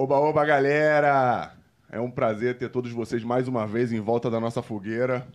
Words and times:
Oba, 0.00 0.16
oba, 0.16 0.44
galera! 0.44 1.52
É 1.90 1.98
um 1.98 2.08
prazer 2.08 2.56
ter 2.56 2.68
todos 2.68 2.92
vocês 2.92 3.24
mais 3.24 3.48
uma 3.48 3.66
vez 3.66 3.92
em 3.92 3.98
volta 3.98 4.30
da 4.30 4.38
nossa 4.38 4.62
fogueira. 4.62 5.26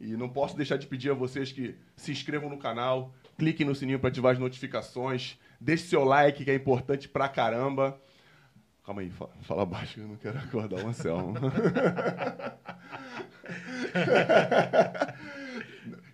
E 0.00 0.16
não 0.16 0.28
posso 0.28 0.56
deixar 0.56 0.76
de 0.76 0.86
pedir 0.86 1.10
a 1.10 1.14
vocês 1.14 1.50
que 1.50 1.74
se 1.96 2.12
inscrevam 2.12 2.48
no 2.48 2.56
canal, 2.56 3.12
cliquem 3.36 3.66
no 3.66 3.74
sininho 3.74 3.98
para 3.98 4.08
ativar 4.08 4.32
as 4.32 4.38
notificações, 4.38 5.40
deixe 5.60 5.88
seu 5.88 6.04
like, 6.04 6.44
que 6.44 6.50
é 6.52 6.54
importante 6.54 7.08
pra 7.08 7.28
caramba. 7.28 8.00
Calma 8.84 9.00
aí, 9.00 9.10
fala, 9.10 9.32
fala 9.42 9.66
baixo, 9.66 9.98
eu 9.98 10.06
não 10.06 10.14
quero 10.14 10.38
acordar 10.38 10.84
o 10.84 10.86
Anselmo. 10.86 11.34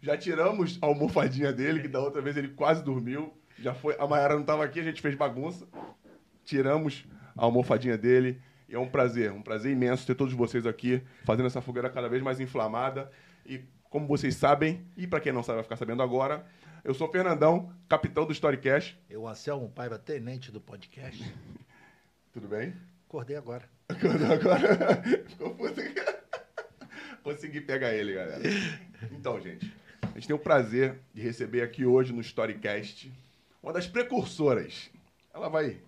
Já 0.01 0.17
tiramos 0.17 0.79
a 0.81 0.87
almofadinha 0.87 1.53
dele, 1.53 1.83
que 1.83 1.89
da 1.89 2.01
outra 2.01 2.23
vez 2.23 2.39
ele 2.39 2.49
quase 2.49 2.83
dormiu. 2.83 3.35
Já 3.59 3.75
foi, 3.75 3.95
a 3.99 4.07
Mayara 4.07 4.33
não 4.33 4.41
estava 4.41 4.65
aqui, 4.65 4.81
a 4.81 4.83
gente 4.83 5.03
fez 5.03 5.15
bagunça. 5.15 5.69
Tiramos 6.43 7.05
a 7.37 7.45
almofadinha 7.45 7.97
dele. 7.97 8.41
E 8.69 8.75
é 8.75 8.79
um 8.79 8.89
prazer, 8.89 9.31
um 9.33 9.43
prazer 9.43 9.73
imenso 9.73 10.07
ter 10.07 10.15
todos 10.15 10.33
vocês 10.33 10.67
aqui, 10.67 11.03
fazendo 11.25 11.47
essa 11.47 11.61
fogueira 11.61 11.91
cada 11.91 12.09
vez 12.09 12.23
mais 12.23 12.41
inflamada. 12.41 13.11
E 13.45 13.61
como 13.91 14.07
vocês 14.07 14.35
sabem, 14.37 14.87
e 14.97 15.07
para 15.07 15.21
quem 15.21 15.33
não 15.33 15.43
sabe 15.43 15.57
vai 15.57 15.65
ficar 15.65 15.77
sabendo 15.77 16.03
agora, 16.03 16.47
eu 16.83 16.95
sou 16.95 17.09
Fernandão, 17.09 17.73
capitão 17.89 18.25
do 18.25 18.33
Storycast. 18.33 18.99
Eu, 19.09 19.29
Anselmo 19.29 19.69
Paiva, 19.69 19.99
tenente 19.99 20.51
do 20.51 20.61
podcast. 20.61 21.23
Tudo 22.33 22.49
bem? 22.49 22.75
Acordei 23.07 23.37
agora. 23.37 23.69
Acordou 23.89 24.33
agora? 24.33 25.03
Ficou 25.29 25.55
puto. 25.55 25.81
Consegui 27.23 27.61
pegar 27.61 27.95
ele, 27.95 28.15
galera. 28.15 28.43
Então, 29.13 29.41
gente, 29.41 29.73
a 30.03 30.15
gente 30.15 30.27
tem 30.27 30.35
o 30.35 30.39
prazer 30.39 30.99
de 31.15 31.23
receber 31.23 31.63
aqui 31.63 31.85
hoje 31.85 32.13
no 32.13 32.21
Storycast 32.21 33.13
uma 33.63 33.73
das 33.73 33.87
precursoras. 33.87 34.91
Ela 35.33 35.49
vai 35.49 35.79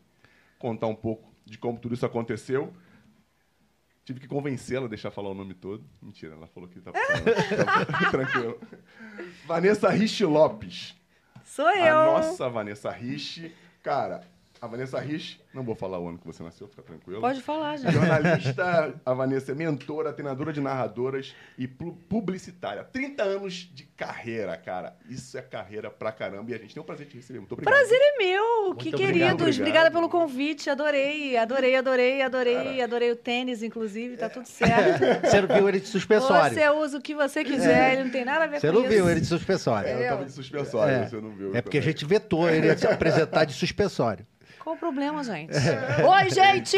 contar 0.58 0.86
um 0.86 0.95
pouco 0.95 1.34
de 1.45 1.59
como 1.59 1.79
tudo 1.79 1.95
isso 1.95 2.07
aconteceu. 2.07 2.73
Tive 4.05 4.21
que 4.21 4.29
convencê-la 4.29 4.87
a 4.87 4.89
deixar 4.89 5.11
falar 5.11 5.31
o 5.31 5.34
nome 5.34 5.55
todo. 5.55 5.84
Mentira, 6.03 6.34
ela 6.34 6.47
falou 6.47 6.69
que 6.69 6.81
tá, 6.81 6.92
tá 6.92 8.11
tranquilo. 8.11 8.61
Vanessa 9.47 9.89
Rich 9.89 10.25
Lopes. 10.25 10.95
Sou 11.45 11.70
eu. 11.70 11.98
A 11.98 12.05
nossa 12.06 12.48
Vanessa 12.51 12.91
Rich. 12.91 13.55
Cara, 13.83 14.27
a 14.65 14.67
Vanessa 14.67 14.98
Rich, 14.98 15.41
não 15.53 15.62
vou 15.62 15.75
falar 15.75 15.98
o 15.98 16.09
ano 16.09 16.19
que 16.19 16.27
você 16.27 16.43
nasceu, 16.43 16.67
fica 16.67 16.83
tranquilo. 16.83 17.20
Pode 17.20 17.41
falar, 17.43 17.77
gente. 17.77 17.93
Jornalista, 17.93 18.95
a 19.05 19.15
Vanessa 19.15 19.53
é 19.53 19.55
mentora, 19.55 20.12
treinadora 20.12 20.53
de 20.53 20.61
narradoras 20.61 21.34
e 21.59 21.69
pu- 21.69 21.93
publicitária. 22.09 22.83
30 22.85 23.23
anos 23.23 23.70
de 23.73 23.85
carreira, 23.85 24.57
cara. 24.57 24.97
Isso 25.09 25.37
é 25.39 25.42
carreira 25.42 25.91
pra 25.91 26.11
caramba 26.11 26.51
e 26.51 26.55
a 26.55 26.59
gente 26.59 26.75
tem 26.75 26.83
o 26.83 26.85
prazer 26.87 27.07
de 27.07 27.12
te 27.12 27.17
receber. 27.19 27.39
Muito 27.39 27.53
obrigado. 27.53 27.75
Prazer 27.75 27.98
é 28.01 28.19
meu. 28.19 28.45
Muito 28.65 28.79
que 28.79 28.89
obrigado, 28.89 29.09
queridos. 29.12 29.33
obrigado. 29.35 29.61
Obrigada 29.61 29.91
pelo 29.91 30.09
convite. 30.09 30.70
Adorei, 30.70 31.37
adorei, 31.37 31.77
adorei, 31.77 32.23
adorei. 32.23 32.55
Cara. 32.55 32.85
Adorei 32.85 33.11
o 33.12 33.17
tênis, 33.17 33.62
inclusive. 33.62 34.17
Tá 34.17 34.29
tudo 34.29 34.47
certo. 34.47 35.01
Você 35.29 35.41
não 35.41 35.55
viu 35.55 35.69
ele 35.69 35.81
de 35.81 35.89
suspensório. 35.89 36.55
Você 36.55 36.69
usa 36.70 36.98
o 36.98 37.01
que 37.03 37.15
você 37.15 37.45
quiser. 37.45 37.95
Ele 37.95 38.05
não 38.05 38.11
tem 38.11 38.25
nada 38.25 38.45
a 38.45 38.47
ver 38.47 38.61
Você 38.61 38.69
com 38.69 38.73
não 38.75 38.81
isso. 38.83 38.91
viu 38.91 39.11
ele 39.11 39.20
de 39.20 39.27
suspensório. 39.27 39.89
É, 39.89 40.05
eu 40.07 40.09
tava 40.11 40.25
de 40.25 40.33
suspensório, 40.33 40.95
É. 40.95 41.07
você 41.09 41.20
não 41.20 41.31
viu. 41.31 41.55
É 41.55 41.61
porque 41.62 41.79
a 41.79 41.81
também. 41.81 41.92
gente 41.92 42.05
vetou 42.07 42.48
ele 42.48 42.75
de 42.75 42.81
se 42.81 42.87
apresentar 42.87 43.45
de 43.45 43.53
suspensório. 43.55 44.27
Qual 44.65 44.77
o 44.77 44.79
problema, 44.79 45.23
gente? 45.23 45.53
É. 45.55 46.03
Oi, 46.07 46.31
gente! 46.31 46.77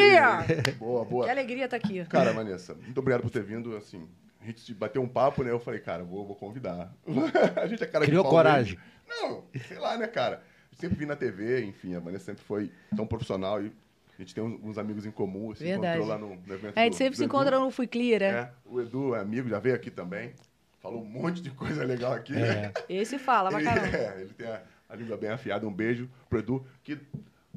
Boa, 0.77 1.05
boa. 1.05 1.25
Que 1.25 1.31
alegria 1.31 1.67
estar 1.67 1.77
aqui. 1.77 2.05
Cara, 2.07 2.33
Vanessa, 2.33 2.75
muito 2.75 2.99
obrigado 2.99 3.23
por 3.23 3.31
ter 3.31 3.45
vindo. 3.45 3.77
Assim, 3.77 4.09
a 4.43 4.45
gente 4.47 4.75
bateu 4.75 5.01
um 5.01 5.07
papo, 5.09 5.45
né? 5.45 5.53
Eu 5.53 5.61
falei, 5.61 5.79
cara, 5.79 6.03
vou, 6.03 6.27
vou 6.27 6.35
convidar. 6.35 6.93
a 7.55 7.67
gente 7.69 7.85
é 7.85 7.87
cara 7.87 8.05
de 8.05 8.11
Criou 8.11 8.25
pau 8.25 8.33
coragem. 8.33 8.77
mesmo. 8.77 9.23
Não, 9.23 9.45
sei 9.69 9.79
lá, 9.79 9.97
né, 9.97 10.09
cara? 10.09 10.43
Eu 10.73 10.79
sempre 10.79 10.99
vi 10.99 11.07
na 11.07 11.15
TV, 11.15 11.65
enfim, 11.65 11.95
a 11.95 12.01
Vanessa 12.01 12.25
sempre 12.25 12.43
foi 12.43 12.73
tão 12.97 13.07
profissional 13.07 13.63
e 13.63 13.73
a 14.19 14.21
gente 14.21 14.35
tem 14.35 14.43
uns, 14.43 14.79
amigos 14.79 15.07
em 15.07 15.13
comum. 15.13 15.55
Se 15.55 15.63
Verdade. 15.63 15.99
encontrou 15.99 16.09
lá 16.09 16.19
no, 16.19 16.35
no 16.45 16.55
evento 16.55 16.77
A 16.77 16.83
gente 16.83 16.95
do- 16.95 16.97
sempre 16.97 17.11
do 17.13 17.17
se 17.19 17.23
Edu. 17.23 17.33
encontra 17.33 17.61
no 17.61 17.71
Fui 17.71 17.87
Clear, 17.87 18.21
né? 18.21 18.27
É, 18.27 18.51
o 18.65 18.81
Edu 18.81 19.15
é 19.15 19.21
amigo, 19.21 19.49
já 19.49 19.61
veio 19.61 19.77
aqui 19.77 19.93
também. 19.93 20.35
Falou 20.81 21.03
um 21.03 21.07
monte 21.07 21.41
de 21.41 21.51
coisa 21.51 21.85
legal 21.85 22.13
aqui. 22.15 22.35
É. 22.37 22.73
Esse 22.89 23.17
fala 23.17 23.49
pra 23.51 23.61
Ele, 23.61 23.69
é, 23.97 24.17
ele 24.23 24.35
tem 24.35 24.49
a, 24.49 24.61
a 24.89 24.97
língua 24.97 25.17
bem 25.17 25.31
afiada. 25.31 25.67
Um 25.69 25.73
beijo 25.73 26.09
pro 26.29 26.41
Edu, 26.41 26.67
que 26.83 26.99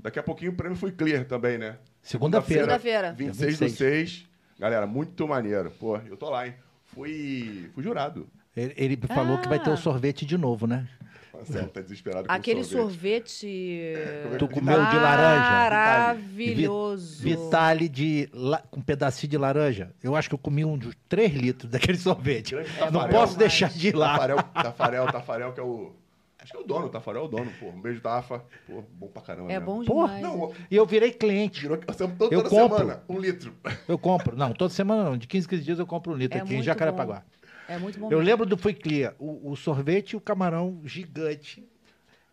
daqui 0.01 0.19
a 0.19 0.23
pouquinho 0.23 0.51
o 0.51 0.55
prêmio 0.55 0.77
foi 0.77 0.91
clear 0.91 1.25
também, 1.25 1.57
né? 1.57 1.77
Segunda-feira. 2.01 2.63
Segunda-feira. 2.63 3.13
26 3.13 3.59
do 3.59 3.69
6. 3.69 4.25
Galera, 4.59 4.85
muito 4.87 5.27
maneiro. 5.27 5.71
Pô, 5.71 5.97
eu 5.97 6.17
tô 6.17 6.29
lá, 6.29 6.47
hein? 6.47 6.53
Fui, 6.87 7.69
fui 7.73 7.83
jurado. 7.83 8.27
Ele, 8.55 8.73
ele 8.75 8.99
falou 9.07 9.38
que 9.38 9.47
vai 9.47 9.59
ter 9.59 9.69
o 9.69 9.77
sorvete 9.77 10.25
de 10.25 10.38
novo, 10.38 10.65
né? 10.67 10.88
Marcelo 11.33 11.69
tá 11.69 11.79
desesperado 11.79 12.27
com 12.27 12.33
Aquele 12.33 12.61
o 12.61 12.65
sorvete. 12.65 13.29
sorvete. 13.31 14.35
Tu 14.39 14.47
comeu 14.49 14.75
de 14.88 14.95
laranja? 14.97 15.49
Maravilhoso. 15.51 17.23
Vitale 17.23 17.88
de 17.88 18.29
la- 18.33 18.61
com 18.69 18.79
um 18.79 18.83
pedacinho 18.83 19.29
de 19.29 19.38
laranja. 19.38 19.91
Eu 20.03 20.15
acho 20.15 20.27
que 20.27 20.35
eu 20.35 20.39
comi 20.39 20.65
um 20.65 20.77
de 20.77 20.89
3 21.07 21.31
litros 21.33 21.71
daquele 21.71 21.97
sorvete. 21.97 22.51
Grande 22.51 22.69
Não 22.79 22.91
Tafarel. 22.91 23.09
posso 23.09 23.38
deixar 23.38 23.69
de 23.69 23.88
ir 23.89 23.95
lá. 23.95 24.13
Tafarel, 24.17 24.38
Tafarel, 24.43 25.05
Tafarel, 25.07 25.53
que 25.53 25.59
é 25.59 25.63
o. 25.63 25.93
Acho 26.49 26.51
que 26.53 26.57
é 26.57 26.59
o 26.61 26.63
dono, 26.63 26.87
o 26.87 26.89
Tafarel 26.89 27.21
é 27.21 27.25
o 27.25 27.27
dono, 27.27 27.51
pô. 27.59 27.67
Um 27.67 27.79
beijo, 27.79 28.01
Tafa. 28.01 28.43
Pô, 28.65 28.83
bom 28.93 29.07
pra 29.07 29.21
caramba. 29.21 29.51
É 29.51 29.59
mesmo. 29.59 29.65
bom 29.65 29.85
Porra, 29.85 30.15
demais. 30.15 30.35
Não, 30.35 30.51
E 30.71 30.75
eu 30.75 30.83
virei 30.83 31.11
cliente. 31.11 31.61
virou 31.61 31.77
que 31.77 31.85
toda, 31.85 32.03
Eu 32.33 32.41
toda 32.41 32.49
compro. 32.49 32.77
semana, 32.79 33.03
um 33.07 33.19
litro. 33.19 33.53
Eu 33.87 33.99
compro. 33.99 34.35
Não, 34.35 34.51
toda 34.51 34.73
semana 34.73 35.03
não. 35.03 35.15
De 35.15 35.27
15, 35.27 35.47
15 35.47 35.63
dias 35.63 35.77
eu 35.79 35.85
compro 35.85 36.11
um 36.11 36.15
litro 36.15 36.39
É 36.39 36.41
aqui 36.41 36.55
em 36.55 36.63
Jacarepaguá. 36.63 37.21
É 37.67 37.77
muito 37.77 37.99
bom. 37.99 38.07
Eu 38.07 38.17
mesmo. 38.17 38.23
lembro 38.23 38.45
do 38.47 38.57
Fui 38.57 38.73
Clear. 38.73 39.13
O, 39.19 39.51
o 39.51 39.55
sorvete 39.55 40.13
e 40.13 40.15
o 40.15 40.21
camarão 40.21 40.81
gigante. 40.85 41.63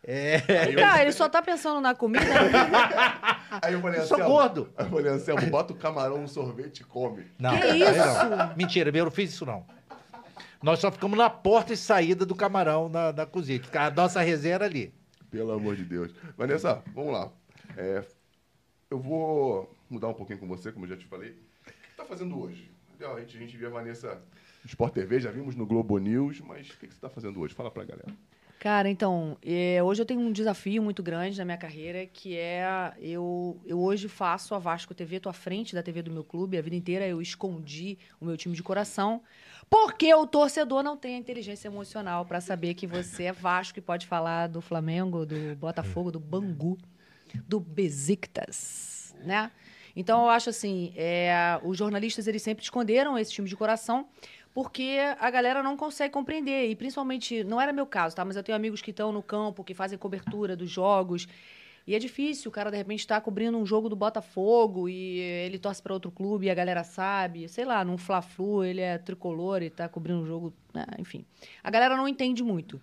É. 0.03 0.37
Eu, 0.73 0.77
Cara, 0.79 1.01
ele 1.03 1.11
só 1.11 1.29
tá 1.29 1.41
pensando 1.41 1.79
na 1.79 1.93
comida. 1.93 2.25
aí 3.61 3.73
eu 3.73 3.81
falei, 3.81 3.99
Eu 3.99 4.05
sou 4.05 4.17
Anselmo, 4.17 4.33
gordo. 4.35 4.69
Aí 4.75 4.85
eu 4.85 4.89
falei, 4.89 5.11
Anselmo, 5.11 5.47
bota 5.51 5.73
o 5.73 5.75
camarão 5.75 6.21
no 6.21 6.27
sorvete 6.27 6.79
e 6.79 6.83
come. 6.85 7.25
Não, 7.37 7.55
Que 7.59 7.67
isso? 7.67 8.29
não. 8.29 8.55
Mentira, 8.55 8.89
eu 8.97 9.05
não 9.05 9.11
fiz 9.11 9.31
isso 9.31 9.45
não. 9.45 9.65
Nós 10.67 10.79
só 10.79 10.91
ficamos 10.91 11.17
na 11.17 11.29
porta 11.29 11.71
e 11.71 11.77
saída 11.77 12.25
do 12.25 12.35
camarão 12.35 12.89
na, 12.89 13.13
na 13.13 13.25
cozinha. 13.25 13.61
A 13.73 13.89
nossa 13.89 14.19
resenha 14.19 14.55
era 14.55 14.65
ali. 14.65 14.93
Pelo 15.31 15.53
amor 15.53 15.77
de 15.77 15.85
Deus. 15.85 16.13
Vanessa, 16.35 16.83
vamos 16.93 17.13
lá. 17.13 17.31
É, 17.77 18.03
eu 18.91 18.99
vou 18.99 19.73
mudar 19.89 20.09
um 20.09 20.13
pouquinho 20.13 20.39
com 20.39 20.45
você, 20.45 20.69
como 20.69 20.83
eu 20.83 20.89
já 20.89 20.97
te 20.97 21.05
falei. 21.05 21.29
O 21.29 21.71
que 21.71 21.71
você 21.71 21.95
tá 21.95 22.03
fazendo 22.03 22.37
hoje? 22.37 22.69
A 22.99 23.17
gente, 23.21 23.37
a 23.37 23.39
gente 23.39 23.55
via 23.55 23.69
a 23.69 23.71
Vanessa 23.71 24.15
no 24.61 24.67
Sport 24.67 24.93
TV, 24.93 25.21
já 25.21 25.31
vimos 25.31 25.55
no 25.55 25.65
Globo 25.65 25.97
News, 25.99 26.41
mas 26.41 26.67
o 26.67 26.71
que, 26.71 26.87
que 26.87 26.93
você 26.93 26.97
está 26.97 27.09
fazendo 27.09 27.39
hoje? 27.39 27.53
Fala 27.53 27.71
pra 27.71 27.85
galera. 27.85 28.13
Cara, 28.59 28.89
então, 28.89 29.37
é, 29.45 29.81
hoje 29.83 30.01
eu 30.01 30.05
tenho 30.05 30.19
um 30.19 30.31
desafio 30.31 30.81
muito 30.81 31.03
grande 31.03 31.37
na 31.37 31.45
minha 31.45 31.57
carreira, 31.57 32.07
que 32.07 32.35
é 32.35 32.91
eu, 32.99 33.61
eu 33.63 33.79
hoje 33.79 34.07
faço 34.07 34.55
a 34.55 34.59
Vasco 34.59 34.95
TV, 34.95 35.19
tô 35.19 35.29
à 35.29 35.33
frente 35.33 35.75
da 35.75 35.83
TV 35.83 36.01
do 36.01 36.09
meu 36.09 36.23
clube, 36.23 36.57
a 36.57 36.61
vida 36.61 36.75
inteira 36.75 37.07
eu 37.07 37.21
escondi 37.21 37.99
o 38.19 38.25
meu 38.25 38.35
time 38.35 38.55
de 38.55 38.63
coração, 38.63 39.21
porque 39.69 40.11
o 40.11 40.25
torcedor 40.25 40.81
não 40.81 40.97
tem 40.97 41.15
a 41.15 41.17
inteligência 41.19 41.67
emocional 41.67 42.25
para 42.25 42.41
saber 42.41 42.73
que 42.73 42.87
você 42.87 43.25
é 43.25 43.31
Vasco 43.31 43.77
e 43.77 43.81
pode 43.81 44.07
falar 44.07 44.47
do 44.47 44.59
Flamengo, 44.59 45.23
do 45.23 45.55
Botafogo, 45.55 46.11
do 46.11 46.19
Bangu, 46.19 46.79
do 47.47 47.59
Besiktas, 47.59 49.13
né? 49.23 49.51
Então 49.95 50.23
eu 50.23 50.29
acho 50.29 50.49
assim, 50.49 50.93
é, 50.95 51.59
os 51.63 51.75
jornalistas 51.75 52.27
eles 52.27 52.43
sempre 52.43 52.63
esconderam 52.63 53.17
esse 53.17 53.31
time 53.31 53.49
de 53.49 53.55
coração 53.55 54.07
porque 54.57 54.97
a 55.19 55.29
galera 55.29 55.61
não 55.61 55.77
consegue 55.77 56.11
compreender. 56.11 56.71
E 56.71 56.75
principalmente, 56.75 57.43
não 57.43 57.61
era 57.61 57.71
meu 57.71 57.85
caso, 57.85 58.15
tá? 58.15 58.25
Mas 58.25 58.35
eu 58.35 58.41
tenho 58.41 58.55
amigos 58.55 58.81
que 58.81 58.89
estão 58.89 59.11
no 59.11 59.21
campo, 59.21 59.63
que 59.63 59.75
fazem 59.75 59.99
cobertura 59.99 60.55
dos 60.55 60.67
jogos. 60.67 61.27
E 61.85 61.93
é 61.93 61.99
difícil, 61.99 62.49
o 62.49 62.51
cara 62.51 62.71
de 62.71 62.75
repente 62.75 63.01
está 63.01 63.21
cobrindo 63.21 63.55
um 63.55 63.67
jogo 63.67 63.87
do 63.87 63.95
Botafogo 63.95 64.89
e 64.89 65.19
ele 65.19 65.59
torce 65.59 65.79
para 65.79 65.93
outro 65.93 66.09
clube 66.09 66.47
e 66.47 66.49
a 66.49 66.55
galera 66.55 66.83
sabe. 66.83 67.47
Sei 67.47 67.65
lá, 67.65 67.85
num 67.85 67.99
Fla-Flu 67.99 68.63
ele 68.63 68.81
é 68.81 68.97
tricolor 68.97 69.61
e 69.61 69.67
está 69.67 69.87
cobrindo 69.87 70.21
um 70.21 70.25
jogo. 70.25 70.51
né? 70.73 70.87
Enfim. 70.97 71.23
A 71.63 71.69
galera 71.69 71.95
não 71.95 72.07
entende 72.07 72.43
muito. 72.43 72.81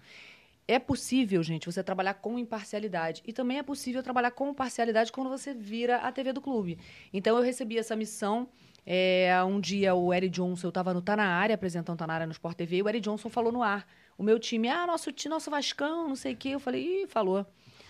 É 0.68 0.78
possível, 0.78 1.42
gente, 1.42 1.66
você 1.66 1.82
trabalhar 1.82 2.14
com 2.14 2.38
imparcialidade. 2.38 3.20
E 3.26 3.32
também 3.32 3.58
é 3.58 3.64
possível 3.64 4.00
trabalhar 4.00 4.30
com 4.30 4.54
parcialidade 4.54 5.10
quando 5.10 5.28
você 5.28 5.52
vira 5.52 5.96
a 5.96 6.12
TV 6.12 6.32
do 6.32 6.40
clube. 6.40 6.78
Então 7.12 7.36
eu 7.36 7.42
recebi 7.42 7.76
essa 7.78 7.96
missão. 7.96 8.48
É, 8.86 9.42
um 9.44 9.60
dia 9.60 9.94
o 9.94 10.12
Eric 10.12 10.30
Johnson, 10.30 10.66
eu 10.66 10.68
estava 10.68 10.92
no 10.92 11.00
Tá 11.00 11.16
Na 11.16 11.26
Área, 11.26 11.54
apresentando 11.54 11.96
Tá 11.96 12.06
Na 12.06 12.14
Área 12.14 12.26
no 12.26 12.32
Sport 12.32 12.56
TV, 12.56 12.76
e 12.76 12.82
o 12.82 12.88
Eric 12.88 13.04
Johnson 13.04 13.30
falou 13.30 13.50
no 13.50 13.62
ar. 13.62 13.86
O 14.16 14.22
meu 14.22 14.38
time, 14.38 14.68
ah, 14.68 14.86
nosso 14.86 15.10
nosso 15.28 15.50
Vascão, 15.50 16.08
não 16.08 16.16
sei 16.16 16.34
o 16.34 16.36
quê. 16.36 16.50
Eu 16.50 16.60
falei, 16.60 17.02
ih, 17.02 17.06
falou. 17.06 17.38
Aí 17.38 17.46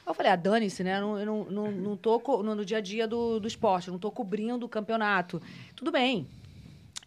Eu 0.07 0.15
falei, 0.15 0.33
ah, 0.33 0.37
dane-se, 0.37 0.85
né? 0.85 1.01
Não, 1.01 1.25
não, 1.25 1.45
não, 1.45 1.73
não 1.73 1.97
tô 1.97 2.23
no, 2.43 2.55
no 2.55 2.65
dia 2.65 2.79
a 2.79 2.81
dia 2.81 3.09
do, 3.09 3.41
do 3.41 3.49
esporte, 3.49 3.91
não 3.91 3.99
tô 3.99 4.11
cobrindo 4.11 4.65
o 4.65 4.69
campeonato. 4.69 5.43
Tudo 5.75 5.91
bem. 5.91 6.29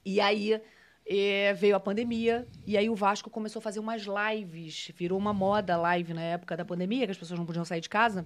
E 0.05 0.19
aí 0.19 0.61
eh, 1.05 1.53
veio 1.53 1.75
a 1.75 1.79
pandemia, 1.79 2.47
e 2.65 2.77
aí 2.77 2.89
o 2.89 2.95
Vasco 2.95 3.29
começou 3.29 3.59
a 3.59 3.63
fazer 3.63 3.79
umas 3.79 4.05
lives. 4.05 4.91
Virou 4.95 5.17
uma 5.17 5.33
moda 5.33 5.77
live 5.77 6.13
na 6.13 6.21
época 6.21 6.57
da 6.57 6.65
pandemia, 6.65 7.05
que 7.05 7.11
as 7.11 7.17
pessoas 7.17 7.39
não 7.39 7.45
podiam 7.45 7.65
sair 7.65 7.81
de 7.81 7.89
casa. 7.89 8.25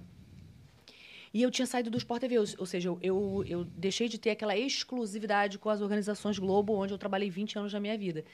E 1.32 1.42
eu 1.42 1.50
tinha 1.50 1.66
saído 1.66 1.90
do 1.90 1.96
Sport 1.96 2.20
TV, 2.20 2.38
ou, 2.38 2.44
ou 2.58 2.66
seja, 2.66 2.88
eu, 2.88 2.98
eu, 3.02 3.44
eu 3.46 3.64
deixei 3.64 4.08
de 4.08 4.18
ter 4.18 4.30
aquela 4.30 4.56
exclusividade 4.56 5.58
com 5.58 5.70
as 5.70 5.80
organizações 5.80 6.38
Globo, 6.38 6.74
onde 6.74 6.92
eu 6.92 6.98
trabalhei 6.98 7.30
20 7.30 7.58
anos 7.58 7.72
da 7.72 7.80
minha 7.80 7.96
vida. 7.96 8.24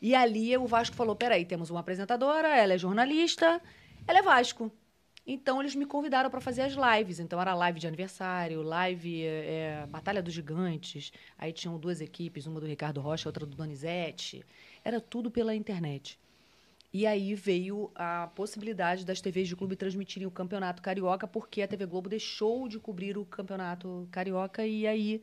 E 0.00 0.14
ali 0.14 0.56
o 0.56 0.66
Vasco 0.66 0.94
falou: 0.94 1.16
peraí, 1.16 1.44
temos 1.44 1.70
uma 1.70 1.80
apresentadora, 1.80 2.48
ela 2.48 2.74
é 2.74 2.78
jornalista, 2.78 3.60
ela 4.06 4.18
é 4.18 4.22
Vasco. 4.22 4.70
Então 5.24 5.60
eles 5.60 5.76
me 5.76 5.86
convidaram 5.86 6.28
para 6.28 6.40
fazer 6.40 6.62
as 6.62 6.74
lives. 6.74 7.20
Então 7.20 7.40
era 7.40 7.54
live 7.54 7.78
de 7.78 7.86
aniversário, 7.86 8.60
live 8.62 9.24
é, 9.24 9.86
Batalha 9.88 10.20
dos 10.20 10.34
Gigantes. 10.34 11.12
Aí 11.38 11.52
tinham 11.52 11.78
duas 11.78 12.00
equipes, 12.00 12.46
uma 12.46 12.60
do 12.60 12.66
Ricardo 12.66 13.00
Rocha, 13.00 13.28
outra 13.28 13.46
do 13.46 13.56
Donizete. 13.56 14.44
Era 14.84 15.00
tudo 15.00 15.30
pela 15.30 15.54
internet. 15.54 16.18
E 16.92 17.06
aí 17.06 17.34
veio 17.34 17.90
a 17.94 18.26
possibilidade 18.34 19.04
das 19.04 19.20
TVs 19.20 19.48
de 19.48 19.56
clube 19.56 19.76
transmitirem 19.76 20.26
o 20.26 20.30
Campeonato 20.30 20.82
Carioca, 20.82 21.26
porque 21.26 21.62
a 21.62 21.68
TV 21.68 21.86
Globo 21.86 22.08
deixou 22.08 22.68
de 22.68 22.78
cobrir 22.78 23.16
o 23.16 23.24
Campeonato 23.24 24.06
Carioca 24.10 24.66
e 24.66 24.86
aí 24.86 25.22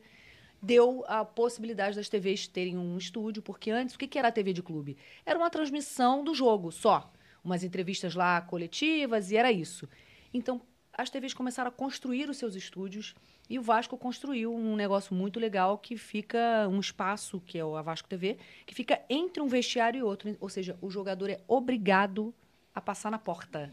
deu 0.60 1.04
a 1.06 1.24
possibilidade 1.24 1.96
das 1.96 2.08
TVs 2.08 2.48
terem 2.48 2.76
um 2.76 2.98
estúdio, 2.98 3.40
porque 3.40 3.70
antes 3.70 3.94
o 3.94 3.98
que 3.98 4.18
era 4.18 4.28
a 4.28 4.32
TV 4.32 4.52
de 4.52 4.62
clube? 4.62 4.96
Era 5.24 5.38
uma 5.38 5.48
transmissão 5.48 6.24
do 6.24 6.34
jogo 6.34 6.72
só 6.72 7.10
umas 7.44 7.64
entrevistas 7.64 8.14
lá 8.14 8.40
coletivas 8.40 9.30
e 9.30 9.36
era 9.36 9.50
isso. 9.50 9.88
Então, 10.32 10.60
as 11.00 11.08
TVs 11.08 11.32
começaram 11.32 11.68
a 11.68 11.72
construir 11.72 12.28
os 12.28 12.36
seus 12.36 12.54
estúdios 12.54 13.14
e 13.48 13.58
o 13.58 13.62
Vasco 13.62 13.96
construiu 13.96 14.54
um 14.54 14.76
negócio 14.76 15.14
muito 15.14 15.40
legal 15.40 15.78
que 15.78 15.96
fica 15.96 16.68
um 16.68 16.78
espaço, 16.78 17.40
que 17.40 17.58
é 17.58 17.64
o 17.64 17.82
Vasco 17.82 18.06
TV, 18.06 18.36
que 18.66 18.74
fica 18.74 19.00
entre 19.08 19.42
um 19.42 19.48
vestiário 19.48 19.98
e 19.98 20.02
outro. 20.02 20.36
Ou 20.38 20.48
seja, 20.50 20.76
o 20.82 20.90
jogador 20.90 21.30
é 21.30 21.40
obrigado 21.48 22.34
a 22.74 22.82
passar 22.82 23.10
na 23.10 23.18
porta. 23.18 23.72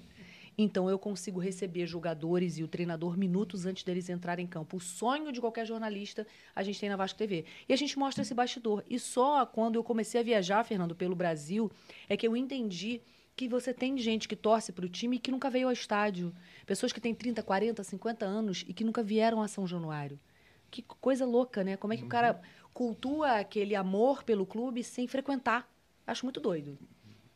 Então 0.57 0.89
eu 0.89 0.97
consigo 0.97 1.37
receber 1.39 1.85
jogadores 1.85 2.57
e 2.57 2.63
o 2.63 2.67
treinador 2.67 3.17
minutos 3.17 3.65
antes 3.65 3.83
deles 3.83 4.09
entrarem 4.09 4.45
em 4.45 4.47
campo. 4.47 4.77
O 4.77 4.79
sonho 4.79 5.31
de 5.31 5.41
qualquer 5.41 5.67
jornalista 5.67 6.25
a 6.55 6.63
gente 6.63 6.79
tem 6.79 6.87
na 6.87 6.95
Vasco 6.95 7.19
TV. 7.19 7.43
E 7.67 7.73
a 7.73 7.75
gente 7.75 7.99
mostra 7.99 8.21
esse 8.21 8.33
bastidor. 8.33 8.83
E 8.89 8.97
só 8.97 9.45
quando 9.45 9.75
eu 9.75 9.83
comecei 9.83 10.21
a 10.21 10.23
viajar, 10.23 10.63
Fernando, 10.63 10.95
pelo 10.95 11.13
Brasil, 11.13 11.69
é 12.07 12.15
que 12.15 12.25
eu 12.25 12.37
entendi 12.37 13.01
que 13.37 13.47
você 13.47 13.71
tem 13.71 13.95
gente 13.99 14.27
que 14.27 14.35
torce 14.35 14.71
para 14.71 14.83
o 14.83 14.89
time 14.89 15.15
e 15.15 15.19
que 15.19 15.29
nunca 15.29 15.47
veio 15.47 15.67
ao 15.67 15.71
estádio. 15.71 16.33
Pessoas 16.65 16.91
que 16.91 16.99
têm 16.99 17.13
30, 17.13 17.43
40, 17.43 17.83
50 17.83 18.25
anos 18.25 18.65
e 18.67 18.73
que 18.73 18.83
nunca 18.83 19.03
vieram 19.03 19.43
a 19.43 19.47
São 19.47 19.67
Januário. 19.67 20.19
Que 20.71 20.81
coisa 20.81 21.23
louca, 21.23 21.63
né? 21.63 21.77
Como 21.77 21.93
é 21.93 21.95
que 21.95 22.01
uhum. 22.01 22.07
o 22.07 22.11
cara 22.11 22.41
cultua 22.73 23.33
aquele 23.33 23.75
amor 23.75 24.23
pelo 24.23 24.43
clube 24.43 24.83
sem 24.83 25.07
frequentar? 25.07 25.71
Acho 26.05 26.25
muito 26.25 26.39
doido. 26.39 26.79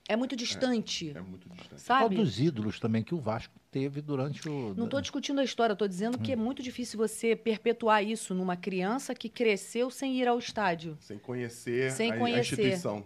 É 0.09 0.15
muito 0.15 0.35
distante. 0.35 1.11
É, 1.15 1.19
é 1.19 1.21
muito 1.21 1.47
distante. 1.47 1.79
Sabe? 1.79 2.15
Qual 2.15 2.25
dos 2.25 2.39
ídolos 2.39 2.79
também 2.79 3.03
que 3.03 3.13
o 3.13 3.19
Vasco 3.19 3.53
teve 3.69 4.01
durante 4.01 4.49
o. 4.49 4.73
Não 4.73 4.85
estou 4.85 4.99
discutindo 5.01 5.39
a 5.39 5.43
história, 5.43 5.73
estou 5.73 5.87
dizendo 5.87 6.17
hum. 6.17 6.21
que 6.21 6.33
é 6.33 6.35
uhum. 6.35 6.43
muito 6.43 6.63
difícil 6.63 6.97
você 6.97 7.35
perpetuar 7.35 8.03
isso 8.03 8.33
numa 8.33 8.57
criança 8.57 9.13
que 9.13 9.29
cresceu 9.29 9.91
sem 9.91 10.19
ir 10.19 10.27
ao 10.27 10.39
estádio. 10.39 10.97
Sem 10.99 11.19
conhecer, 11.19 11.91
sem 11.91 12.11
a, 12.11 12.17
conhecer. 12.17 12.37
a 12.37 12.41
instituição. 12.41 13.05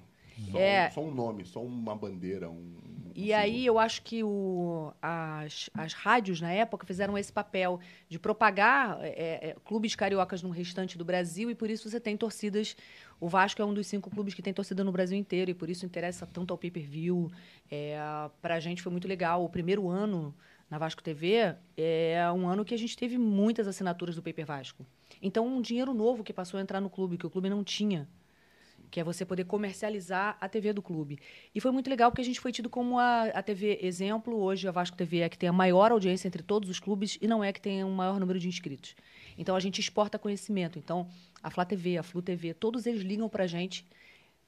Só, 0.52 0.60
é... 0.60 0.90
só 0.90 1.02
um 1.02 1.14
nome, 1.14 1.46
só 1.46 1.64
uma 1.64 1.96
bandeira, 1.96 2.50
um, 2.50 2.76
e 3.18 3.32
aí 3.32 3.66
eu 3.66 3.80
acho 3.80 4.02
que 4.02 4.26
o, 4.26 4.92
as, 5.02 5.70
as 5.74 5.94
rádios, 5.94 6.42
na 6.42 6.52
época, 6.52 6.86
fizeram 6.86 7.18
esse 7.18 7.32
papel 7.32 7.80
de 8.10 8.20
propagar 8.20 9.00
é, 9.02 9.08
é, 9.08 9.50
é, 9.50 9.56
clubes 9.64 9.96
cariocas 9.96 10.44
no 10.44 10.50
restante 10.50 10.98
do 10.98 11.06
Brasil 11.06 11.50
e 11.50 11.56
por 11.56 11.70
isso 11.70 11.90
você 11.90 11.98
tem 11.98 12.18
torcidas. 12.18 12.76
O 13.18 13.30
Vasco 13.30 13.62
é 13.62 13.66
um 13.66 13.74
dos 13.74 13.88
cinco 13.88 14.10
clubes 14.10 14.34
que 14.34 14.42
tem 14.42 14.54
torcida 14.54 14.84
no 14.84 14.92
Brasil 14.92 15.18
inteiro 15.18 15.50
e 15.50 15.54
por 15.54 15.70
isso 15.70 15.86
interessa 15.86 16.26
tanto 16.26 16.52
ao 16.52 16.58
pay-per-view. 16.58 17.32
É, 17.72 17.98
Para 18.42 18.56
a 18.56 18.60
gente 18.60 18.82
foi 18.82 18.92
muito 18.92 19.08
legal. 19.08 19.46
O 19.46 19.50
primeiro 19.50 19.88
ano 19.88 20.36
na 20.70 20.78
Vasco 20.78 21.02
TV 21.02 21.56
é 21.78 22.30
um 22.36 22.50
ano 22.50 22.66
que 22.66 22.74
a 22.74 22.78
gente 22.78 22.98
teve 22.98 23.18
muitas 23.18 23.66
assinaturas 23.66 24.18
do 24.18 24.22
Paper 24.22 24.46
Vasco. 24.46 24.86
Então, 25.22 25.48
um 25.48 25.62
dinheiro 25.62 25.94
novo 25.94 26.22
que 26.22 26.34
passou 26.34 26.58
a 26.58 26.62
entrar 26.62 26.82
no 26.82 26.90
clube, 26.90 27.18
que 27.18 27.26
o 27.26 27.30
clube 27.30 27.50
não 27.50 27.64
tinha 27.64 28.10
que 28.90 29.00
é 29.00 29.04
você 29.04 29.26
poder 29.26 29.46
comercializar 29.46 30.38
a 30.40 30.50
TV 30.50 30.74
do 30.74 30.82
clube. 30.82 31.20
E 31.54 31.60
foi 31.60 31.72
muito 31.72 31.90
legal 31.90 32.12
porque 32.12 32.22
a 32.22 32.26
gente 32.26 32.40
foi 32.40 32.52
tido 32.52 32.70
como 32.70 33.00
a, 33.00 33.24
a 33.26 33.42
TV 33.42 33.80
exemplo. 33.82 34.38
Hoje 34.40 34.68
a 34.68 34.72
Vasco 34.72 34.96
TV 34.96 35.20
é 35.20 35.30
que 35.30 35.38
tem 35.38 35.50
a 35.50 35.54
maior 35.54 35.92
audiência 35.92 36.28
entre 36.28 36.44
todos 36.44 36.70
os 36.70 36.80
clubes 36.80 37.18
e 37.22 37.28
não 37.28 37.44
é 37.44 37.52
que 37.52 37.62
tem 37.62 37.84
o 37.84 37.88
um 37.88 37.96
maior 37.96 38.20
número 38.20 38.40
de 38.40 38.48
inscritos. 38.48 38.96
Então 39.38 39.56
a 39.56 39.60
gente 39.60 39.80
exporta 39.80 40.20
conhecimento. 40.20 40.80
Então 40.80 41.08
a 41.42 41.50
Flá 41.50 41.66
TV, 41.66 41.98
a 41.98 42.04
Flu 42.04 42.22
TV, 42.22 42.54
todos 42.54 42.86
eles 42.86 43.02
ligam 43.02 43.30
para 43.30 43.44
a 43.44 43.48
gente. 43.48 43.86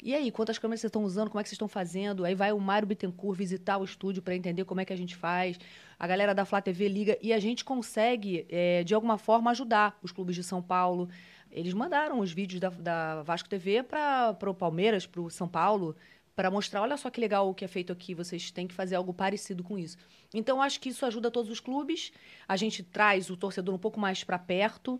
E 0.02 0.14
aí, 0.14 0.32
quantas 0.32 0.60
câmeras 0.60 0.82
vocês 0.82 0.90
estão 0.90 1.04
usando? 1.04 1.30
Como 1.30 1.40
é 1.40 1.44
que 1.44 1.50
vocês 1.50 1.56
estão 1.56 1.68
fazendo? 1.68 2.24
Aí 2.24 2.36
vai 2.36 2.52
o 2.52 2.60
Mário 2.60 2.88
Bittencourt 2.88 3.36
visitar 3.36 3.80
o 3.80 3.84
estúdio 3.84 4.22
para 4.22 4.36
entender 4.36 4.64
como 4.64 4.80
é 4.80 4.86
que 4.86 4.94
a 4.94 4.96
gente 4.96 5.16
faz. 5.16 5.60
A 5.98 6.06
galera 6.06 6.36
da 6.36 6.46
Flá 6.46 6.62
TV 6.62 6.88
liga 6.88 7.18
e 7.20 7.34
a 7.34 7.40
gente 7.40 7.66
consegue, 7.66 8.46
é, 8.48 8.84
de 8.84 8.94
alguma 8.94 9.18
forma, 9.18 9.50
ajudar 9.50 9.98
os 10.04 10.12
clubes 10.12 10.36
de 10.36 10.44
São 10.44 10.62
Paulo. 10.62 11.10
Eles 11.52 11.74
mandaram 11.74 12.20
os 12.20 12.32
vídeos 12.32 12.60
da, 12.60 12.70
da 12.70 13.24
Vasco 13.24 13.50
TV 13.50 13.84
para 13.84 14.38
o 14.46 14.54
Palmeiras, 14.54 15.06
para 15.06 15.22
o 15.22 15.30
São 15.30 15.48
Paulo, 15.48 15.96
para 16.36 16.52
mostrar, 16.52 16.84
olha 16.84 16.96
só 16.98 17.10
que 17.10 17.20
legal 17.20 17.50
o 17.50 17.56
que 17.56 17.66
é 17.66 17.68
feito 17.68 17.92
aqui, 17.92 18.14
vocês 18.14 18.52
têm 18.52 18.68
que 18.68 18.74
fazer 18.76 18.96
algo 18.96 19.12
parecido 19.12 19.64
com 19.64 19.76
isso. 19.76 19.98
Então, 20.32 20.62
acho 20.62 20.80
que 20.80 20.90
isso 20.90 21.04
ajuda 21.04 21.32
todos 21.32 21.50
os 21.50 21.60
clubes, 21.60 22.12
a 22.48 22.56
gente 22.56 22.84
traz 22.84 23.32
o 23.32 23.36
torcedor 23.36 23.74
um 23.74 23.80
pouco 23.80 24.00
mais 24.00 24.24
para 24.24 24.38
perto 24.38 25.00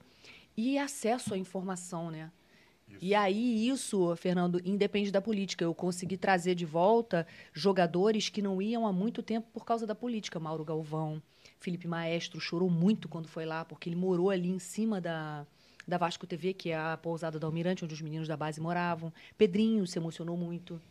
e 0.58 0.80
acesso 0.80 1.36
à 1.36 1.38
informação, 1.38 2.10
né? 2.10 2.32
Isso. 2.90 2.98
E 3.02 3.14
aí, 3.14 3.68
isso, 3.68 4.16
Fernando, 4.16 4.60
independe 4.66 5.12
da 5.12 5.22
política. 5.22 5.64
Eu 5.64 5.76
consegui 5.76 6.18
trazer 6.18 6.56
de 6.56 6.66
volta 6.66 7.28
jogadores 7.54 8.30
que 8.30 8.42
não 8.42 8.60
iam 8.62 8.88
há 8.88 8.94
muito 8.94 9.22
tempo 9.22 9.48
por 9.54 9.66
causa 9.66 9.86
da 9.86 9.94
política. 9.94 10.40
Mauro 10.40 10.66
Galvão, 10.66 11.22
Felipe 11.60 11.88
Maestro 11.88 12.40
chorou 12.40 12.70
muito 12.70 13.08
quando 13.08 13.28
foi 13.28 13.46
lá, 13.46 13.64
porque 13.64 13.90
ele 13.90 13.96
morou 13.96 14.30
ali 14.30 14.50
em 14.50 14.58
cima 14.58 15.02
da, 15.02 15.46
da 15.88 15.98
Vasco 15.98 16.28
TV, 16.28 16.54
que 16.54 16.70
é 16.70 16.78
a 16.78 16.98
pousada 16.98 17.40
da 17.40 17.48
Almirante, 17.48 17.86
onde 17.86 17.94
os 17.94 18.02
meninos 18.02 18.28
da 18.28 18.36
base 18.36 18.60
moravam. 18.60 19.14
Pedrinho 19.38 19.88
se 19.88 19.98
emocionou 19.98 20.36
muito. 20.36 20.82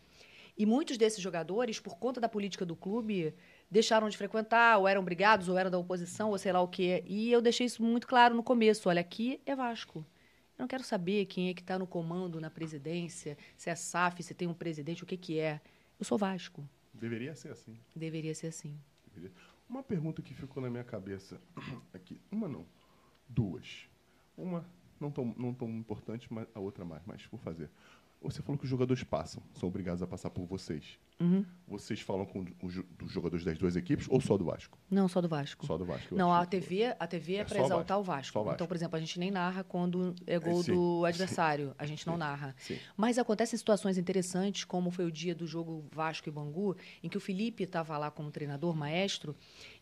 E 0.57 0.65
muitos 0.65 0.97
desses 0.97 1.21
jogadores, 1.21 1.79
por 1.79 1.97
conta 1.99 2.19
da 2.19 2.27
política 2.27 2.65
do 2.65 2.75
clube, 2.75 3.33
deixaram 3.69 4.09
de 4.09 4.17
frequentar, 4.17 4.79
ou 4.79 4.87
eram 4.87 5.03
brigados, 5.03 5.47
ou 5.47 5.57
eram 5.57 5.69
da 5.69 5.77
oposição, 5.77 6.31
ou 6.31 6.37
sei 6.37 6.51
lá 6.51 6.59
o 6.61 6.67
quê. 6.67 7.03
E 7.05 7.31
eu 7.31 7.41
deixei 7.41 7.67
isso 7.67 7.83
muito 7.83 8.07
claro 8.07 8.33
no 8.33 8.41
começo. 8.41 8.89
Olha, 8.89 9.01
aqui 9.01 9.39
é 9.45 9.55
Vasco. 9.55 9.99
Eu 9.99 10.63
não 10.63 10.67
quero 10.67 10.83
saber 10.83 11.27
quem 11.27 11.49
é 11.49 11.53
que 11.53 11.61
está 11.61 11.77
no 11.77 11.85
comando, 11.85 12.41
na 12.41 12.49
presidência, 12.49 13.37
se 13.55 13.69
é 13.69 13.75
SAF, 13.75 14.23
se 14.23 14.33
tem 14.33 14.47
um 14.47 14.53
presidente, 14.53 15.03
o 15.03 15.05
que, 15.05 15.15
que 15.15 15.39
é. 15.39 15.61
Eu 15.99 16.05
sou 16.05 16.17
Vasco. 16.17 16.67
Deveria 16.91 17.35
ser 17.35 17.51
assim. 17.51 17.77
Deveria 17.95 18.33
ser 18.33 18.47
assim. 18.47 18.75
Deveria. 19.13 19.31
Uma 19.69 19.83
pergunta 19.83 20.23
que 20.23 20.33
ficou 20.33 20.63
na 20.63 20.71
minha 20.71 20.83
cabeça 20.83 21.39
aqui. 21.93 22.19
Uma 22.31 22.47
não. 22.47 22.65
Duas. 23.29 23.87
Uma 24.35 24.65
não 24.99 25.11
tão, 25.11 25.33
não 25.37 25.53
tão 25.53 25.69
importante, 25.69 26.27
mas 26.31 26.47
a 26.53 26.59
outra 26.59 26.85
mais, 26.85 27.01
mas 27.05 27.23
vou 27.31 27.39
fazer. 27.39 27.69
Você 28.21 28.41
falou 28.41 28.57
que 28.57 28.63
os 28.63 28.69
jogadores 28.69 29.03
passam, 29.03 29.43
são 29.53 29.69
obrigados 29.69 30.01
a 30.01 30.07
passar 30.07 30.31
por 30.31 30.45
vocês. 30.45 30.97
Uhum. 31.19 31.45
Vocês 31.67 32.01
falam 32.01 32.25
com 32.25 32.45
os 32.63 33.11
jogadores 33.11 33.45
das 33.45 33.57
duas 33.57 33.75
equipes 33.75 34.07
ou 34.09 34.19
só 34.19 34.37
do 34.37 34.45
Vasco? 34.45 34.77
Não, 34.89 35.07
só 35.07 35.21
do 35.21 35.27
Vasco. 35.27 35.65
Só 35.65 35.77
do 35.77 35.85
Vasco. 35.85 36.15
Não, 36.15 36.33
a 36.33 36.45
TV, 36.45 36.95
a 36.99 37.07
TV 37.07 37.35
é, 37.35 37.37
é 37.39 37.43
para 37.43 37.63
exaltar 37.63 37.99
o 37.99 38.03
Vasco. 38.03 38.39
Vasco. 38.39 38.55
Então, 38.55 38.67
por 38.67 38.75
exemplo, 38.75 38.97
a 38.97 38.99
gente 38.99 39.19
nem 39.19 39.29
narra 39.29 39.63
quando 39.63 40.15
é 40.25 40.39
gol 40.39 40.61
é, 40.61 40.63
do 40.63 41.05
adversário. 41.05 41.69
Sim. 41.69 41.75
A 41.77 41.85
gente 41.85 42.07
não 42.07 42.13
sim. 42.13 42.19
narra. 42.19 42.55
Mas 42.95 43.19
acontecem 43.19 43.57
situações 43.57 43.97
interessantes, 43.97 44.63
como 44.63 44.89
foi 44.89 45.05
o 45.05 45.11
dia 45.11 45.35
do 45.35 45.45
jogo 45.45 45.85
Vasco 45.91 46.27
e 46.27 46.31
Bangu, 46.31 46.75
em 47.03 47.09
que 47.09 47.17
o 47.17 47.21
Felipe 47.21 47.63
estava 47.63 47.97
lá 47.97 48.09
como 48.09 48.31
treinador, 48.31 48.75
maestro, 48.75 49.35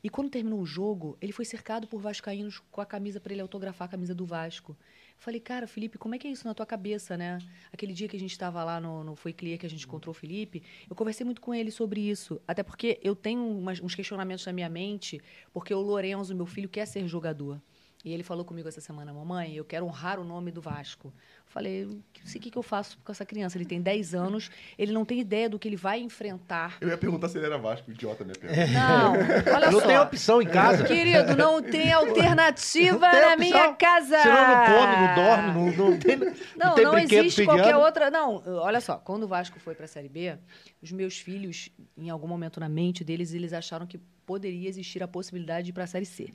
e 0.04 0.10
quando 0.10 0.30
terminou 0.30 0.60
o 0.60 0.66
jogo, 0.66 1.18
ele 1.22 1.32
foi 1.32 1.46
cercado 1.46 1.88
por 1.88 2.02
vascaínos 2.02 2.60
com 2.70 2.82
a 2.82 2.86
camisa 2.86 3.20
para 3.20 3.34
ele 3.34 3.42
autografar 3.42 3.88
a 3.88 3.92
camisa 3.92 4.14
do 4.14 4.26
Vasco. 4.26 4.78
Falei, 5.18 5.40
cara, 5.40 5.66
Felipe, 5.66 5.98
como 5.98 6.14
é 6.14 6.18
que 6.20 6.28
é 6.28 6.32
isso 6.32 6.46
na 6.48 6.54
tua 6.54 6.66
cabeça, 6.66 7.18
né? 7.18 7.40
Aquele 7.72 7.94
dia 7.94 8.08
que 8.08 8.16
a 8.16 8.20
gente 8.20 8.32
estava 8.32 8.64
lá 8.64 8.80
no, 8.80 9.04
no 9.04 9.16
Foi 9.16 9.34
Clear, 9.34 9.58
que 9.58 9.66
a 9.66 9.70
gente 9.70 9.86
encontrou 9.86 10.12
o 10.12 10.14
Felipe, 10.14 10.62
eu 10.90 10.96
conversei 10.96 11.26
muito 11.26 11.42
com 11.42 11.54
ele 11.54 11.72
sobre 11.72 12.02
isso. 12.02 12.40
Até 12.48 12.62
porque 12.64 13.00
eu 13.02 13.16
tenho 13.16 13.42
umas, 13.48 13.80
uns 13.80 13.96
questionamentos 13.96 14.46
na 14.46 14.54
minha 14.54 14.70
mente, 14.70 15.22
porque 15.54 15.74
o 15.74 15.82
Lorenzo, 15.82 16.36
meu 16.36 16.46
filho, 16.46 16.70
quer 16.70 16.86
ser 16.86 17.08
jogador. 17.08 17.62
E 18.06 18.14
ele 18.14 18.22
falou 18.22 18.46
comigo 18.46 18.70
essa 18.70 18.80
semana, 18.80 19.12
mamãe, 19.12 19.56
eu 19.56 19.66
quero 19.66 19.84
honrar 19.84 20.20
o 20.20 20.24
nome 20.24 20.52
do 20.52 20.62
Vasco. 20.62 21.12
Falei, 21.48 21.86
não 21.86 22.04
sei 22.24 22.40
o 22.40 22.44
que, 22.44 22.52
que 22.52 22.58
eu 22.58 22.62
faço 22.62 23.00
com 23.04 23.12
essa 23.12 23.26
criança. 23.26 23.58
Ele 23.58 23.66
tem 23.66 23.82
10 23.82 24.14
anos, 24.14 24.52
ele 24.78 24.92
não 24.92 25.04
tem 25.04 25.20
ideia 25.20 25.50
do 25.50 25.58
que 25.58 25.68
ele 25.68 25.76
vai 25.76 26.00
enfrentar. 26.02 26.78
Eu 26.80 26.90
ia 26.90 27.00
perguntar 27.00 27.30
se 27.30 27.40
ele 27.40 27.48
era 27.48 27.58
Vasco, 27.58 27.90
idiota 27.90 28.24
minha 28.24 28.36
pergunta. 28.36 28.62
É. 28.62 28.68
Não, 28.68 29.14
olha 29.56 29.72
não 29.72 29.80
só. 29.80 29.88
tem 29.88 29.98
opção 29.98 30.40
em 30.40 30.46
casa. 30.46 30.84
Querido, 30.84 31.36
não 31.36 31.64
tem 31.64 31.92
alternativa 31.92 33.08
não 33.08 33.12
tem 33.12 33.22
na 33.22 33.38
minha 33.38 33.74
casa. 33.74 34.18
Você 34.20 34.30
não 34.30 34.66
come, 34.66 34.96
não 34.98 35.16
dorme, 35.16 35.76
não, 35.76 35.90
não 35.90 36.00
tem 36.00 36.18
Não, 36.18 36.36
não, 36.58 36.76
tem 36.76 36.84
não 36.84 36.98
existe 37.00 37.44
qualquer 37.44 37.76
outra... 37.76 38.12
Não, 38.12 38.44
olha 38.46 38.80
só, 38.80 38.98
quando 38.98 39.24
o 39.24 39.28
Vasco 39.28 39.60
foi 39.60 39.74
para 39.74 39.86
a 39.86 39.88
Série 39.88 40.10
B, 40.10 40.38
os 40.80 40.92
meus 40.92 41.18
filhos, 41.18 41.72
em 41.98 42.12
algum 42.12 42.28
momento 42.28 42.60
na 42.60 42.70
mente 42.70 43.04
deles, 43.04 43.34
eles 43.34 43.52
acharam 43.52 43.88
que 43.88 43.98
poderia 44.28 44.70
existir 44.70 45.02
a 45.02 45.08
possibilidade 45.08 45.66
de 45.66 45.70
ir 45.72 45.74
para 45.74 45.86
a 45.86 45.88
Série 45.88 46.06
C. 46.06 46.32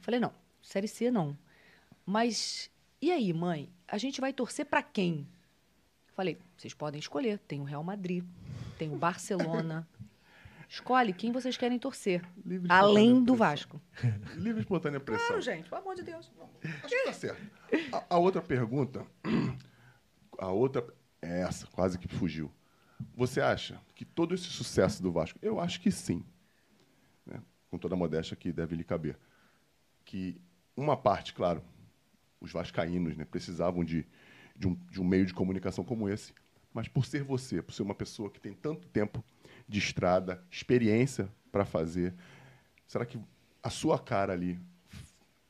Falei, 0.00 0.20
não, 0.20 0.32
Série 0.62 0.88
C 0.88 1.10
não. 1.10 1.36
Mas 2.04 2.70
e 3.00 3.10
aí, 3.10 3.32
mãe? 3.32 3.70
A 3.88 3.98
gente 3.98 4.20
vai 4.20 4.32
torcer 4.32 4.66
para 4.66 4.82
quem? 4.82 5.26
Falei, 6.14 6.38
vocês 6.56 6.74
podem 6.74 6.98
escolher. 6.98 7.38
Tem 7.38 7.60
o 7.60 7.64
Real 7.64 7.82
Madrid, 7.82 8.24
tem 8.78 8.92
o 8.92 8.96
Barcelona. 8.96 9.88
Escolhe 10.68 11.12
quem 11.12 11.32
vocês 11.32 11.56
querem 11.56 11.80
torcer. 11.80 12.22
Além 12.68 13.24
do 13.24 13.34
Vasco. 13.34 13.80
Livre 14.36 14.60
espontânea 14.60 15.00
pressão. 15.00 15.26
Claro, 15.26 15.42
gente, 15.42 15.68
pelo 15.68 15.80
amor 15.80 15.96
de 15.96 16.04
Deus. 16.04 16.30
Acho 16.62 16.88
que 16.88 17.04
tá 17.06 17.12
certo. 17.12 17.42
A, 17.92 18.14
a, 18.14 18.18
outra 18.18 18.40
pergunta, 18.40 19.04
a 20.38 20.52
outra 20.52 20.86
é 21.20 21.40
essa, 21.40 21.66
quase 21.66 21.98
que 21.98 22.06
fugiu. 22.06 22.52
Você 23.16 23.40
acha 23.40 23.80
que 23.96 24.04
todo 24.04 24.32
esse 24.32 24.44
sucesso 24.44 25.02
do 25.02 25.10
Vasco, 25.10 25.40
eu 25.42 25.58
acho 25.58 25.80
que 25.80 25.90
sim. 25.90 26.24
Né? 27.26 27.42
com 27.70 27.78
toda 27.78 27.94
a 27.94 27.98
modéstia 27.98 28.36
que 28.36 28.52
deve 28.52 28.74
lhe 28.74 28.84
caber, 28.84 29.16
que 30.04 30.40
uma 30.80 30.96
parte, 30.96 31.32
claro, 31.34 31.62
os 32.40 32.52
vascaínos 32.52 33.16
né, 33.16 33.24
precisavam 33.24 33.84
de, 33.84 34.06
de, 34.56 34.66
um, 34.66 34.74
de 34.90 35.00
um 35.00 35.04
meio 35.04 35.26
de 35.26 35.34
comunicação 35.34 35.84
como 35.84 36.08
esse, 36.08 36.32
mas 36.72 36.88
por 36.88 37.04
ser 37.04 37.22
você, 37.22 37.60
por 37.62 37.72
ser 37.72 37.82
uma 37.82 37.94
pessoa 37.94 38.30
que 38.30 38.40
tem 38.40 38.52
tanto 38.52 38.88
tempo 38.88 39.24
de 39.68 39.78
estrada, 39.78 40.42
experiência 40.50 41.28
para 41.52 41.64
fazer, 41.64 42.14
será 42.86 43.04
que 43.04 43.18
a 43.62 43.70
sua 43.70 43.98
cara 43.98 44.32
ali 44.32 44.58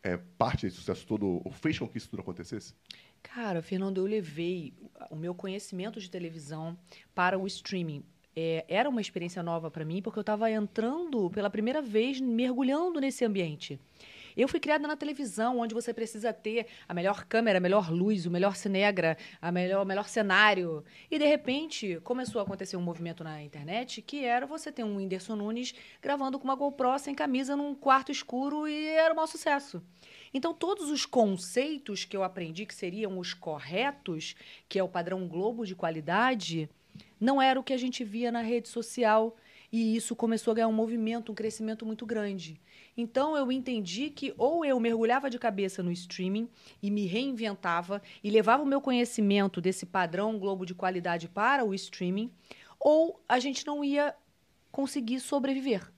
é 0.02 0.16
parte 0.16 0.66
desse 0.66 0.76
sucesso 0.76 1.06
todo, 1.06 1.42
ou 1.44 1.52
fez 1.52 1.78
com 1.78 1.86
que 1.86 1.98
isso 1.98 2.08
tudo 2.08 2.20
acontecesse? 2.20 2.74
Cara, 3.22 3.62
Fernando, 3.62 3.98
eu 3.98 4.06
levei 4.06 4.72
o 5.10 5.16
meu 5.16 5.34
conhecimento 5.34 6.00
de 6.00 6.10
televisão 6.10 6.76
para 7.14 7.38
o 7.38 7.46
streaming. 7.46 8.02
É, 8.34 8.64
era 8.68 8.88
uma 8.88 9.00
experiência 9.00 9.42
nova 9.42 9.70
para 9.70 9.84
mim, 9.84 10.00
porque 10.00 10.18
eu 10.18 10.22
estava 10.22 10.50
entrando 10.50 11.28
pela 11.30 11.50
primeira 11.50 11.82
vez, 11.82 12.20
mergulhando 12.20 13.00
nesse 13.00 13.24
ambiente. 13.24 13.78
Eu 14.40 14.48
fui 14.48 14.58
criada 14.58 14.88
na 14.88 14.96
televisão, 14.96 15.58
onde 15.58 15.74
você 15.74 15.92
precisa 15.92 16.32
ter 16.32 16.66
a 16.88 16.94
melhor 16.94 17.26
câmera, 17.26 17.58
a 17.58 17.60
melhor 17.60 17.92
luz, 17.92 18.24
o 18.24 18.30
melhor 18.30 18.56
cinegra, 18.56 19.18
a 19.38 19.52
melhor, 19.52 19.82
o 19.82 19.86
melhor 19.86 20.08
cenário. 20.08 20.82
E, 21.10 21.18
de 21.18 21.26
repente, 21.26 22.00
começou 22.02 22.40
a 22.40 22.44
acontecer 22.44 22.74
um 22.78 22.80
movimento 22.80 23.22
na 23.22 23.42
internet 23.42 24.00
que 24.00 24.24
era 24.24 24.46
você 24.46 24.72
ter 24.72 24.82
um 24.82 24.96
Whindersson 24.96 25.36
Nunes 25.36 25.74
gravando 26.00 26.38
com 26.38 26.44
uma 26.44 26.54
GoPro 26.54 26.98
sem 26.98 27.14
camisa 27.14 27.54
num 27.54 27.74
quarto 27.74 28.10
escuro 28.10 28.66
e 28.66 28.86
era 28.86 29.12
um 29.12 29.16
maior 29.16 29.26
sucesso. 29.26 29.82
Então, 30.32 30.54
todos 30.54 30.90
os 30.90 31.04
conceitos 31.04 32.06
que 32.06 32.16
eu 32.16 32.24
aprendi 32.24 32.64
que 32.64 32.74
seriam 32.74 33.18
os 33.18 33.34
corretos, 33.34 34.34
que 34.70 34.78
é 34.78 34.82
o 34.82 34.88
padrão 34.88 35.28
Globo 35.28 35.66
de 35.66 35.74
qualidade, 35.74 36.66
não 37.20 37.42
era 37.42 37.60
o 37.60 37.62
que 37.62 37.74
a 37.74 37.78
gente 37.78 38.02
via 38.04 38.32
na 38.32 38.40
rede 38.40 38.70
social. 38.70 39.36
E 39.72 39.94
isso 39.94 40.16
começou 40.16 40.50
a 40.50 40.54
ganhar 40.54 40.68
um 40.68 40.72
movimento, 40.72 41.30
um 41.30 41.34
crescimento 41.34 41.86
muito 41.86 42.04
grande. 42.04 42.60
Então 42.96 43.36
eu 43.36 43.52
entendi 43.52 44.10
que 44.10 44.34
ou 44.36 44.64
eu 44.64 44.80
mergulhava 44.80 45.30
de 45.30 45.38
cabeça 45.38 45.82
no 45.82 45.92
streaming 45.92 46.48
e 46.82 46.90
me 46.90 47.06
reinventava 47.06 48.02
e 48.22 48.30
levava 48.30 48.62
o 48.62 48.66
meu 48.66 48.80
conhecimento 48.80 49.60
desse 49.60 49.86
padrão 49.86 50.38
Globo 50.38 50.66
de 50.66 50.74
qualidade 50.74 51.28
para 51.28 51.64
o 51.64 51.72
streaming, 51.72 52.32
ou 52.78 53.22
a 53.28 53.38
gente 53.38 53.64
não 53.66 53.84
ia 53.84 54.14
conseguir 54.72 55.20
sobreviver. 55.20 55.92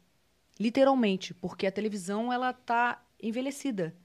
Literalmente, 0.61 1.33
porque 1.33 1.67
a 1.67 1.73
televisão 1.73 2.33
ela 2.33 2.51
está 2.51 3.03
envelhecida. 3.23 3.97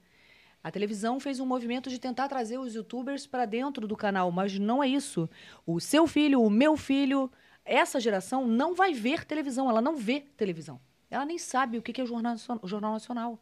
A 0.62 0.70
televisão 0.70 1.20
fez 1.20 1.40
um 1.40 1.46
movimento 1.46 1.88
de 1.88 1.98
tentar 1.98 2.28
trazer 2.28 2.58
os 2.58 2.74
youtubers 2.74 3.26
para 3.26 3.44
dentro 3.44 3.86
do 3.86 3.96
canal, 3.96 4.30
mas 4.32 4.58
não 4.58 4.82
é 4.82 4.88
isso. 4.88 5.28
O 5.66 5.78
seu 5.78 6.06
filho, 6.06 6.42
o 6.42 6.50
meu 6.50 6.76
filho, 6.76 7.30
essa 7.68 8.00
geração 8.00 8.46
não 8.46 8.74
vai 8.74 8.94
ver 8.94 9.24
televisão, 9.24 9.68
ela 9.68 9.82
não 9.82 9.96
vê 9.96 10.20
televisão. 10.36 10.80
Ela 11.10 11.24
nem 11.24 11.38
sabe 11.38 11.78
o 11.78 11.82
que 11.82 12.00
é 12.00 12.04
o 12.04 12.06
Jornal, 12.06 12.92
Nacional. 12.92 13.38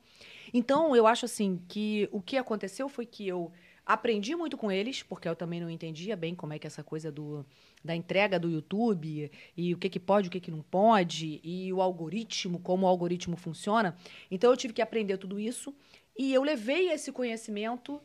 Então, 0.52 0.94
eu 0.94 1.06
acho 1.06 1.24
assim 1.24 1.60
que 1.68 2.08
o 2.12 2.20
que 2.20 2.36
aconteceu 2.36 2.88
foi 2.88 3.06
que 3.06 3.26
eu 3.26 3.50
aprendi 3.84 4.34
muito 4.34 4.56
com 4.56 4.70
eles, 4.70 5.02
porque 5.02 5.28
eu 5.28 5.36
também 5.36 5.60
não 5.60 5.70
entendia 5.70 6.16
bem 6.16 6.34
como 6.34 6.52
é 6.52 6.58
que 6.58 6.66
essa 6.66 6.82
coisa 6.82 7.10
do, 7.10 7.44
da 7.84 7.94
entrega 7.94 8.38
do 8.38 8.50
YouTube 8.50 9.30
e 9.56 9.74
o 9.74 9.78
que, 9.78 9.88
que 9.88 10.00
pode, 10.00 10.28
o 10.28 10.30
que, 10.30 10.40
que 10.40 10.50
não 10.50 10.62
pode, 10.62 11.40
e 11.42 11.72
o 11.72 11.80
algoritmo, 11.80 12.58
como 12.60 12.86
o 12.86 12.88
algoritmo 12.88 13.36
funciona. 13.36 13.96
Então, 14.30 14.50
eu 14.50 14.56
tive 14.56 14.74
que 14.74 14.82
aprender 14.82 15.18
tudo 15.18 15.38
isso. 15.38 15.74
E 16.16 16.32
eu 16.32 16.42
levei 16.42 16.90
esse 16.90 17.12
conhecimento, 17.12 18.00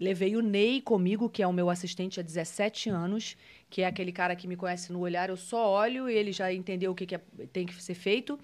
levei 0.00 0.36
o 0.36 0.42
Ney 0.42 0.80
comigo, 0.80 1.28
que 1.28 1.42
é 1.42 1.46
o 1.46 1.52
meu 1.52 1.70
assistente 1.70 2.18
há 2.18 2.22
17 2.22 2.90
anos, 2.90 3.36
que 3.72 3.80
é 3.80 3.86
aquele 3.86 4.12
cara 4.12 4.36
que 4.36 4.46
me 4.46 4.54
conhece 4.54 4.92
no 4.92 5.00
olhar, 5.00 5.30
eu 5.30 5.36
só 5.36 5.66
olho 5.70 6.06
e 6.06 6.14
ele 6.14 6.30
já 6.30 6.52
entendeu 6.52 6.92
o 6.92 6.94
que, 6.94 7.06
que 7.06 7.14
é, 7.14 7.20
tem 7.54 7.64
que 7.64 7.82
ser 7.82 7.94
feito. 7.94 8.38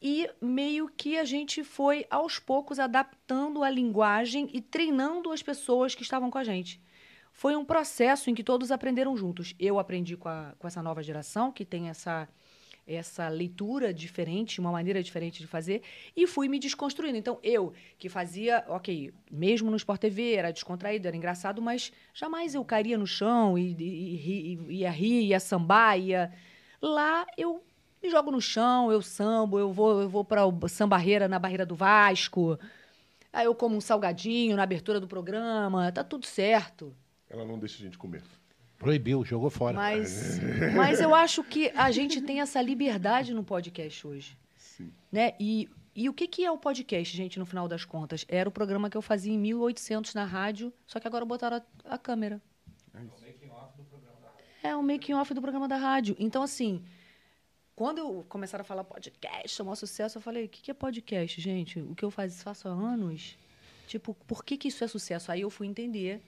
E 0.00 0.30
meio 0.40 0.88
que 0.88 1.18
a 1.18 1.24
gente 1.24 1.62
foi, 1.62 2.06
aos 2.08 2.38
poucos, 2.38 2.78
adaptando 2.78 3.62
a 3.62 3.68
linguagem 3.68 4.48
e 4.54 4.62
treinando 4.62 5.30
as 5.30 5.42
pessoas 5.42 5.94
que 5.94 6.02
estavam 6.02 6.30
com 6.30 6.38
a 6.38 6.44
gente. 6.44 6.80
Foi 7.34 7.54
um 7.54 7.66
processo 7.66 8.30
em 8.30 8.34
que 8.34 8.42
todos 8.42 8.72
aprenderam 8.72 9.14
juntos. 9.14 9.54
Eu 9.58 9.78
aprendi 9.78 10.16
com, 10.16 10.30
a, 10.30 10.54
com 10.58 10.66
essa 10.66 10.82
nova 10.82 11.02
geração, 11.02 11.52
que 11.52 11.66
tem 11.66 11.90
essa 11.90 12.26
essa 12.94 13.28
leitura 13.28 13.94
diferente, 13.94 14.60
uma 14.60 14.72
maneira 14.72 15.02
diferente 15.02 15.40
de 15.40 15.46
fazer, 15.46 15.82
e 16.16 16.26
fui 16.26 16.48
me 16.48 16.58
desconstruindo. 16.58 17.16
Então, 17.16 17.38
eu, 17.42 17.72
que 17.98 18.08
fazia, 18.08 18.64
ok, 18.68 19.12
mesmo 19.30 19.70
no 19.70 19.76
Sport 19.76 20.00
TV, 20.00 20.34
era 20.34 20.52
descontraído, 20.52 21.06
era 21.06 21.16
engraçado, 21.16 21.62
mas 21.62 21.92
jamais 22.12 22.54
eu 22.54 22.64
cairia 22.64 22.98
no 22.98 23.06
chão 23.06 23.56
e, 23.56 23.76
e, 23.78 24.58
e 24.68 24.74
ia 24.78 24.90
rir, 24.90 25.26
ia 25.26 25.40
sambar, 25.40 25.98
ia... 25.98 26.32
Lá, 26.82 27.26
eu 27.36 27.62
me 28.02 28.10
jogo 28.10 28.30
no 28.30 28.40
chão, 28.40 28.90
eu 28.90 29.02
sambo, 29.02 29.58
eu 29.58 29.72
vou, 29.72 30.02
eu 30.02 30.08
vou 30.08 30.24
para 30.24 30.46
o 30.46 30.68
sambarreira 30.68 31.28
na 31.28 31.38
barreira 31.38 31.66
do 31.66 31.74
Vasco, 31.74 32.58
aí 33.32 33.44
eu 33.44 33.54
como 33.54 33.76
um 33.76 33.80
salgadinho 33.80 34.56
na 34.56 34.62
abertura 34.62 34.98
do 34.98 35.06
programa, 35.06 35.92
tá 35.92 36.02
tudo 36.02 36.26
certo. 36.26 36.96
Ela 37.28 37.44
não 37.44 37.58
deixa 37.58 37.76
a 37.76 37.84
gente 37.84 37.98
comer. 37.98 38.22
Proibiu, 38.80 39.22
jogou 39.26 39.50
fora. 39.50 39.76
Mas, 39.76 40.40
mas 40.74 41.00
eu 41.00 41.14
acho 41.14 41.44
que 41.44 41.70
a 41.76 41.90
gente 41.90 42.22
tem 42.22 42.40
essa 42.40 42.62
liberdade 42.62 43.34
no 43.34 43.44
podcast 43.44 44.06
hoje. 44.06 44.38
Sim. 44.56 44.90
Né? 45.12 45.34
E, 45.38 45.68
e 45.94 46.08
o 46.08 46.14
que, 46.14 46.26
que 46.26 46.46
é 46.46 46.50
o 46.50 46.56
podcast, 46.56 47.14
gente, 47.14 47.38
no 47.38 47.44
final 47.44 47.68
das 47.68 47.84
contas? 47.84 48.24
Era 48.26 48.48
o 48.48 48.52
programa 48.52 48.88
que 48.88 48.96
eu 48.96 49.02
fazia 49.02 49.34
em 49.34 49.38
1800 49.38 50.14
na 50.14 50.24
rádio, 50.24 50.72
só 50.86 50.98
que 50.98 51.06
agora 51.06 51.26
botaram 51.26 51.58
a, 51.84 51.94
a 51.94 51.98
câmera. 51.98 52.40
É 52.94 53.04
isso. 53.04 53.30
É 54.62 54.74
o 54.74 54.82
making 54.82 55.12
off 55.12 55.34
do 55.34 55.42
programa 55.42 55.68
da 55.68 55.76
rádio. 55.76 56.16
Então, 56.18 56.42
assim, 56.42 56.82
quando 57.76 57.98
eu 57.98 58.24
começaram 58.30 58.62
a 58.62 58.64
falar 58.64 58.82
podcast, 58.82 59.60
é 59.60 59.62
o 59.62 59.66
maior 59.66 59.76
sucesso, 59.76 60.16
eu 60.16 60.22
falei, 60.22 60.46
o 60.46 60.48
que, 60.48 60.62
que 60.62 60.70
é 60.70 60.74
podcast, 60.74 61.38
gente? 61.38 61.80
O 61.80 61.94
que 61.94 62.04
eu 62.04 62.10
faço, 62.10 62.42
faço 62.42 62.66
há 62.66 62.70
anos? 62.70 63.36
Tipo, 63.86 64.14
por 64.26 64.42
que, 64.42 64.56
que 64.56 64.68
isso 64.68 64.82
é 64.82 64.88
sucesso? 64.88 65.30
Aí 65.30 65.42
eu 65.42 65.50
fui 65.50 65.66
entender 65.66 66.22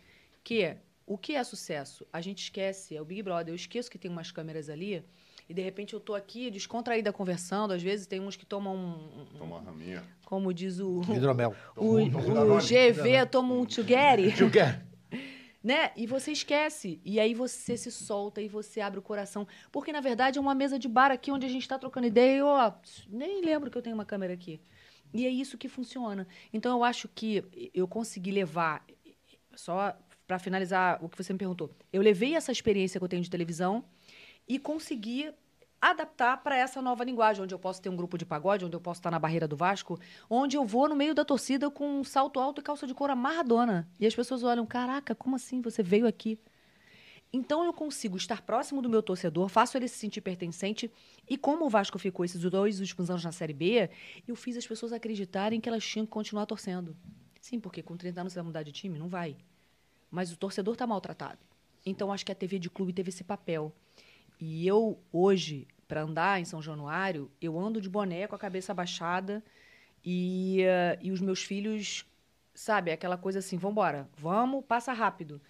que 0.44 0.76
o 1.06 1.18
que 1.18 1.35
é 1.35 1.44
sucesso? 1.44 2.06
A 2.12 2.21
gente 2.21 2.42
esquece, 2.42 2.97
é 2.97 3.00
o 3.00 3.04
Big 3.04 3.23
Brother. 3.23 3.52
Eu 3.52 3.56
esqueço 3.56 3.90
que 3.90 3.99
tem 3.99 4.11
umas 4.11 4.30
câmeras 4.30 4.68
ali 4.68 5.04
e 5.49 5.54
de 5.54 5.61
repente 5.61 5.94
eu 5.94 6.00
tô 6.00 6.14
aqui 6.14 6.50
descontraída 6.50 7.12
conversando. 7.12 7.73
Às 7.73 7.82
vezes 7.82 8.06
tem 8.06 8.21
uns 8.21 8.37
que 8.37 8.47
tomam 8.47 8.75
um. 8.75 9.26
Toma 9.38 9.56
uma 9.56 9.71
raminha. 9.71 10.02
Como 10.25 10.52
diz 10.52 10.78
o. 10.78 11.02
Hidromel. 11.02 11.54
O, 11.76 11.97
o, 11.97 12.56
o 12.56 12.59
GV 12.59 13.26
toma 13.30 13.54
um 13.54 13.66
Tugeri. 13.66 14.32
Tugeri. 14.37 14.80
Né? 15.62 15.92
E 15.97 16.06
você 16.06 16.32
esquece. 16.32 17.00
E 17.04 17.21
aí 17.21 17.35
você 17.35 17.76
se 17.76 17.90
solta 17.92 18.40
e 18.40 18.49
você 18.49 18.80
abre 18.80 18.99
o 18.99 19.02
coração. 19.02 19.47
Porque, 19.71 19.92
na 19.92 20.00
verdade, 20.00 20.38
é 20.38 20.40
uma 20.40 20.54
mesa 20.54 20.78
de 20.78 20.88
bar 20.88 21.12
aqui 21.12 21.30
onde 21.30 21.47
a 21.47 21.49
gente 21.49 21.62
está 21.62 21.78
trocando 21.78 22.06
ideia 22.06 22.35
e 22.35 22.38
eu 22.38 22.47
ó, 22.47 22.73
nem 23.09 23.44
lembro 23.44 23.71
que 23.71 23.78
eu 23.78 23.82
tenho 23.82 23.94
uma 23.94 24.04
câmera 24.04 24.32
aqui. 24.32 24.61
E 25.14 25.26
é 25.26 25.28
isso 25.28 25.59
que 25.59 25.68
funciona. 25.68 26.26
Então, 26.52 26.78
eu 26.78 26.82
acho 26.82 27.09
que 27.09 27.44
eu 27.75 27.87
consegui 27.87 28.32
levar, 28.32 28.85
só 29.54 29.97
para 30.26 30.38
finalizar 30.38 31.02
o 31.05 31.09
que 31.09 31.17
você 31.17 31.33
me 31.33 31.38
perguntou, 31.38 31.71
eu 31.93 32.02
levei 32.02 32.35
essa 32.35 32.52
experiência 32.52 32.99
que 32.99 33.05
eu 33.05 33.09
tenho 33.09 33.23
de 33.23 33.31
televisão 33.31 33.85
e 34.49 34.59
consegui 34.59 35.33
adaptar 35.83 36.37
para 36.37 36.57
essa 36.57 36.81
nova 36.81 37.02
linguagem, 37.02 37.43
onde 37.43 37.52
eu 37.52 37.59
posso 37.59 37.83
ter 37.83 37.88
um 37.88 37.97
grupo 37.97 38.17
de 38.17 38.25
pagode, 38.25 38.64
onde 38.64 38.76
eu 38.76 38.81
posso 38.81 39.00
estar 39.00 39.11
na 39.11 39.19
barreira 39.19 39.49
do 39.49 39.57
Vasco, 39.57 39.99
onde 40.31 40.57
eu 40.57 40.64
vou 40.64 40.88
no 40.88 40.95
meio 40.95 41.12
da 41.12 41.25
torcida 41.25 41.69
com 41.69 41.99
um 41.99 42.05
salto 42.05 42.38
alto 42.38 42.61
e 42.61 42.64
calça 42.64 42.87
de 42.87 42.95
couro 42.95 43.12
amarradona. 43.12 43.88
E 43.99 44.07
as 44.07 44.14
pessoas 44.14 44.45
olham, 44.45 44.64
caraca, 44.64 45.12
como 45.12 45.35
assim? 45.35 45.61
Você 45.61 45.83
veio 45.83 46.07
aqui. 46.07 46.38
Então 47.33 47.64
eu 47.64 47.73
consigo 47.73 48.17
estar 48.17 48.43
próximo 48.43 48.81
do 48.81 48.88
meu 48.88 49.02
torcedor, 49.02 49.49
faço 49.49 49.76
ele 49.76 49.88
se 49.88 49.97
sentir 49.97 50.21
pertencente. 50.21 50.88
E 51.29 51.37
como 51.37 51.64
o 51.64 51.69
Vasco 51.69 51.99
ficou 51.99 52.25
esses 52.25 52.41
dois 52.41 52.79
últimos 52.79 53.11
anos 53.11 53.25
na 53.25 53.33
Série 53.33 53.55
B, 53.55 53.91
eu 54.29 54.37
fiz 54.37 54.57
as 54.57 54.67
pessoas 54.67 54.93
acreditarem 54.93 55.61
que 55.61 55.69
elas 55.69 55.85
tinham 55.85 56.07
que 56.07 56.12
continuar 56.12 56.47
torcendo. 56.47 56.95
Sim, 57.41 57.59
porque 57.59 57.83
com 57.83 57.97
30 57.97 58.21
anos 58.21 58.33
você 58.33 58.38
vai 58.38 58.47
mudar 58.47 58.62
de 58.62 58.71
time? 58.71 58.99
Não 58.99 59.09
vai. 59.09 59.37
Mas 60.12 60.31
o 60.31 60.37
torcedor 60.37 60.75
está 60.75 60.87
maltratado. 60.87 61.38
Então 61.85 62.12
acho 62.12 62.25
que 62.25 62.31
a 62.31 62.35
TV 62.35 62.59
de 62.59 62.71
clube 62.71 62.92
teve 62.92 63.09
esse 63.09 63.25
papel. 63.25 63.73
E 64.38 64.66
eu, 64.66 65.00
hoje, 65.11 65.66
para 65.88 66.02
andar 66.02 66.40
em 66.40 66.45
São 66.45 66.61
Januário, 66.61 67.31
eu 67.40 67.59
ando 67.59 67.81
de 67.81 67.88
boné 67.88 68.26
com 68.26 68.35
a 68.35 68.38
cabeça 68.38 68.73
abaixada 68.73 69.42
e, 70.04 70.59
uh, 70.62 70.99
e 71.00 71.11
os 71.11 71.21
meus 71.21 71.42
filhos, 71.42 72.07
sabe, 72.54 72.90
aquela 72.90 73.16
coisa 73.16 73.38
assim, 73.38 73.57
vamos 73.57 73.73
embora, 73.73 74.09
vamos, 74.16 74.64
passa 74.64 74.92
rápido. 74.92 75.40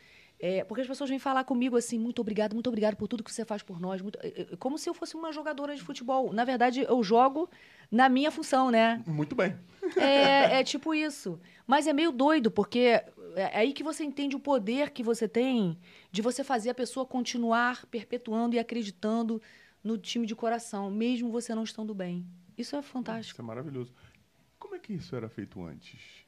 É, 0.45 0.65
porque 0.65 0.81
as 0.81 0.89
pessoas 0.89 1.09
vêm 1.09 1.21
falar 1.21 1.45
comigo 1.45 1.77
assim, 1.77 1.97
muito 1.97 2.21
obrigado, 2.21 2.53
muito 2.53 2.67
obrigado 2.67 2.97
por 2.97 3.07
tudo 3.07 3.23
que 3.23 3.33
você 3.33 3.45
faz 3.45 3.63
por 3.63 3.79
nós. 3.79 4.03
Muito, 4.03 4.19
como 4.59 4.77
se 4.77 4.91
eu 4.91 4.93
fosse 4.93 5.15
uma 5.15 5.33
jogadora 5.33 5.73
de 5.77 5.81
futebol. 5.81 6.33
Na 6.33 6.45
verdade, 6.45 6.81
eu 6.81 7.01
jogo 7.01 7.49
na 7.89 8.09
minha 8.09 8.29
função, 8.29 8.69
né? 8.69 9.01
Muito 9.07 9.37
bem. 9.37 9.57
É, 9.97 10.59
é 10.59 10.65
tipo 10.65 10.93
isso. 10.93 11.39
Mas 11.65 11.87
é 11.87 11.93
meio 11.93 12.11
doido, 12.11 12.51
porque 12.51 13.01
é 13.37 13.57
aí 13.57 13.73
que 13.73 13.85
você 13.85 14.03
entende 14.03 14.35
o 14.35 14.41
poder 14.41 14.91
que 14.91 15.05
você 15.05 15.29
tem 15.29 15.79
de 16.11 16.21
você 16.21 16.43
fazer 16.43 16.71
a 16.71 16.75
pessoa 16.75 17.07
continuar 17.07 17.87
perpetuando 17.87 18.57
e 18.57 18.59
acreditando 18.59 19.41
no 19.83 19.97
time 19.97 20.27
de 20.27 20.35
coração, 20.35 20.91
mesmo 20.91 21.31
você 21.31 21.55
não 21.55 21.63
estando 21.63 21.95
bem. 21.95 22.27
Isso 22.59 22.75
é 22.75 22.83
fantástico. 22.83 23.37
Isso 23.37 23.43
é 23.43 23.45
maravilhoso. 23.45 23.93
Como 24.59 24.75
é 24.75 24.81
que 24.81 24.93
isso 24.93 25.15
era 25.15 25.29
feito 25.29 25.63
antes? 25.63 26.22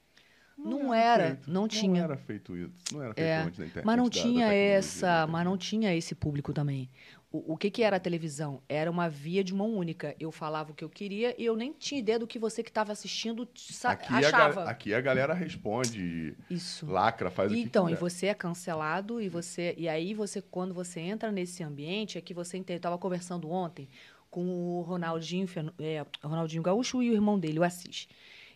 Não 0.56 0.94
era, 0.94 1.26
feito. 1.28 1.50
não 1.50 1.66
tinha. 1.68 1.92
Não 1.92 2.04
era 2.04 2.16
feito 2.16 2.56
isso. 2.56 2.72
Não 2.92 3.02
era 3.02 3.14
feito 3.14 3.26
É, 3.26 3.36
antes 3.42 3.58
da 3.58 3.64
internet. 3.66 3.84
Mas 3.86 3.96
não 3.96 4.04
da- 4.04 4.10
da 4.10 4.22
tinha 4.22 4.46
tecnologia, 4.48 4.78
essa, 4.78 5.26
mas 5.26 5.44
não 5.44 5.56
tinha 5.58 5.94
esse 5.94 6.14
público 6.14 6.52
também. 6.52 6.88
O, 7.32 7.54
o 7.54 7.56
que 7.56 7.68
que 7.68 7.82
era 7.82 7.96
a 7.96 8.00
televisão? 8.00 8.62
Era 8.68 8.88
uma 8.88 9.08
via 9.08 9.42
de 9.42 9.52
mão 9.52 9.74
única. 9.74 10.14
Eu 10.20 10.30
falava 10.30 10.70
o 10.70 10.74
que 10.74 10.84
eu 10.84 10.88
queria 10.88 11.34
e 11.36 11.44
eu 11.44 11.56
nem 11.56 11.72
tinha 11.72 11.98
ideia 11.98 12.18
do 12.18 12.26
que 12.28 12.38
você 12.38 12.62
que 12.62 12.70
estava 12.70 12.92
assistindo 12.92 13.42
Aqui, 13.42 14.14
a, 14.14 14.18
achava. 14.18 14.64
ga- 14.64 14.70
aqui 14.70 14.94
a 14.94 15.00
galera 15.00 15.34
responde, 15.34 16.36
Isso. 16.48 16.86
lacra, 16.86 17.30
faz 17.30 17.50
o 17.50 17.54
que 17.54 17.60
Então, 17.60 17.90
e 17.90 17.94
você 17.96 18.26
é 18.26 18.34
cancelado 18.34 19.20
e 19.20 19.28
você 19.28 19.74
e 19.76 19.88
aí 19.88 20.14
você 20.14 20.40
quando 20.40 20.72
você 20.72 21.00
entra 21.00 21.32
nesse 21.32 21.62
ambiente 21.64 22.16
é 22.16 22.20
que 22.20 22.32
você 22.32 22.56
entende. 22.56 22.78
Tava 22.80 22.96
conversando 22.98 23.50
ontem 23.50 23.88
com 24.30 24.46
o 24.78 24.82
Ronaldinho, 24.82 25.48
é, 25.80 26.04
o 26.22 26.28
Ronaldinho 26.28 26.62
Gaúcho 26.62 27.02
e 27.02 27.10
o 27.10 27.14
irmão 27.14 27.38
dele, 27.38 27.58
o 27.58 27.64
Assis. 27.64 28.06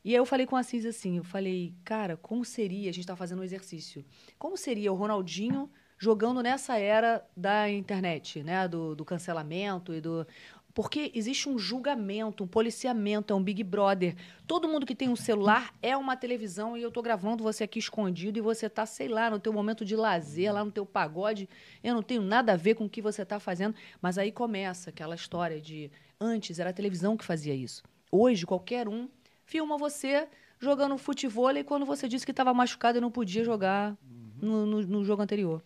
E 0.04 0.10
aí 0.10 0.16
eu 0.16 0.26
falei 0.26 0.46
com 0.46 0.56
o 0.56 0.58
Assis 0.58 0.84
assim, 0.86 1.18
eu 1.18 1.24
falei, 1.24 1.74
cara, 1.84 2.16
como 2.16 2.44
seria, 2.44 2.90
a 2.90 2.92
gente 2.92 3.06
tá 3.06 3.16
fazendo 3.16 3.40
um 3.40 3.44
exercício, 3.44 4.04
como 4.38 4.56
seria 4.56 4.92
o 4.92 4.96
Ronaldinho 4.96 5.70
jogando 5.98 6.42
nessa 6.42 6.78
era 6.78 7.26
da 7.36 7.68
internet, 7.68 8.42
né, 8.42 8.68
do, 8.68 8.94
do 8.94 9.04
cancelamento 9.04 9.92
e 9.92 10.00
do... 10.00 10.26
Porque 10.72 11.10
existe 11.12 11.48
um 11.48 11.58
julgamento, 11.58 12.44
um 12.44 12.46
policiamento, 12.46 13.32
é 13.32 13.36
um 13.36 13.42
Big 13.42 13.64
Brother. 13.64 14.14
Todo 14.46 14.68
mundo 14.68 14.86
que 14.86 14.94
tem 14.94 15.08
um 15.08 15.16
celular 15.16 15.74
é 15.82 15.96
uma 15.96 16.16
televisão 16.16 16.76
e 16.76 16.82
eu 16.82 16.92
tô 16.92 17.02
gravando 17.02 17.42
você 17.42 17.64
aqui 17.64 17.80
escondido 17.80 18.38
e 18.38 18.40
você 18.40 18.70
tá, 18.70 18.86
sei 18.86 19.08
lá, 19.08 19.28
no 19.28 19.40
teu 19.40 19.52
momento 19.52 19.84
de 19.84 19.96
lazer, 19.96 20.54
lá 20.54 20.64
no 20.64 20.70
teu 20.70 20.86
pagode. 20.86 21.48
Eu 21.82 21.94
não 21.96 22.02
tenho 22.02 22.22
nada 22.22 22.52
a 22.52 22.56
ver 22.56 22.76
com 22.76 22.84
o 22.84 22.88
que 22.88 23.02
você 23.02 23.24
tá 23.24 23.40
fazendo. 23.40 23.74
Mas 24.00 24.18
aí 24.18 24.30
começa 24.30 24.90
aquela 24.90 25.16
história 25.16 25.60
de... 25.60 25.90
Antes 26.20 26.60
era 26.60 26.70
a 26.70 26.72
televisão 26.72 27.16
que 27.16 27.24
fazia 27.24 27.54
isso. 27.54 27.82
Hoje, 28.12 28.46
qualquer 28.46 28.86
um 28.86 29.08
filma 29.48 29.78
você 29.78 30.28
jogando 30.60 30.98
futebol 30.98 31.50
e 31.56 31.64
quando 31.64 31.86
você 31.86 32.06
disse 32.06 32.24
que 32.26 32.32
estava 32.32 32.52
machucado 32.52 32.98
e 32.98 33.00
não 33.00 33.10
podia 33.10 33.42
jogar 33.42 33.96
no, 34.40 34.66
no- 34.66 34.86
no 34.86 35.04
jogo 35.04 35.22
anterior. 35.22 35.62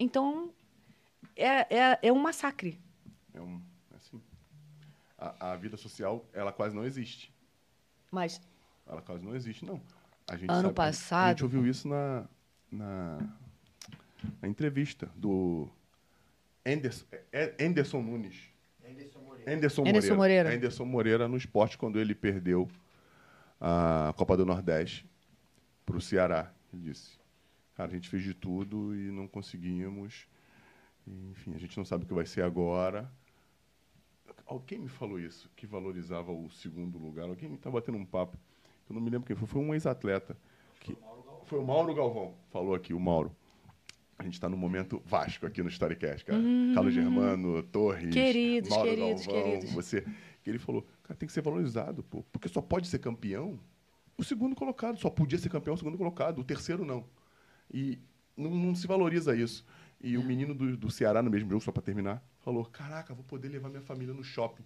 Então, 0.00 0.50
é, 1.36 1.76
é, 1.76 1.98
é 2.02 2.12
um 2.12 2.18
massacre. 2.18 2.80
É 3.34 3.40
um, 3.40 3.60
assim, 3.94 4.20
a, 5.18 5.52
a 5.52 5.56
vida 5.56 5.76
social, 5.76 6.24
ela 6.32 6.50
quase 6.52 6.74
não 6.74 6.84
existe. 6.84 7.30
Mas 8.10 8.40
Ela 8.86 9.02
quase 9.02 9.22
não 9.22 9.34
existe, 9.34 9.64
não. 9.64 9.80
A 10.28 10.36
gente 10.36 10.48
Ano 10.50 10.62
sabe- 10.62 10.70
A 10.70 10.74
passado- 10.74 11.28
gente 11.30 11.44
ouviu 11.44 11.66
isso 11.66 11.86
na, 11.88 12.24
na, 12.70 13.18
na 14.40 14.48
entrevista 14.48 15.10
do 15.14 15.68
Anderson, 16.64 17.04
é- 17.32 17.54
Anderson 17.60 18.00
Nunes. 18.00 18.48
Anderson. 18.88 19.25
Anderson, 19.46 19.82
Anderson 19.82 20.14
Moreira. 20.14 20.16
Moreira. 20.16 20.54
Anderson 20.54 20.84
Moreira 20.84 21.28
no 21.28 21.36
esporte 21.36 21.78
quando 21.78 21.98
ele 22.00 22.14
perdeu 22.14 22.68
a 23.60 24.12
Copa 24.16 24.36
do 24.36 24.44
Nordeste 24.44 25.08
para 25.84 25.96
o 25.96 26.00
Ceará. 26.00 26.52
Ele 26.72 26.82
disse, 26.82 27.16
cara, 27.74 27.88
a 27.90 27.94
gente 27.94 28.08
fez 28.08 28.22
de 28.22 28.34
tudo 28.34 28.94
e 28.94 29.10
não 29.10 29.26
conseguimos. 29.28 30.26
Enfim, 31.06 31.54
a 31.54 31.58
gente 31.58 31.76
não 31.78 31.84
sabe 31.84 32.04
o 32.04 32.06
que 32.08 32.12
vai 32.14 32.26
ser 32.26 32.42
agora. 32.42 33.10
Alguém 34.44 34.78
me 34.78 34.88
falou 34.88 35.18
isso, 35.18 35.50
que 35.56 35.66
valorizava 35.66 36.32
o 36.32 36.50
segundo 36.50 36.98
lugar. 36.98 37.28
Alguém 37.28 37.54
está 37.54 37.70
batendo 37.70 37.98
um 37.98 38.04
papo. 38.04 38.36
Eu 38.88 38.94
não 38.94 39.00
me 39.02 39.10
lembro 39.10 39.26
quem 39.26 39.34
foi. 39.36 39.46
Foi 39.46 39.62
um 39.62 39.74
ex-atleta. 39.74 40.36
que- 40.80 40.96
Foi 41.46 41.58
o 41.58 41.64
Mauro 41.64 41.94
Galvão. 41.94 42.34
Falou 42.50 42.74
aqui, 42.74 42.92
o 42.92 43.00
Mauro. 43.00 43.34
A 44.18 44.24
gente 44.24 44.34
está 44.34 44.48
no 44.48 44.56
momento 44.56 45.02
Vasco 45.04 45.46
aqui 45.46 45.62
no 45.62 45.68
Storycast, 45.68 46.24
cara. 46.24 46.40
Carlos 46.74 46.94
Germano, 46.94 47.62
Torres. 47.64 48.12
Queridos, 48.12 48.70
Mauro 48.70 48.88
queridos, 48.88 49.26
Galvão, 49.26 49.44
queridos. 49.44 49.72
você. 49.72 50.04
Que 50.42 50.50
ele 50.50 50.58
falou, 50.58 50.86
cara, 51.02 51.16
tem 51.18 51.26
que 51.26 51.32
ser 51.32 51.42
valorizado, 51.42 52.02
pô. 52.02 52.22
Porque 52.32 52.48
só 52.48 52.62
pode 52.62 52.88
ser 52.88 52.98
campeão 52.98 53.58
o 54.16 54.24
segundo 54.24 54.56
colocado. 54.56 54.98
Só 54.98 55.10
podia 55.10 55.38
ser 55.38 55.50
campeão 55.50 55.74
o 55.74 55.78
segundo 55.78 55.98
colocado, 55.98 56.38
o 56.38 56.44
terceiro 56.44 56.84
não. 56.84 57.04
E 57.72 57.98
não, 58.36 58.50
não 58.50 58.74
se 58.74 58.86
valoriza 58.86 59.36
isso. 59.36 59.64
E 60.00 60.16
o 60.16 60.22
menino 60.22 60.54
do, 60.54 60.76
do 60.76 60.90
Ceará, 60.90 61.22
no 61.22 61.30
mesmo 61.30 61.50
jogo, 61.50 61.62
só 61.62 61.72
para 61.72 61.82
terminar, 61.82 62.22
falou: 62.40 62.64
Caraca, 62.64 63.14
vou 63.14 63.24
poder 63.24 63.48
levar 63.48 63.68
minha 63.68 63.82
família 63.82 64.14
no 64.14 64.22
shopping. 64.22 64.64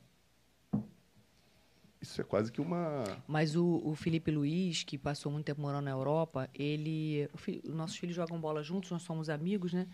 Isso 2.00 2.20
é 2.20 2.24
quase 2.24 2.50
que 2.50 2.60
uma. 2.60 3.04
Mas 3.28 3.54
o, 3.56 3.80
o 3.84 3.94
Felipe 3.94 4.30
Luiz, 4.30 4.82
que 4.84 4.96
passou 4.96 5.30
muito 5.30 5.44
tempo 5.44 5.60
morando 5.60 5.84
na 5.84 5.90
Europa, 5.90 6.48
ele. 6.54 7.28
fi- 7.36 7.60
os 7.64 7.74
nossos 7.74 7.96
filhos 7.96 8.16
jogam 8.16 8.40
bola 8.40 8.62
juntos, 8.62 8.90
nós 8.90 9.02
somos 9.02 9.28
amigos, 9.28 9.72
né? 9.72 9.86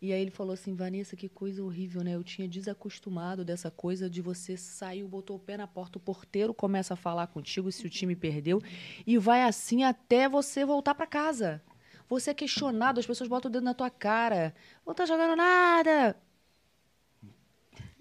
E 0.00 0.12
aí 0.12 0.22
ele 0.22 0.30
falou 0.30 0.52
assim, 0.52 0.74
Vanessa, 0.76 1.16
que 1.16 1.28
coisa 1.28 1.62
horrível, 1.64 2.04
né? 2.04 2.14
Eu 2.14 2.22
tinha 2.22 2.46
desacostumado 2.46 3.44
dessa 3.44 3.68
coisa 3.68 4.08
de 4.08 4.22
você 4.22 4.56
saiu, 4.56 5.08
botou 5.08 5.36
o 5.36 5.40
pé 5.40 5.56
na 5.56 5.66
porta, 5.66 5.98
o 5.98 6.00
porteiro 6.00 6.54
começa 6.54 6.94
a 6.94 6.96
falar 6.96 7.26
contigo 7.26 7.70
se 7.72 7.84
o 7.84 7.90
time 7.90 8.14
perdeu, 8.14 8.62
e 9.04 9.18
vai 9.18 9.42
assim 9.42 9.82
até 9.82 10.28
você 10.28 10.64
voltar 10.64 10.94
para 10.94 11.06
casa. 11.06 11.60
Você 12.08 12.30
é 12.30 12.34
questionado, 12.34 13.00
as 13.00 13.06
pessoas 13.06 13.28
botam 13.28 13.48
o 13.48 13.52
dedo 13.52 13.64
na 13.64 13.74
tua 13.74 13.90
cara. 13.90 14.54
Não 14.86 14.94
tá 14.94 15.04
jogando 15.04 15.34
nada. 15.36 16.16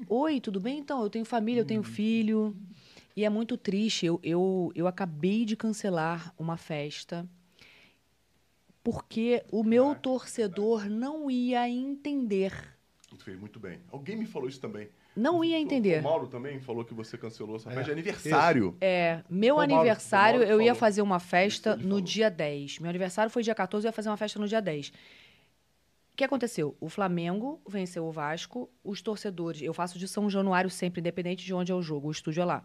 Oi, 0.08 0.40
tudo 0.40 0.60
bem? 0.60 0.80
Então, 0.80 1.02
eu 1.02 1.10
tenho 1.10 1.26
família, 1.26 1.62
eu 1.62 1.66
tenho 1.66 1.84
filho. 1.84 2.56
E 3.18 3.26
é 3.26 3.30
muito 3.30 3.58
triste. 3.58 4.06
Eu, 4.06 4.20
eu, 4.22 4.72
eu 4.76 4.86
acabei 4.88 5.44
de 5.44 5.56
cancelar 5.58 6.32
uma 6.38 6.56
festa 6.56 7.28
porque 8.84 9.44
o 9.52 9.64
meu 9.64 9.96
torcedor 9.96 10.86
não 10.88 11.30
ia 11.30 11.68
entender. 11.68 12.54
Fez 13.18 13.40
muito 13.40 13.60
bem. 13.60 13.80
Alguém 13.92 14.16
me 14.16 14.28
falou 14.28 14.48
isso 14.48 14.62
também. 14.62 14.88
Não 15.16 15.44
ia 15.44 15.58
entender. 15.60 16.00
O 16.00 16.04
Mauro 16.04 16.28
também 16.28 16.60
falou 16.60 16.86
que 16.86 16.94
você 16.94 17.18
cancelou 17.18 17.56
essa 17.56 17.70
É, 17.72 17.74
festa 17.74 17.86
de 17.86 17.92
aniversário. 17.92 18.78
É, 18.80 19.24
meu 19.28 19.56
o 19.56 19.60
aniversário, 19.60 20.42
Mauro 20.42 20.54
eu 20.54 20.62
ia 20.62 20.76
fazer 20.76 21.02
uma 21.02 21.20
festa 21.20 21.76
no 21.76 21.82
falou. 21.82 22.02
dia 22.02 22.30
10. 22.30 22.80
Meu 22.80 22.90
aniversário 22.90 23.32
foi 23.32 23.42
dia 23.42 23.56
14, 23.56 23.88
eu 23.88 23.90
ia 23.90 23.94
fazer 23.94 24.10
uma 24.10 24.16
festa 24.18 24.40
no 24.40 24.48
dia 24.48 24.62
10. 24.62 24.90
O 24.90 24.92
que 26.16 26.24
aconteceu? 26.24 26.78
O 26.80 26.88
Flamengo 26.88 27.60
venceu 27.68 28.06
o 28.06 28.12
Vasco, 28.12 28.70
os 28.84 29.02
torcedores. 29.02 29.62
Eu 29.64 29.74
faço 29.74 29.98
de 29.98 30.08
São 30.08 30.30
Januário 30.30 30.70
sempre, 30.70 31.00
independente 31.00 31.44
de 31.44 31.54
onde 31.54 31.72
é 31.72 31.76
o 31.76 31.82
jogo, 31.82 32.08
o 32.10 32.12
estúdio 32.12 32.42
é 32.42 32.46
lá. 32.46 32.64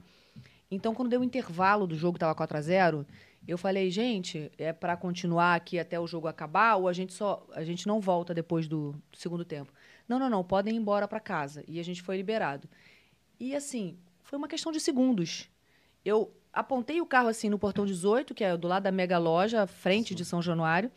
Então, 0.72 0.94
quando 0.94 1.10
deu 1.10 1.20
o 1.20 1.24
intervalo 1.24 1.86
do 1.86 1.94
jogo, 1.94 2.18
tava 2.18 2.34
4 2.34 2.56
a 2.56 2.60
0 2.62 3.06
eu 3.46 3.58
falei, 3.58 3.90
gente, 3.90 4.50
é 4.56 4.72
para 4.72 4.96
continuar 4.96 5.54
aqui 5.56 5.78
até 5.78 5.98
o 5.98 6.06
jogo 6.06 6.28
acabar 6.28 6.76
ou 6.76 6.86
a 6.88 6.92
gente 6.92 7.12
só 7.12 7.44
a 7.52 7.64
gente 7.64 7.86
não 7.88 8.00
volta 8.00 8.32
depois 8.32 8.68
do, 8.68 8.92
do 9.10 9.18
segundo 9.18 9.44
tempo? 9.44 9.72
Não, 10.08 10.18
não, 10.18 10.30
não, 10.30 10.44
podem 10.44 10.74
ir 10.74 10.78
embora 10.78 11.08
para 11.08 11.18
casa. 11.18 11.64
E 11.66 11.80
a 11.80 11.82
gente 11.82 12.00
foi 12.00 12.16
liberado. 12.16 12.68
E 13.40 13.54
assim, 13.54 13.98
foi 14.22 14.38
uma 14.38 14.46
questão 14.48 14.70
de 14.70 14.78
segundos. 14.78 15.50
Eu 16.04 16.32
apontei 16.52 17.00
o 17.00 17.06
carro 17.06 17.28
assim 17.28 17.50
no 17.50 17.58
portão 17.58 17.84
18, 17.84 18.32
que 18.32 18.44
é 18.44 18.56
do 18.56 18.68
lado 18.68 18.84
da 18.84 18.92
mega 18.92 19.18
loja, 19.18 19.66
frente 19.66 20.14
de 20.14 20.24
São 20.24 20.40
Januário, 20.40 20.90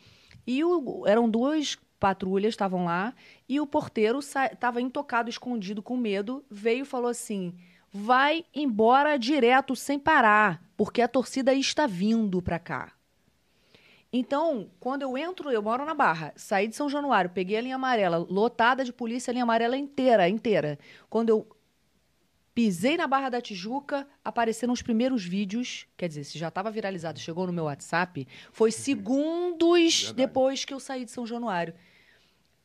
e 0.46 0.62
o- 0.64 1.04
eram 1.06 1.28
duas 1.28 1.76
patrulhas 1.98 2.50
estavam 2.52 2.84
lá 2.84 3.12
e 3.48 3.58
o 3.60 3.66
porteiro 3.66 4.20
estava 4.20 4.80
intocado, 4.80 5.28
escondido 5.28 5.82
com 5.82 5.96
medo, 5.96 6.44
veio 6.48 6.82
e 6.82 6.86
falou 6.86 7.10
assim: 7.10 7.54
"Vai 8.04 8.44
embora 8.54 9.18
direto 9.18 9.74
sem 9.74 9.98
parar, 9.98 10.62
porque 10.76 11.00
a 11.00 11.08
torcida 11.08 11.54
está 11.54 11.86
vindo 11.86 12.42
para 12.42 12.58
cá". 12.58 12.92
Então, 14.12 14.70
quando 14.80 15.02
eu 15.02 15.18
entro, 15.18 15.50
eu 15.50 15.62
moro 15.62 15.84
na 15.84 15.94
Barra, 15.94 16.32
saí 16.36 16.68
de 16.68 16.76
São 16.76 16.88
Januário, 16.88 17.30
peguei 17.30 17.56
a 17.56 17.60
linha 17.60 17.74
amarela, 17.74 18.18
lotada 18.18 18.84
de 18.84 18.92
polícia, 18.92 19.30
a 19.30 19.32
linha 19.32 19.42
amarela 19.42 19.76
inteira, 19.76 20.28
inteira. 20.28 20.78
Quando 21.10 21.28
eu 21.30 21.46
pisei 22.54 22.96
na 22.96 23.06
Barra 23.06 23.28
da 23.28 23.40
Tijuca, 23.40 24.08
apareceram 24.24 24.72
os 24.72 24.80
primeiros 24.80 25.24
vídeos, 25.24 25.86
quer 25.96 26.08
dizer, 26.08 26.24
se 26.24 26.38
já 26.38 26.48
estava 26.48 26.70
viralizado, 26.70 27.18
chegou 27.18 27.46
no 27.46 27.52
meu 27.52 27.64
WhatsApp, 27.64 28.26
foi 28.50 28.72
segundos 28.72 30.04
Verdade. 30.04 30.16
depois 30.16 30.64
que 30.64 30.72
eu 30.72 30.80
saí 30.80 31.04
de 31.04 31.10
São 31.10 31.26
Januário. 31.26 31.74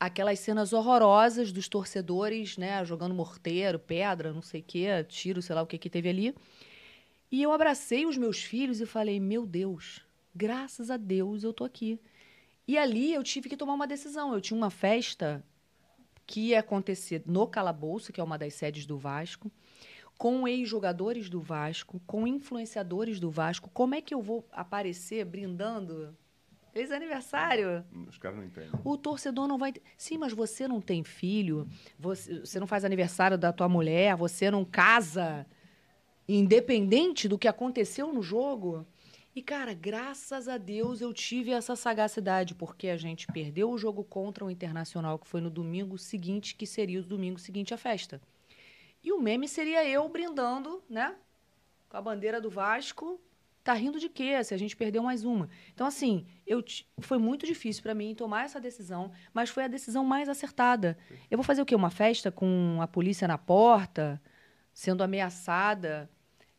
Aquelas 0.02 0.40
cenas 0.40 0.74
horrorosas 0.74 1.52
dos 1.52 1.68
torcedores, 1.70 2.58
né, 2.58 2.84
jogando 2.84 3.14
morteiro, 3.14 3.78
pedra, 3.78 4.34
não 4.34 4.42
sei 4.42 4.62
o 4.62 4.64
quê, 4.64 4.88
tiro, 5.08 5.44
sei 5.44 5.54
lá 5.54 5.62
o 5.62 5.68
que 5.68 5.78
que 5.78 5.92
teve 5.92 6.10
ali. 6.10 6.36
E 7.32 7.44
eu 7.44 7.52
abracei 7.52 8.08
os 8.08 8.18
meus 8.18 8.44
filhos 8.44 8.82
e 8.82 8.88
falei: 8.88 9.20
"Meu 9.20 9.46
Deus, 9.46 10.02
graças 10.34 10.90
a 10.90 10.98
Deus 10.98 11.44
eu 11.44 11.54
tô 11.54 11.64
aqui". 11.64 12.00
E 12.68 12.80
ali 12.80 13.14
eu 13.14 13.22
tive 13.22 13.48
que 13.48 13.56
tomar 13.56 13.76
uma 13.76 13.86
decisão. 13.86 14.34
Eu 14.34 14.42
tinha 14.42 14.58
uma 14.58 14.72
festa 14.72 15.44
que 16.26 16.48
ia 16.50 16.62
acontecer 16.62 17.22
no 17.28 17.46
Calabouço, 17.46 18.12
que 18.12 18.20
é 18.20 18.24
uma 18.24 18.40
das 18.40 18.56
sedes 18.56 18.88
do 18.88 18.98
Vasco, 18.98 19.52
com 20.18 20.48
ex-jogadores 20.48 21.30
do 21.30 21.40
Vasco, 21.42 22.02
com 22.08 22.26
influenciadores 22.26 23.20
do 23.20 23.30
Vasco. 23.30 23.70
Como 23.72 23.94
é 23.94 24.02
que 24.02 24.16
eu 24.16 24.22
vou 24.22 24.48
aparecer 24.52 25.26
brindando? 25.26 26.18
Feliz 26.72 26.92
aniversário! 26.92 27.84
Os 28.08 28.18
caras 28.18 28.38
não 28.38 28.46
entendem. 28.46 28.72
O 28.84 28.98
torcedor 28.98 29.48
não 29.48 29.58
vai. 29.58 29.74
Sim, 29.98 30.18
mas 30.18 30.32
você 30.32 30.68
não 30.68 30.80
tem 30.80 31.04
filho, 31.04 31.68
você, 32.00 32.40
você 32.40 32.60
não 32.60 32.68
faz 32.68 32.86
aniversário 32.86 33.38
da 33.38 33.52
tua 33.52 33.68
mulher, 33.68 34.16
você 34.16 34.50
não 34.50 34.64
casa, 34.64 35.46
independente 36.28 37.28
do 37.28 37.38
que 37.38 37.48
aconteceu 37.48 38.14
no 38.14 38.24
jogo. 38.24 38.86
E, 39.36 39.42
cara, 39.42 39.74
graças 39.74 40.48
a 40.48 40.58
Deus 40.58 41.02
eu 41.02 41.14
tive 41.14 41.52
essa 41.52 41.76
sagacidade, 41.76 42.54
porque 42.56 42.88
a 42.90 42.98
gente 42.98 43.28
perdeu 43.28 43.70
o 43.70 43.78
jogo 43.78 44.04
contra 44.04 44.44
o 44.44 44.52
Internacional, 44.52 45.20
que 45.20 45.28
foi 45.28 45.40
no 45.40 45.50
domingo 45.50 45.98
seguinte, 45.98 46.56
que 46.56 46.66
seria 46.66 47.00
o 47.00 47.04
domingo 47.04 47.40
seguinte 47.40 47.74
à 47.74 47.78
festa. 47.78 48.22
E 49.04 49.12
o 49.12 49.22
meme 49.22 49.48
seria 49.48 49.88
eu 49.88 50.08
brindando, 50.08 50.84
né? 50.90 51.16
Com 51.90 51.98
a 51.98 52.02
bandeira 52.02 52.40
do 52.40 52.50
Vasco, 52.50 53.20
Tá 53.64 53.74
rindo 53.74 54.00
de 54.00 54.10
quê? 54.10 54.44
Se 54.44 54.54
a 54.54 54.58
gente 54.58 54.76
perdeu 54.76 55.04
mais 55.04 55.24
uma. 55.24 55.48
Então, 55.74 55.86
assim, 55.86 56.26
eu 56.48 56.64
foi 57.00 57.20
muito 57.20 57.46
difícil 57.46 57.84
para 57.84 57.94
mim 57.94 58.16
tomar 58.16 58.46
essa 58.46 58.60
decisão, 58.60 59.12
mas 59.34 59.50
foi 59.50 59.66
a 59.66 59.68
decisão 59.68 60.04
mais 60.04 60.28
acertada. 60.28 60.98
Eu 61.30 61.38
vou 61.38 61.44
fazer 61.44 61.62
o 61.62 61.66
quê? 61.66 61.76
Uma 61.76 61.92
festa 61.92 62.32
com 62.32 62.80
a 62.82 62.88
polícia 62.88 63.28
na 63.28 63.38
porta, 63.38 64.20
sendo 64.74 65.04
ameaçada? 65.04 66.10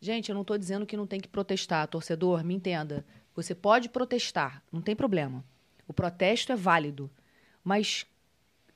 Gente, 0.00 0.28
eu 0.28 0.34
não 0.34 0.42
estou 0.42 0.56
dizendo 0.56 0.86
que 0.86 0.96
não 0.96 1.06
tem 1.06 1.20
que 1.20 1.28
protestar. 1.28 1.88
Torcedor, 1.88 2.44
me 2.44 2.54
entenda. 2.54 3.04
Você 3.34 3.54
pode 3.54 3.88
protestar, 3.88 4.62
não 4.70 4.80
tem 4.80 4.94
problema. 4.94 5.44
O 5.88 5.92
protesto 5.92 6.52
é 6.52 6.56
válido. 6.56 7.10
Mas 7.64 8.06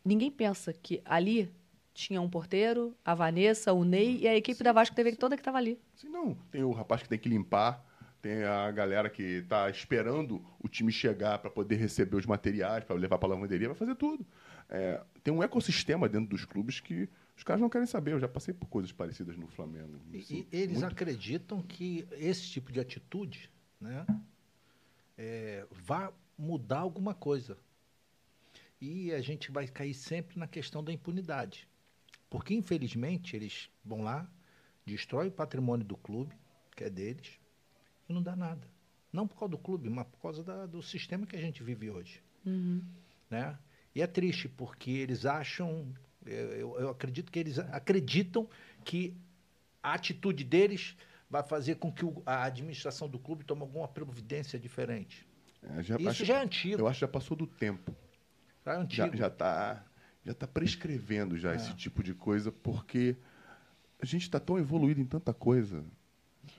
ninguém 0.04 0.30
pensa 0.30 0.72
que 0.72 1.00
ali 1.04 1.52
tinha 1.92 2.20
um 2.20 2.28
porteiro, 2.28 2.94
a 3.04 3.14
Vanessa, 3.14 3.72
o 3.72 3.84
Ney 3.84 4.18
e 4.18 4.28
a 4.28 4.36
equipe 4.36 4.62
da 4.62 4.72
Vasco 4.72 4.94
TV 4.94 5.16
toda 5.16 5.36
que 5.36 5.40
estava 5.40 5.58
ali. 5.58 5.80
Sim, 5.94 6.08
não. 6.08 6.34
Tem 6.50 6.62
o 6.62 6.72
rapaz 6.72 7.02
que 7.02 7.08
tem 7.08 7.18
que 7.18 7.28
limpar, 7.28 7.82
tem 8.22 8.42
a 8.44 8.70
galera 8.70 9.08
que 9.10 9.42
tá 9.48 9.68
esperando 9.70 10.44
o 10.58 10.68
time 10.68 10.90
chegar 10.90 11.38
para 11.38 11.50
poder 11.50 11.76
receber 11.76 12.16
os 12.16 12.26
materiais, 12.26 12.84
para 12.84 12.96
levar 12.96 13.18
para 13.18 13.28
a 13.28 13.30
lavanderia, 13.34 13.68
vai 13.68 13.76
fazer 13.76 13.94
tudo. 13.94 14.26
É, 14.68 15.00
tem 15.22 15.32
um 15.32 15.42
ecossistema 15.42 16.08
dentro 16.08 16.28
dos 16.30 16.44
clubes 16.44 16.80
que 16.80 17.08
os 17.36 17.44
caras 17.44 17.60
não 17.60 17.68
querem 17.68 17.86
saber. 17.86 18.12
Eu 18.12 18.20
já 18.20 18.26
passei 18.28 18.52
por 18.52 18.66
coisas 18.68 18.90
parecidas 18.90 19.36
no 19.36 19.46
Flamengo. 19.46 20.00
E, 20.12 20.18
Assim, 20.18 20.46
e 20.50 20.56
eles 20.56 20.78
muito- 20.80 20.92
acreditam 20.92 21.62
que 21.62 22.06
esse 22.12 22.42
tipo 22.48 22.72
de 22.72 22.80
atitude 22.80 23.50
né, 23.80 24.04
é, 25.16 25.66
vai 25.70 26.10
mudar 26.36 26.78
alguma 26.80 27.14
coisa. 27.14 27.56
E 28.80 29.12
a 29.12 29.20
gente 29.20 29.50
vai 29.50 29.66
cair 29.68 29.94
sempre 29.94 30.38
na 30.38 30.46
questão 30.46 30.82
da 30.82 30.92
impunidade. 30.92 31.68
Porque, 32.28 32.52
infelizmente, 32.54 33.36
eles 33.36 33.70
vão 33.84 34.02
lá, 34.02 34.28
destrói 34.84 35.28
o 35.28 35.32
patrimônio 35.32 35.86
do 35.86 35.96
clube, 35.96 36.34
que 36.74 36.84
é 36.84 36.90
deles, 36.90 37.38
e 38.08 38.12
não 38.12 38.22
dá 38.22 38.34
nada. 38.36 38.66
Não 39.12 39.26
por 39.26 39.38
causa 39.38 39.50
do 39.52 39.58
clube, 39.58 39.88
mas 39.88 40.06
por 40.06 40.20
causa 40.20 40.42
da- 40.42 40.66
do 40.66 40.82
sistema 40.82 41.26
que 41.26 41.36
a 41.36 41.40
gente 41.40 41.62
vive 41.62 41.90
hoje. 41.90 42.22
Né? 43.30 43.58
E 43.94 44.02
é 44.02 44.06
triste, 44.06 44.48
porque 44.48 44.90
eles 44.90 45.24
acham, 45.26 45.92
eu, 46.24 46.78
eu- 46.80 46.88
acredito 46.90 47.32
que 47.32 47.38
eles 47.38 47.58
acreditam 47.58 48.48
que 48.84 49.16
a 49.82 49.94
atitude 49.94 50.44
deles 50.44 50.96
vai 51.30 51.42
fazer 51.42 51.76
com 51.76 51.90
que 51.90 52.04
o- 52.04 52.22
a 52.26 52.44
administração 52.44 53.08
do 53.08 53.18
clube 53.18 53.44
tome 53.44 53.62
alguma 53.62 53.88
providência 53.88 54.58
diferente. 54.58 55.26
É, 55.62 55.82
já- 55.82 55.96
Isso 55.96 56.08
acho- 56.08 56.24
já 56.24 56.38
é 56.38 56.42
antigo. 56.44 56.80
Eu 56.80 56.86
acho 56.86 56.98
que 56.98 57.00
já 57.00 57.08
passou 57.08 57.36
do 57.36 57.46
tempo. 57.46 57.94
Já 58.64 58.72
é 58.72 58.74
Já, 58.76 58.80
antigo. 58.82 59.16
já 59.16 59.30
tá 59.30 59.84
já 60.24 60.34
tá 60.34 60.46
prescrevendo 60.46 61.38
já 61.38 61.52
É. 61.52 61.56
esse 61.56 61.72
tipo 61.76 62.02
de 62.02 62.12
coisa 62.12 62.50
porque 62.50 63.16
a 64.02 64.04
gente 64.04 64.22
está 64.22 64.40
tão 64.40 64.58
evoluído 64.58 65.00
em 65.00 65.04
tanta 65.06 65.32
coisa. 65.32 65.84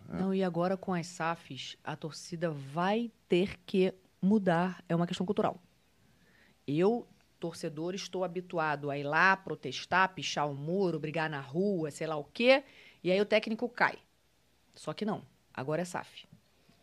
Não, 0.07 0.33
e 0.33 0.43
agora 0.43 0.77
com 0.77 0.93
as 0.93 1.07
SAFs, 1.07 1.77
a 1.83 1.95
torcida 1.95 2.49
vai 2.49 3.11
ter 3.27 3.59
que 3.65 3.93
mudar. 4.21 4.83
É 4.87 4.95
uma 4.95 5.07
questão 5.07 5.25
cultural. 5.25 5.61
Eu, 6.65 7.07
torcedor, 7.39 7.93
estou 7.93 8.23
habituado 8.23 8.89
a 8.89 8.97
ir 8.97 9.03
lá 9.03 9.35
protestar, 9.37 10.13
pichar 10.13 10.49
o 10.49 10.55
muro, 10.55 10.99
brigar 10.99 11.29
na 11.29 11.39
rua, 11.39 11.91
sei 11.91 12.07
lá 12.07 12.15
o 12.15 12.23
quê, 12.23 12.63
e 13.03 13.11
aí 13.11 13.19
o 13.21 13.25
técnico 13.25 13.69
cai. 13.69 13.97
Só 14.75 14.93
que 14.93 15.05
não. 15.05 15.23
Agora 15.53 15.81
é 15.81 15.85
SAF. 15.85 16.27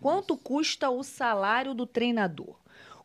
Quanto 0.00 0.36
custa 0.36 0.90
o 0.90 1.02
salário 1.02 1.74
do 1.74 1.86
treinador? 1.86 2.58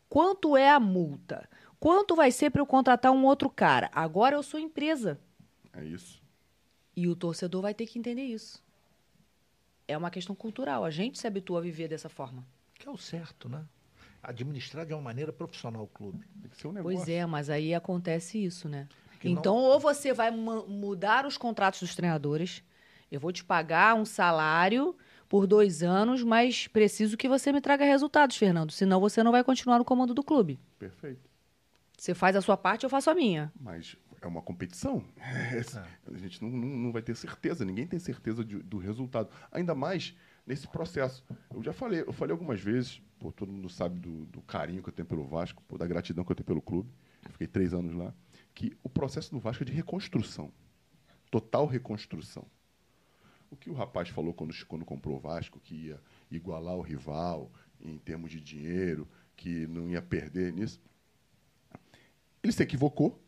Quanto 0.08 0.56
é 0.56 0.68
a 0.68 0.80
multa? 0.80 1.48
Quanto 1.78 2.14
vai 2.14 2.30
ser 2.30 2.50
para 2.50 2.60
eu 2.60 2.66
contratar 2.66 3.12
um 3.12 3.24
outro 3.24 3.48
cara? 3.48 3.88
Agora 3.92 4.36
eu 4.36 4.42
sou 4.42 4.60
empresa. 4.60 5.18
É 5.72 5.84
isso. 5.84 6.20
E 6.96 7.08
o 7.08 7.16
torcedor 7.16 7.62
vai 7.62 7.72
ter 7.72 7.86
que 7.86 7.98
entender 7.98 8.24
isso. 8.24 8.62
É 9.90 9.96
uma 9.96 10.10
questão 10.10 10.34
cultural. 10.34 10.84
A 10.84 10.90
gente 10.90 11.18
se 11.18 11.26
habitua 11.26 11.58
a 11.58 11.62
viver 11.62 11.88
dessa 11.88 12.08
forma. 12.08 12.44
Que 12.74 12.88
é 12.88 12.90
o 12.90 12.96
certo, 12.96 13.48
né? 13.48 13.64
Administrar 14.22 14.84
de 14.86 14.92
uma 14.92 15.02
maneira 15.02 15.32
profissional 15.32 15.82
o 15.82 15.86
clube. 15.86 16.24
Tem 16.40 16.50
que 16.50 16.56
ser 16.56 16.68
um 16.68 16.72
negócio. 16.72 16.96
Pois 16.98 17.08
é, 17.08 17.24
mas 17.26 17.48
aí 17.50 17.74
acontece 17.74 18.42
isso, 18.42 18.68
né? 18.68 18.86
Que 19.18 19.28
não- 19.28 19.38
então, 19.40 19.56
ou 19.56 19.80
você 19.80 20.12
vai 20.12 20.30
mudar 20.30 21.26
os 21.26 21.36
contratos 21.36 21.80
dos 21.80 21.94
treinadores, 21.94 22.62
eu 23.10 23.18
vou 23.18 23.32
te 23.32 23.42
pagar 23.44 23.94
um 23.94 24.04
salário 24.04 24.96
por 25.28 25.46
dois 25.46 25.82
anos, 25.82 26.22
mas 26.22 26.66
preciso 26.68 27.16
que 27.16 27.28
você 27.28 27.52
me 27.52 27.60
traga 27.60 27.84
resultados, 27.84 28.36
Fernando. 28.36 28.70
Senão 28.72 29.00
você 29.00 29.22
não 29.22 29.32
vai 29.32 29.42
continuar 29.44 29.78
no 29.78 29.84
comando 29.84 30.14
do 30.14 30.22
clube. 30.22 30.58
Perfeito. 30.78 31.28
Você 31.96 32.14
faz 32.14 32.34
a 32.36 32.40
sua 32.40 32.56
parte, 32.56 32.84
eu 32.84 32.90
faço 32.90 33.10
a 33.10 33.14
minha. 33.14 33.52
Mas 33.60 33.96
é 34.26 34.28
uma 34.28 34.42
competição. 34.42 35.04
A 36.06 36.18
gente 36.18 36.42
não, 36.42 36.50
não, 36.50 36.68
não 36.68 36.92
vai 36.92 37.02
ter 37.02 37.14
certeza, 37.16 37.64
ninguém 37.64 37.86
tem 37.86 37.98
certeza 37.98 38.44
de- 38.44 38.62
do 38.62 38.78
resultado. 38.78 39.30
Ainda 39.50 39.74
mais 39.74 40.14
nesse 40.46 40.66
processo. 40.68 41.24
Eu 41.54 41.62
já 41.62 41.72
falei, 41.72 42.00
eu 42.00 42.12
falei 42.12 42.32
algumas 42.32 42.60
vezes, 42.60 43.00
pô, 43.18 43.30
todo 43.32 43.52
mundo 43.52 43.68
sabe 43.68 43.98
do, 43.98 44.26
do 44.26 44.40
carinho 44.42 44.82
que 44.82 44.88
eu 44.88 44.92
tenho 44.92 45.06
pelo 45.06 45.24
Vasco, 45.24 45.62
pô, 45.68 45.78
da 45.78 45.86
gratidão 45.86 46.24
que 46.24 46.32
eu 46.32 46.36
tenho 46.36 46.46
pelo 46.46 46.60
clube. 46.62 46.90
Eu 47.24 47.30
fiquei 47.32 47.46
três 47.46 47.72
anos 47.74 47.94
lá. 47.94 48.12
Que 48.54 48.76
o 48.82 48.88
processo 48.88 49.30
do 49.30 49.38
Vasco 49.38 49.62
é 49.62 49.66
de 49.66 49.72
reconstrução. 49.72 50.50
Total 51.30 51.66
reconstrução. 51.66 52.44
O 53.50 53.56
que 53.56 53.70
o 53.70 53.74
rapaz 53.74 54.08
falou 54.08 54.32
quando, 54.34 54.54
quando 54.66 54.84
comprou 54.84 55.16
o 55.16 55.20
Vasco, 55.20 55.58
que 55.60 55.74
ia 55.74 56.00
igualar 56.30 56.74
o 56.76 56.80
rival 56.82 57.50
em 57.80 57.96
termos 57.98 58.30
de 58.30 58.40
dinheiro, 58.40 59.08
que 59.36 59.66
não 59.66 59.88
ia 59.88 60.02
perder 60.02 60.52
nisso. 60.52 60.80
Ele 62.42 62.52
se 62.52 62.62
equivocou, 62.62 63.20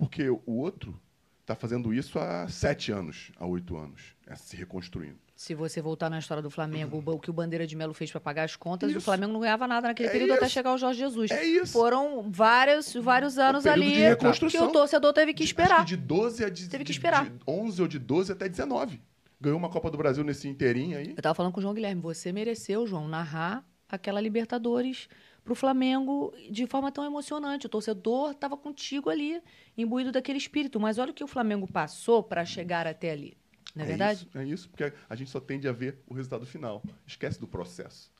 porque 0.00 0.30
o 0.30 0.40
outro 0.46 0.98
está 1.42 1.54
fazendo 1.54 1.92
isso 1.92 2.18
há 2.18 2.48
sete 2.48 2.90
anos, 2.90 3.30
há 3.38 3.44
oito 3.46 3.76
anos, 3.76 4.14
é, 4.26 4.34
se 4.34 4.56
reconstruindo. 4.56 5.18
Se 5.36 5.54
você 5.54 5.80
voltar 5.82 6.08
na 6.08 6.18
história 6.18 6.42
do 6.42 6.50
Flamengo, 6.50 7.02
o 7.04 7.18
que 7.18 7.28
o 7.30 7.32
Bandeira 7.32 7.66
de 7.66 7.74
Melo 7.76 7.92
fez 7.94 8.10
para 8.10 8.20
pagar 8.20 8.44
as 8.44 8.56
contas, 8.56 8.88
o 8.92 8.96
Isso. 8.96 9.00
Flamengo 9.04 9.32
não 9.32 9.40
ganhava 9.40 9.66
nada 9.66 9.88
naquele 9.88 10.08
É 10.08 10.12
período 10.12 10.32
até 10.34 10.44
isso. 10.46 10.54
chegar 10.54 10.72
o 10.74 10.78
Jorge 10.78 10.98
Jesus. 11.00 11.30
É 11.30 11.44
isso. 11.44 11.72
Foram 11.72 12.30
vários, 12.30 12.94
vários 12.94 13.38
anos 13.38 13.66
ali 13.66 13.90
de 13.92 14.16
que 14.50 14.58
o 14.58 14.68
torcedor 14.70 15.12
teve 15.12 15.32
que 15.32 15.38
De- 15.42 15.44
esperar. 15.48 15.80
que 15.84 15.86
de 15.90 15.96
12 15.96 16.44
a 16.44 16.48
de, 16.50 16.68
Teve 16.68 16.84
que 16.84 16.92
de- 16.92 16.98
esperar. 16.98 17.28
de 17.30 17.38
11 17.46 17.80
ou 17.82 17.88
de 17.88 17.98
12 17.98 18.32
até 18.32 18.48
19. 18.48 19.00
Ganhou 19.40 19.58
uma 19.58 19.70
Copa 19.70 19.90
do 19.90 19.96
Brasil 19.98 20.22
nesse 20.22 20.46
inteirinho 20.46 20.98
aí. 20.98 21.14
Eu 21.16 21.22
tava 21.22 21.34
falando 21.34 21.52
com 21.52 21.58
o 21.58 21.62
João 21.62 21.74
Guilherme, 21.74 22.00
você 22.02 22.30
mereceu, 22.32 22.86
João, 22.86 23.08
narrar 23.08 23.64
aquela 23.88 24.20
Libertadores 24.20 25.08
pro 25.44 25.54
Flamengo 25.54 26.32
de 26.50 26.66
forma 26.66 26.90
tão 26.92 27.04
emocionante. 27.04 27.66
O 27.66 27.68
torcedor 27.68 28.34
tava 28.34 28.56
contigo 28.56 29.08
ali, 29.10 29.42
imbuído 29.76 30.12
daquele 30.12 30.38
espírito. 30.38 30.78
Mas 30.80 30.98
olha 30.98 31.10
o 31.10 31.14
que 31.14 31.24
o 31.24 31.28
Flamengo 31.28 31.66
passou 31.70 32.22
para 32.22 32.44
chegar 32.44 32.86
até 32.86 33.10
ali. 33.10 33.36
Não 33.74 33.84
é, 33.84 33.86
verdade? 33.88 34.26
Isso, 34.28 34.38
é 34.38 34.44
isso, 34.44 34.68
porque 34.68 34.92
a 35.08 35.14
gente 35.14 35.30
só 35.30 35.38
tende 35.40 35.68
a 35.68 35.72
ver 35.72 36.02
o 36.06 36.14
resultado 36.14 36.44
final. 36.46 36.82
Esquece 37.06 37.38
do 37.38 37.46
processo. 37.46 38.10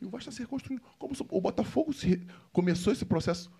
E 0.00 0.04
o 0.04 0.08
Vasco 0.10 0.28
está 0.28 0.32
se 0.32 0.42
reconstruindo. 0.42 0.82
Como 0.98 1.14
se- 1.14 1.24
o 1.28 1.40
Botafogo 1.40 1.92
se 1.92 2.24
começou 2.52 2.92
esse 2.92 3.04
processo 3.04 3.50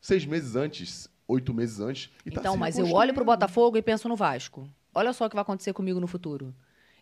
seis 0.00 0.24
meses 0.24 0.56
antes, 0.56 1.08
oito 1.28 1.52
meses 1.52 1.80
antes. 1.80 2.10
e 2.24 2.30
tá 2.30 2.40
Então, 2.40 2.52
se 2.54 2.58
mas 2.58 2.76
eu 2.78 2.84
olho 2.84 2.88
reconstruindo. 2.90 3.14
pro 3.14 3.24
Botafogo 3.24 3.76
e 3.76 3.82
penso 3.82 4.08
no 4.08 4.16
Vasco. 4.16 4.68
Olha 4.94 5.12
só 5.12 5.26
o 5.26 5.28
que 5.28 5.34
vai 5.36 5.42
acontecer 5.42 5.72
comigo 5.72 5.98
no 6.00 6.06
futuro. 6.06 6.54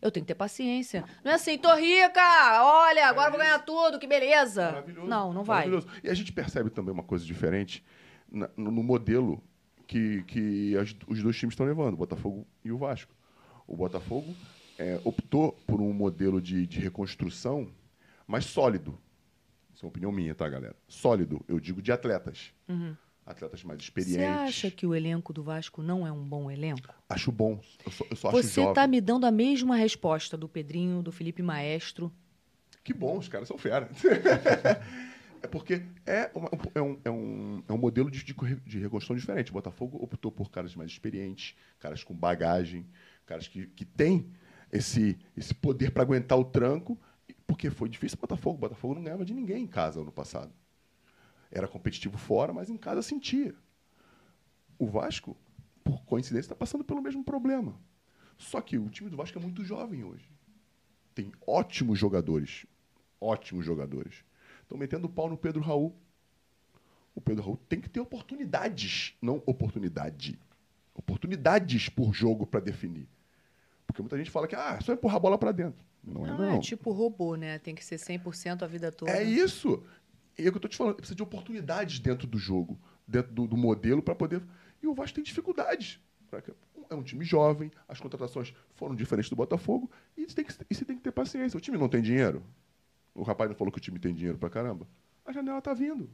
Eu 0.02 0.10
tenho 0.10 0.24
que 0.24 0.28
ter 0.28 0.34
paciência. 0.34 1.04
Não 1.22 1.30
é 1.32 1.34
assim, 1.34 1.58
tô 1.58 1.74
rica, 1.74 2.20
olha, 2.62 3.06
agora 3.06 3.28
eu 3.28 3.32
vou 3.32 3.40
ganhar 3.40 3.58
tudo, 3.60 3.98
que 3.98 4.06
beleza. 4.06 4.66
Maravilhoso. 4.72 5.06
Não, 5.08 5.32
não 5.32 5.44
vai. 5.44 5.64
E 6.02 6.08
a 6.08 6.14
gente 6.14 6.32
percebe 6.32 6.70
também 6.70 6.92
uma 6.92 7.02
coisa 7.02 7.24
diferente 7.24 7.84
no, 8.56 8.70
modelo 8.82 9.42
que, 9.86 10.22
que 10.24 10.76
as- 10.76 10.96
os 11.06 11.22
dois 11.22 11.36
times 11.36 11.52
estão 11.52 11.66
levando, 11.66 11.94
o 11.94 11.96
Botafogo 11.98 12.46
e 12.64 12.72
o 12.72 12.78
Vasco. 12.78 13.12
O 13.66 13.76
Botafogo 13.76 14.34
é, 14.78 14.98
optou 15.04 15.52
por 15.66 15.80
um 15.80 15.92
modelo 15.92 16.40
de, 16.40 16.66
de 16.66 16.80
reconstrução 16.80 17.70
mais 18.26 18.46
sólido. 18.46 18.98
Isso 19.74 19.84
é 19.84 19.86
uma 19.86 19.90
opinião 19.90 20.10
minha, 20.12 20.34
tá, 20.34 20.48
galera? 20.48 20.76
Sólido, 20.88 21.44
eu 21.48 21.60
digo 21.60 21.82
de 21.82 21.92
atletas. 21.92 22.52
Atletas 23.30 23.62
mais 23.64 23.78
Você 23.80 23.84
experientes. 23.84 24.22
acha 24.40 24.70
que 24.70 24.86
o 24.86 24.94
elenco 24.94 25.32
do 25.32 25.42
Vasco 25.42 25.82
não 25.82 26.06
é 26.06 26.12
um 26.12 26.22
bom 26.24 26.50
elenco? 26.50 26.94
Acho 27.08 27.30
bom. 27.32 27.60
Eu 27.84 27.92
só, 27.92 28.04
eu 28.10 28.16
só 28.16 28.30
Você 28.30 28.60
jovem. 28.62 28.74
tá 28.74 28.86
me 28.86 29.00
dando 29.00 29.26
a 29.26 29.30
mesma 29.30 29.76
resposta 29.76 30.36
do 30.36 30.48
Pedrinho, 30.48 31.02
do 31.02 31.12
Felipe 31.12 31.42
Maestro. 31.42 32.12
Que 32.82 32.92
bom, 32.94 33.18
os 33.18 33.28
caras 33.28 33.46
são 33.48 33.58
fera. 33.58 33.88
é 35.42 35.46
porque 35.46 35.82
é, 36.06 36.30
uma- 36.34 36.50
é 36.74 36.80
um, 36.82 36.98
é, 37.04 37.10
um, 37.10 37.62
é 37.68 37.72
um 37.72 37.78
modelo 37.78 38.10
de, 38.10 38.22
de, 38.24 38.34
de 38.66 38.78
reconstrução 38.78 39.16
diferente. 39.16 39.50
O 39.50 39.54
Botafogo 39.54 39.98
optou 40.02 40.30
por 40.30 40.50
caras 40.50 40.74
mais 40.74 40.90
experientes, 40.90 41.54
caras 41.78 42.02
com 42.04 42.14
bagagem, 42.14 42.86
caras 43.26 43.48
que, 43.48 43.66
que 43.68 43.84
têm 43.84 44.30
esse, 44.72 45.18
esse 45.36 45.54
poder 45.54 45.90
para 45.92 46.02
aguentar 46.02 46.38
o 46.38 46.44
tranco, 46.44 46.98
porque 47.46 47.70
foi 47.70 47.88
difícil 47.88 48.16
o 48.18 48.20
Botafogo. 48.20 48.56
O 48.56 48.60
Botafogo 48.60 48.94
não 48.94 49.02
ganhava 49.02 49.24
de 49.24 49.34
ninguém 49.34 49.62
em 49.64 49.66
casa 49.66 50.00
ano 50.00 50.12
passado. 50.12 50.52
Era 51.50 51.68
competitivo 51.68 52.16
fora, 52.16 52.52
mas 52.52 52.70
em 52.70 52.76
casa 52.76 53.02
sentia. 53.02 53.54
O 54.78 54.86
Vasco, 54.86 55.36
por 55.82 56.04
coincidência, 56.04 56.46
está 56.46 56.54
passando 56.54 56.84
pelo 56.84 57.02
mesmo 57.02 57.24
problema. 57.24 57.78
Só 58.38 58.60
que 58.60 58.78
o 58.78 58.88
time 58.88 59.10
do 59.10 59.16
Vasco 59.16 59.38
é 59.38 59.42
muito 59.42 59.64
jovem 59.64 60.04
hoje 60.04 60.30
tem 61.14 61.32
ótimos 61.46 61.98
jogadores. 61.98 62.66
Ótimos 63.20 63.64
jogadores. 63.64 64.24
Estão 64.62 64.78
metendo 64.78 65.06
o 65.06 65.10
pau 65.10 65.28
no 65.28 65.36
Pedro 65.36 65.60
Raul. 65.60 65.94
O 67.14 67.20
Pedro 67.20 67.42
Raul 67.42 67.56
tem 67.68 67.80
que 67.80 67.90
ter 67.90 68.00
oportunidades, 68.00 69.14
não 69.20 69.42
oportunidade. 69.44 70.38
Oportunidades 70.94 71.88
por 71.88 72.14
jogo 72.14 72.46
para 72.46 72.60
definir. 72.60 73.08
Porque 73.86 74.00
muita 74.00 74.16
gente 74.16 74.30
fala 74.30 74.46
que 74.46 74.54
ah, 74.54 74.76
é 74.78 74.80
só 74.80 74.92
empurrar 74.92 75.16
a 75.16 75.20
bola 75.20 75.38
para 75.38 75.52
dentro. 75.52 75.84
Não, 76.02 76.24
é 76.24 76.30
Não, 76.30 76.38
não. 76.38 76.54
é 76.54 76.58
tipo 76.60 76.92
robô, 76.92 77.34
né? 77.34 77.58
Tem 77.58 77.74
que 77.74 77.84
ser 77.84 77.96
100% 77.96 78.62
a 78.62 78.66
vida 78.66 78.90
toda. 78.90 79.10
É 79.10 79.22
isso. 79.22 79.84
E 80.38 80.44
é 80.44 80.48
o 80.48 80.52
que 80.52 80.56
eu 80.58 80.62
tô 80.62 80.68
te 80.68 80.76
falando. 80.76 80.94
Precisa 80.96 81.14
de 81.14 81.22
oportunidades 81.22 81.98
dentro 81.98 82.26
do 82.26 82.38
jogo, 82.38 82.78
dentro 83.06 83.32
do, 83.32 83.46
do 83.46 83.56
modelo, 83.56 84.02
para 84.02 84.14
poder. 84.14 84.42
E 84.82 84.86
o 84.86 84.94
Vasco 84.94 85.14
tem 85.14 85.24
dificuldades. 85.24 86.00
É 86.88 86.94
um 86.94 87.02
time 87.02 87.24
jovem, 87.24 87.70
as 87.88 88.00
contratações 88.00 88.52
foram 88.74 88.94
diferentes 88.94 89.28
do 89.30 89.36
Botafogo, 89.36 89.90
e 90.16 90.24
você 90.28 90.34
tem 90.34 90.44
que, 90.44 90.52
e 90.70 90.74
você 90.74 90.84
tem 90.84 90.96
que 90.96 91.02
ter 91.02 91.12
paciência. 91.12 91.56
O 91.56 91.60
time 91.60 91.76
não 91.78 91.88
tem 91.88 92.00
dinheiro. 92.02 92.42
O 93.14 93.22
rapaz 93.22 93.48
não 93.50 93.56
falou 93.56 93.70
que 93.72 93.78
o 93.78 93.80
time 93.80 93.98
tem 93.98 94.14
dinheiro 94.14 94.38
pra 94.38 94.48
caramba. 94.48 94.86
A 95.24 95.32
janela 95.32 95.60
tá 95.60 95.72
vindo. 95.74 96.08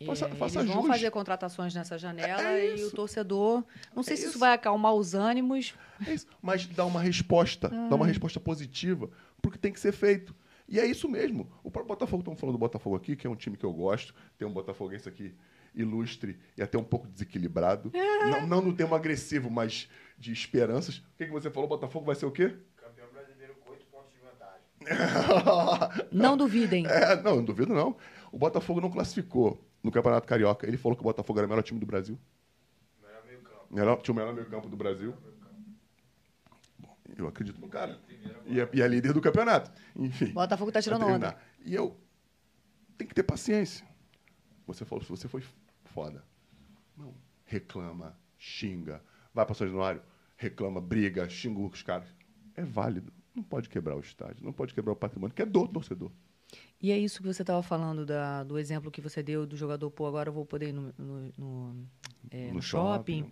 E, 0.00 0.06
Faça- 0.06 0.26
é, 0.26 0.34
faça 0.34 0.60
eles 0.60 0.70
vão 0.72 0.82
jus. 0.82 0.90
fazer 0.92 1.10
contratações 1.10 1.74
nessa 1.74 1.98
janela 1.98 2.42
É 2.42 2.70
e 2.70 2.74
isso. 2.76 2.88
o 2.88 2.90
torcedor. 2.92 3.64
Não 3.94 4.02
sei 4.02 4.14
É 4.14 4.16
se 4.16 4.22
isso 4.22 4.30
isso. 4.32 4.38
vai 4.38 4.52
acalmar 4.54 4.94
os 4.94 5.14
ânimos. 5.14 5.74
É 6.06 6.14
isso. 6.14 6.26
Mas 6.40 6.66
dá 6.66 6.84
uma 6.84 7.00
resposta, 7.02 7.68
dá 7.68 7.94
uma 7.96 8.06
resposta 8.06 8.38
positiva, 8.38 9.10
porque 9.42 9.58
tem 9.58 9.72
que 9.72 9.80
ser 9.80 9.92
feito. 9.92 10.34
E 10.68 10.78
é 10.78 10.86
isso 10.86 11.08
mesmo. 11.08 11.50
O 11.62 11.70
próprio 11.70 11.88
Botafogo, 11.94 12.20
estamos 12.20 12.38
falando 12.38 12.56
do 12.56 12.58
Botafogo 12.58 12.96
aqui, 12.96 13.16
que 13.16 13.26
é 13.26 13.30
um 13.30 13.34
time 13.34 13.56
que 13.56 13.64
eu 13.64 13.72
gosto, 13.72 14.14
tem 14.36 14.46
um 14.46 14.52
botafoguense 14.52 15.08
aqui 15.08 15.34
ilustre 15.74 16.38
e 16.56 16.62
até 16.62 16.76
um 16.76 16.84
pouco 16.84 17.06
desequilibrado. 17.06 17.90
Não, 17.94 18.46
não 18.46 18.60
no 18.60 18.74
termo 18.74 18.94
agressivo, 18.94 19.50
mas 19.50 19.88
de 20.18 20.32
esperanças. 20.32 20.98
O 20.98 21.02
que, 21.16 21.26
que 21.26 21.32
você 21.32 21.50
falou? 21.50 21.66
O 21.66 21.68
Botafogo 21.68 22.04
vai 22.04 22.14
ser 22.14 22.26
o 22.26 22.30
quê? 22.30 22.54
Campeão 22.76 23.08
brasileiro 23.12 23.54
com 23.64 23.70
8 23.70 23.86
pontos 23.86 24.12
de 24.12 24.18
vantagem. 24.20 26.08
Não 26.12 26.36
duvidem. 26.36 26.86
É, 26.86 27.16
não, 27.22 27.36
não 27.36 27.44
duvido 27.44 27.74
não. 27.74 27.96
O 28.32 28.38
Botafogo 28.38 28.80
não 28.80 28.90
classificou 28.90 29.58
no 29.82 29.90
Campeonato 29.90 30.26
Carioca. 30.26 30.66
Ele 30.66 30.76
falou 30.76 30.96
que 30.96 31.02
o 31.02 31.04
Botafogo 31.04 31.38
era 31.38 31.46
o 31.46 31.50
melhor 31.50 31.62
time 31.62 31.80
do 31.80 31.86
Brasil. 31.86 32.18
Melhor 33.02 33.24
meio 33.26 33.40
campo. 33.40 33.66
Melhor, 33.70 34.02
tinha 34.02 34.12
o 34.12 34.16
melhor 34.16 34.34
meio 34.34 34.46
campo 34.46 34.68
do 34.68 34.76
Brasil. 34.76 35.12
Bom, 35.12 35.37
eu 37.22 37.28
acredito 37.28 37.60
no 37.60 37.68
cara. 37.68 37.98
E 38.46 38.60
é, 38.60 38.68
e 38.72 38.82
é 38.82 38.88
líder 38.88 39.12
do 39.12 39.20
campeonato. 39.20 39.70
Enfim. 39.96 40.32
Botafogo 40.32 40.72
tá 40.72 40.80
tirando 40.80 41.04
onda. 41.06 41.36
E 41.64 41.74
eu 41.74 41.96
tem 42.96 43.06
que 43.06 43.14
ter 43.14 43.22
paciência. 43.22 43.86
Você 44.66 44.84
falou, 44.84 45.02
se 45.04 45.10
você 45.10 45.28
foi 45.28 45.42
foda. 45.86 46.24
Não. 46.96 47.14
Reclama, 47.44 48.18
xinga, 48.36 49.02
vai 49.32 49.44
para 49.46 49.54
São 49.54 49.66
Januário, 49.66 50.02
reclama, 50.36 50.80
briga, 50.80 51.28
xinga 51.28 51.60
os 51.60 51.82
caras. 51.82 52.08
É 52.54 52.62
válido. 52.62 53.12
Não 53.34 53.42
pode 53.42 53.68
quebrar 53.68 53.96
o 53.96 54.00
estádio, 54.00 54.44
não 54.44 54.52
pode 54.52 54.74
quebrar 54.74 54.92
o 54.92 54.96
patrimônio, 54.96 55.34
que 55.34 55.42
é 55.42 55.46
do 55.46 55.66
torcedor. 55.68 56.10
E 56.82 56.90
é 56.90 56.98
isso 56.98 57.20
que 57.20 57.26
você 57.26 57.42
estava 57.42 57.62
falando 57.62 58.04
da- 58.04 58.42
do 58.42 58.58
exemplo 58.58 58.90
que 58.90 59.00
você 59.00 59.22
deu 59.22 59.46
do 59.46 59.56
jogador, 59.56 59.90
pô, 59.90 60.06
agora 60.06 60.28
eu 60.28 60.32
vou 60.32 60.44
poder 60.44 60.70
ir 60.70 60.72
no, 60.72 60.92
no- 60.98 61.32
no, 61.38 61.86
é, 62.30 62.50
no 62.52 62.60
shopping. 62.62 63.30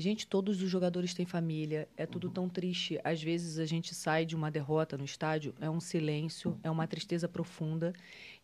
Gente, 0.00 0.28
todos 0.28 0.62
os 0.62 0.70
jogadores 0.70 1.12
têm 1.12 1.26
família, 1.26 1.88
é 1.96 2.06
tudo 2.06 2.30
tão 2.30 2.48
triste. 2.48 3.00
Às 3.02 3.20
vezes 3.20 3.58
a 3.58 3.66
gente 3.66 3.96
sai 3.96 4.24
de 4.24 4.36
uma 4.36 4.48
derrota 4.48 4.96
no 4.96 5.04
estádio, 5.04 5.52
é 5.60 5.68
um 5.68 5.80
silêncio, 5.80 6.56
é 6.62 6.70
uma 6.70 6.86
tristeza 6.86 7.28
profunda, 7.28 7.92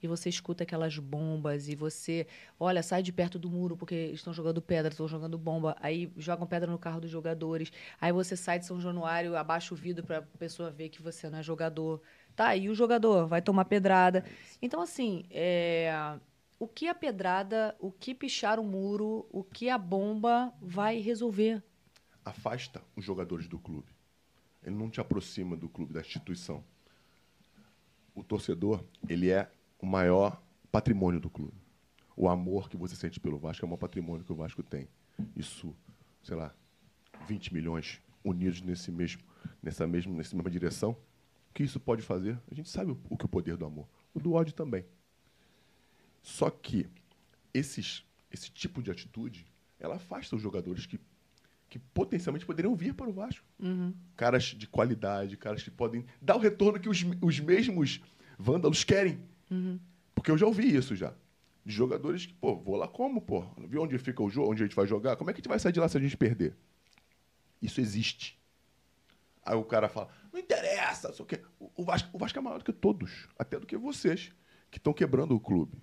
e 0.03 0.09
você 0.09 0.29
escuta 0.29 0.65
aquelas 0.65 0.99
bombas, 0.99 1.69
e 1.69 1.77
você, 1.77 2.27
olha, 2.59 2.83
sai 2.83 3.05
de 3.05 3.13
perto 3.13 3.39
do 3.39 3.49
muro 3.49 3.77
porque 3.77 3.95
estão 4.13 4.33
jogando 4.33 4.61
pedra, 4.61 4.91
estão 4.91 5.07
jogando 5.07 5.39
bomba, 5.39 5.77
aí 5.81 6.13
jogam 6.17 6.45
pedra 6.45 6.69
no 6.69 6.77
carro 6.77 7.01
dos 7.01 7.11
jogadores, 7.11 7.71
aí 8.01 8.11
você 8.11 8.37
sai 8.37 8.59
de 8.59 8.67
São 8.67 8.81
Januário, 8.81 9.37
abaixa 9.37 9.73
o 9.73 9.77
vidro 9.77 10.05
para 10.05 10.19
a 10.19 10.23
pessoa 10.23 10.73
ver 10.73 10.89
que 10.89 11.01
você 11.01 11.31
não 11.31 11.39
é 11.39 11.43
jogador. 11.45 12.03
Tá, 12.35 12.57
e 12.57 12.69
o 12.69 12.75
jogador 12.75 13.29
vai 13.29 13.41
tomar 13.41 13.65
pedrada. 13.67 14.25
Então, 14.61 14.81
assim, 14.81 15.25
é, 15.31 16.19
o 16.59 16.69
que 16.69 16.89
a 16.89 16.95
pedrada, 16.95 17.75
o 17.79 17.91
que 17.91 18.15
pichar 18.15 18.59
o 18.59 18.65
muro, 18.65 19.27
o 19.31 19.43
que 19.43 19.69
a 19.69 19.79
bomba 19.79 20.53
vai 20.61 21.01
resolver. 21.01 21.63
Afasta 22.25 22.83
os 22.97 23.05
jogadores 23.05 23.49
do 23.49 23.59
clube. 23.59 23.93
Ele 24.63 24.75
não 24.75 24.89
te 24.89 25.01
aproxima 25.01 25.57
do 25.57 25.69
clube, 25.69 25.93
da 25.93 26.01
instituição. 26.01 26.65
O 28.15 28.23
torcedor, 28.23 28.83
ele 29.09 29.31
é 29.31 29.51
o 29.79 29.87
maior 29.87 30.41
patrimônio 30.73 31.21
do 31.21 31.29
clube. 31.29 31.55
O 32.17 32.29
amor 32.29 32.69
que 32.69 32.77
você 32.77 32.95
sente 32.95 33.21
pelo 33.21 33.39
Vasco 33.39 33.65
é 33.65 33.67
o 33.67 33.69
maior 33.69 33.79
patrimônio 33.79 34.25
que 34.25 34.33
o 34.33 34.37
Vasco 34.37 34.63
tem. 34.63 34.89
Isso, 35.37 35.75
sei 36.23 36.37
lá, 36.37 36.55
20 37.27 37.53
milhões 37.53 38.01
unidos 38.25 38.63
nesse 38.63 38.91
mesmo, 38.91 39.23
nessa, 39.63 39.87
mesma, 39.87 40.15
nessa 40.15 40.35
mesma 40.35 40.51
direção. 40.51 40.93
O 41.51 41.55
que 41.55 41.63
isso 41.63 41.79
pode 41.79 42.03
fazer? 42.03 42.39
A 42.51 42.55
gente 42.55 42.69
sabe 42.69 42.93
o, 42.93 42.99
o 43.11 43.17
que 43.17 43.27
o 43.27 43.29
poder 43.29 43.57
do 43.57 43.67
amor. 43.67 43.87
O 44.15 44.21
do 44.21 44.33
ódio 44.33 44.55
também. 44.55 44.85
Só 46.25 46.49
que 46.49 46.89
esses, 47.53 48.03
esse 48.33 48.51
tipo 48.51 48.83
de 48.83 48.91
atitude, 48.91 49.47
ela 49.79 49.97
afasta 49.97 50.35
os 50.35 50.41
jogadores 50.41 50.87
que, 50.87 50.99
que 51.69 51.79
potencialmente 51.79 52.47
poderiam 52.47 52.75
vir 52.75 52.95
para 52.95 53.09
o 53.09 53.13
Vasco. 53.13 53.47
Caras 54.17 54.45
de 54.45 54.67
qualidade, 54.67 55.37
caras 55.37 55.63
que 55.63 55.71
podem 55.71 56.05
dar 56.21 56.37
o 56.37 56.39
retorno 56.41 56.81
que 56.81 56.89
os, 56.89 57.05
os 57.21 57.39
mesmos 57.39 58.01
vândalos 58.39 58.83
querem. 58.83 59.21
Porque 60.15 60.31
eu 60.31 60.39
já 60.39 60.47
ouvi 60.47 60.75
isso 60.75 60.97
já. 60.97 61.13
De 61.63 61.75
jogadores 61.75 62.25
que, 62.25 62.33
pô, 62.33 62.57
vou 62.57 62.77
lá 62.77 62.89
como, 62.89 63.21
pô? 63.21 63.45
Viu 63.69 63.83
onde 63.83 63.99
fica 63.99 64.23
o 64.23 64.31
jogo, 64.31 64.51
onde 64.51 64.63
a 64.63 64.67
gente 64.67 64.75
vai 64.75 64.87
jogar? 64.87 65.17
Como 65.17 65.29
é 65.29 65.33
que 65.35 65.39
a 65.39 65.43
gente 65.43 65.49
vai 65.49 65.59
sair 65.59 65.73
de 65.73 65.81
lá 65.81 65.89
se 65.89 65.99
a 65.99 66.01
gente 66.01 66.17
perder? 66.17 66.57
Isso 67.61 67.81
existe. 67.83 68.39
Aí 69.43 69.57
o 69.57 69.65
cara 69.65 69.91
fala, 69.91 70.09
não 70.33 70.41
interessa, 70.41 71.13
só 71.13 71.23
que 71.23 71.39
o 71.61 71.71
o 71.77 71.85
Vasco, 71.85 72.09
o 72.13 72.19
Vasco 72.19 72.39
é 72.39 72.43
maior 72.43 72.59
do 72.59 72.65
que 72.65 72.73
todos, 72.73 73.29
até 73.39 73.61
do 73.61 73.67
que 73.67 73.77
vocês, 73.77 74.33
que 74.75 74.79
estão 74.79 74.93
quebrando 74.93 75.37
o 75.37 75.41
clube. 75.41 75.81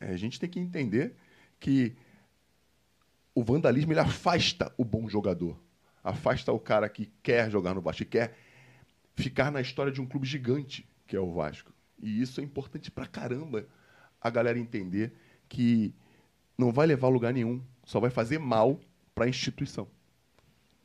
É, 0.00 0.12
a 0.12 0.16
gente 0.16 0.38
tem 0.38 0.48
que 0.48 0.60
entender 0.60 1.16
que 1.58 1.96
o 3.34 3.42
vandalismo 3.42 3.92
ele 3.92 3.98
afasta 3.98 4.72
o 4.78 4.84
bom 4.84 5.08
jogador, 5.08 5.60
afasta 6.04 6.52
o 6.52 6.60
cara 6.60 6.88
que 6.88 7.10
quer 7.20 7.50
jogar 7.50 7.74
no 7.74 7.80
Vasco, 7.80 8.04
que 8.04 8.10
quer 8.10 8.38
ficar 9.16 9.50
na 9.50 9.60
história 9.60 9.90
de 9.90 10.00
um 10.00 10.06
clube 10.06 10.24
gigante, 10.24 10.88
que 11.04 11.16
é 11.16 11.20
o 11.20 11.32
Vasco. 11.32 11.72
E 12.00 12.22
isso 12.22 12.40
é 12.40 12.44
importante 12.44 12.92
pra 12.92 13.08
caramba 13.08 13.66
a 14.20 14.30
galera 14.30 14.56
entender 14.56 15.12
que 15.48 15.92
não 16.56 16.70
vai 16.70 16.86
levar 16.86 17.08
a 17.08 17.10
lugar 17.10 17.32
nenhum, 17.32 17.60
só 17.84 17.98
vai 17.98 18.10
fazer 18.10 18.38
mal 18.38 18.80
para 19.16 19.24
a 19.24 19.28
instituição. 19.28 19.88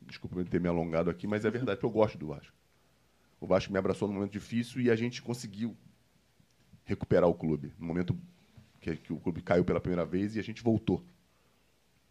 Desculpa 0.02 0.40
eu 0.40 0.44
ter 0.44 0.60
me 0.60 0.66
alongado 0.66 1.08
aqui, 1.08 1.28
mas 1.28 1.44
é 1.44 1.50
verdade, 1.52 1.76
porque 1.76 1.86
eu 1.86 1.90
gosto 2.02 2.18
do 2.18 2.26
Vasco. 2.26 2.52
O 3.40 3.46
Vasco 3.46 3.72
me 3.72 3.78
abraçou 3.78 4.08
num 4.08 4.14
momento 4.14 4.32
difícil 4.32 4.80
e 4.80 4.90
a 4.90 4.96
gente 4.96 5.22
conseguiu 5.22 5.76
recuperar 6.88 7.28
o 7.28 7.34
clube. 7.34 7.70
No 7.78 7.86
momento 7.86 8.16
que, 8.80 8.96
que 8.96 9.12
o 9.12 9.20
clube 9.20 9.42
caiu 9.42 9.64
pela 9.64 9.78
primeira 9.78 10.04
vez 10.04 10.34
e 10.34 10.40
a 10.40 10.42
gente 10.42 10.62
voltou. 10.62 11.04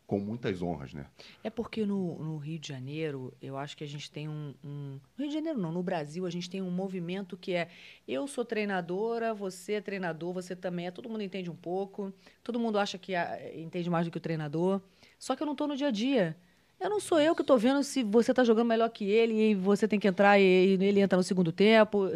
Com 0.06 0.20
muitas 0.20 0.62
honras, 0.62 0.94
né? 0.94 1.06
É 1.44 1.50
porque 1.50 1.86
no, 1.86 2.18
no 2.24 2.38
Rio 2.38 2.58
de 2.58 2.70
Janeiro, 2.70 3.34
eu 3.42 3.58
acho 3.58 3.76
que 3.76 3.84
a 3.84 3.88
gente 3.88 4.10
tem 4.10 4.30
um, 4.30 4.54
um. 4.64 5.00
No 5.18 5.24
Rio 5.24 5.28
de 5.28 5.34
Janeiro 5.34 5.60
não, 5.60 5.70
no 5.70 5.84
Brasil, 5.84 6.26
a 6.26 6.30
gente 6.30 6.50
tem 6.50 6.62
um 6.62 6.72
movimento 6.72 7.36
que 7.36 7.54
é 7.54 7.68
eu 8.08 8.26
sou 8.26 8.46
treinadora, 8.46 9.34
você 9.34 9.74
é 9.74 9.82
treinador, 9.82 10.32
você 10.32 10.56
também 10.56 10.88
é. 10.88 10.92
Todo 10.92 11.10
mundo 11.10 11.24
entende 11.24 11.52
um 11.52 11.56
pouco, 11.56 12.14
todo 12.42 12.58
mundo 12.58 12.80
acha 12.80 12.98
que 12.98 13.16
ah, 13.16 13.38
entende 13.54 13.90
mais 13.90 14.06
do 14.06 14.12
que 14.12 14.18
o 14.18 14.22
treinador. 14.22 14.82
Só 15.20 15.36
que 15.36 15.44
eu 15.44 15.46
não 15.46 15.52
estou 15.52 15.68
no 15.68 15.76
dia 15.76 15.88
a 15.88 15.92
dia. 15.92 16.38
Eu 16.80 16.92
não 16.92 17.00
sou 17.00 17.20
eu 17.20 17.34
que 17.34 17.42
estou 17.42 17.58
vendo 17.58 17.84
se 17.84 18.04
você 18.04 18.32
está 18.32 18.44
jogando 18.44 18.68
melhor 18.68 18.90
que 18.90 19.06
ele 19.06 19.34
e 19.34 19.56
você 19.56 19.88
tem 19.88 20.00
que 20.00 20.08
entrar 20.08 20.40
e, 20.40 20.44
e 20.44 20.84
ele 20.84 21.00
entra 21.00 21.18
no 21.18 21.24
segundo 21.24 21.52
tempo. 21.52 22.08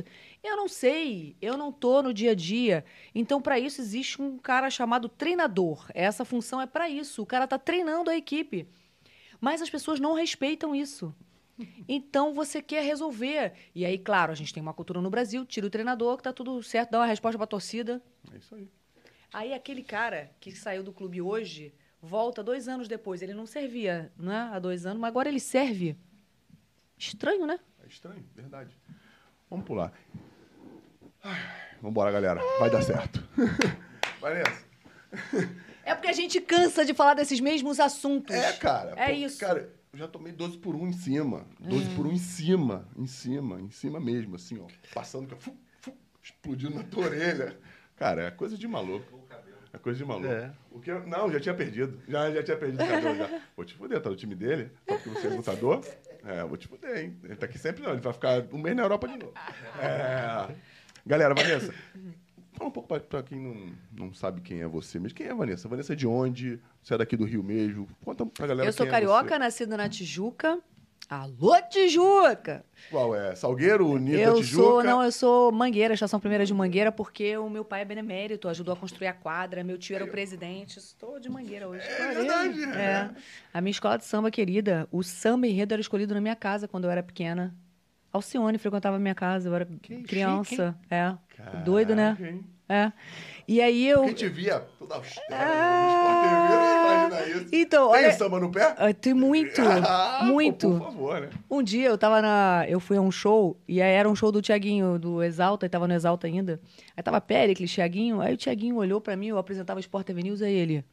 Eu 0.44 0.56
não 0.56 0.68
sei, 0.68 1.36
eu 1.42 1.58
não 1.58 1.70
estou 1.70 2.04
no 2.04 2.14
dia 2.14 2.32
a 2.32 2.36
dia. 2.36 2.86
Então, 3.14 3.42
para 3.42 3.60
isso, 3.60 3.82
existe 3.82 4.22
um 4.22 4.38
cara 4.38 4.70
chamado 4.70 5.10
treinador. 5.10 5.86
Essa 5.96 6.24
função 6.24 6.62
é 6.62 6.68
para 6.68 6.88
isso. 6.88 7.24
O 7.24 7.26
cara 7.26 7.46
está 7.46 7.58
treinando 7.58 8.12
a 8.12 8.16
equipe. 8.16 8.68
Mas 9.40 9.62
as 9.62 9.70
pessoas 9.70 10.00
não 10.00 10.14
respeitam 10.14 10.76
isso. 10.76 11.14
Então 11.88 12.34
você 12.34 12.62
quer 12.62 12.84
resolver. 12.84 13.54
E 13.74 13.86
aí, 13.86 13.98
claro, 13.98 14.32
a 14.32 14.36
gente 14.36 14.54
tem 14.54 14.62
uma 14.62 14.74
cultura 14.74 15.02
no 15.02 15.10
Brasil, 15.10 15.46
tira 15.46 15.68
o 15.68 15.70
treinador, 15.70 16.18
que 16.18 16.24
tá 16.24 16.34
tudo 16.34 16.62
certo, 16.64 16.92
dá 16.92 17.00
uma 17.00 17.06
resposta 17.06 17.38
pra 17.38 17.48
torcida. 17.48 18.02
É 18.34 18.38
isso 18.38 18.56
aí. 18.56 18.70
Aí 19.34 19.54
aquele 19.54 19.84
cara 19.84 20.32
que 20.40 20.52
saiu 20.52 20.84
do 20.84 20.92
clube 20.92 21.22
hoje, 21.22 21.74
volta 22.02 22.44
dois 22.44 22.68
anos 22.68 22.88
depois. 22.88 23.22
Ele 23.22 23.34
não 23.34 23.46
servia 23.46 24.12
né, 24.18 24.50
há 24.52 24.60
dois 24.60 24.86
anos, 24.86 25.00
mas 25.00 25.10
agora 25.10 25.30
ele 25.30 25.40
serve. 25.40 25.98
Estranho, 26.98 27.46
né? 27.46 27.60
É 27.84 27.88
estranho, 27.88 28.24
verdade. 28.36 28.76
Vamos 29.50 29.66
pular. 29.66 29.94
Vamos 31.24 31.92
embora, 31.92 32.12
galera. 32.12 32.42
Vai 32.60 32.70
dar 32.70 32.82
certo. 32.82 33.28
Vai 34.20 34.36
nessa. 34.36 34.66
É 35.84 35.96
porque 35.96 36.08
a 36.08 36.14
gente 36.14 36.40
cansa 36.40 36.86
de 36.86 36.94
falar 36.94 37.16
desses 37.16 37.40
mesmos 37.40 37.80
assuntos. 37.80 38.36
É, 38.36 38.54
cara. 38.54 38.94
É 38.96 39.08
Pô, 39.08 39.12
isso. 39.14 39.40
Cara, 39.40 39.74
eu 39.92 40.00
já 40.00 40.08
tomei 40.08 40.32
12 40.32 40.58
por 40.60 40.76
1 40.76 40.88
em 40.88 40.94
cima. 40.94 41.46
12 41.60 41.96
por 41.96 42.06
1 42.06 42.12
em 42.12 42.18
cima. 42.18 42.88
Em 42.96 43.08
cima, 43.08 43.60
em 43.60 43.70
cima 43.70 44.00
mesmo, 44.00 44.36
assim, 44.36 44.60
ó. 44.60 44.68
Passando, 44.94 45.36
fu, 45.36 45.56
fu, 45.82 45.94
explodindo 46.24 46.76
na 46.76 46.84
tua 46.84 47.06
orelha. 47.06 47.60
Cara, 47.96 48.24
é 48.28 48.32
coisa 48.32 48.58
de 48.58 48.68
maluco. 48.68 49.21
É 49.74 49.78
coisa 49.78 49.98
de 49.98 50.06
maluco. 50.06 50.28
É. 50.28 50.52
O 50.70 50.80
que 50.80 50.92
eu- 50.92 51.08
não, 51.08 51.32
já 51.32 51.40
tinha 51.40 51.56
perdido. 51.56 52.02
Já, 52.08 52.30
já 52.32 52.44
tinha 52.44 52.58
perdido 52.58 52.84
o 52.84 52.88
cabelo 52.88 53.16
já. 53.16 53.42
Vou 53.56 53.66
te 53.66 53.74
fuder, 53.76 54.02
tá 54.02 54.10
no 54.10 54.16
time 54.16 54.36
dele? 54.36 54.70
Só 54.88 54.98
porque 54.98 55.10
você 55.10 55.28
é 55.28 55.30
lutador? 55.30 55.82
É, 56.24 56.44
vou 56.44 56.56
te 56.58 56.68
fuder, 56.68 56.98
hein? 57.04 57.18
Ele 57.24 57.36
tá 57.36 57.46
aqui 57.48 57.58
sempre 57.58 57.82
não, 57.82 57.92
ele 57.94 58.02
vai 58.02 58.14
ficar 58.14 58.44
um 58.54 58.60
mês 58.60 58.76
na 58.76 58.84
Europa 58.84 59.08
de 59.08 59.18
novo. 59.18 59.34
É. 59.82 60.54
Galera, 61.06 61.34
Vanessa, 61.34 61.74
fala 62.54 62.70
um 62.70 62.72
pouco 62.72 62.88
pra, 62.90 63.00
pra 63.00 63.24
quem 63.24 63.40
não, 63.40 63.74
não 63.92 64.14
sabe 64.14 64.40
quem 64.42 64.62
é 64.62 64.68
você 64.68 65.00
mesmo. 65.00 65.16
Quem 65.18 65.26
é 65.28 65.32
a 65.32 65.36
Vanessa? 65.36 65.68
Vanessa 65.68 65.94
é 65.94 65.96
de 65.96 66.06
onde? 66.06 66.60
Você 66.84 66.94
é 66.94 66.98
daqui 66.98 67.18
do 67.18 67.26
Rio 67.26 67.42
mesmo? 67.44 67.88
Conta 68.04 68.24
pra 68.26 68.46
galera 68.48 68.68
Eu 68.70 68.74
sou 68.74 68.86
quem 68.86 68.90
é 68.90 69.00
carioca, 69.00 69.30
você. 69.30 69.40
nascida 69.40 69.78
na 69.78 69.90
Tijuca. 69.90 70.60
Alô, 71.16 71.62
Tijuca! 71.70 72.64
Qual 72.90 73.14
é? 73.14 73.36
Salgueiro, 73.36 73.86
Unida, 73.86 74.18
eu 74.18 74.36
Tijuca? 74.36 74.64
sou, 74.64 74.82
não, 74.82 75.04
eu 75.04 75.12
sou 75.12 75.52
Mangueira, 75.52 75.94
Estação 75.94 76.22
Primeira 76.22 76.46
de 76.46 76.54
Mangueira, 76.54 76.90
porque 76.90 77.36
o 77.36 77.50
meu 77.50 77.66
pai 77.66 77.82
é 77.82 77.86
benemérito, 77.86 78.48
ajudou 78.48 78.74
a 78.74 78.78
construir 78.78 79.08
a 79.08 79.14
quadra, 79.14 79.62
meu 79.62 79.78
tio 79.78 79.94
era 79.94 80.06
o 80.06 80.08
presidente, 80.08 80.80
estou 80.80 81.20
de 81.20 81.28
Mangueira 81.28 81.68
hoje. 81.68 81.84
É 81.86 81.98
Parei. 81.98 82.16
verdade, 82.16 82.64
É. 82.80 83.10
A 83.54 83.60
minha 83.60 83.72
escola 83.72 83.98
de 83.98 84.06
samba 84.06 84.32
querida, 84.32 84.88
o 84.90 85.04
samba 85.04 85.46
enredo 85.48 85.74
era 85.74 85.82
escolhido 85.82 86.14
na 86.14 86.22
minha 86.22 86.36
casa 86.36 86.66
quando 86.66 86.86
eu 86.86 86.90
era 86.92 87.04
pequena. 87.04 87.54
Alcione 88.14 88.58
frequentava 88.58 88.96
a 88.96 89.00
minha 89.00 89.16
casa, 89.16 89.50
eu 89.50 89.56
era 89.56 89.66
Que 89.66 90.04
criança. 90.04 90.74
é. 90.90 91.14
Caraca, 91.36 91.58
Doido, 91.66 91.94
né? 91.94 92.18
hein? 92.22 92.46
É. 92.72 92.92
E 93.48 93.60
aí 93.60 93.86
eu. 93.88 94.04
Quem 94.06 94.14
te 94.14 94.30
via 94.30 94.60
toda 94.80 94.96
austera 94.96 95.46
no 95.46 95.88
Sport 95.90 96.22
TV, 96.22 96.56
não 96.56 97.08
imagina 97.08 97.38
isso. 97.44 97.50
Então, 97.52 97.92
Tem 97.92 98.00
olha. 98.06 98.14
samba 98.14 98.40
no 98.40 98.50
pé? 98.52 98.76
Ah, 98.78 98.94
Tem 98.94 99.14
muito, 99.14 99.60
Ah, 99.86 100.20
pô, 100.22 100.26
muito. 100.26 100.70
por 100.70 100.80
favor, 100.80 101.22
né? 101.22 101.30
Um 101.50 101.62
dia 101.62 101.88
eu 101.90 101.98
tava 101.98 102.22
na. 102.22 102.66
Eu 102.70 102.80
fui 102.80 102.96
a 102.96 103.02
um 103.02 103.12
show, 103.12 103.58
e 103.68 103.82
aí 103.82 103.92
era 103.94 104.08
um 104.10 104.16
show 104.16 104.32
do 104.32 104.42
Tiaguinho, 104.42 104.98
do 104.98 105.22
Exalta, 105.22 105.66
e 105.66 105.70
tava 105.70 105.88
no 105.88 105.94
Exalta 105.94 106.28
ainda. 106.28 106.62
Aí 106.96 107.04
tava 107.04 107.20
Péricles, 107.20 107.70
Tiaguinho, 107.72 108.22
aí 108.22 108.34
o 108.34 108.38
Tiaguinho 108.38 108.78
olhou 108.78 109.02
pra 109.02 109.18
mim, 109.18 109.28
eu 109.28 109.38
apresentava 109.38 109.80
Sport 109.82 110.06
TV 110.06 110.24
News, 110.24 110.42
aí 110.42 110.54
ele. 110.54 110.86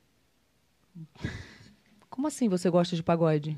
Como 2.10 2.26
assim 2.26 2.48
você 2.48 2.68
gosta 2.68 2.96
de 2.96 3.02
pagode? 3.04 3.56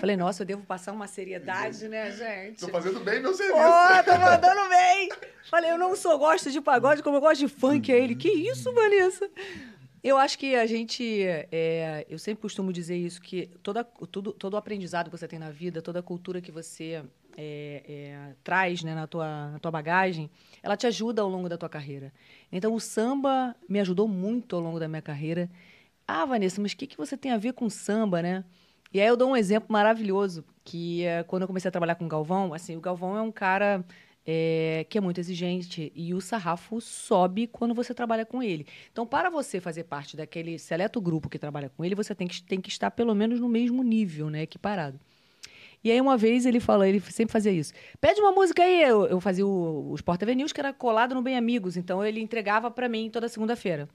Falei, 0.00 0.16
nossa, 0.16 0.42
eu 0.42 0.46
devo 0.46 0.62
passar 0.64 0.92
uma 0.92 1.06
seriedade, 1.06 1.88
né, 1.88 2.10
gente? 2.10 2.60
Tô 2.60 2.68
fazendo 2.68 3.00
bem 3.00 3.20
meu 3.20 3.34
serviço. 3.34 3.58
Ó, 3.58 4.02
tô 4.02 4.18
mandando 4.18 4.68
bem! 4.68 5.10
Falei, 5.50 5.70
eu 5.70 5.78
não 5.78 5.94
só 5.96 6.16
gosto 6.16 6.50
de 6.50 6.60
pagode, 6.60 7.02
como 7.02 7.16
eu 7.16 7.20
gosto 7.20 7.40
de 7.40 7.48
funk. 7.48 7.92
Aí 7.92 8.02
ele, 8.02 8.14
que 8.14 8.28
isso, 8.28 8.72
Vanessa? 8.72 9.28
Eu 10.02 10.18
acho 10.18 10.36
que 10.38 10.56
a 10.56 10.66
gente. 10.66 11.22
é, 11.24 12.04
eu 12.08 12.18
sempre 12.18 12.42
costumo 12.42 12.72
dizer 12.72 12.96
isso, 12.96 13.20
que 13.22 13.46
toda, 13.62 13.84
tudo, 13.84 14.32
todo 14.32 14.54
o 14.54 14.56
aprendizado 14.56 15.10
que 15.10 15.16
você 15.16 15.28
tem 15.28 15.38
na 15.38 15.50
vida, 15.50 15.80
toda 15.80 16.00
a 16.00 16.02
cultura 16.02 16.40
que 16.40 16.50
você 16.50 17.04
é, 17.36 17.82
é, 17.88 18.34
traz 18.42 18.82
né, 18.82 18.94
na, 18.94 19.06
tua, 19.06 19.50
na 19.50 19.58
tua 19.58 19.70
bagagem, 19.70 20.28
ela 20.62 20.76
te 20.76 20.86
ajuda 20.86 21.22
ao 21.22 21.28
longo 21.28 21.48
da 21.48 21.56
tua 21.56 21.68
carreira. 21.68 22.12
Então, 22.50 22.74
o 22.74 22.80
samba 22.80 23.54
me 23.68 23.78
ajudou 23.78 24.08
muito 24.08 24.56
ao 24.56 24.62
longo 24.62 24.80
da 24.80 24.88
minha 24.88 25.02
carreira. 25.02 25.48
Ah, 26.06 26.24
Vanessa, 26.24 26.60
mas 26.60 26.72
o 26.72 26.76
que, 26.76 26.86
que 26.86 26.96
você 26.96 27.16
tem 27.16 27.30
a 27.30 27.36
ver 27.36 27.52
com 27.52 27.70
samba, 27.70 28.20
né? 28.20 28.44
E 28.92 29.00
aí 29.00 29.06
eu 29.06 29.16
dou 29.16 29.30
um 29.30 29.36
exemplo 29.36 29.72
maravilhoso, 29.72 30.44
que 30.64 31.04
é 31.04 31.22
quando 31.22 31.42
eu 31.42 31.48
comecei 31.48 31.68
a 31.68 31.72
trabalhar 31.72 31.94
com 31.94 32.04
o 32.04 32.08
Galvão, 32.08 32.52
assim, 32.52 32.76
o 32.76 32.80
Galvão 32.80 33.16
é 33.16 33.22
um 33.22 33.32
cara 33.32 33.84
é, 34.26 34.86
que 34.88 34.98
é 34.98 35.00
muito 35.00 35.18
exigente 35.18 35.92
e 35.94 36.14
o 36.14 36.20
sarrafo 36.20 36.80
sobe 36.80 37.46
quando 37.46 37.74
você 37.74 37.94
trabalha 37.94 38.24
com 38.24 38.42
ele. 38.42 38.66
Então, 38.92 39.06
para 39.06 39.30
você 39.30 39.60
fazer 39.60 39.84
parte 39.84 40.16
daquele 40.16 40.58
seleto 40.58 41.00
grupo 41.00 41.28
que 41.28 41.38
trabalha 41.38 41.70
com 41.70 41.84
ele, 41.84 41.94
você 41.94 42.14
tem 42.14 42.26
que, 42.26 42.42
tem 42.42 42.60
que 42.60 42.68
estar 42.68 42.90
pelo 42.90 43.14
menos 43.14 43.40
no 43.40 43.48
mesmo 43.48 43.82
nível, 43.82 44.30
né, 44.30 44.42
equiparado. 44.42 45.00
E 45.84 45.90
aí, 45.90 46.00
uma 46.00 46.16
vez, 46.16 46.46
ele 46.46 46.60
falou, 46.60 46.84
ele 46.84 47.00
sempre 47.00 47.32
fazia 47.32 47.50
isso. 47.50 47.72
Pede 48.00 48.20
uma 48.20 48.30
música 48.30 48.62
aí. 48.62 48.82
Eu, 48.82 49.04
eu 49.06 49.20
fazia 49.20 49.44
o, 49.44 49.90
o 49.90 49.94
Sport 49.96 50.20
TV 50.20 50.34
News, 50.36 50.52
que 50.52 50.60
era 50.60 50.72
colado 50.72 51.12
no 51.12 51.22
Bem 51.22 51.36
Amigos. 51.36 51.76
Então, 51.76 52.04
ele 52.04 52.20
entregava 52.20 52.70
para 52.70 52.88
mim 52.88 53.10
toda 53.10 53.28
segunda-feira. 53.28 53.88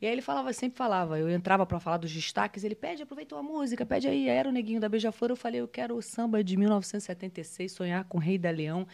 E 0.00 0.06
aí 0.06 0.12
ele 0.12 0.22
falava, 0.22 0.52
sempre 0.52 0.78
falava, 0.78 1.18
eu 1.18 1.28
entrava 1.28 1.66
para 1.66 1.78
falar 1.78 1.98
dos 1.98 2.10
destaques, 2.10 2.64
ele 2.64 2.74
pede, 2.74 3.02
aproveitou 3.02 3.38
a 3.38 3.42
música, 3.42 3.84
pede 3.84 4.08
aí. 4.08 4.28
Era 4.28 4.48
o 4.48 4.52
Neguinho 4.52 4.80
da 4.80 4.88
Beija-Flor, 4.88 5.30
eu 5.30 5.36
falei, 5.36 5.60
eu 5.60 5.68
quero 5.68 5.94
o 5.94 6.00
samba 6.00 6.42
de 6.42 6.56
1976, 6.56 7.70
Sonhar 7.70 8.04
com 8.04 8.16
o 8.16 8.20
Rei 8.20 8.38
da 8.38 8.50
Leão. 8.50 8.86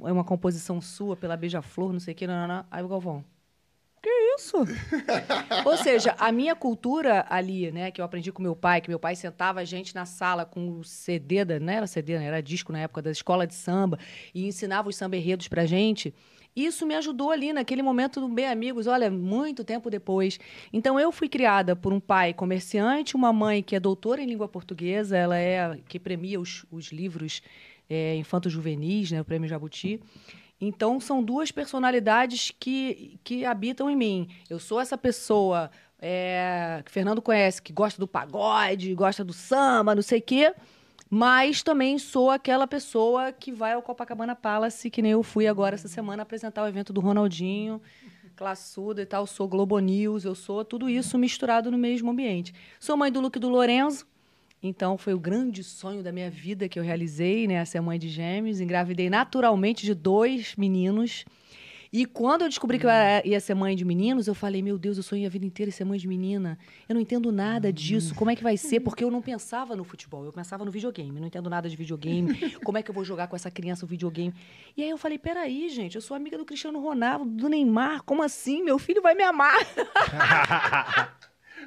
É 0.00 0.12
uma 0.12 0.24
composição 0.24 0.80
sua 0.80 1.16
pela 1.16 1.36
Beija-Flor, 1.36 1.92
não 1.92 2.00
sei 2.00 2.14
o 2.14 2.16
que, 2.16 2.26
não, 2.26 2.46
não, 2.46 2.56
não. 2.56 2.66
Aí 2.70 2.82
o 2.84 2.88
Galvão, 2.88 3.24
que 4.04 4.10
isso? 4.36 4.58
Ou 5.64 5.76
seja, 5.78 6.14
a 6.18 6.30
minha 6.30 6.54
cultura 6.54 7.24
ali, 7.30 7.72
né, 7.72 7.90
que 7.90 8.02
eu 8.02 8.04
aprendi 8.04 8.30
com 8.30 8.42
meu 8.42 8.54
pai, 8.54 8.82
que 8.82 8.90
meu 8.90 8.98
pai 8.98 9.16
sentava 9.16 9.60
a 9.60 9.64
gente 9.64 9.94
na 9.94 10.04
sala 10.04 10.44
com 10.44 10.78
o 10.78 10.84
CD, 10.84 11.42
da, 11.42 11.58
não 11.58 11.72
era 11.72 11.86
CD, 11.86 12.18
né, 12.18 12.26
era 12.26 12.42
disco 12.42 12.70
na 12.70 12.80
época 12.80 13.00
da 13.00 13.10
escola 13.10 13.46
de 13.46 13.54
samba, 13.54 13.98
e 14.34 14.46
ensinava 14.46 14.90
os 14.90 14.96
samba 14.96 15.16
enredos 15.16 15.48
pra 15.48 15.64
gente. 15.64 16.14
Isso 16.54 16.86
me 16.86 16.94
ajudou 16.94 17.30
ali 17.30 17.52
naquele 17.52 17.82
momento 17.82 18.20
do 18.20 18.28
Bem 18.28 18.46
Amigos, 18.46 18.86
olha, 18.86 19.10
muito 19.10 19.64
tempo 19.64 19.90
depois. 19.90 20.38
Então 20.72 21.00
eu 21.00 21.10
fui 21.10 21.28
criada 21.28 21.74
por 21.74 21.92
um 21.92 21.98
pai 21.98 22.32
comerciante, 22.32 23.16
uma 23.16 23.32
mãe 23.32 23.62
que 23.62 23.74
é 23.74 23.80
doutora 23.80 24.22
em 24.22 24.26
língua 24.26 24.46
portuguesa, 24.46 25.16
ela 25.16 25.36
é 25.36 25.78
que 25.88 25.98
premia 25.98 26.40
os, 26.40 26.64
os 26.70 26.92
livros 26.92 27.42
é, 27.90 28.14
infanto-juvenis, 28.16 29.10
né, 29.10 29.20
o 29.20 29.24
Prêmio 29.24 29.48
Jabuti. 29.48 30.00
Então, 30.60 31.00
são 31.00 31.22
duas 31.22 31.50
personalidades 31.50 32.52
que, 32.58 33.18
que 33.24 33.44
habitam 33.44 33.90
em 33.90 33.96
mim. 33.96 34.28
Eu 34.48 34.58
sou 34.58 34.80
essa 34.80 34.96
pessoa 34.96 35.70
é, 36.00 36.80
que 36.84 36.90
Fernando 36.90 37.20
conhece, 37.20 37.60
que 37.60 37.72
gosta 37.72 37.98
do 37.98 38.06
pagode, 38.06 38.94
gosta 38.94 39.24
do 39.24 39.32
samba, 39.32 39.94
não 39.94 40.02
sei 40.02 40.20
o 40.20 40.22
quê. 40.22 40.54
Mas 41.16 41.62
também 41.62 41.96
sou 41.96 42.28
aquela 42.28 42.66
pessoa 42.66 43.30
que 43.30 43.52
vai 43.52 43.74
ao 43.74 43.82
Copacabana 43.82 44.34
Palace, 44.34 44.90
que 44.90 45.00
nem 45.00 45.12
eu 45.12 45.22
fui 45.22 45.46
agora 45.46 45.76
essa 45.76 45.86
semana 45.86 46.24
apresentar 46.24 46.64
o 46.64 46.66
evento 46.66 46.92
do 46.92 47.00
Ronaldinho, 47.00 47.80
classuda 48.34 49.00
e 49.00 49.06
tal. 49.06 49.24
Sou 49.24 49.46
Globo 49.46 49.78
News, 49.78 50.24
eu 50.24 50.34
sou 50.34 50.64
tudo 50.64 50.90
isso 50.90 51.16
misturado 51.16 51.70
no 51.70 51.78
mesmo 51.78 52.10
ambiente. 52.10 52.52
Sou 52.80 52.96
mãe 52.96 53.12
do 53.12 53.20
Luke 53.20 53.38
do 53.38 53.48
Lorenzo, 53.48 54.04
então, 54.60 54.98
foi 54.98 55.14
o 55.14 55.18
grande 55.18 55.62
sonho 55.62 56.02
da 56.02 56.10
minha 56.10 56.30
vida 56.30 56.68
que 56.68 56.78
eu 56.78 56.82
realizei, 56.82 57.46
né? 57.46 57.62
Ser 57.66 57.82
mãe 57.82 57.98
de 57.98 58.08
gêmeos. 58.08 58.60
Engravidei 58.60 59.10
naturalmente 59.10 59.84
de 59.84 59.94
dois 59.94 60.56
meninos. 60.56 61.26
E 61.96 62.04
quando 62.06 62.42
eu 62.42 62.48
descobri 62.48 62.76
que 62.76 62.84
eu 62.86 62.90
era- 62.90 63.24
ia 63.24 63.38
ser 63.38 63.54
mãe 63.54 63.76
de 63.76 63.84
meninos, 63.84 64.26
eu 64.26 64.34
falei, 64.34 64.60
meu 64.60 64.76
Deus, 64.76 64.96
eu 64.96 65.02
sonhei 65.04 65.26
a 65.26 65.28
vida 65.28 65.46
inteira 65.46 65.68
em 65.68 65.72
ser 65.72 65.84
mãe 65.84 65.96
de 65.96 66.08
menina. 66.08 66.58
Eu 66.88 66.94
não 66.96 67.00
entendo 67.00 67.30
nada 67.30 67.72
disso. 67.72 68.16
Como 68.16 68.28
é 68.32 68.34
que 68.34 68.42
vai 68.42 68.56
ser? 68.56 68.80
Porque 68.80 69.04
eu 69.04 69.12
não 69.12 69.22
pensava 69.22 69.76
no 69.76 69.84
futebol, 69.84 70.24
eu 70.24 70.32
pensava 70.32 70.64
no 70.64 70.72
videogame. 70.72 71.20
Não 71.20 71.28
entendo 71.28 71.48
nada 71.48 71.68
de 71.68 71.76
videogame. 71.76 72.34
Como 72.64 72.76
é 72.76 72.82
que 72.82 72.90
eu 72.90 72.94
vou 72.94 73.04
jogar 73.04 73.28
com 73.28 73.36
essa 73.36 73.48
criança 73.48 73.84
o 73.84 73.88
videogame? 73.88 74.34
E 74.76 74.82
aí 74.82 74.90
eu 74.90 74.98
falei, 74.98 75.18
peraí, 75.18 75.68
gente, 75.68 75.94
eu 75.94 76.02
sou 76.02 76.16
amiga 76.16 76.36
do 76.36 76.44
Cristiano 76.44 76.80
Ronaldo, 76.80 77.26
do 77.26 77.48
Neymar. 77.48 78.02
Como 78.02 78.24
assim? 78.24 78.64
Meu 78.64 78.76
filho 78.76 79.00
vai 79.00 79.14
me 79.14 79.22
amar. 79.22 79.54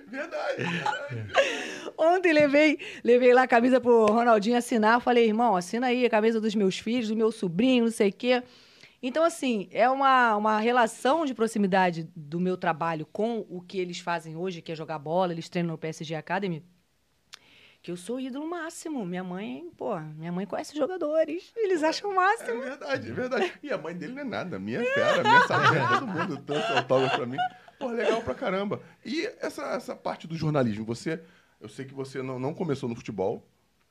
Verdade, 0.10 0.64
verdade. 0.64 1.92
Ontem 1.98 2.32
levei, 2.32 2.80
levei 3.04 3.34
lá 3.34 3.44
a 3.44 3.48
camisa 3.48 3.80
pro 3.82 4.06
Ronaldinho 4.06 4.58
assinar. 4.58 5.02
Falei, 5.02 5.26
irmão, 5.26 5.56
assina 5.56 5.88
aí 5.88 6.06
a 6.06 6.10
camisa 6.10 6.40
dos 6.40 6.54
meus 6.56 6.78
filhos, 6.80 7.10
do 7.10 7.16
meu 7.16 7.32
sobrinho, 7.32 7.86
não 7.86 7.92
sei 7.92 8.10
o 8.10 8.14
quê. 8.14 8.44
Então, 9.02 9.24
assim, 9.24 9.68
é 9.72 9.88
uma, 9.90 10.36
uma 10.36 10.60
relação 10.60 11.26
de 11.26 11.34
proximidade 11.34 12.10
do 12.16 12.40
meu 12.40 12.58
trabalho 12.58 13.06
com 13.06 13.46
o 13.50 13.62
que 13.62 13.78
eles 13.80 14.00
fazem 14.00 14.36
hoje, 14.36 14.62
que 14.62 14.72
é 14.72 14.76
jogar 14.76 14.98
bola, 14.98 15.32
eles 15.32 15.48
treinam 15.50 15.74
no 15.74 15.78
PSG 15.78 16.16
Academy, 16.16 16.66
que 17.82 17.92
eu 17.92 17.96
sou 17.96 18.16
o 18.16 18.20
ídolo 18.20 18.50
máximo. 18.50 19.06
Minha 19.06 19.24
mãe, 19.24 19.70
pô, 19.78 19.98
minha 20.00 20.32
mãe 20.32 20.48
conhece 20.48 20.72
os 20.72 20.78
jogadores, 20.80 21.52
eles 21.56 21.84
acham 21.84 22.10
o 22.10 22.14
É 22.14 22.16
máximo. 22.16 22.62
verdade, 22.62 23.10
é 23.10 23.14
verdade. 23.14 23.54
E 23.62 23.72
a 23.72 23.78
mãe 23.78 23.96
dele 23.96 24.14
não 24.14 24.22
é 24.22 24.26
nada. 24.26 24.58
Minha 24.58 24.82
é 24.82 24.86
fera, 24.86 25.22
minha 25.24 25.48
sargento, 25.48 25.90
todo 26.00 26.08
mundo 26.08 26.38
tanto 26.44 26.74
autógrafo 26.74 27.18
pra 27.18 27.26
mim. 27.28 27.38
Pô, 27.80 27.90
legal 27.90 28.24
pra 28.24 28.34
caramba. 28.34 28.82
E 29.06 29.26
essa, 29.40 29.62
essa 29.76 29.96
parte 29.96 30.28
do 30.28 30.36
jornalismo, 30.36 30.84
você... 30.84 31.22
Eu 31.60 31.70
sei 31.70 31.86
que 31.86 31.94
você 31.94 32.22
não, 32.22 32.40
não 32.40 32.54
começou 32.54 32.88
no 32.90 32.96
futebol. 32.96 33.44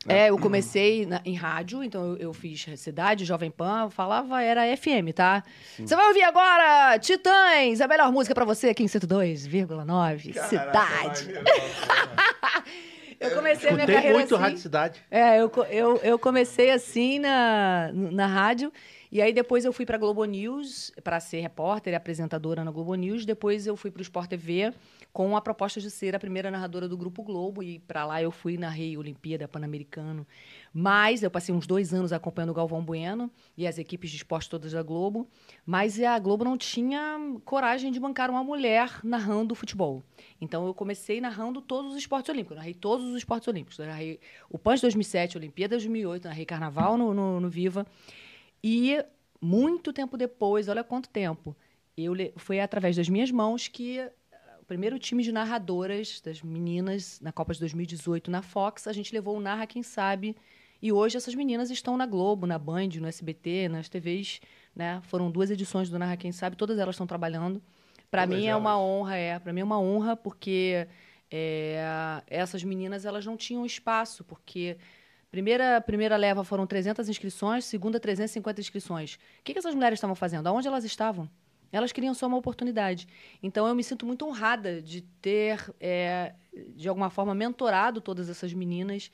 É, 0.09 0.31
eu 0.31 0.39
comecei 0.39 1.05
na- 1.07 1.21
em 1.25 1.35
rádio, 1.35 1.83
então 1.83 2.03
eu, 2.13 2.17
eu 2.17 2.33
fiz 2.33 2.67
Cidade, 2.77 3.25
Jovem 3.25 3.51
Pan, 3.51 3.83
eu 3.85 3.91
falava, 3.91 4.41
era 4.43 4.63
FM, 4.77 5.13
tá? 5.15 5.43
Você 5.79 5.95
vai 5.97 6.07
ouvir 6.09 6.23
agora 6.23 6.99
Titãs, 6.99 7.81
a 7.81 7.89
melhor 7.89 8.13
música 8.13 8.35
pra 8.35 8.45
você 8.45 8.69
aqui 8.69 8.83
em 8.83 8.87
102,9, 8.89 10.33
Cidade. 10.49 11.29
Eu 13.19 13.31
comecei 13.31 13.71
a 13.71 13.73
minha 13.73 13.85
Escutei 13.85 13.95
carreira 13.95 14.19
muito 14.19 14.35
assim. 14.35 14.43
Rádio 14.45 14.59
Cidade. 14.59 15.03
É, 15.11 15.41
eu, 15.41 15.51
eu, 15.71 15.97
eu 16.03 16.19
comecei 16.19 16.71
assim 16.71 17.19
na, 17.19 17.91
na 17.95 18.27
rádio, 18.27 18.71
e 19.11 19.23
aí 19.23 19.33
depois 19.33 19.65
eu 19.65 19.73
fui 19.73 19.87
para 19.87 19.97
Globo 19.97 20.23
News 20.27 20.93
para 21.03 21.19
ser 21.19 21.41
repórter 21.41 21.95
e 21.95 21.97
apresentadora 21.97 22.63
na 22.63 22.71
Globo 22.71 22.95
News. 22.95 23.25
Depois 23.25 23.67
eu 23.67 23.75
fui 23.75 23.91
para 23.91 24.01
o 24.01 24.03
Sport 24.03 24.29
TV 24.29 24.71
com 25.17 25.35
a 25.35 25.41
proposta 25.41 25.81
de 25.81 25.91
ser 25.91 26.15
a 26.15 26.19
primeira 26.19 26.51
narradora 26.51 26.87
do 26.87 26.95
Grupo 26.95 27.23
Globo, 27.23 27.63
e 27.63 27.79
para 27.79 28.05
lá 28.05 28.21
eu 28.21 28.31
fui 28.31 28.59
narrei 28.59 28.99
Olimpíada, 28.99 29.49
Pan-Americano. 29.49 30.27
Mas 30.75 31.23
eu 31.23 31.31
passei 31.31 31.55
uns 31.55 31.67
dois 31.67 31.95
anos 31.95 32.13
acompanhando 32.13 32.51
o 32.51 32.55
Galvão 32.55 32.85
Bueno 32.85 33.31
e 33.57 33.67
as 33.67 33.79
equipes 33.79 34.11
de 34.11 34.19
esporte 34.19 34.51
todas 34.51 34.73
da 34.73 34.83
Globo, 34.83 35.27
mas 35.65 35.99
a 36.03 36.19
Globo 36.19 36.45
não 36.45 36.59
tinha 36.59 37.19
coragem 37.47 37.91
de 37.91 37.99
bancar 37.99 38.29
uma 38.29 38.45
mulher 38.45 39.01
narrando 39.03 39.55
futebol. 39.55 40.03
Então 40.39 40.67
eu 40.67 40.75
comecei 40.75 41.19
narrando 41.19 41.63
todos 41.63 41.93
os 41.93 41.97
esportes 41.97 42.29
olímpicos. 42.29 42.59
Narrei 42.59 42.75
todos 42.75 43.07
os 43.07 43.17
esportes 43.17 43.49
olímpicos. 43.49 43.79
Eu 43.79 43.87
narrei 43.87 44.21
o 44.51 44.59
PAN 44.59 44.75
de 44.75 44.83
2007, 44.83 45.39
Olimpíada 45.39 45.79
de 45.79 45.85
2008, 45.87 46.29
narrei 46.29 46.45
Carnaval 46.45 46.99
no, 46.99 47.15
no, 47.15 47.41
no 47.41 47.49
Viva. 47.49 47.87
E 48.63 49.03
muito 49.41 49.95
tempo 49.95 50.19
depois, 50.19 50.69
olha 50.69 50.85
quanto 50.85 51.09
tempo, 51.09 51.57
eu 51.97 52.13
foi 52.37 52.61
através 52.61 52.97
das 52.97 53.09
minhas 53.09 53.31
mãos 53.31 53.67
que 53.67 54.07
primeiro 54.67 54.99
time 54.99 55.23
de 55.23 55.33
narradoras 55.33 56.21
das 56.21 56.43
meninas 56.43 57.21
na 57.21 57.33
Copa 57.33 57.55
de 57.55 57.61
2018 57.61 58.31
na 58.31 58.43
Fox, 58.43 58.87
a 58.87 58.93
gente 58.93 59.13
levou 59.13 59.37
o 59.37 59.41
Narra 59.41 59.67
Quem 59.67 59.83
Sabe. 59.83 60.37
E 60.83 60.93
hoje 60.93 61.17
essas 61.17 61.35
meninas 61.35 61.71
estão 61.71 61.97
na 61.97 62.05
Globo, 62.05 62.47
na 62.47 62.59
Band, 62.59 62.89
no 63.01 63.07
SBT, 63.07 63.69
nas 63.69 63.89
TVs, 63.89 64.41
né? 64.75 65.01
Foram 65.05 65.31
duas 65.31 65.51
edições 65.51 65.89
do 65.89 65.99
Narra 65.99 66.17
Quem 66.17 66.33
Sabe, 66.33 66.57
todas 66.57 66.79
elas 66.79 66.95
estão 66.95 67.07
trabalhando. 67.07 67.63
Para 68.11 68.27
mim 68.27 68.47
é 68.47 68.55
uma 68.55 68.79
honra, 68.79 69.17
é. 69.17 69.39
Para 69.39 69.53
mim 69.53 69.61
é 69.61 69.65
uma 69.65 69.81
honra 69.81 70.17
porque 70.17 70.87
é, 71.31 72.23
essas 72.27 72.63
meninas 72.63 73.05
elas 73.05 73.25
não 73.25 73.37
tinham 73.37 73.65
espaço, 73.65 74.25
porque 74.25 74.77
Primeira, 75.31 75.81
primeira 75.81 76.17
leva 76.17 76.45
foram 76.45 76.67
300 76.67 77.09
inscrições, 77.09 77.65
segunda 77.65 78.01
350 78.01 78.61
inscrições. 78.61 79.15
O 79.41 79.45
que, 79.45 79.53
que 79.53 79.59
essas 79.59 79.75
mulheres 79.75 79.99
estavam 79.99 80.15
fazendo? 80.15 80.47
Aonde 80.47 80.67
elas 80.67 80.85
estavam? 80.85 81.29
Elas 81.73 81.93
queriam 81.93 82.15
só 82.15 82.27
uma 82.27 82.37
oportunidade. 82.37 83.07
Então 83.43 83.67
eu 83.67 83.75
me 83.75 83.83
sinto 83.85 84.07
muito 84.07 84.27
honrada 84.27 84.81
de 84.81 85.03
ter, 85.21 85.75
é, 85.81 86.35
de 86.75 86.89
alguma 86.89 87.11
forma, 87.11 87.35
mentorado 87.35 88.01
todas 88.01 88.29
essas 88.29 88.53
meninas 88.53 89.11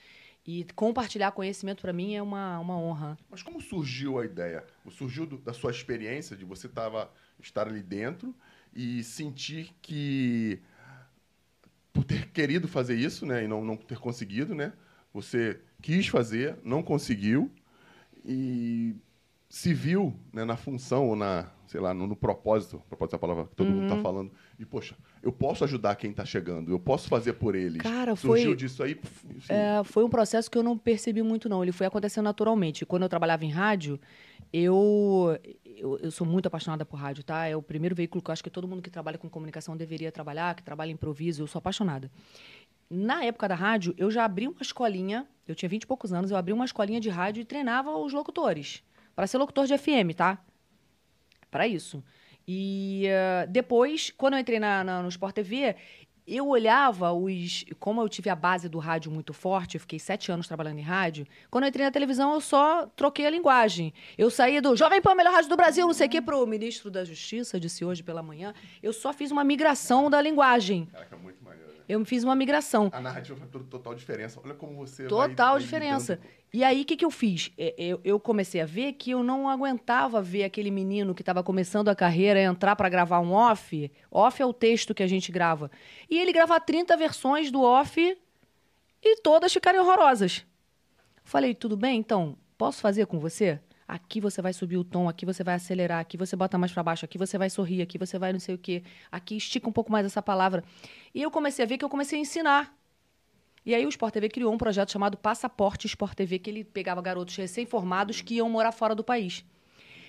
e 0.47 0.65
compartilhar 0.75 1.33
conhecimento 1.33 1.83
para 1.83 1.93
mim 1.93 2.15
é 2.15 2.23
uma, 2.23 2.59
uma 2.59 2.77
honra. 2.79 3.19
Mas 3.31 3.43
como 3.43 3.61
surgiu 3.61 4.19
a 4.19 4.25
ideia? 4.25 4.65
Surgiu 4.91 5.25
do- 5.27 5.39
da 5.39 5.53
sua 5.53 5.71
experiência 5.71 6.37
de 6.37 6.45
você 6.45 6.69
tava, 6.69 7.11
estar 7.41 7.67
ali 7.69 7.83
dentro 7.83 8.35
e 8.75 9.03
sentir 9.05 9.73
que 9.81 10.61
por 11.93 12.05
ter 12.05 12.31
querido 12.31 12.67
fazer 12.67 12.97
isso, 12.97 13.27
né, 13.27 13.45
e 13.45 13.49
não, 13.49 13.65
não 13.65 13.77
ter 13.77 13.99
conseguido, 13.99 14.55
né, 14.55 14.73
você 15.13 15.61
quis 15.81 16.07
fazer, 16.09 16.57
não 16.65 16.83
conseguiu 16.83 17.51
e 18.25 18.97
se 19.55 19.75
viu 19.75 20.15
né, 20.33 20.47
na 20.47 20.57
função 20.57 21.09
ou 21.11 21.15
na, 21.15 21.47
sei 21.67 21.79
lá, 21.79 21.93
no, 21.93 22.07
no 22.07 22.17
propósito, 22.17 22.83
propósito 22.89 23.13
é 23.13 23.17
a 23.17 23.19
palavra 23.19 23.45
que 23.45 23.55
todo 23.55 23.67
mundo 23.67 23.81
Uhum. 23.81 23.83
está 23.83 23.97
falando, 23.99 24.33
e 24.59 24.65
poxa, 24.65 24.97
eu 25.23 25.31
posso 25.31 25.63
ajudar 25.63 25.95
quem 25.97 26.11
está 26.11 26.25
chegando, 26.25 26.71
eu 26.71 26.81
posso 26.81 27.07
fazer 27.07 27.35
por 27.35 27.55
eles. 27.55 27.83
Cara, 27.83 28.17
Surgiu 28.17 28.47
foi- 28.53 28.57
disso 28.57 28.83
aí, 28.83 28.99
assim, 29.05 29.53
É, 29.53 29.85
foi 29.85 30.05
um 30.05 30.09
processo 30.09 30.51
que 30.51 30.57
eu 30.57 30.63
não 30.63 30.79
percebi 30.79 31.23
muito, 31.23 31.51
não. 31.51 31.63
Ele 31.63 31.71
foi 31.71 31.87
acontecendo 31.87 32.25
naturalmente. 32.25 32.87
Quando 32.87 33.03
eu 33.03 33.11
trabalhava 33.11 33.45
em 33.45 33.51
rádio, 33.51 34.01
eu, 34.51 35.39
eu, 35.67 35.99
eu 35.99 36.11
sou 36.11 36.27
muito 36.27 36.47
apaixonada 36.47 36.87
por 36.87 36.97
rádio, 36.97 37.23
tá? 37.23 37.47
É 37.47 37.55
o 37.55 37.61
primeiro 37.61 37.95
veículo 37.95 38.23
que 38.23 38.31
eu 38.31 38.33
acho 38.33 38.43
que 38.43 38.49
todo 38.49 38.67
mundo 38.67 38.81
que 38.81 38.89
trabalha 38.89 39.19
com 39.19 39.29
comunicação 39.29 39.77
deveria 39.77 40.11
trabalhar, 40.11 40.55
que 40.55 40.63
trabalha 40.63 40.89
em 40.91 40.95
improviso. 40.95 41.43
Eu 41.43 41.47
sou 41.47 41.59
apaixonada. 41.59 42.11
Na 42.89 43.23
época 43.23 43.47
da 43.49 43.55
rádio, 43.55 43.95
eu 43.99 44.11
já 44.11 44.25
abri 44.25 44.49
uma 44.49 44.63
escolinha, 44.63 45.27
eu 45.47 45.55
tinha 45.55 45.69
20 45.69 45.83
e 45.83 45.87
poucos 45.87 46.11
anos, 46.11 46.31
eu 46.31 46.39
abri 46.39 46.55
uma 46.55 46.65
escolinha 46.65 46.99
de 47.01 47.11
rádio 47.11 47.43
e 47.43 47.45
treinava 47.45 47.95
os 47.99 48.15
locutores. 48.15 48.83
Para 49.15 49.27
ser 49.27 49.39
locutor 49.39 49.67
de 49.67 49.77
FM, 49.77 50.15
tá? 50.17 50.39
Para 51.51 51.67
isso. 51.67 52.03
E 52.49 53.05
eh, 53.07 53.47
depois, 53.49 54.11
quando 54.17 54.35
eu 54.35 54.41
entrei 54.41 54.59
na, 54.59 54.83
na- 54.83 55.03
no 55.03 55.09
Sport 55.09 55.35
TV, 55.35 55.77
eu 56.27 56.49
olhava 56.49 57.13
os. 57.13 57.65
Como 57.79 58.01
eu 58.01 58.09
tive 58.09 58.31
a 58.31 58.35
base 58.37 58.69
do 58.69 58.79
rádio 58.79 59.11
muito 59.13 59.33
forte, 59.33 59.75
eu 59.77 59.81
fiquei 59.81 59.99
sete 59.99 60.33
anos 60.33 60.49
trabalhando 60.49 60.79
em 60.79 60.83
rádio. 60.83 61.27
Quando 61.51 61.65
eu 61.65 61.69
entrei 61.69 61.85
na 61.85 61.91
televisão, 61.93 62.33
eu 62.33 62.41
só 62.41 62.87
troquei 62.97 63.27
a 63.27 63.31
linguagem. 63.31 63.93
Eu 64.17 64.31
saí 64.31 64.61
do 64.61 64.75
Jovem 64.77 65.01
Pan, 65.03 65.15
melhor 65.15 65.33
rádio 65.35 65.51
do 65.51 65.57
Brasil, 65.57 65.87
não 65.87 65.93
sei 65.95 66.07
o 66.07 66.11
quê, 66.11 66.23
pro 66.23 66.45
ministro 66.47 66.91
da 66.91 67.05
Justiça, 67.05 67.61
disse 67.61 67.85
hoje 67.85 68.03
pela 68.03 68.23
manhã. 68.23 68.55
Eu 68.83 68.93
só 68.93 69.13
fiz 69.13 69.31
uma 69.31 69.45
migração 69.45 70.09
da 70.09 70.21
linguagem. 70.23 70.87
Caraca, 70.87 71.17
muito 71.17 71.43
maneiro. 71.45 71.62
Eu 71.93 72.03
fiz 72.07 72.25
uma 72.25 72.35
migração. 72.35 72.89
A 72.91 73.03
narrativa 73.03 73.39
faz 73.39 73.51
total 73.69 73.95
diferença. 73.95 74.41
Olha 74.43 74.55
como 74.55 74.75
você 74.75 75.07
Total 75.07 75.59
diferença. 75.59 76.19
E 76.51 76.65
aí, 76.65 76.81
o 76.81 76.85
que, 76.87 76.97
que 76.97 77.05
eu 77.05 77.11
fiz? 77.11 77.53
É, 77.59 77.75
Eu, 77.77 78.01
eu 78.03 78.19
comecei 78.19 78.63
a 78.63 78.65
ver 78.65 78.95
que 78.95 79.11
eu 79.11 79.23
não 79.23 79.47
aguentava 79.47 80.23
ver 80.23 80.45
aquele 80.45 80.71
menino 80.71 81.15
que 81.15 81.21
estava 81.21 81.43
começando 81.43 81.91
a 81.91 81.95
carreira 81.95 82.41
entrar 82.41 82.77
para 82.77 82.89
gravar 82.89 83.21
um 83.21 83.33
off. 83.33 83.93
Off 84.11 84.41
é 84.41 84.47
o 84.47 84.55
texto 84.55 84.95
que 84.95 85.03
a 85.03 85.07
gente 85.07 85.31
grava. 85.31 85.71
E 86.09 86.19
ele 86.19 86.33
gravar 86.33 86.61
30 86.61 86.97
versões 86.97 87.51
do 87.51 87.61
off 87.61 88.01
e 89.03 89.17
todas 89.21 89.53
ficarem 89.53 89.79
horrorosas. 89.79 90.47
Falei, 91.23 91.55
tudo 91.55 91.77
bem, 91.77 91.99
então, 91.99 92.39
posso 92.57 92.81
fazer 92.81 93.07
com 93.07 93.19
você? 93.21 93.61
Aqui 93.93 94.23
você 94.23 94.41
vai 94.41 94.55
subir 94.55 94.79
o 94.79 94.85
tom, 94.85 95.07
aqui 95.07 95.27
você 95.27 95.45
vai 95.45 95.55
acelerar, 95.57 96.01
aqui 96.01 96.17
você 96.17 96.35
bota 96.35 96.57
mais 96.57 96.73
para 96.73 96.83
baixo, 96.83 97.05
aqui 97.05 97.19
você 97.19 97.37
vai 97.37 97.51
sorrir, 97.51 97.83
aqui 97.83 97.99
você 97.99 98.19
vai 98.19 98.33
não 98.33 98.41
sei 98.41 98.55
o 98.55 98.59
quê, 98.59 98.83
aqui 99.11 99.37
estica 99.37 99.69
um 99.69 99.73
pouco 99.73 99.93
mais 99.93 100.07
essa 100.07 100.23
palavra. 100.23 100.65
E 101.15 101.21
eu 101.21 101.31
comecei 101.31 101.63
a 101.63 101.69
ver 101.69 101.77
que 101.77 101.85
eu 101.85 101.91
comecei 101.91 102.19
a 102.19 102.23
ensinar. 102.23 102.75
E 103.67 103.75
aí 103.75 103.85
o 103.85 103.91
Sport 103.91 104.15
TV 104.15 104.31
criou 104.31 104.51
um 104.51 104.57
projeto 104.57 104.91
chamado 104.91 105.19
Passaporte 105.19 105.87
Sport 105.87 106.15
TV, 106.15 106.39
que 106.39 106.49
ele 106.49 106.65
pegava 106.65 107.03
garotos 107.03 107.37
recém-formados 107.37 108.23
que 108.23 108.37
iam 108.37 108.49
morar 108.49 108.73
fora 108.73 108.95
do 108.95 109.05
país. 109.05 109.45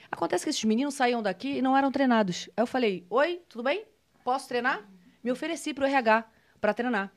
Acontece 0.10 0.46
que 0.46 0.50
esses 0.50 0.64
meninos 0.64 0.94
saíam 0.94 1.22
daqui 1.22 1.58
e 1.58 1.62
não 1.62 1.76
eram 1.76 1.92
treinados. 1.92 2.50
Aí 2.56 2.62
eu 2.62 2.68
falei, 2.68 3.06
oi, 3.10 3.42
tudo 3.50 3.66
bem? 3.66 3.84
Posso 4.24 4.48
treinar? 4.48 4.82
Me 5.22 5.30
ofereci 5.30 5.74
para 5.74 5.84
o 5.84 5.88
RH 5.88 6.24
para 6.62 6.74
treinar. 6.74 7.12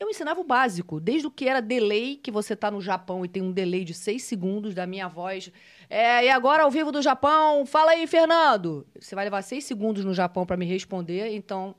Eu 0.00 0.08
ensinava 0.08 0.40
o 0.40 0.44
básico, 0.44 1.00
desde 1.00 1.26
o 1.26 1.30
que 1.30 1.48
era 1.48 1.60
delay, 1.60 2.16
que 2.16 2.30
você 2.30 2.54
tá 2.54 2.70
no 2.70 2.80
Japão 2.80 3.24
e 3.24 3.28
tem 3.28 3.42
um 3.42 3.50
delay 3.50 3.84
de 3.84 3.92
seis 3.92 4.22
segundos 4.22 4.72
da 4.72 4.86
minha 4.86 5.08
voz. 5.08 5.50
É, 5.90 6.24
e 6.24 6.30
agora 6.30 6.62
ao 6.62 6.70
vivo 6.70 6.92
do 6.92 7.02
Japão, 7.02 7.66
fala 7.66 7.90
aí, 7.90 8.06
Fernando. 8.06 8.86
Você 8.98 9.16
vai 9.16 9.24
levar 9.24 9.42
seis 9.42 9.64
segundos 9.64 10.04
no 10.04 10.14
Japão 10.14 10.46
para 10.46 10.56
me 10.56 10.64
responder, 10.64 11.34
então 11.34 11.74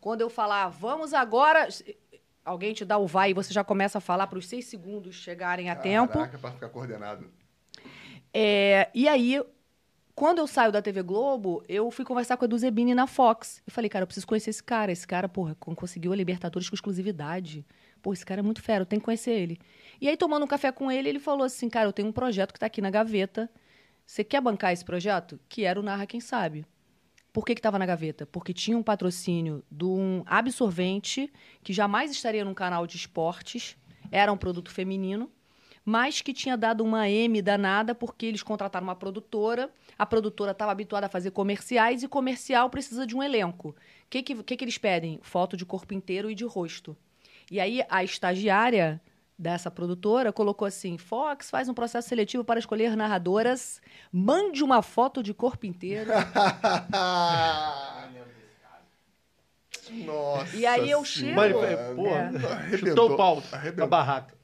quando 0.00 0.22
eu 0.22 0.30
falar, 0.30 0.68
vamos 0.68 1.14
agora, 1.14 1.68
alguém 2.44 2.72
te 2.72 2.84
dá 2.84 2.98
o 2.98 3.06
vai 3.06 3.30
e 3.30 3.34
você 3.34 3.52
já 3.52 3.62
começa 3.62 3.98
a 3.98 4.00
falar 4.00 4.26
para 4.26 4.38
os 4.38 4.48
seis 4.48 4.64
segundos 4.64 5.14
chegarem 5.14 5.70
a 5.70 5.76
tempo. 5.76 6.14
Caraca, 6.14 6.38
pra 6.38 6.50
ficar 6.50 6.70
coordenado. 6.70 7.30
É, 8.32 8.88
e 8.94 9.06
aí, 9.06 9.40
quando 10.14 10.38
eu 10.38 10.46
saio 10.46 10.72
da 10.72 10.82
TV 10.82 11.02
Globo, 11.02 11.62
eu 11.68 11.90
fui 11.90 12.04
conversar 12.04 12.36
com 12.36 12.44
a 12.44 12.46
Edu 12.46 12.58
Zebini 12.58 12.94
na 12.94 13.06
Fox. 13.06 13.62
Eu 13.66 13.72
falei, 13.72 13.88
cara, 13.88 14.02
eu 14.02 14.06
preciso 14.06 14.26
conhecer 14.26 14.50
esse 14.50 14.62
cara. 14.62 14.92
Esse 14.92 15.06
cara, 15.06 15.28
porra, 15.28 15.54
con- 15.58 15.74
conseguiu 15.74 16.12
a 16.12 16.16
Libertadores 16.16 16.68
com 16.68 16.74
exclusividade. 16.74 17.64
Pô, 18.02 18.12
esse 18.12 18.24
cara 18.24 18.40
é 18.40 18.42
muito 18.42 18.62
fera, 18.62 18.82
eu 18.82 18.86
tenho 18.86 19.00
que 19.00 19.04
conhecer 19.04 19.30
ele. 19.32 19.58
E 20.00 20.08
aí, 20.08 20.16
tomando 20.16 20.44
um 20.44 20.48
café 20.48 20.72
com 20.72 20.90
ele, 20.90 21.08
ele 21.08 21.18
falou 21.18 21.44
assim, 21.44 21.68
cara, 21.68 21.88
eu 21.88 21.92
tenho 21.92 22.08
um 22.08 22.12
projeto 22.12 22.52
que 22.52 22.58
tá 22.60 22.66
aqui 22.66 22.80
na 22.80 22.90
gaveta. 22.90 23.50
Você 24.06 24.24
quer 24.24 24.40
bancar 24.40 24.72
esse 24.72 24.84
projeto? 24.84 25.38
Que 25.48 25.64
era 25.64 25.78
o 25.78 25.82
Narra 25.82 26.06
Quem 26.06 26.20
Sabe. 26.20 26.66
Por 27.32 27.44
que 27.46 27.52
estava 27.52 27.78
na 27.78 27.86
gaveta? 27.86 28.26
Porque 28.26 28.52
tinha 28.52 28.76
um 28.76 28.82
patrocínio 28.82 29.62
de 29.70 29.84
um 29.84 30.22
absorvente 30.26 31.32
que 31.62 31.72
jamais 31.72 32.10
estaria 32.10 32.44
num 32.44 32.54
canal 32.54 32.86
de 32.86 32.96
esportes. 32.96 33.76
Era 34.10 34.32
um 34.32 34.36
produto 34.36 34.70
feminino 34.70 35.30
mas 35.84 36.20
que 36.20 36.32
tinha 36.32 36.56
dado 36.56 36.82
uma 36.84 37.08
M 37.08 37.40
danada 37.42 37.94
porque 37.94 38.26
eles 38.26 38.42
contrataram 38.42 38.86
uma 38.86 38.94
produtora. 38.96 39.70
A 39.98 40.04
produtora 40.06 40.52
estava 40.52 40.72
habituada 40.72 41.06
a 41.06 41.08
fazer 41.10 41.30
comerciais 41.30 42.02
e 42.02 42.08
comercial 42.08 42.68
precisa 42.70 43.06
de 43.06 43.16
um 43.16 43.22
elenco. 43.22 43.70
O 43.70 43.74
que, 44.10 44.22
que, 44.22 44.42
que, 44.42 44.56
que 44.56 44.64
eles 44.64 44.78
pedem? 44.78 45.18
Foto 45.22 45.56
de 45.56 45.64
corpo 45.64 45.94
inteiro 45.94 46.30
e 46.30 46.34
de 46.34 46.44
rosto. 46.44 46.96
E 47.50 47.58
aí 47.58 47.82
a 47.88 48.04
estagiária 48.04 49.00
dessa 49.38 49.70
produtora 49.70 50.32
colocou 50.32 50.66
assim: 50.66 50.96
Fox 50.98 51.50
faz 51.50 51.68
um 51.68 51.74
processo 51.74 52.08
seletivo 52.08 52.44
para 52.44 52.58
escolher 52.60 52.94
narradoras, 52.96 53.80
mande 54.12 54.62
uma 54.62 54.82
foto 54.82 55.22
de 55.22 55.32
corpo 55.34 55.66
inteiro. 55.66 56.10
Nossa. 60.04 60.56
E 60.56 60.64
aí 60.66 60.90
eu 60.90 61.04
chego- 61.04 61.34
Mas, 61.34 61.52
é, 61.56 61.94
porra, 61.94 62.20
Arrebentou. 62.52 62.88
chutou 62.88 63.12
o 63.12 63.16
pau 63.16 63.40
da 63.40 63.56
Arrebentou. 63.56 63.88
barraca. 63.88 64.34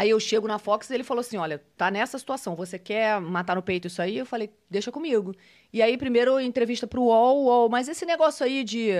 Aí 0.00 0.08
eu 0.08 0.18
chego 0.18 0.48
na 0.48 0.58
Fox 0.58 0.88
e 0.88 0.94
ele 0.94 1.04
falou 1.04 1.20
assim: 1.20 1.36
olha, 1.36 1.62
tá 1.76 1.90
nessa 1.90 2.18
situação, 2.18 2.56
você 2.56 2.78
quer 2.78 3.20
matar 3.20 3.54
no 3.54 3.62
peito 3.62 3.86
isso 3.86 4.00
aí? 4.00 4.16
Eu 4.16 4.24
falei, 4.24 4.50
deixa 4.70 4.90
comigo. 4.90 5.34
E 5.70 5.82
aí, 5.82 5.98
primeiro, 5.98 6.40
entrevista 6.40 6.86
pro 6.86 7.02
UOL, 7.02 7.44
UOL, 7.44 7.68
mas 7.68 7.86
esse 7.86 8.06
negócio 8.06 8.44
aí 8.46 8.64
de 8.64 8.92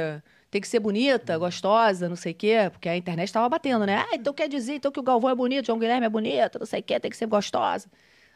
tem 0.51 0.61
que 0.61 0.69
ser 0.69 0.79
bonita, 0.79 1.39
gostosa, 1.39 2.07
não 2.07 2.17
sei 2.17 2.33
o 2.33 2.35
quê, 2.35 2.69
porque 2.71 2.87
a 2.87 2.95
internet 2.97 3.33
tava 3.33 3.49
batendo, 3.49 3.87
né? 3.87 4.05
Ah, 4.11 4.15
então 4.15 4.35
quer 4.35 4.47
dizer 4.47 4.75
então 4.75 4.93
que 4.93 5.01
o 5.01 5.03
Galvão 5.03 5.31
é 5.31 5.35
bonito, 5.35 5.67
João 5.67 5.79
Guilherme 5.79 6.05
é 6.05 6.11
bonito, 6.11 6.59
não 6.59 6.67
sei 6.67 6.81
o 6.81 6.83
quê, 6.83 7.01
tem 7.01 7.11
que 7.11 7.17
ser 7.17 7.27
gostosa. 7.27 7.91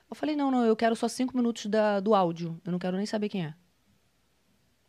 Eu 0.08 0.16
falei, 0.16 0.34
não, 0.34 0.50
não, 0.50 0.64
eu 0.64 0.74
quero 0.74 0.96
só 0.96 1.06
cinco 1.06 1.36
minutos 1.36 1.66
da, 1.66 2.00
do 2.00 2.14
áudio, 2.14 2.58
eu 2.64 2.72
não 2.72 2.78
quero 2.78 2.96
nem 2.96 3.04
saber 3.04 3.28
quem 3.28 3.44
é. 3.44 3.54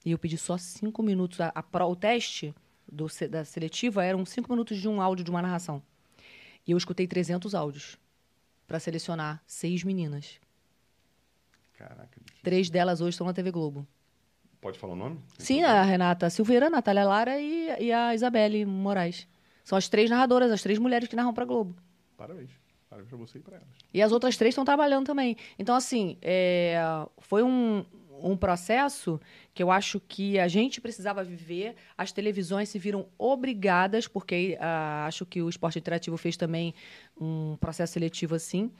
E 0.05 0.11
eu 0.11 0.17
pedi 0.17 0.37
só 0.37 0.57
cinco 0.57 1.03
minutos. 1.03 1.41
A, 1.41 1.51
a 1.53 1.61
pro- 1.63 1.87
o 1.89 1.95
teste 1.95 2.55
do, 2.89 3.07
da 3.29 3.43
seletiva 3.43 4.05
eram 4.05 4.25
cinco 4.25 4.49
minutos 4.51 4.77
de 4.77 4.87
um 4.87 5.01
áudio 5.01 5.25
de 5.25 5.31
uma 5.31 5.41
narração. 5.41 5.81
E 6.65 6.71
eu 6.71 6.77
escutei 6.77 7.07
300 7.07 7.53
áudios 7.53 7.97
para 8.67 8.79
selecionar 8.79 9.41
seis 9.45 9.83
meninas. 9.83 10.39
Caraca. 11.77 12.19
Três 12.43 12.69
delas 12.69 13.01
hoje 13.01 13.11
estão 13.11 13.27
na 13.27 13.33
TV 13.33 13.51
Globo. 13.51 13.87
Pode 14.59 14.79
falar 14.79 14.93
o 14.93 14.95
nome? 14.95 15.19
Sim, 15.37 15.63
a 15.63 15.83
Renata 15.83 16.29
Silveira, 16.29 16.67
a 16.67 16.69
Natália 16.69 17.05
Lara 17.05 17.39
e, 17.39 17.67
e 17.79 17.91
a 17.91 18.15
Isabelle 18.15 18.65
Moraes. 18.65 19.27
São 19.63 19.77
as 19.77 19.87
três 19.87 20.09
narradoras, 20.09 20.51
as 20.51 20.61
três 20.61 20.79
mulheres 20.79 21.07
que 21.07 21.15
narram 21.15 21.33
para 21.33 21.45
Globo. 21.45 21.75
Parabéns. 22.17 22.49
Parabéns 22.89 23.09
pra 23.09 23.17
você 23.17 23.37
e 23.37 23.41
pra 23.41 23.57
elas. 23.57 23.67
E 23.93 24.01
as 24.01 24.11
outras 24.11 24.37
três 24.37 24.53
estão 24.53 24.65
trabalhando 24.65 25.05
também. 25.05 25.37
Então, 25.59 25.75
assim, 25.75 26.17
é, 26.21 26.79
foi 27.19 27.43
um, 27.43 27.85
um 28.21 28.35
processo 28.37 29.19
que 29.53 29.61
eu 29.61 29.71
acho 29.71 29.99
que 29.99 30.39
a 30.39 30.47
gente 30.47 30.81
precisava 30.81 31.23
viver. 31.23 31.75
As 31.97 32.11
televisões 32.11 32.69
se 32.69 32.79
viram 32.79 33.07
obrigadas, 33.17 34.07
porque 34.07 34.57
ah, 34.59 35.05
acho 35.07 35.25
que 35.25 35.41
o 35.41 35.49
esporte 35.49 35.79
interativo 35.79 36.17
fez 36.17 36.37
também 36.37 36.73
um 37.19 37.57
processo 37.57 37.93
seletivo 37.93 38.35
assim. 38.35 38.71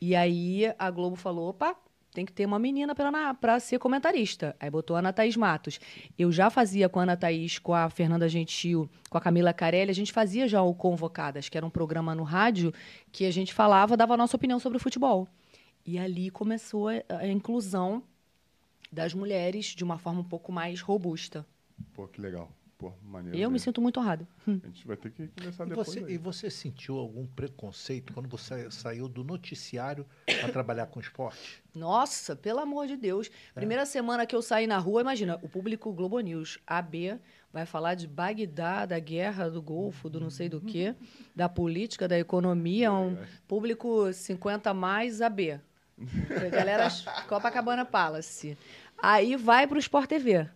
E 0.00 0.14
aí 0.14 0.72
a 0.78 0.90
Globo 0.90 1.16
falou: 1.16 1.48
opa. 1.48 1.76
Tem 2.12 2.24
que 2.24 2.32
ter 2.32 2.46
uma 2.46 2.60
menina 2.60 2.94
para 2.94 3.58
ser 3.58 3.80
comentarista. 3.80 4.54
Aí 4.60 4.70
botou 4.70 4.94
a 4.94 5.00
Ana 5.00 5.12
Thaís 5.12 5.36
Matos. 5.36 5.80
Eu 6.16 6.30
já 6.30 6.48
fazia 6.48 6.88
com 6.88 7.00
a 7.00 7.02
Ana 7.02 7.16
Thaís, 7.16 7.58
com 7.58 7.74
a 7.74 7.90
Fernanda 7.90 8.28
Gentil, 8.28 8.88
com 9.10 9.18
a 9.18 9.20
Camila 9.20 9.52
Carelli, 9.52 9.90
a 9.90 9.94
gente 9.94 10.12
fazia 10.12 10.46
já 10.46 10.62
o 10.62 10.72
Convocadas, 10.72 11.48
que 11.48 11.56
era 11.56 11.66
um 11.66 11.70
programa 11.70 12.14
no 12.14 12.22
rádio 12.22 12.72
que 13.10 13.26
a 13.26 13.32
gente 13.32 13.52
falava, 13.52 13.96
dava 13.96 14.14
a 14.14 14.16
nossa 14.16 14.36
opinião 14.36 14.60
sobre 14.60 14.76
o 14.76 14.80
futebol. 14.80 15.26
E 15.84 15.98
ali 15.98 16.30
começou 16.30 16.88
a, 16.88 17.02
a 17.08 17.26
inclusão 17.26 18.00
das 18.94 19.12
mulheres 19.12 19.66
de 19.66 19.84
uma 19.84 19.98
forma 19.98 20.20
um 20.20 20.24
pouco 20.24 20.50
mais 20.52 20.80
robusta. 20.80 21.44
Pô, 21.92 22.06
que 22.06 22.20
legal. 22.20 22.50
Pô, 22.76 22.92
maneiro. 23.02 23.36
Eu 23.38 23.48
me 23.48 23.54
mesmo. 23.54 23.64
sinto 23.64 23.80
muito 23.80 24.00
honrada. 24.00 24.26
Hum. 24.46 24.60
A 24.62 24.66
gente 24.66 24.86
vai 24.86 24.96
ter 24.96 25.10
que 25.10 25.28
conversar 25.28 25.64
E 25.64 25.68
depois. 25.68 25.86
você, 25.86 26.00
e 26.08 26.18
você 26.18 26.50
sentiu 26.50 26.98
algum 26.98 27.24
preconceito 27.26 28.12
quando 28.12 28.28
você 28.28 28.68
saiu 28.70 29.08
do 29.08 29.22
noticiário 29.22 30.04
para 30.26 30.48
trabalhar 30.52 30.86
com 30.86 30.98
esporte? 31.00 31.62
Nossa, 31.74 32.34
pelo 32.34 32.58
amor 32.60 32.86
de 32.86 32.96
Deus. 32.96 33.30
Primeira 33.54 33.86
semana 33.86 34.26
que 34.26 34.34
eu 34.34 34.42
saí 34.42 34.66
na 34.66 34.78
rua, 34.78 35.00
imagina, 35.00 35.38
o 35.42 35.48
público 35.48 35.92
Globo 35.92 36.18
News, 36.20 36.58
AB, 36.66 37.18
vai 37.52 37.64
falar 37.64 37.94
de 37.94 38.08
Bagdá, 38.08 38.84
da 38.84 38.98
guerra 38.98 39.48
do 39.48 39.62
Golfo, 39.62 40.10
do 40.10 40.18
não 40.20 40.28
sei 40.30 40.48
do 40.48 40.60
quê, 40.60 40.94
da 41.34 41.48
política, 41.48 42.08
da 42.08 42.18
economia, 42.18 42.92
um 42.92 43.16
público 43.46 44.12
50 44.12 44.74
mais 44.74 45.20
AB. 45.22 45.60
Galera, 46.50 46.88
Copacabana 47.28 47.84
Palace. 47.84 48.58
Aí 49.04 49.36
vai 49.36 49.66
pro 49.66 49.78
Sport 49.78 50.08
TV. 50.08 50.48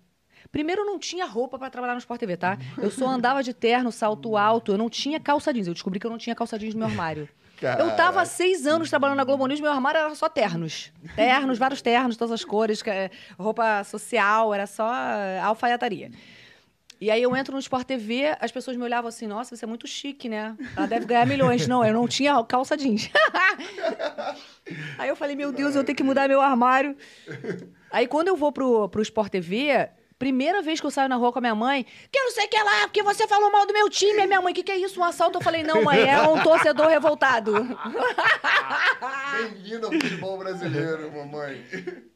Primeiro, 0.51 0.80
eu 0.80 0.86
não 0.86 0.99
tinha 0.99 1.26
roupa 1.26 1.59
para 1.59 1.68
trabalhar 1.68 1.92
no 1.92 1.99
Sport 1.99 2.18
TV, 2.18 2.34
tá? 2.38 2.57
Eu 2.78 2.90
só 2.90 3.07
andava 3.07 3.42
de 3.42 3.53
terno, 3.53 3.92
salto 3.92 4.38
alto, 4.38 4.72
eu 4.72 4.78
não 4.78 4.88
tinha 4.88 5.20
calça 5.20 5.53
jeans. 5.53 5.66
Eu 5.66 5.74
descobri 5.74 6.01
que 6.01 6.07
eu 6.07 6.11
não 6.11 6.16
tinha 6.16 6.34
calça 6.34 6.59
jeans 6.59 6.72
no 6.72 6.78
meu 6.80 6.88
armário. 6.88 7.28
Eu 7.61 7.94
tava 7.94 8.22
há 8.22 8.24
seis 8.24 8.66
anos 8.66 8.88
trabalhando 8.88 9.18
na 9.18 9.24
Globo 9.24 9.46
News, 9.46 9.61
meu 9.61 9.70
armário 9.70 9.99
era 9.99 10.14
só 10.14 10.30
ternos. 10.30 10.90
Ternos, 11.14 11.59
vários 11.59 11.82
ternos, 11.82 12.16
todas 12.16 12.32
as 12.32 12.44
cores, 12.44 12.82
é, 12.86 13.11
roupa 13.38 13.84
social, 13.84 14.55
era 14.55 14.66
só 14.66 14.90
eh, 14.94 15.40
alfaiataria. 15.40 16.11
E 17.01 17.11
aí 17.11 17.22
eu 17.22 17.36
entro 17.36 17.53
no 17.53 17.61
Sport 17.61 17.86
TV, 17.86 18.36
as 18.40 18.51
pessoas 18.51 18.76
me 18.76 18.82
olhavam 18.82 19.09
assim, 19.09 19.26
nossa, 19.26 19.55
você 19.55 19.64
é 19.64 19.68
muito 19.68 19.86
chique, 19.86 20.28
né? 20.28 20.57
Ela 20.76 20.86
deve 20.86 21.05
ganhar 21.05 21.26
milhões. 21.26 21.66
Não, 21.68 21.84
eu 21.84 21.92
não 21.92 22.09
tinha 22.09 22.42
calça 22.44 22.76
jeans. 22.76 23.11
aí 24.99 25.09
eu 25.09 25.14
falei, 25.14 25.36
meu 25.36 25.53
Deus, 25.53 25.76
eu 25.76 25.84
tenho 25.84 25.94
que 25.94 26.03
mudar 26.03 26.28
meu 26.28 26.40
armário. 26.40 26.96
Aí 27.91 28.07
quando 28.07 28.28
eu 28.28 28.36
vou 28.36 28.53
pro, 28.53 28.89
pro 28.89 29.03
Sport 29.03 29.30
TV, 29.30 29.89
primeira 30.18 30.61
vez 30.61 30.80
que 30.80 30.86
eu 30.86 30.91
saio 30.91 31.09
na 31.09 31.16
rua 31.16 31.32
com 31.32 31.39
a 31.39 31.43
minha 31.43 31.55
mãe, 31.55 31.86
que 32.11 32.18
eu 32.18 32.24
não 32.24 32.32
sei 32.32 32.47
o 32.47 32.49
que 32.49 32.62
lá, 32.62 32.82
porque 32.82 33.03
você 33.03 33.26
falou 33.26 33.51
mal 33.51 33.66
do 33.66 33.72
meu 33.72 33.89
time. 33.89 34.20
A 34.20 34.26
minha 34.26 34.43
mãe, 34.43 34.53
o 34.53 34.55
que, 34.55 34.62
que 34.62 34.72
é 34.72 34.76
isso? 34.76 35.01
Um 35.01 35.05
assalto? 35.05 35.39
Eu 35.39 35.43
falei, 35.43 35.62
não, 35.62 35.82
mãe, 35.82 36.01
é 36.01 36.20
um 36.22 36.43
torcedor 36.43 36.89
revoltado. 36.89 37.53
Bem-vindo 39.39 39.86
ao 39.86 39.93
futebol 39.93 40.39
brasileiro, 40.39 41.11
mamãe. 41.12 41.64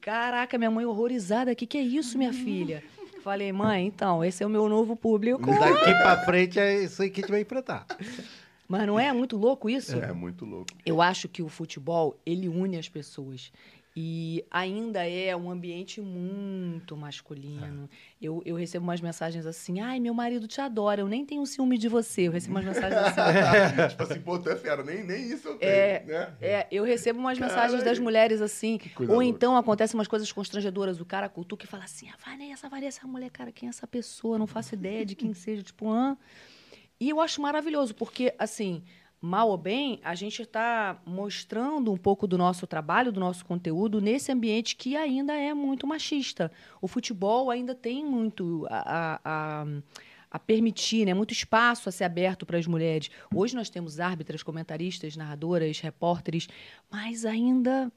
Caraca, 0.01 0.59
minha 0.59 0.71
mãe 0.71 0.85
horrorizada, 0.85 1.53
o 1.53 1.57
que, 1.57 1.67
que 1.67 1.79
é 1.79 1.83
isso, 1.83 2.19
minha 2.19 2.33
filha? 2.33 2.83
Falei, 3.23 3.53
mãe, 3.53 3.87
então, 3.87 4.25
esse 4.25 4.43
é 4.43 4.47
o 4.47 4.51
meu 4.51 4.69
novo 4.69 4.97
público. 4.97 5.47
Daqui 5.47 5.95
para 5.95 6.25
frente 6.25 6.59
é 6.59 6.83
isso 6.83 7.03
aí 7.03 7.09
que 7.09 7.21
a 7.21 7.23
gente 7.23 7.31
vai 7.31 7.41
enfrentar. 7.41 7.87
Mas 8.67 8.87
não 8.87 8.99
é 8.99 9.13
muito 9.13 9.37
louco 9.37 9.71
isso? 9.71 9.97
É 10.01 10.13
muito 10.13 10.45
louco. 10.45 10.67
Eu 10.85 11.01
acho 11.01 11.29
que 11.29 11.41
o 11.41 11.49
futebol, 11.49 12.19
ele 12.27 12.49
une 12.49 12.79
as 12.79 12.89
pessoas. 12.89 13.53
E 13.95 14.43
ainda 14.51 15.07
é 15.07 15.37
um 15.37 15.51
ambiente 15.51 16.01
muito 16.01 16.97
masculino. 16.97 17.91
Eu, 18.21 18.43
eu 18.47 18.57
recebo 18.57 18.85
umas 18.85 19.03
mensagens 19.03 19.45
assim, 19.45 19.81
ai, 19.81 20.01
meu 20.01 20.15
marido 20.15 20.49
te 20.49 20.63
adora, 20.63 21.03
eu 21.03 21.09
nem 21.09 21.27
tenho 21.27 21.45
ciúme 21.45 21.77
de 21.77 21.89
você. 21.89 22.23
Eu 22.23 22.33
recebo 22.33 22.55
umas 22.55 22.65
mensagens 22.65 22.95
assim. 23.03 23.89
tipo 23.91 24.03
assim, 24.03 24.21
pô, 24.21 24.39
tu 24.39 24.49
é 24.49 24.57
fera, 24.57 24.83
nem, 24.83 25.05
nem 25.05 25.31
isso 25.31 25.47
eu 25.49 25.59
tenho, 25.59 25.71
É, 25.71 26.05
né? 26.07 26.35
É, 26.41 26.67
eu 26.71 26.85
recebo 26.85 27.19
umas 27.19 27.39
Caralho. 27.39 27.55
mensagens 27.55 27.85
das 27.85 27.99
mulheres 27.99 28.41
assim. 28.41 28.81
Ou 29.09 29.23
então 29.23 29.57
acontecem 29.59 29.95
umas 29.99 30.09
coisas 30.09 30.33
constrangedoras. 30.33 30.99
O 30.99 31.05
cara 31.05 31.29
cutuca 31.29 31.67
e 31.67 31.69
fala 31.69 31.85
assim: 31.85 32.09
a 32.09 32.15
Vanessa, 32.25 32.67
a 32.69 32.71
Vanessa, 32.71 33.01
a 33.05 33.07
mulher, 33.07 33.31
cara, 33.31 33.53
quem 33.53 33.67
é 33.67 33.71
essa 33.71 33.87
pessoa? 33.87 34.39
Não 34.39 34.47
faço 34.47 34.75
ideia 34.75 35.05
de 35.05 35.15
quem 35.15 35.35
seja. 35.35 35.63
Tipo, 35.63 35.91
hã? 35.91 36.17
E 36.99 37.11
eu 37.11 37.21
acho 37.21 37.43
maravilhoso, 37.43 37.95
porque, 37.95 38.33
assim, 38.39 38.85
mal 39.23 39.49
ou 39.49 39.57
bem, 39.57 40.01
a 40.03 40.17
gente 40.17 40.43
está 40.43 41.01
mostrando 41.07 41.93
um 41.93 41.97
pouco 41.97 42.27
do 42.27 42.37
nosso 42.37 42.67
trabalho, 42.67 43.13
do 43.13 43.21
nosso 43.21 43.45
conteúdo, 43.47 44.01
nesse 44.01 44.33
ambiente 44.33 44.75
que 44.75 44.97
ainda 44.97 45.33
é 45.33 45.55
muito 45.55 45.87
machista. 45.87 46.51
O 46.81 46.89
futebol 46.89 47.49
ainda 47.49 47.73
tem 47.73 48.05
muito 48.05 48.67
a, 48.69 49.21
a- 49.25 49.67
a- 50.33 50.39
permitir, 50.41 51.07
né? 51.07 51.15
muito 51.15 51.33
espaço 51.33 51.89
a 51.89 51.93
ser 51.93 52.03
aberto 52.05 52.45
para 52.45 52.59
as 52.59 52.67
mulheres. 52.67 53.11
Hoje 53.33 53.55
nós 53.55 53.71
temos 53.71 54.01
árbitras, 54.01 54.43
comentaristas, 54.43 55.15
narradoras, 55.17 55.79
repórteres, 55.79 56.49
mas 56.91 57.25
ainda. 57.25 57.93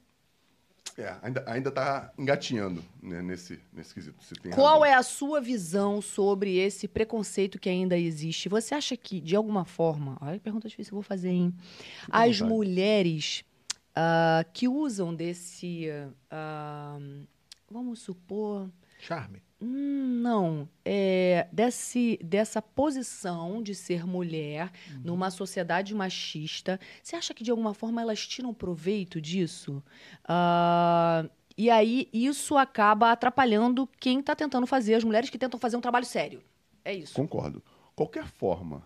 É, 0.98 1.14
ainda, 1.22 1.44
ainda 1.46 1.72
tá 1.72 2.14
engatinhando 2.18 2.84
né, 3.04 3.22
nesse, 3.22 3.60
nesse 3.74 3.94
quesito. 3.94 4.16
Você 4.24 4.34
tem 4.36 4.52
Qual 4.54 4.80
razão. 4.80 4.86
é 4.86 4.94
a 4.94 5.04
sua 5.04 5.42
visão 5.42 6.02
sobre 6.02 6.58
esse 6.58 6.88
preconceito 6.88 7.60
que 7.60 7.68
ainda 7.68 7.98
existe? 7.98 8.48
Você 8.48 8.74
acha 8.74 8.96
que, 8.96 9.20
de 9.20 9.36
alguma 9.36 9.66
forma. 9.66 10.18
Olha 10.22 10.38
que 10.38 10.44
pergunta 10.44 10.70
difícil 10.70 10.92
que 10.92 10.94
eu 10.94 11.02
vou 11.02 11.04
fazer, 11.04 11.30
hein? 11.30 11.54
As 12.10 12.40
vontade. 12.40 12.44
mulheres 12.44 13.44
ah, 13.94 14.46
que 14.54 14.70
usam 14.70 15.14
desse. 15.14 15.88
ah, 16.32 16.98
vamos 17.70 18.00
supor. 18.00 18.70
Charme. 19.00 19.45
Hum, 19.62 20.22
não. 20.22 20.68
É, 20.84 21.48
desse, 21.52 22.20
dessa 22.24 22.62
posição 22.62 23.62
de 23.64 23.74
ser 23.74 24.06
mulher 24.06 24.72
numa 25.04 25.32
sociedade 25.32 25.94
machista, 25.96 26.80
você 27.02 27.16
acha 27.16 27.34
que 27.34 27.44
de 27.44 27.52
alguma 27.52 27.74
forma 27.74 28.02
elas 28.02 28.26
tiram 28.28 28.54
proveito 28.54 29.22
disso? 29.22 29.84
Ah, 30.28 31.28
e 31.58 31.70
aí 31.70 32.10
isso 32.12 32.58
acaba 32.58 33.12
atrapalhando 33.12 33.88
quem 34.00 34.20
está 34.20 34.36
tentando 34.36 34.68
fazer, 34.68 34.96
as 34.96 35.04
mulheres 35.04 35.30
que 35.30 35.38
tentam 35.38 35.60
fazer 35.60 35.78
um 35.78 35.82
trabalho 35.82 36.06
sério. 36.06 36.44
É 36.84 36.94
isso. 36.94 37.16
Concordo. 37.16 37.64
Qualquer 37.96 38.28
forma 38.28 38.84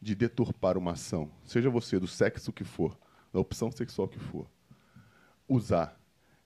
de 0.00 0.14
deturpar 0.14 0.78
uma 0.78 0.92
ação, 0.92 1.30
seja 1.44 1.68
você 1.68 1.98
do 1.98 2.06
sexo 2.06 2.52
que 2.52 2.64
for, 2.64 2.98
da 3.32 3.40
opção 3.40 3.70
sexual 3.70 4.08
que 4.08 4.18
for, 4.18 4.46
usar 5.48 5.98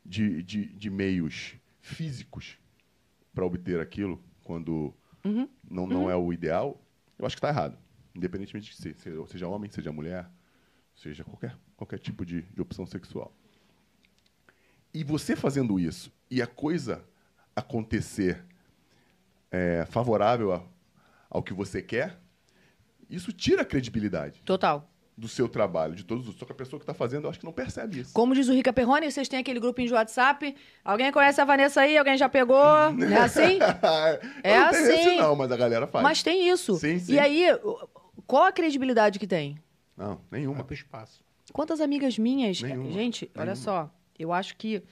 de, 0.05 0.43
de, 0.43 0.67
de 0.67 0.91
meios 0.91 1.55
físicos 1.81 2.59
para 3.35 3.45
obter 3.45 3.81
aquilo, 3.81 4.23
quando 4.45 4.95
Uhum. 5.25 5.49
não, 5.69 5.87
não 5.87 6.11
é 6.11 6.17
o 6.17 6.33
ideal, 6.33 6.81
eu 7.19 7.27
acho 7.27 7.37
que 7.37 7.39
está 7.39 7.49
errado. 7.49 7.79
Independentemente 8.15 8.71
de 8.71 8.77
ser, 8.77 8.95
seja, 8.97 9.27
seja 9.27 9.49
homem, 9.49 9.71
seja 9.71 9.93
mulher, 9.93 10.29
seja 10.97 11.23
qualquer, 11.25 11.57
qualquer 11.77 11.99
tipo 11.99 12.25
de, 12.25 12.43
de 12.43 12.61
opção 12.61 12.85
sexual. 12.87 13.33
E 14.93 15.05
você 15.05 15.37
fazendo 15.37 15.79
isso 15.79 16.13
e 16.31 16.43
a 16.43 16.47
coisa 16.47 17.05
acontecer 17.55 18.45
é, 19.51 19.85
favorável 19.87 20.53
a- 20.53 20.65
ao 21.29 21.43
que 21.43 21.53
você 21.53 21.81
quer, 21.83 22.19
isso 23.09 23.33
tira 23.33 23.63
a 23.63 23.65
credibilidade 23.65 24.41
Total. 24.43 24.89
Do 25.21 25.29
seu 25.29 25.49
trabalho, 25.49 25.95
de 25.95 26.03
todos 26.03 26.27
os. 26.27 26.35
Só 26.37 26.47
que 26.47 26.53
a 26.53 26.55
pessoa 26.55 26.81
que 26.81 26.85
está 26.85 26.95
fazendo, 26.95 27.25
eu 27.25 27.31
acho 27.31 27.39
que 27.39 27.45
não 27.45 27.53
percebe 27.53 28.01
isso. 28.01 28.15
Como 28.15 28.35
diz 28.35 28.49
o 28.49 28.55
Rica 28.55 28.73
Perrone, 28.73 29.11
vocês 29.11 29.29
têm 29.29 29.39
aquele 29.39 29.61
grupinho 29.61 29.89
de 29.89 29.95
WhatsApp. 29.95 30.57
Alguém 30.83 31.13
conhece 31.13 31.41
a 31.41 31.45
Vanessa 31.45 31.83
aí? 31.83 31.99
Alguém 31.99 32.17
já 32.17 32.29
pegou? 32.29 32.57
É 32.59 33.17
assim? 33.19 33.59
É 34.43 34.57
Eu 34.57 34.61
não 34.63 34.71
tenho 34.71 34.83
esse 34.87 35.09
assim. 35.09 35.17
não, 35.19 35.37
mas 35.37 35.53
a 35.53 35.57
galera 35.57 35.87
faz. 35.87 36.03
Mas 36.03 36.23
tem 36.23 36.49
isso. 36.49 36.77
Sim, 36.77 36.99
sim. 36.99 37.13
E 37.13 37.19
aí, 37.19 37.45
qual 38.27 38.45
a 38.45 38.53
credibilidade 38.53 39.19
que 39.19 39.27
tem? 39.27 39.59
Não, 39.97 40.19
Vai 40.31 40.41
nenhuma. 40.41 40.65
pro 40.65 40.75
espaço. 40.75 41.23
Quantas 41.53 41.81
amigas 41.81 42.17
minhas. 42.19 42.63
Nenhuma, 42.63 42.91
Gente, 42.91 43.31
olha 43.35 43.53
nenhuma. 43.53 43.57
só. 43.57 43.91
Eu 44.19 44.33
acho 44.33 44.57
que 44.57 44.83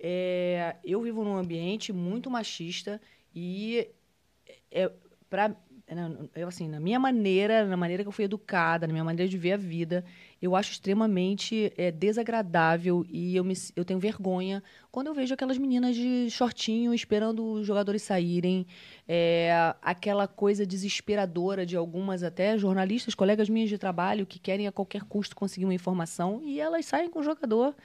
é, 0.00 0.76
eu 0.84 1.00
vivo 1.02 1.22
num 1.24 1.36
ambiente 1.36 1.92
muito 1.92 2.28
machista 2.30 3.00
e 3.34 3.88
é, 4.70 4.90
pra, 5.30 5.54
eu, 6.34 6.48
assim, 6.48 6.68
na 6.68 6.80
minha 6.80 6.98
maneira, 6.98 7.64
na 7.64 7.76
maneira 7.76 8.02
que 8.02 8.08
eu 8.08 8.12
fui 8.12 8.24
educada, 8.24 8.88
na 8.88 8.92
minha 8.92 9.04
maneira 9.04 9.30
de 9.30 9.38
ver 9.38 9.52
a 9.52 9.56
vida, 9.56 10.04
eu 10.42 10.56
acho 10.56 10.72
extremamente 10.72 11.72
é, 11.76 11.92
desagradável 11.92 13.06
e 13.08 13.36
eu, 13.36 13.44
me, 13.44 13.54
eu 13.76 13.84
tenho 13.84 14.00
vergonha 14.00 14.64
quando 14.90 15.06
eu 15.06 15.14
vejo 15.14 15.32
aquelas 15.32 15.56
meninas 15.56 15.94
de 15.94 16.28
shortinho 16.28 16.92
esperando 16.92 17.52
os 17.52 17.64
jogadores 17.64 18.02
saírem, 18.02 18.66
é, 19.06 19.52
aquela 19.80 20.26
coisa 20.26 20.66
desesperadora 20.66 21.64
de 21.64 21.76
algumas 21.76 22.24
até 22.24 22.58
jornalistas, 22.58 23.14
colegas 23.14 23.48
minhas 23.48 23.68
de 23.68 23.78
trabalho, 23.78 24.26
que 24.26 24.40
querem 24.40 24.66
a 24.66 24.72
qualquer 24.72 25.04
custo 25.04 25.36
conseguir 25.36 25.66
uma 25.66 25.74
informação 25.74 26.42
e 26.42 26.58
elas 26.58 26.84
saem 26.84 27.08
com 27.08 27.20
o 27.20 27.22
jogador. 27.22 27.76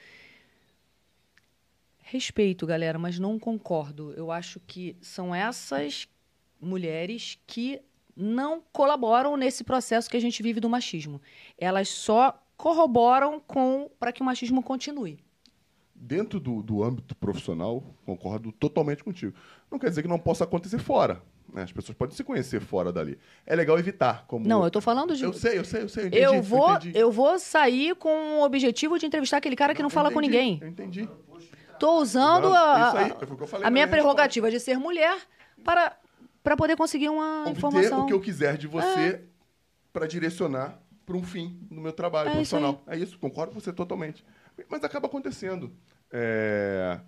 Respeito, 1.99 2.65
galera, 2.65 2.97
mas 2.97 3.19
não 3.19 3.37
concordo. 3.37 4.11
Eu 4.13 4.31
acho 4.31 4.59
que 4.61 4.97
são 5.01 5.35
essas 5.35 6.07
mulheres 6.59 7.37
que 7.45 7.79
não 8.15 8.61
colaboram 8.71 9.37
nesse 9.37 9.63
processo 9.63 10.09
que 10.09 10.17
a 10.17 10.21
gente 10.21 10.41
vive 10.43 10.59
do 10.59 10.69
machismo. 10.69 11.21
Elas 11.57 11.89
só 11.89 12.37
corroboram 12.57 13.39
com 13.39 13.89
para 13.99 14.11
que 14.11 14.21
o 14.21 14.25
machismo 14.25 14.61
continue. 14.61 15.19
Dentro 15.95 16.39
do, 16.39 16.63
do 16.63 16.83
âmbito 16.83 17.15
profissional, 17.15 17.83
concordo 18.05 18.51
totalmente 18.51 19.03
contigo. 19.03 19.33
Não 19.69 19.77
quer 19.77 19.89
dizer 19.89 20.01
que 20.01 20.07
não 20.07 20.17
possa 20.17 20.43
acontecer 20.45 20.79
fora. 20.79 21.21
né? 21.53 21.61
As 21.63 21.71
pessoas 21.71 21.95
podem 21.95 22.15
se 22.15 22.23
conhecer 22.23 22.59
fora 22.59 22.91
dali. 22.91 23.19
É 23.45 23.55
legal 23.55 23.77
evitar. 23.77 24.25
Como... 24.27 24.47
Não, 24.47 24.63
eu 24.63 24.71
tô 24.71 24.81
falando 24.81 25.15
de 25.15 25.23
Eu 25.23 25.31
sei, 25.33 25.59
eu 25.59 25.63
sei, 25.65 25.83
eu 25.83 25.89
sei. 25.89 26.03
Eu, 26.05 26.07
entendi, 26.07 26.23
eu 26.23 26.41
vou, 26.41 26.71
entendi. 26.73 26.97
eu 26.97 27.11
vou 27.11 27.37
sair 27.37 27.95
com 27.95 28.39
o 28.39 28.43
objetivo 28.43 28.97
de 28.97 29.05
entrevistar 29.05 29.37
aquele 29.37 29.55
cara 29.55 29.75
que 29.75 29.81
não, 29.81 29.87
Eu 29.89 29.93
fala 29.93 30.11
com 30.11 30.19
entendi, 30.19 30.37
ninguém. 30.37 30.59
Eu 30.61 30.67
entendi. 30.67 31.09
Tô 31.79 31.99
usando 31.99 32.49
Não, 32.49 32.55
a, 32.55 32.91
aí, 32.99 33.11
a- 33.11 33.17
eu 33.19 33.59
minha 33.59 33.71
minha 33.71 33.87
prerrogativa 33.87 34.51
de 34.51 34.59
ser 34.59 34.77
mulher 34.77 35.17
para, 35.63 35.97
para 36.43 36.55
poder 36.57 36.75
conseguir 36.75 37.09
uma 37.09 37.41
Obter 37.41 37.57
informação. 37.57 38.03
o 38.03 38.05
que 38.07 38.13
eu 38.13 38.19
quiser 38.21 38.57
de 38.57 38.67
você 38.67 39.23
para 39.93 40.07
direcionar 40.07 40.79
para 41.05 41.15
um 41.17 41.23
fim 41.23 41.67
no 41.69 41.81
meu 41.81 41.91
trabalho 41.93 42.27
É 42.29 42.41
isso 42.41 42.55
profissional. 42.55 42.81
É 42.87 42.97
isso, 42.97 43.19
concordo 43.19 43.53
com 43.53 43.59
você 43.59 43.73
totalmente. 43.73 44.25
Mas 44.69 44.83
acaba 44.83 45.07
acontecendo. 45.07 45.71
É, 46.11 46.99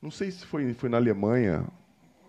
Não 0.00 0.10
sei 0.10 0.30
se 0.30 0.44
foi, 0.46 0.72
foi 0.74 0.88
na 0.88 0.96
Alemanha. 0.96 1.66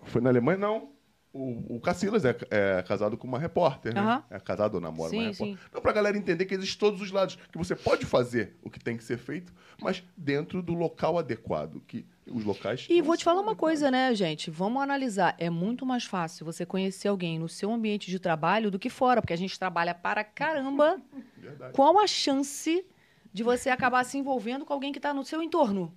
Foi 0.04 0.22
na 0.22 0.30
Alemanha? 0.30 0.58
Não. 0.58 0.93
O, 1.34 1.78
o 1.78 1.82
Cacilas 1.82 2.24
é, 2.24 2.38
é 2.52 2.84
casado 2.84 3.18
com 3.18 3.28
uma 3.28 3.40
repórter, 3.40 3.92
né? 3.92 4.24
É 4.30 4.40
casado 4.40 4.76
ou 4.76 4.82
namora 4.82 5.10
Sim, 5.10 5.18
uma 5.18 5.32
repórter. 5.32 5.58
sim. 5.58 5.64
Então, 5.68 5.82
pra 5.82 5.92
galera 5.92 6.16
entender 6.16 6.46
que 6.46 6.54
existem 6.54 6.78
todos 6.78 7.02
os 7.02 7.12
lados. 7.12 7.40
Que 7.52 7.58
você 7.58 7.76
pode 7.76 8.06
fazer 8.06 8.56
o 8.62 8.70
que 8.70 8.80
tem 8.80 8.96
que 8.96 9.04
ser 9.04 9.18
feito, 9.18 9.52
mas 9.82 10.04
dentro 10.16 10.62
do 10.62 10.76
local 10.76 11.18
adequado. 11.18 11.82
Que 11.88 12.06
os 12.28 12.44
locais. 12.44 12.86
E 12.88 13.02
vou 13.02 13.18
te 13.18 13.24
falar 13.24 13.42
uma 13.42 13.56
coisa, 13.56 13.90
né, 13.90 14.14
gente? 14.14 14.52
Vamos 14.52 14.82
analisar. 14.82 15.36
É 15.40 15.50
muito 15.50 15.88
mais 15.88 16.04
fácil 16.04 16.46
você 16.46 16.68
conhecer 16.68 17.08
alguém 17.08 17.40
no 17.40 17.50
seu 17.50 17.74
ambiente 17.74 18.12
de 18.12 18.20
trabalho 18.20 18.70
do 18.70 18.78
que 18.78 18.90
fora, 18.90 19.20
porque 19.20 19.34
a 19.34 19.38
gente 19.38 19.58
trabalha 19.58 19.96
para 19.96 20.24
caramba. 20.24 21.02
Verdade. 21.36 21.74
Qual 21.74 22.00
a 22.00 22.06
chance 22.06 22.86
de 23.34 23.42
você 23.42 23.72
acabar 23.72 24.04
se 24.04 24.20
envolvendo 24.20 24.66
com 24.66 24.74
alguém 24.74 24.92
que 24.92 25.00
está 25.00 25.14
no 25.14 25.26
seu 25.26 25.42
entorno? 25.42 25.92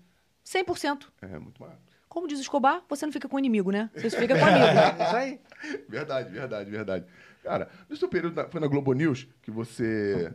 100%. 0.46 1.08
É 1.20 1.38
muito 1.38 1.60
maior. 1.60 1.76
Como 2.16 2.26
diz 2.26 2.38
o 2.38 2.40
Escobar, 2.40 2.82
você 2.88 3.04
não 3.04 3.12
fica 3.12 3.28
com 3.28 3.38
inimigo, 3.38 3.70
né? 3.70 3.90
Você 3.94 4.08
fica 4.08 4.38
com 4.38 4.40
amigo. 4.46 5.02
Isso 5.04 5.16
aí. 5.16 5.38
Verdade, 5.86 6.30
verdade, 6.30 6.70
verdade. 6.70 7.04
Cara, 7.44 7.68
no 7.90 7.94
seu 7.94 8.08
período, 8.08 8.34
na- 8.36 8.48
foi 8.48 8.58
na 8.58 8.66
Globo 8.66 8.94
News 8.94 9.28
que 9.42 9.50
você. 9.50 10.32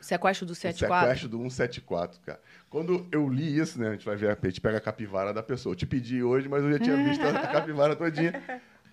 Sequestro 0.00 0.46
do 0.46 0.52
O 0.52 0.56
74. 0.56 1.06
sequestro 1.06 1.28
do 1.28 1.36
174, 1.36 2.18
cara. 2.22 2.40
Quando 2.70 3.06
eu 3.12 3.28
li 3.28 3.58
isso, 3.58 3.78
né? 3.78 3.88
A 3.88 3.92
gente 3.92 4.06
vai 4.06 4.16
ver, 4.16 4.38
a 4.42 4.46
gente 4.48 4.58
pega 4.58 4.78
a 4.78 4.80
capivara 4.80 5.34
da 5.34 5.42
pessoa. 5.42 5.72
Eu 5.72 5.76
te 5.76 5.84
pedi 5.84 6.22
hoje, 6.22 6.48
mas 6.48 6.64
eu 6.64 6.72
já 6.72 6.78
tinha 6.78 6.96
visto 6.96 7.22
a 7.22 7.46
capivara 7.46 7.94
todinha. 7.94 8.32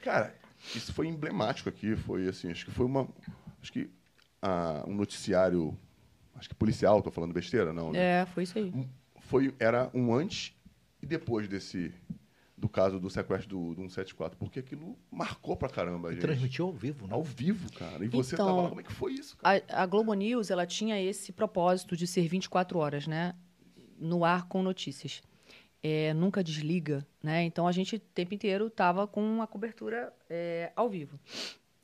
Cara, 0.03 0.35
isso 0.75 0.91
foi 0.93 1.07
emblemático 1.07 1.69
aqui. 1.69 1.95
Foi 1.95 2.27
assim, 2.27 2.51
acho 2.51 2.65
que 2.65 2.71
foi 2.71 2.85
uma. 2.85 3.07
Acho 3.61 3.71
que 3.71 3.89
ah, 4.41 4.83
um 4.85 4.93
noticiário. 4.93 5.73
Acho 6.35 6.49
que 6.49 6.55
policial, 6.55 7.01
tô 7.01 7.11
falando 7.11 7.31
besteira, 7.33 7.71
não. 7.71 7.93
né? 7.93 8.23
É, 8.23 8.25
foi 8.25 8.43
isso 8.43 8.57
aí. 8.59 8.73
Foi, 9.21 9.55
era 9.57 9.89
um 9.93 10.13
antes 10.13 10.53
e 11.01 11.05
depois 11.05 11.47
desse. 11.47 11.93
Do 12.57 12.69
caso 12.69 12.99
do 13.01 13.09
sequestro 13.09 13.49
do, 13.49 13.75
do 13.75 13.81
174. 13.81 14.37
Porque 14.37 14.59
aquilo 14.59 14.97
marcou 15.11 15.57
pra 15.57 15.67
caramba 15.67 16.09
a 16.09 16.11
gente. 16.13 16.21
Transmitiu 16.21 16.67
ao 16.67 16.73
vivo, 16.73 17.05
né? 17.05 17.13
Ao 17.13 17.23
vivo, 17.23 17.71
cara. 17.73 18.03
E 18.03 18.07
você 18.07 18.35
Então, 18.35 18.47
tava 18.47 18.61
lá, 18.61 18.69
como 18.69 18.79
é 18.79 18.83
que 18.83 18.93
foi 18.93 19.13
isso, 19.13 19.35
cara? 19.37 19.63
A, 19.69 19.83
a 19.83 19.85
Globo 19.85 20.13
News, 20.13 20.49
ela 20.49 20.65
tinha 20.65 21.01
esse 21.01 21.33
propósito 21.33 21.97
de 21.97 22.07
ser 22.07 22.27
24 22.27 22.79
horas, 22.79 23.07
né? 23.07 23.35
No 23.99 24.23
ar 24.23 24.47
com 24.47 24.63
notícias. 24.63 25.21
É, 25.83 26.13
nunca 26.13 26.43
desliga, 26.43 27.05
né? 27.21 27.43
Então 27.43 27.67
a 27.67 27.71
gente 27.71 27.97
o 27.97 27.99
tempo 27.99 28.33
inteiro 28.33 28.67
estava 28.67 29.05
com 29.05 29.21
uma 29.21 29.45
cobertura 29.45 30.11
é, 30.29 30.71
ao 30.75 30.89
vivo. 30.89 31.19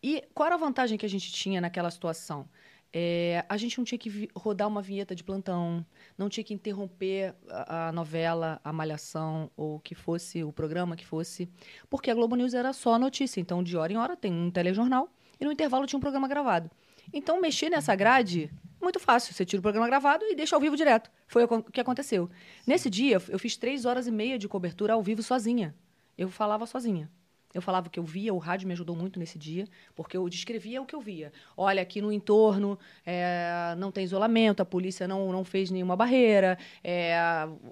E 0.02 0.24
qual 0.34 0.48
era 0.48 0.56
a 0.56 0.58
vantagem 0.58 0.98
que 0.98 1.06
a 1.06 1.10
gente 1.10 1.32
tinha 1.32 1.62
naquela 1.62 1.92
situação? 1.92 2.50
É, 2.94 3.46
a 3.48 3.56
gente 3.56 3.78
não 3.78 3.86
tinha 3.86 3.98
que 3.98 4.30
rodar 4.36 4.68
uma 4.68 4.82
vinheta 4.82 5.16
de 5.16 5.24
plantão, 5.24 5.86
não 6.18 6.28
tinha 6.28 6.44
que 6.44 6.54
interromper 6.54 7.34
a, 7.50 7.88
a 7.88 7.92
novela, 7.92 8.60
a 8.64 8.74
malhação, 8.74 9.50
ou 9.56 9.80
que 9.80 9.96
fosse 9.96 10.44
o 10.44 10.52
programa 10.52 10.98
que 10.98 11.06
fosse, 11.06 11.50
porque 11.90 12.12
a 12.12 12.14
Globo 12.14 12.36
News 12.36 12.54
era 12.54 12.74
só 12.74 13.00
notícia. 13.00 13.40
Então, 13.40 13.64
de 13.64 13.78
hora 13.78 13.94
em 13.94 13.98
hora, 13.98 14.18
tem 14.18 14.34
um 14.34 14.52
telejornal 14.52 15.10
e 15.40 15.46
no 15.46 15.52
intervalo 15.52 15.88
tinha 15.88 15.98
um 15.98 16.02
programa 16.02 16.28
gravado. 16.28 16.70
Então, 17.14 17.40
mexer 17.40 17.70
nessa 17.70 17.96
grade, 17.96 18.52
muito 18.82 19.00
fácil. 19.00 19.34
Você 19.34 19.46
tira 19.46 19.60
o 19.60 19.64
programa 19.64 19.88
gravado 19.88 20.26
e 20.26 20.36
deixa 20.36 20.56
ao 20.56 20.62
vivo 20.62 20.76
direto. 20.76 21.10
Foi 21.28 21.44
o 21.44 21.64
que 21.64 21.80
aconteceu. 21.80 22.30
Nesse 22.66 22.90
dia, 22.90 23.22
eu 23.30 23.40
fiz 23.40 23.56
três 23.56 23.86
horas 23.86 24.08
e 24.08 24.12
meia 24.12 24.38
de 24.38 24.48
cobertura 24.48 24.94
ao 24.94 25.02
vivo 25.02 25.24
sozinha. 25.24 25.74
Eu 26.18 26.30
falava 26.30 26.66
sozinha. 26.66 27.10
Eu 27.54 27.62
falava 27.62 27.88
o 27.88 27.90
que 27.90 28.00
eu 28.00 28.04
via, 28.04 28.34
o 28.34 28.38
rádio 28.38 28.68
me 28.68 28.74
ajudou 28.74 28.96
muito 28.96 29.20
nesse 29.20 29.38
dia, 29.38 29.68
porque 29.96 30.16
eu 30.16 30.28
descrevia 30.30 30.82
o 30.82 30.86
que 30.86 30.96
eu 30.96 31.02
via. 31.02 31.32
Olha, 31.56 31.82
aqui 31.82 32.02
no 32.02 32.12
entorno 32.12 32.78
é, 33.06 33.76
não 33.78 33.92
tem 33.92 34.04
isolamento, 34.04 34.62
a 34.62 34.66
polícia 34.66 35.08
não, 35.08 35.32
não 35.32 35.44
fez 35.44 35.70
nenhuma 35.70 35.96
barreira, 35.96 36.58
é, 36.84 37.16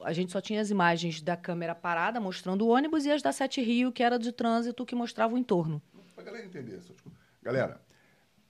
a 0.03 0.13
gente 0.13 0.31
só 0.31 0.41
tinha 0.41 0.61
as 0.61 0.69
imagens 0.69 1.21
da 1.21 1.37
câmera 1.37 1.73
parada 1.73 2.19
mostrando 2.19 2.65
o 2.65 2.69
ônibus 2.69 3.05
e 3.05 3.11
as 3.11 3.21
da 3.21 3.31
Sete 3.31 3.61
Rio, 3.61 3.91
que 3.91 4.03
era 4.03 4.17
de 4.17 4.31
trânsito, 4.31 4.85
que 4.85 4.95
mostrava 4.95 5.35
o 5.35 5.37
entorno. 5.37 5.81
Pra 6.15 6.23
galera 6.23 6.45
entender. 6.45 6.81
Só, 6.81 6.93
tipo, 6.93 7.11
galera, 7.41 7.81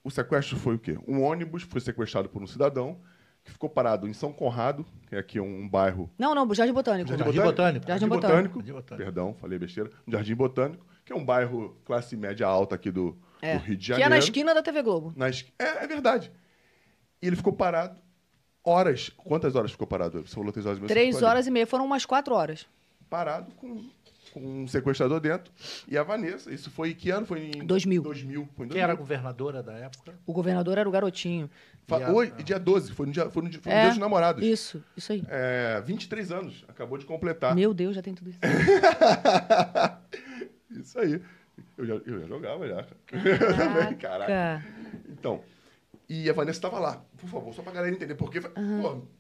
o 0.04 0.10
sequestro 0.10 0.58
foi 0.58 0.76
o 0.76 0.80
quê? 0.80 0.98
Um 1.08 1.22
ônibus 1.22 1.64
foi 1.64 1.82
sequestrado 1.82 2.30
por 2.30 2.42
um 2.42 2.48
cidadão 2.48 3.00
que 3.44 3.52
ficou 3.52 3.70
parado 3.70 4.08
em 4.08 4.14
São 4.14 4.32
Conrado, 4.32 4.86
que 5.08 5.16
é 5.16 5.20
aqui 5.20 5.40
um 5.40 5.68
bairro. 5.68 6.10
Não, 6.18 6.36
não, 6.36 6.54
Jardim 6.54 6.74
Botânico. 6.74 7.10
Jardim 7.10 7.24
Jardim 7.24 7.40
Botânico. 7.40 7.86
Botânico. 7.86 7.88
Jardim 7.88 8.08
Botânico. 8.08 8.56
Jardim 8.60 8.74
Botânico. 8.74 9.06
Perdão, 9.06 9.34
falei 9.34 9.60
besteira. 9.60 9.90
Um 10.08 10.12
Jardim 10.12 10.36
Botânico, 10.36 10.86
que 11.10 11.14
é 11.14 11.16
um 11.16 11.26
bairro 11.26 11.76
classe 11.86 12.16
média 12.16 12.46
alta 12.46 12.76
aqui 12.76 12.92
do, 12.92 13.18
É, 13.42 13.58
do 13.58 13.64
Rio 13.64 13.76
de 13.76 13.82
que 13.82 13.88
Janeiro. 13.88 14.06
é 14.06 14.10
na 14.16 14.20
esquina 14.20 14.54
da 14.54 14.62
TV 14.62 14.84
Globo. 14.84 15.12
Na 15.16 15.28
es- 15.28 15.44
é, 15.58 15.84
é 15.84 15.88
verdade. 15.88 16.32
E 17.20 17.26
ele 17.26 17.36
ficou 17.36 17.52
parado 17.52 17.98
horas. 18.64 19.10
Quantas 19.18 19.56
horas 19.56 19.72
ficou 19.72 19.88
parado? 19.88 20.22
Você 20.22 20.36
falou 20.36 20.52
três 20.52 20.68
horas 20.68 20.78
e 20.78 20.82
meia. 20.82 20.88
Três 20.88 21.16
ficou 21.16 21.28
ali. 21.28 21.32
horas 21.36 21.48
e 21.48 21.52
meia, 21.52 21.66
foram 21.66 21.84
umas 21.84 22.06
quatro 22.06 22.36
horas. 22.36 22.68
Parado 23.10 23.52
com, 23.56 23.90
com 24.32 24.40
um 24.62 24.68
sequestrador 24.68 25.20
dentro. 25.20 25.52
E 25.88 25.98
a 25.98 26.04
Vanessa. 26.04 26.54
Isso 26.54 26.70
foi 26.70 26.94
que 26.94 27.10
ano? 27.10 27.26
Foi 27.26 27.48
em 27.56 27.66
2000. 27.66 28.04
2000. 28.04 28.48
Foi 28.56 28.68
em 28.68 28.70
Quem 28.70 28.80
era 28.82 28.94
a 28.94 28.96
2000. 28.96 28.98
governadora 28.98 29.64
da 29.64 29.74
época? 29.74 30.14
O 30.28 30.32
governador 30.32 30.78
era 30.78 30.88
o 30.88 30.92
garotinho. 30.92 31.50
Fa- 31.88 32.00
E 32.00 32.04
a- 32.04 32.12
Hoje, 32.12 32.32
dia 32.44 32.60
12. 32.60 32.92
Foi 32.92 33.08
no 33.08 33.12
dia, 33.12 33.28
foi 33.32 33.42
no 33.42 33.50
dia, 33.50 33.60
foi 33.60 33.72
no 33.72 33.78
É, 33.80 33.82
dia 33.82 33.90
dos 33.90 33.98
namorados. 33.98 34.46
Isso, 34.46 34.84
isso 34.96 35.12
aí. 35.12 35.24
É, 35.28 35.82
23 35.84 36.32
anos. 36.32 36.64
Acabou 36.68 37.00
de 37.00 37.06
completar. 37.08 37.56
Meu 37.56 37.74
Deus, 37.74 37.96
já 37.96 38.02
tem 38.04 38.14
tudo 38.14 38.30
isso. 38.30 38.38
Isso 40.72 41.00
aí. 41.00 41.22
Eu 41.78 41.86
já, 41.86 41.94
eu 41.94 42.20
já 42.22 42.28
jogava 42.28 42.68
já. 42.68 42.84
cara. 43.06 43.96
Caraca. 43.96 43.96
Caraca. 43.98 44.66
Então. 45.10 45.42
E 46.08 46.28
a 46.28 46.34
Vanessa 46.34 46.58
estava 46.58 46.80
lá. 46.80 47.06
Por 47.18 47.30
favor, 47.30 47.54
só 47.54 47.62
pra 47.62 47.72
galera 47.72 47.94
entender. 47.94 48.16
Porque 48.16 48.42
pô, 48.42 48.50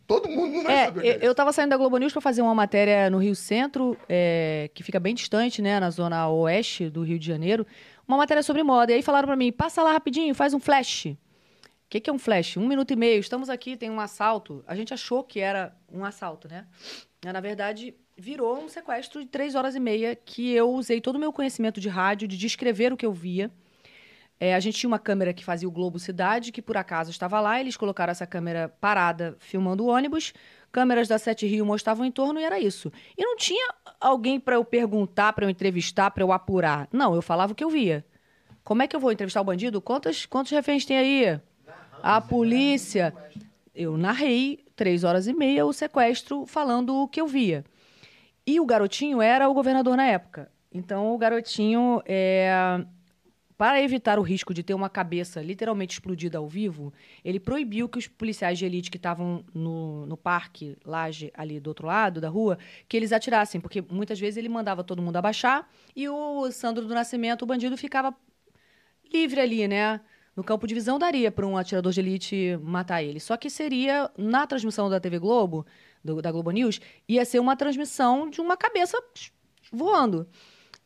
todo 0.08 0.28
mundo 0.28 0.54
não 0.54 0.64
vai 0.64 0.74
É, 0.74 0.86
saber 0.86 1.02
que 1.02 1.08
é 1.08 1.16
eu, 1.18 1.20
eu 1.20 1.36
tava 1.36 1.54
saindo 1.54 1.70
da 1.70 1.78
Globo 1.78 1.98
News 1.98 2.12
para 2.12 2.22
fazer 2.22 2.42
uma 2.42 2.56
matéria 2.56 3.12
no 3.12 3.20
Rio 3.20 3.36
Centro, 3.36 3.96
é, 4.10 4.72
que 4.74 4.82
fica 4.82 5.00
bem 5.00 5.14
distante, 5.14 5.62
né, 5.62 5.80
na 5.80 5.92
zona 5.92 6.28
oeste 6.30 6.90
do 6.90 7.04
Rio 7.04 7.20
de 7.20 7.28
Janeiro, 7.28 7.66
uma 8.08 8.18
matéria 8.18 8.42
sobre 8.42 8.64
moda. 8.64 8.92
E 8.92 8.96
aí 8.96 9.02
falaram 9.04 9.28
para 9.28 9.36
mim, 9.36 9.52
passa 9.52 9.84
lá 9.84 9.92
rapidinho, 9.92 10.34
faz 10.34 10.52
um 10.52 10.60
flash. 10.60 11.06
O 11.06 11.18
que, 11.90 12.00
que 12.00 12.10
é 12.10 12.14
um 12.14 12.18
flash? 12.18 12.58
Um 12.58 12.68
minuto 12.68 12.92
e 12.92 12.96
meio, 12.96 13.20
estamos 13.20 13.50
aqui, 13.52 13.78
tem 13.78 13.92
um 13.92 14.00
assalto. 14.00 14.64
A 14.66 14.76
gente 14.76 14.92
achou 14.92 15.24
que 15.24 15.40
era 15.40 15.76
um 15.92 16.04
assalto, 16.04 16.48
né? 16.48 16.66
Na 17.24 17.40
verdade, 17.40 17.94
virou 18.20 18.64
um 18.64 18.68
sequestro 18.68 19.22
de 19.22 19.28
três 19.28 19.56
horas 19.56 19.76
e 19.76 19.80
meia, 19.80 20.16
que 20.16 20.52
eu 20.52 20.72
usei 20.72 21.00
todo 21.00 21.16
o 21.16 21.20
meu 21.20 21.32
conhecimento 21.32 21.80
de 21.80 21.90
rádio, 21.90 22.28
de 22.28 22.38
descrever 22.38 22.92
o 22.92 22.98
que 22.98 23.06
eu 23.06 23.14
via. 23.14 23.50
É, 24.40 24.56
a 24.56 24.60
gente 24.60 24.78
tinha 24.78 24.88
uma 24.88 25.00
câmera 25.00 25.34
que 25.34 25.44
fazia 25.44 25.68
o 25.68 25.72
Globo 25.72 26.00
Cidade, 26.00 26.52
que 26.52 26.62
por 26.62 26.78
acaso 26.78 27.12
estava 27.12 27.42
lá. 27.42 27.60
Eles 27.60 27.76
colocaram 27.76 28.12
essa 28.12 28.26
câmera 28.26 28.70
parada, 28.80 29.36
filmando 29.40 29.84
o 29.84 29.88
ônibus. 29.88 30.34
Câmeras 30.72 31.08
da 31.08 31.18
Sete 31.18 31.46
Rio 31.46 31.66
mostravam 31.66 32.04
o 32.04 32.08
entorno 32.08 32.40
e 32.40 32.44
era 32.44 32.60
isso. 32.60 32.92
E 33.18 33.24
não 33.24 33.36
tinha 33.36 33.74
alguém 34.00 34.40
para 34.40 34.56
eu 34.56 34.64
perguntar, 34.64 35.34
para 35.34 35.46
eu 35.46 35.50
entrevistar, 35.50 36.12
para 36.12 36.24
eu 36.24 36.32
apurar. 36.32 36.88
Não, 36.92 37.14
eu 37.16 37.22
falava 37.22 37.52
o 37.52 37.56
que 37.56 37.64
eu 37.64 37.70
via. 37.70 38.06
Como 38.64 38.82
é 38.82 38.88
que 38.88 38.96
eu 38.96 39.00
vou 39.00 39.12
entrevistar 39.12 39.42
o 39.42 39.46
bandido? 39.46 39.82
Quantos, 39.82 40.26
quantos 40.26 40.52
reféns 40.52 40.86
tem 40.86 40.98
aí? 40.98 41.40
A 42.02 42.22
polícia. 42.22 43.14
Eu 43.76 43.98
narrei 43.98 44.64
três 44.76 45.04
horas 45.04 45.28
e 45.28 45.34
meia 45.34 45.66
o 45.66 45.74
sequestro 45.74 46.46
falando 46.46 46.96
o 46.96 47.08
que 47.08 47.20
eu 47.20 47.28
via. 47.28 47.66
E 48.50 48.60
o 48.60 48.66
garotinho 48.66 49.22
era 49.22 49.48
o 49.48 49.54
governador 49.54 49.96
na 49.96 50.08
época. 50.08 50.52
Então, 50.74 51.14
o 51.14 51.18
garotinho, 51.20 52.02
é, 52.04 52.84
para 53.56 53.80
evitar 53.80 54.18
o 54.18 54.24
risco 54.24 54.56
de 54.56 54.64
ter 54.64 54.74
uma 54.74 54.90
cabeça 54.90 55.40
literalmente 55.40 55.94
explodida 55.94 56.40
ao 56.40 56.48
vivo, 56.48 56.92
ele 57.24 57.40
proibiu 57.40 57.88
que 57.88 58.00
os 58.00 58.08
policiais 58.08 58.58
de 58.58 58.66
elite 58.66 58.90
que 58.90 58.98
estavam 58.98 59.46
no, 59.54 60.08
no 60.08 60.18
parque, 60.18 60.76
laje, 60.84 61.32
ali 61.36 61.60
do 61.60 61.68
outro 61.68 61.86
lado 61.86 62.20
da 62.20 62.28
rua, 62.28 62.58
que 62.88 62.98
eles 62.98 63.12
atirassem, 63.12 63.62
porque 63.62 63.84
muitas 63.84 64.20
vezes 64.20 64.38
ele 64.38 64.50
mandava 64.50 64.84
todo 64.84 65.00
mundo 65.00 65.18
abaixar 65.18 65.70
e 65.96 66.10
o 66.10 66.52
Sandro 66.52 66.88
do 66.88 66.94
Nascimento, 66.96 67.44
o 67.44 67.46
bandido, 67.46 67.78
ficava 67.78 68.16
livre 69.14 69.42
ali, 69.42 69.68
né? 69.68 70.02
No 70.36 70.44
campo 70.44 70.66
de 70.66 70.74
visão 70.74 70.98
daria 70.98 71.32
para 71.32 71.46
um 71.46 71.56
atirador 71.56 71.92
de 71.92 72.00
elite 72.00 72.58
matar 72.64 73.04
ele. 73.04 73.20
Só 73.20 73.38
que 73.38 73.48
seria, 73.48 74.10
na 74.18 74.48
transmissão 74.48 74.90
da 74.90 75.00
TV 75.00 75.20
Globo, 75.20 75.68
do- 76.04 76.22
da 76.22 76.32
Globo 76.32 76.52
News, 76.52 76.80
ia 77.08 77.24
ser 77.26 77.40
uma 77.40 77.56
transmissão 77.56 78.30
de 78.30 78.42
uma 78.42 78.56
cabeça 78.58 78.98
voando. 79.72 80.28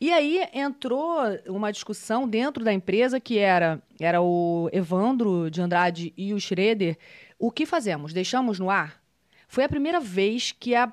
E 0.02 0.12
aí 0.12 0.42
entrou 0.54 1.18
uma 1.48 1.72
discussão 1.72 2.28
dentro 2.28 2.64
da 2.64 2.74
empresa 2.74 3.20
que 3.20 3.38
era, 3.38 3.82
era 4.00 4.22
o 4.22 4.70
Evandro 4.74 5.50
de 5.50 5.62
Andrade 5.62 6.14
e 6.18 6.34
o 6.34 6.40
Schroeder. 6.40 6.98
O 7.40 7.50
que 7.52 7.66
fazemos? 7.66 8.12
Deixamos 8.12 8.60
no 8.60 8.70
ar? 8.70 9.02
Foi 9.48 9.64
a 9.64 9.70
primeira 9.70 10.00
vez 10.00 10.52
que 10.52 10.76
a, 10.76 10.92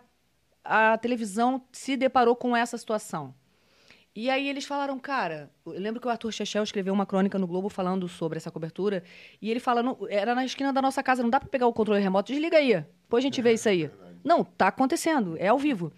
a 0.62 0.96
televisão 0.98 1.62
se 1.72 1.96
deparou 1.96 2.36
com 2.36 2.54
essa 2.56 2.76
situação. 2.78 3.34
E 4.14 4.28
aí 4.28 4.48
eles 4.48 4.64
falaram, 4.64 4.98
cara, 4.98 5.50
eu 5.64 5.72
lembro 5.80 6.00
que 6.00 6.06
o 6.06 6.10
Arthur 6.10 6.32
Chechel 6.32 6.62
escreveu 6.64 6.92
uma 6.92 7.06
crônica 7.06 7.38
no 7.38 7.46
Globo 7.46 7.68
falando 7.68 8.06
sobre 8.08 8.36
essa 8.38 8.50
cobertura, 8.50 9.02
e 9.40 9.50
ele 9.50 9.60
fala, 9.60 9.82
"Não, 9.84 9.96
era 10.08 10.34
na 10.34 10.44
esquina 10.44 10.72
da 10.72 10.82
nossa 10.82 11.00
casa, 11.02 11.22
não 11.22 11.30
dá 11.30 11.38
pra 11.40 11.48
pegar 11.48 11.68
o 11.68 11.72
controle 11.72 12.00
remoto, 12.02 12.32
desliga 12.32 12.58
aí, 12.58 12.84
depois 13.02 13.22
a 13.22 13.26
gente 13.26 13.40
vê 13.40 13.52
isso 13.54 13.68
aí. 13.68 13.88
Não, 14.24 14.44
tá 14.44 14.68
acontecendo, 14.68 15.36
é 15.38 15.48
ao 15.48 15.58
vivo. 15.58 15.92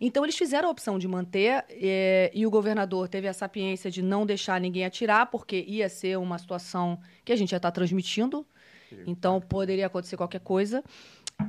Então 0.00 0.24
eles 0.24 0.36
fizeram 0.36 0.68
a 0.68 0.70
opção 0.70 0.98
de 0.98 1.08
manter, 1.08 1.64
eh, 1.70 2.30
e 2.32 2.46
o 2.46 2.50
governador 2.50 3.08
teve 3.08 3.26
a 3.26 3.32
sapiência 3.32 3.90
de 3.90 4.00
não 4.02 4.24
deixar 4.24 4.60
ninguém 4.60 4.84
atirar, 4.84 5.26
porque 5.26 5.64
ia 5.66 5.88
ser 5.88 6.16
uma 6.18 6.38
situação 6.38 7.00
que 7.24 7.32
a 7.32 7.36
gente 7.36 7.50
ia 7.52 7.56
estar 7.56 7.70
transmitindo, 7.72 8.46
então 9.06 9.40
poderia 9.40 9.86
acontecer 9.86 10.16
qualquer 10.16 10.40
coisa. 10.40 10.82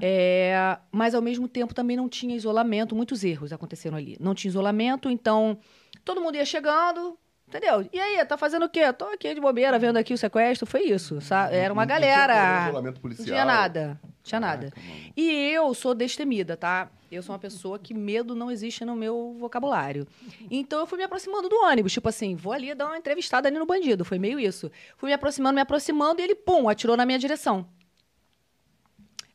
É, 0.01 0.77
mas 0.91 1.15
ao 1.15 1.21
mesmo 1.21 1.47
tempo 1.47 1.73
também 1.73 1.97
não 1.97 2.07
tinha 2.07 2.35
isolamento, 2.35 2.95
muitos 2.95 3.23
erros 3.23 3.51
aconteceram 3.51 3.97
ali. 3.97 4.17
Não 4.19 4.35
tinha 4.35 4.49
isolamento, 4.49 5.09
então 5.09 5.57
todo 6.05 6.21
mundo 6.21 6.35
ia 6.35 6.45
chegando, 6.45 7.17
Entendeu? 7.47 7.83
E 7.91 7.99
aí, 7.99 8.23
tá 8.25 8.37
fazendo 8.37 8.65
o 8.67 8.69
quê? 8.69 8.93
Tô 8.93 9.05
aqui 9.05 9.33
de 9.33 9.41
bobeira 9.41 9.79
vendo 9.79 9.97
aqui 9.97 10.13
o 10.13 10.17
sequestro. 10.19 10.67
Foi 10.67 10.81
isso. 10.83 11.19
sabe? 11.19 11.55
Era 11.55 11.73
uma 11.73 11.83
Não- 11.83 11.95
não 11.95 11.99
tinha 11.99 12.15
galera. 12.27 12.67
isolamento 12.67 12.93
Não 12.97 13.01
policial. 13.01 13.25
tinha 13.25 13.43
nada. 13.43 13.99
Tinha 14.29 14.39
nada. 14.39 14.71
Mano. 14.75 15.13
E 15.17 15.31
eu 15.51 15.73
sou 15.73 15.95
destemida, 15.95 16.55
tá? 16.55 16.91
Eu 17.11 17.23
sou 17.23 17.33
uma 17.33 17.39
pessoa 17.39 17.79
que 17.79 17.95
medo 17.95 18.35
não 18.35 18.51
existe 18.51 18.85
no 18.85 18.95
meu 18.95 19.35
vocabulário. 19.39 20.07
Então 20.51 20.79
eu 20.79 20.85
fui 20.85 20.99
me 20.99 21.03
aproximando 21.03 21.49
do 21.49 21.55
ônibus. 21.55 21.91
Tipo 21.91 22.09
assim, 22.09 22.35
vou 22.35 22.53
ali 22.53 22.75
dar 22.75 22.85
uma 22.85 22.97
entrevistada 22.97 23.47
ali 23.47 23.57
no 23.57 23.65
bandido. 23.65 24.05
Foi 24.05 24.19
meio 24.19 24.39
isso. 24.39 24.71
Fui 24.97 25.09
me 25.09 25.13
aproximando, 25.13 25.55
me 25.55 25.61
aproximando 25.61 26.21
e 26.21 26.23
ele, 26.23 26.35
pum, 26.35 26.69
atirou 26.69 26.95
na 26.95 27.07
minha 27.07 27.17
direção. 27.17 27.67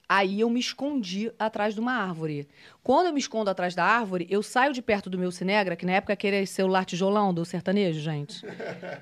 Aí 0.09 0.39
eu 0.39 0.49
me 0.49 0.61
escondi 0.61 1.33
atrás 1.41 1.75
de 1.75 1.81
uma 1.81 1.95
árvore. 1.95 2.47
Quando 2.81 3.09
eu 3.09 3.13
me 3.13 3.19
escondo 3.19 3.51
atrás 3.51 3.75
da 3.75 3.85
árvore, 3.85 4.29
eu 4.31 4.45
saio 4.45 4.73
de 4.73 4.81
perto 4.81 5.11
do 5.11 5.19
meu 5.19 5.33
Cinegra, 5.33 5.75
que 5.75 5.87
na 5.87 5.95
época 5.95 6.13
aquele 6.13 6.47
celular 6.47 6.85
tijolão 6.85 7.35
do 7.35 7.45
sertanejo, 7.45 7.99
gente. 7.99 8.47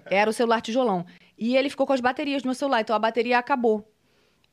Era 0.06 0.30
o 0.30 0.32
celular 0.32 0.62
tijolão. 0.62 1.04
E 1.36 1.54
ele 1.54 1.68
ficou 1.68 1.86
com 1.86 1.92
as 1.92 2.00
baterias 2.00 2.40
do 2.40 2.46
meu 2.46 2.54
celular, 2.54 2.80
então 2.80 2.96
a 2.96 2.98
bateria 2.98 3.36
acabou. 3.36 3.86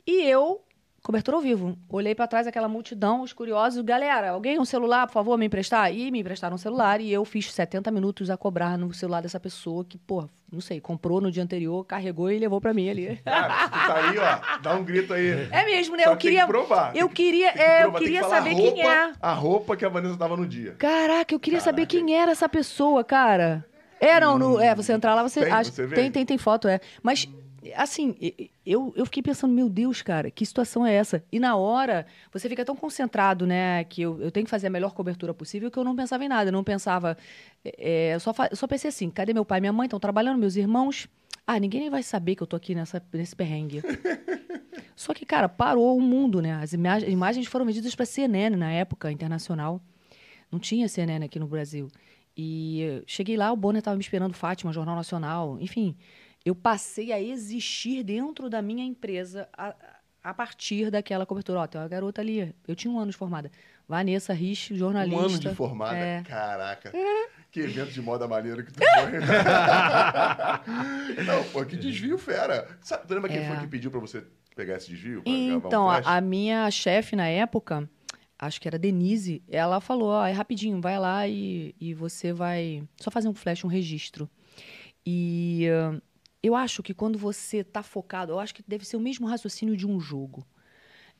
E 0.05 0.23
eu, 0.23 0.63
cobertura 1.09 1.37
ao 1.37 1.41
vivo, 1.41 1.75
olhei 1.89 2.13
pra 2.13 2.27
trás 2.27 2.45
aquela 2.45 2.67
multidão, 2.67 3.23
os 3.23 3.33
curiosos, 3.33 3.81
galera, 3.83 4.29
alguém 4.29 4.59
um 4.59 4.63
celular, 4.65 5.07
por 5.07 5.13
favor, 5.13 5.39
me 5.39 5.47
emprestar? 5.47 5.91
E 5.91 6.11
me 6.11 6.19
emprestaram 6.19 6.53
um 6.53 6.57
celular 6.59 7.01
e 7.01 7.11
eu 7.11 7.25
fiz 7.25 7.51
70 7.51 7.89
minutos 7.89 8.29
a 8.29 8.37
cobrar 8.37 8.77
no 8.77 8.93
celular 8.93 9.19
dessa 9.19 9.39
pessoa 9.39 9.83
que, 9.83 9.97
pô, 9.97 10.29
não 10.53 10.61
sei, 10.61 10.79
comprou 10.79 11.19
no 11.19 11.31
dia 11.31 11.41
anterior, 11.41 11.83
carregou 11.83 12.29
e 12.31 12.37
levou 12.37 12.61
pra 12.61 12.75
mim 12.75 12.87
ali. 12.91 13.07
Se 13.07 13.15
tu 13.23 13.23
tá 13.25 13.95
aí, 14.07 14.17
ó, 14.19 14.59
dá 14.61 14.75
um 14.75 14.83
grito 14.83 15.11
aí. 15.11 15.47
É 15.49 15.65
mesmo, 15.65 15.95
né? 15.97 16.03
Só 16.03 16.11
eu 16.11 16.15
que 16.17 16.27
queria 16.27 16.41
que 16.41 16.47
provar. 16.47 16.95
eu 16.95 17.09
que- 17.09 17.15
queria, 17.15 17.53
que 17.53 17.59
é, 17.59 17.85
eu 17.85 17.91
que 17.91 18.03
queria 18.03 18.21
falar 18.21 18.35
saber 18.35 18.51
a 18.51 18.55
quem 18.55 18.65
roupa- 18.69 18.93
é. 18.93 19.11
A 19.19 19.33
roupa 19.33 19.75
que 19.75 19.85
a 19.85 19.89
Vanessa 19.89 20.15
tava 20.15 20.37
no 20.37 20.45
dia. 20.45 20.75
Caraca, 20.77 21.33
eu 21.33 21.39
queria 21.39 21.59
saber 21.59 21.87
Caraca. 21.87 22.05
quem 22.05 22.15
era 22.15 22.31
essa 22.31 22.47
pessoa, 22.47 23.03
cara. 23.03 23.65
É, 23.99 24.17
não, 24.19 24.37
no, 24.37 24.59
é, 24.61 24.73
você 24.75 24.93
entrar 24.93 25.13
lá, 25.15 25.23
você 25.23 25.41
Tem, 25.43 25.51
acha. 25.51 25.71
você 25.71 25.87
tem, 25.87 26.09
tem, 26.11 26.23
tem 26.25 26.37
foto, 26.37 26.67
é. 26.69 26.79
Mas, 27.03 27.27
assim, 27.75 28.15
eu, 28.65 28.93
eu 28.95 29.05
fiquei 29.05 29.21
pensando, 29.21 29.53
meu 29.53 29.67
Deus, 29.69 30.01
cara, 30.01 30.31
que 30.31 30.45
situação 30.45 30.85
é 30.85 30.93
essa? 30.93 31.23
E 31.31 31.39
na 31.39 31.55
hora, 31.55 32.05
você 32.31 32.47
fica 32.47 32.63
tão 32.63 32.75
concentrado, 32.75 33.45
né, 33.45 33.83
que 33.83 34.01
eu, 34.01 34.21
eu 34.21 34.31
tenho 34.31 34.45
que 34.45 34.49
fazer 34.49 34.67
a 34.67 34.69
melhor 34.69 34.93
cobertura 34.93 35.33
possível, 35.33 35.69
que 35.69 35.77
eu 35.77 35.83
não 35.83 35.95
pensava 35.95 36.23
em 36.23 36.27
nada. 36.29 36.49
Eu 36.49 36.53
não 36.53 36.63
pensava. 36.63 37.17
é, 37.63 38.13
eu, 38.15 38.19
só 38.19 38.33
eu 38.49 38.55
só 38.55 38.67
pensei 38.67 38.89
assim: 38.89 39.09
cadê 39.09 39.33
meu 39.33 39.45
pai 39.45 39.59
e 39.59 39.61
minha 39.61 39.73
mãe? 39.73 39.85
Estão 39.85 39.99
trabalhando, 39.99 40.37
meus 40.39 40.55
irmãos? 40.55 41.07
Ah, 41.45 41.59
ninguém 41.59 41.81
nem 41.81 41.89
vai 41.89 42.03
saber 42.03 42.35
que 42.35 42.43
eu 42.43 42.47
tô 42.47 42.55
aqui 42.55 42.75
nessa, 42.75 43.01
nesse 43.11 43.35
perrengue. 43.35 43.81
Só 44.95 45.13
que, 45.13 45.25
cara, 45.25 45.47
parou 45.49 45.97
o 45.97 46.01
mundo, 46.01 46.41
né? 46.41 46.53
As 46.61 46.73
ima- 46.73 46.99
imagens 46.99 47.47
foram 47.47 47.65
vendidas 47.65 47.95
para 47.95 48.05
CNN 48.05 48.55
na 48.55 48.71
época 48.71 49.11
internacional. 49.11 49.81
Não 50.51 50.59
tinha 50.59 50.87
CNN 50.87 51.25
aqui 51.25 51.39
no 51.39 51.47
Brasil. 51.47 51.87
E 52.35 52.83
eh, 52.83 53.03
cheguei 53.07 53.35
lá, 53.37 53.51
o 53.51 53.55
Bonner 53.55 53.79
estava 53.79 53.97
me 53.97 54.01
esperando, 54.03 54.33
Fátima, 54.33 54.71
Jornal 54.73 54.95
Nacional. 54.95 55.57
Enfim, 55.59 55.95
eu 56.45 56.55
passei 56.55 57.11
a 57.11 57.21
existir 57.21 58.03
dentro 58.03 58.49
da 58.49 58.61
minha 58.61 58.83
empresa 58.83 59.47
a, 59.53 59.75
a 60.23 60.33
partir 60.33 60.89
daquela 60.91 61.25
cobertura. 61.25 61.59
Ó, 61.59 61.67
tem 61.67 61.79
uma 61.79 61.87
garota 61.87 62.21
ali. 62.21 62.53
Eu 62.67 62.75
tinha 62.75 62.91
um 62.91 62.99
ano 62.99 63.11
de 63.11 63.17
formada. 63.17 63.51
Vanessa 63.87 64.33
Rich, 64.33 64.75
jornalista. 64.75 65.21
Um 65.21 65.25
ano 65.25 65.39
de 65.39 65.55
formada. 65.55 65.97
É. 65.97 66.21
Caraca. 66.23 66.91
Que 67.51 67.61
evento 67.61 67.91
de 67.91 68.01
moda 68.01 68.27
maneiro 68.27 68.63
que 68.63 68.71
tu 68.71 68.79
foi. 68.79 69.19
Não, 71.25 71.43
pô, 71.51 71.65
que 71.65 71.75
desvio 71.75 72.17
fera. 72.17 72.67
Sabe, 72.81 73.07
tu 73.07 73.13
lembra 73.13 73.29
quem 73.29 73.39
É. 73.39 73.47
foi 73.47 73.57
que 73.57 73.67
pediu 73.67 73.91
pra 73.91 73.99
você 73.99 74.23
pegar 74.55 74.77
esse 74.77 74.89
desvio? 74.89 75.23
um 75.25 75.57
Então, 75.57 75.85
flash? 75.87 76.05
a, 76.07 76.21
minha 76.21 76.69
chefe 76.69 77.15
na 77.15 77.27
época, 77.27 77.89
acho 78.37 78.61
que 78.61 78.67
era 78.67 78.77
Denise, 78.77 79.41
ela 79.47 79.81
falou: 79.81 80.09
ó, 80.09 80.25
é 80.25 80.31
rapidinho, 80.31 80.79
vai 80.79 80.99
lá 80.99 81.27
e, 81.27 81.73
e 81.79 81.93
você 81.93 82.31
vai 82.31 82.83
só 82.97 83.09
fazer 83.09 83.27
um 83.27 83.33
flash, 83.33 83.63
um 83.63 83.67
registro. 83.69 84.29
E 85.05 85.67
ah, 85.71 85.99
eu 86.43 86.55
acho 86.55 86.83
que 86.83 86.93
quando 86.93 87.17
você 87.19 87.63
tá 87.63 87.83
focado, 87.83 88.33
eu 88.33 88.39
acho 88.39 88.53
que 88.55 88.63
deve 88.67 88.85
ser 88.85 88.97
o 88.97 88.99
mesmo 88.99 89.27
raciocínio 89.27 89.75
de 89.77 89.87
um 89.87 89.99
jogo. 89.99 90.45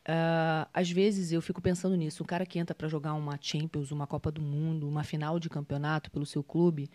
Ah, 0.05 0.67
às 0.73 0.89
vezes 0.91 1.31
eu 1.31 1.41
fico 1.41 1.61
pensando 1.61 1.95
nisso. 1.95 2.23
Um 2.23 2.25
cara 2.25 2.45
que 2.45 2.59
entra 2.59 2.75
para 2.75 2.87
jogar 2.87 3.13
uma 3.13 3.37
Champions, 3.41 3.91
uma 3.91 4.07
Copa 4.07 4.31
do 4.31 4.41
Mundo, 4.41 4.87
uma 4.87 5.03
final 5.03 5.39
de 5.39 5.49
campeonato 5.49 6.11
pelo 6.11 6.25
seu 6.25 6.43
clube, 6.43 6.89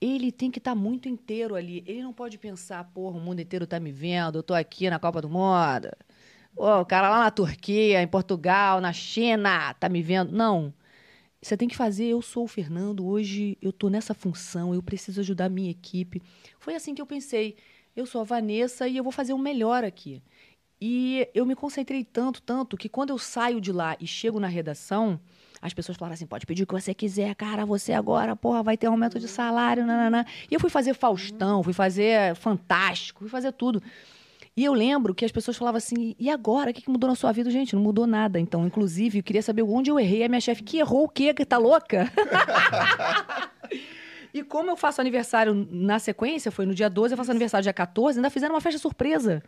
ele 0.00 0.32
tem 0.32 0.50
que 0.50 0.58
estar 0.58 0.74
muito 0.74 1.08
inteiro 1.08 1.54
ali. 1.54 1.82
Ele 1.86 2.02
não 2.02 2.12
pode 2.12 2.38
pensar, 2.38 2.84
porra, 2.92 3.16
o 3.18 3.20
mundo 3.20 3.40
inteiro 3.40 3.66
tá 3.66 3.80
me 3.80 3.92
vendo, 3.92 4.38
eu 4.38 4.42
tô 4.42 4.54
aqui 4.54 4.90
na 4.90 4.98
Copa 4.98 5.20
do 5.22 5.28
Mundo. 5.28 5.90
Pô, 6.54 6.80
o 6.80 6.86
cara 6.86 7.10
lá 7.10 7.20
na 7.24 7.30
Turquia, 7.30 8.02
em 8.02 8.08
Portugal, 8.08 8.80
na 8.80 8.92
China, 8.92 9.74
tá 9.74 9.88
me 9.88 10.02
vendo. 10.02 10.32
Não. 10.32 10.74
Você 11.44 11.58
tem 11.58 11.68
que 11.68 11.76
fazer, 11.76 12.06
eu 12.06 12.22
sou 12.22 12.44
o 12.44 12.48
Fernando, 12.48 13.06
hoje 13.06 13.58
eu 13.60 13.70
tô 13.70 13.90
nessa 13.90 14.14
função, 14.14 14.74
eu 14.74 14.82
preciso 14.82 15.20
ajudar 15.20 15.44
a 15.44 15.48
minha 15.50 15.70
equipe. 15.70 16.22
Foi 16.58 16.74
assim 16.74 16.94
que 16.94 17.02
eu 17.02 17.06
pensei. 17.06 17.54
Eu 17.94 18.06
sou 18.06 18.22
a 18.22 18.24
Vanessa 18.24 18.88
e 18.88 18.96
eu 18.96 19.02
vou 19.02 19.12
fazer 19.12 19.34
o 19.34 19.38
melhor 19.38 19.84
aqui. 19.84 20.22
E 20.80 21.28
eu 21.34 21.44
me 21.44 21.54
concentrei 21.54 22.02
tanto, 22.02 22.40
tanto, 22.40 22.78
que 22.78 22.88
quando 22.88 23.10
eu 23.10 23.18
saio 23.18 23.60
de 23.60 23.72
lá 23.72 23.94
e 24.00 24.06
chego 24.06 24.40
na 24.40 24.48
redação, 24.48 25.20
as 25.60 25.74
pessoas 25.74 25.98
falaram 25.98 26.14
assim: 26.14 26.26
pode 26.26 26.46
pedir 26.46 26.62
o 26.62 26.66
que 26.66 26.72
você 26.72 26.94
quiser, 26.94 27.34
cara, 27.34 27.66
você 27.66 27.92
agora, 27.92 28.34
porra, 28.34 28.62
vai 28.62 28.78
ter 28.78 28.86
aumento 28.86 29.20
de 29.20 29.28
salário, 29.28 29.84
nananã. 29.84 30.24
E 30.50 30.54
eu 30.54 30.60
fui 30.60 30.70
fazer 30.70 30.94
Faustão, 30.94 31.62
fui 31.62 31.74
fazer 31.74 32.34
Fantástico, 32.36 33.20
fui 33.20 33.28
fazer 33.28 33.52
tudo. 33.52 33.82
E 34.56 34.64
eu 34.64 34.72
lembro 34.72 35.14
que 35.14 35.24
as 35.24 35.32
pessoas 35.32 35.56
falavam 35.56 35.78
assim: 35.78 36.14
e 36.18 36.30
agora? 36.30 36.70
O 36.70 36.74
que 36.74 36.82
que 36.82 36.90
mudou 36.90 37.08
na 37.08 37.16
sua 37.16 37.32
vida? 37.32 37.50
Gente, 37.50 37.74
não 37.74 37.82
mudou 37.82 38.06
nada. 38.06 38.38
Então, 38.38 38.66
inclusive, 38.66 39.18
eu 39.18 39.22
queria 39.22 39.42
saber 39.42 39.62
onde 39.62 39.90
eu 39.90 39.98
errei. 39.98 40.22
A 40.24 40.28
minha 40.28 40.40
chefe, 40.40 40.62
que 40.62 40.78
errou 40.78 41.04
o 41.04 41.08
quê? 41.08 41.34
Que 41.34 41.44
tá 41.44 41.58
louca? 41.58 42.10
E 44.32 44.42
como 44.42 44.68
eu 44.68 44.76
faço 44.76 45.00
aniversário 45.00 45.54
na 45.70 46.00
sequência, 46.00 46.50
foi 46.50 46.66
no 46.66 46.74
dia 46.74 46.90
12, 46.90 47.14
eu 47.14 47.16
faço 47.16 47.30
aniversário 47.30 47.62
dia 47.62 47.72
14, 47.72 48.18
ainda 48.18 48.28
fizeram 48.28 48.52
uma 48.56 48.60
festa 48.60 48.80
surpresa. 48.80 49.40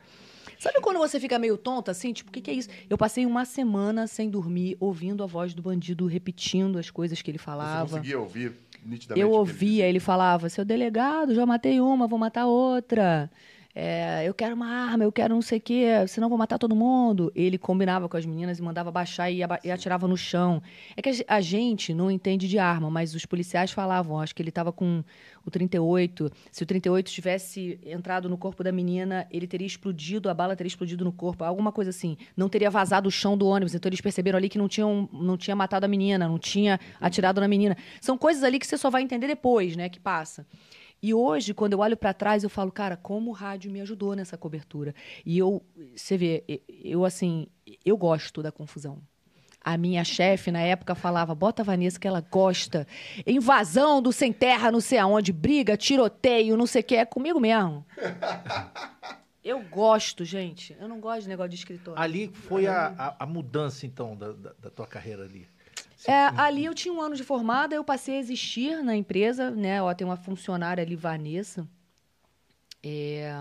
Sabe 0.60 0.80
quando 0.80 0.98
você 0.98 1.18
fica 1.18 1.40
meio 1.40 1.58
tonta 1.58 1.90
assim? 1.90 2.12
Tipo, 2.12 2.30
o 2.30 2.32
que, 2.32 2.40
que 2.40 2.50
é 2.52 2.54
isso? 2.54 2.68
Eu 2.88 2.96
passei 2.96 3.26
uma 3.26 3.44
semana 3.44 4.06
sem 4.06 4.30
dormir, 4.30 4.76
ouvindo 4.78 5.24
a 5.24 5.26
voz 5.26 5.52
do 5.54 5.60
bandido, 5.60 6.06
repetindo 6.06 6.78
as 6.78 6.88
coisas 6.88 7.20
que 7.20 7.28
ele 7.28 7.36
Você 7.38 7.44
falava. 7.44 7.88
conseguia 7.96 8.20
ouvir 8.20 8.52
nitidamente? 8.84 9.20
Eu 9.20 9.30
ele 9.30 9.36
ouvia, 9.36 9.56
dizia? 9.56 9.88
ele 9.88 9.98
falava, 9.98 10.48
seu 10.48 10.64
delegado, 10.64 11.34
já 11.34 11.44
matei 11.44 11.80
uma, 11.80 12.06
vou 12.06 12.16
matar 12.18 12.46
outra. 12.46 13.28
É, 13.78 14.24
eu 14.26 14.34
quero 14.34 14.54
uma 14.56 14.66
arma, 14.66 15.04
eu 15.04 15.12
quero 15.12 15.34
não 15.34 15.42
sei 15.42 15.58
o 15.58 15.60
quê, 15.60 15.86
senão 16.08 16.28
vou 16.28 16.38
matar 16.38 16.58
todo 16.58 16.74
mundo. 16.74 17.30
Ele 17.36 17.58
combinava 17.58 18.08
com 18.08 18.16
as 18.16 18.26
meninas 18.26 18.58
e 18.58 18.62
mandava 18.62 18.90
baixar 18.90 19.30
e, 19.30 19.40
e 19.62 19.70
atirava 19.70 20.08
no 20.08 20.16
chão. 20.16 20.62
É 20.96 21.02
que 21.02 21.24
a 21.28 21.36
a 21.36 21.40
gente 21.42 21.92
não 21.92 22.10
entende 22.10 22.48
de 22.48 22.58
arma, 22.58 22.90
mas 22.90 23.14
os 23.14 23.26
policiais 23.26 23.70
falavam, 23.70 24.18
acho 24.18 24.34
que 24.34 24.40
ele 24.40 24.48
estava 24.48 24.72
com 24.72 25.04
o 25.44 25.50
38. 25.50 26.30
Se 26.50 26.62
o 26.62 26.66
38 26.66 27.10
tivesse 27.12 27.78
entrado 27.84 28.28
no 28.28 28.38
corpo 28.38 28.64
da 28.64 28.72
menina, 28.72 29.26
ele 29.30 29.46
teria 29.46 29.66
explodido, 29.66 30.30
a 30.30 30.34
bala 30.34 30.56
teria 30.56 30.68
explodido 30.68 31.04
no 31.04 31.12
corpo, 31.12 31.44
alguma 31.44 31.70
coisa 31.70 31.90
assim. 31.90 32.16
Não 32.34 32.48
teria 32.48 32.70
vazado 32.70 33.08
o 33.08 33.12
chão 33.12 33.36
do 33.36 33.46
ônibus. 33.46 33.74
Então 33.74 33.88
eles 33.88 34.00
perceberam 34.00 34.38
ali 34.38 34.48
que 34.48 34.56
não, 34.56 34.66
tinham, 34.66 35.08
não 35.12 35.36
tinha 35.36 35.54
matado 35.54 35.84
a 35.84 35.88
menina, 35.88 36.26
não 36.26 36.38
tinha 36.38 36.80
atirado 37.00 37.40
na 37.40 37.46
menina. 37.46 37.76
São 38.00 38.16
coisas 38.16 38.42
ali 38.42 38.58
que 38.58 38.66
você 38.66 38.78
só 38.78 38.88
vai 38.88 39.02
entender 39.02 39.26
depois, 39.26 39.76
né, 39.76 39.90
que 39.90 40.00
passa. 40.00 40.46
E 41.02 41.12
hoje, 41.12 41.54
quando 41.54 41.74
eu 41.74 41.80
olho 41.80 41.96
para 41.96 42.14
trás, 42.14 42.42
eu 42.42 42.50
falo, 42.50 42.72
cara, 42.72 42.96
como 42.96 43.30
o 43.30 43.34
rádio 43.34 43.70
me 43.70 43.80
ajudou 43.80 44.14
nessa 44.14 44.36
cobertura. 44.36 44.94
E 45.24 45.38
eu, 45.38 45.62
você 45.94 46.16
vê, 46.16 46.44
eu 46.82 47.04
assim, 47.04 47.46
eu 47.84 47.96
gosto 47.96 48.42
da 48.42 48.50
confusão. 48.50 49.00
A 49.60 49.76
minha 49.76 50.04
chefe, 50.04 50.52
na 50.52 50.60
época, 50.60 50.94
falava: 50.94 51.34
bota 51.34 51.62
a 51.62 51.64
Vanessa 51.64 51.98
que 51.98 52.06
ela 52.06 52.20
gosta. 52.20 52.86
Invasão 53.26 54.00
do 54.00 54.12
sem 54.12 54.32
terra, 54.32 54.70
não 54.70 54.80
sei 54.80 54.98
aonde, 54.98 55.32
briga, 55.32 55.76
tiroteio, 55.76 56.56
não 56.56 56.66
sei 56.66 56.82
o 56.82 56.84
que. 56.84 56.94
É 56.94 57.04
comigo 57.04 57.40
mesmo. 57.40 57.84
Eu 59.42 59.62
gosto, 59.62 60.24
gente. 60.24 60.76
Eu 60.80 60.88
não 60.88 60.98
gosto 60.98 61.22
de 61.22 61.28
negócio 61.28 61.50
de 61.50 61.56
escritório. 61.56 62.02
Ali 62.02 62.28
foi 62.34 62.66
a, 62.66 62.88
a, 62.98 63.24
a 63.24 63.26
mudança, 63.26 63.86
então, 63.86 64.16
da, 64.16 64.32
da, 64.32 64.52
da 64.58 64.70
tua 64.70 64.88
carreira 64.88 65.22
ali. 65.22 65.46
É, 66.06 66.26
ali 66.40 66.64
eu 66.64 66.74
tinha 66.74 66.92
um 66.94 67.00
ano 67.00 67.16
de 67.16 67.24
formada, 67.24 67.74
eu 67.74 67.82
passei 67.84 68.16
a 68.16 68.18
existir 68.20 68.82
na 68.82 68.94
empresa, 68.96 69.50
né? 69.50 69.82
Ó, 69.82 69.92
tem 69.94 70.06
uma 70.06 70.16
funcionária 70.16 70.82
ali, 70.82 70.94
Vanessa, 70.96 71.66
é, 72.82 73.34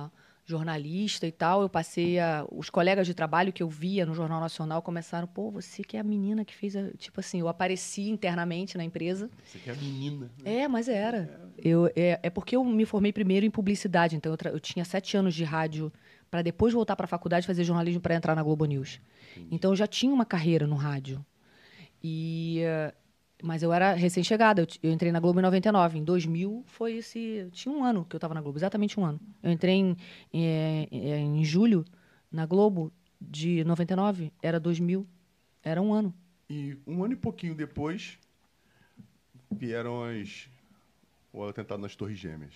jornalista 0.45 1.27
e 1.27 1.31
tal. 1.31 1.61
Eu 1.61 1.69
passei 1.69 2.19
a. 2.19 2.45
Os 2.51 2.69
colegas 2.69 3.05
de 3.07 3.13
trabalho 3.13 3.53
que 3.53 3.61
eu 3.63 3.69
via 3.69 4.05
no 4.05 4.13
Jornal 4.13 4.39
Nacional 4.39 4.81
começaram, 4.81 5.27
pô, 5.27 5.51
você 5.51 5.83
que 5.83 5.97
é 5.97 5.99
a 5.99 6.03
menina 6.03 6.43
que 6.45 6.55
fez 6.55 6.75
a. 6.75 6.91
Tipo 6.97 7.19
assim, 7.19 7.39
eu 7.39 7.47
apareci 7.47 8.09
internamente 8.09 8.77
na 8.77 8.83
empresa. 8.83 9.29
Você 9.43 9.59
que 9.59 9.69
é 9.69 9.75
menina. 9.75 10.31
É, 10.43 10.67
mas 10.67 10.87
era. 10.87 11.49
Eu, 11.57 11.87
é, 11.95 12.19
é 12.21 12.29
porque 12.29 12.55
eu 12.55 12.63
me 12.63 12.85
formei 12.85 13.13
primeiro 13.13 13.45
em 13.45 13.51
publicidade, 13.51 14.15
então 14.15 14.31
eu, 14.31 14.37
tra- 14.37 14.51
eu 14.51 14.59
tinha 14.59 14.83
sete 14.83 15.15
anos 15.17 15.33
de 15.33 15.43
rádio 15.43 15.91
para 16.29 16.41
depois 16.41 16.73
voltar 16.73 16.95
para 16.95 17.05
a 17.05 17.07
faculdade 17.07 17.47
fazer 17.47 17.63
jornalismo 17.63 18.01
para 18.01 18.15
entrar 18.15 18.35
na 18.35 18.43
Globo 18.43 18.65
News. 18.65 18.99
Então 19.51 19.71
eu 19.71 19.75
já 19.75 19.87
tinha 19.87 20.13
uma 20.13 20.25
carreira 20.25 20.67
no 20.67 20.75
rádio. 20.75 21.23
E 22.07 22.59
eh, 22.59 22.93
mas 23.41 23.63
eu 23.63 23.73
era 23.73 23.93
recém-chegada, 23.93 24.61
eu, 24.61 24.67
eu 24.83 24.91
entrei 24.91 25.11
na 25.11 25.19
Globo 25.19 25.39
em 25.39 25.43
99. 25.43 25.97
Em 25.97 26.03
2000 26.03 26.63
foi 26.67 26.97
esse, 26.97 27.47
tinha 27.51 27.73
um 27.73 27.83
ano 27.83 28.05
que 28.05 28.15
eu 28.15 28.17
estava 28.17 28.33
na 28.33 28.41
Globo, 28.41 28.57
exatamente 28.59 28.99
um 28.99 29.05
ano. 29.05 29.19
Eu 29.41 29.51
entrei 29.51 29.73
em, 29.73 29.97
eh, 30.31 30.87
eh, 30.91 31.19
em 31.19 31.43
julho 31.43 31.83
na 32.31 32.45
Globo 32.45 32.93
de 33.19 33.63
99, 33.63 34.31
era 34.41 34.59
2000, 34.59 35.05
era 35.63 35.81
um 35.81 35.93
ano. 35.93 36.13
E 36.47 36.77
um 36.85 37.03
ano 37.03 37.13
e 37.13 37.15
pouquinho 37.15 37.55
depois 37.55 38.19
vieram 39.51 40.03
as, 40.03 40.47
ou 41.33 41.47
atentado 41.49 41.81
nas 41.81 41.95
Torres 41.95 42.19
Gêmeas? 42.19 42.53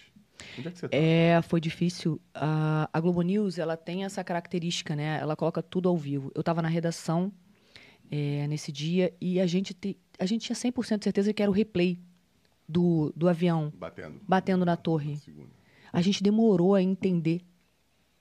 Onde 0.57 0.67
é 0.67 0.71
que 0.71 0.77
você 0.77 0.87
tá? 0.87 0.95
É, 0.95 1.41
foi 1.41 1.59
difícil. 1.59 2.21
A, 2.33 2.87
a 2.93 2.99
Globo 2.99 3.23
News, 3.23 3.57
ela 3.57 3.75
tem 3.75 4.05
essa 4.05 4.23
característica, 4.23 4.95
né? 4.95 5.19
Ela 5.19 5.35
coloca 5.35 5.61
tudo 5.61 5.89
ao 5.89 5.97
vivo. 5.97 6.31
Eu 6.35 6.41
estava 6.41 6.61
na 6.61 6.67
redação 6.67 7.31
é, 8.11 8.47
nesse 8.47 8.71
dia 8.71 9.13
e 9.21 9.39
a 9.39 9.45
gente, 9.45 9.73
te- 9.73 9.97
a 10.17 10.25
gente 10.25 10.41
tinha 10.45 10.55
100% 10.55 10.99
de 10.99 11.03
certeza 11.03 11.33
que 11.33 11.41
era 11.41 11.49
o 11.51 11.53
replay 11.53 11.99
do, 12.67 13.11
do 13.15 13.27
avião 13.27 13.71
Batendo. 13.77 14.19
batendo 14.27 14.65
na 14.65 14.75
torre. 14.77 15.17
Segunda. 15.17 15.49
A 15.91 16.01
gente 16.01 16.21
demorou 16.23 16.75
a 16.75 16.81
entender 16.81 17.41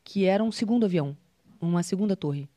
que 0.05 0.25
era 0.25 0.43
um 0.43 0.51
segundo 0.53 0.87
avião, 0.87 1.17
uma 1.61 1.83
segunda 1.83 2.17
torre. 2.17 2.49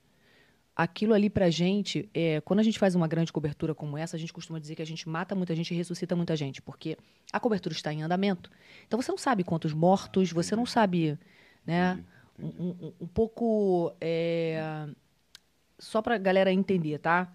Aquilo 0.73 1.13
ali 1.13 1.29
pra 1.29 1.49
gente, 1.49 2.09
é, 2.13 2.39
quando 2.41 2.61
a 2.61 2.63
gente 2.63 2.79
faz 2.79 2.95
uma 2.95 3.07
grande 3.07 3.31
cobertura 3.31 3.75
como 3.75 3.97
essa, 3.97 4.15
a 4.15 4.19
gente 4.19 4.31
costuma 4.31 4.57
dizer 4.57 4.73
que 4.75 4.81
a 4.81 4.85
gente 4.85 5.07
mata 5.07 5.35
muita 5.35 5.53
gente 5.53 5.73
e 5.73 5.77
ressuscita 5.77 6.15
muita 6.15 6.33
gente, 6.35 6.61
porque 6.61 6.97
a 7.31 7.39
cobertura 7.41 7.73
está 7.75 7.91
em 7.93 8.01
andamento. 8.03 8.49
Então 8.87 8.99
você 9.01 9.11
não 9.11 9.17
sabe 9.17 9.43
quantos 9.43 9.73
mortos, 9.73 10.31
você 10.31 10.55
não 10.55 10.65
sabe, 10.65 11.19
né? 11.65 12.01
Um, 12.39 12.47
um- 12.47 12.93
um 13.01 13.07
pouco. 13.07 13.93
é, 13.99 14.87
só 15.81 15.99
pra 15.99 16.17
galera 16.17 16.53
entender, 16.53 16.99
tá? 16.99 17.33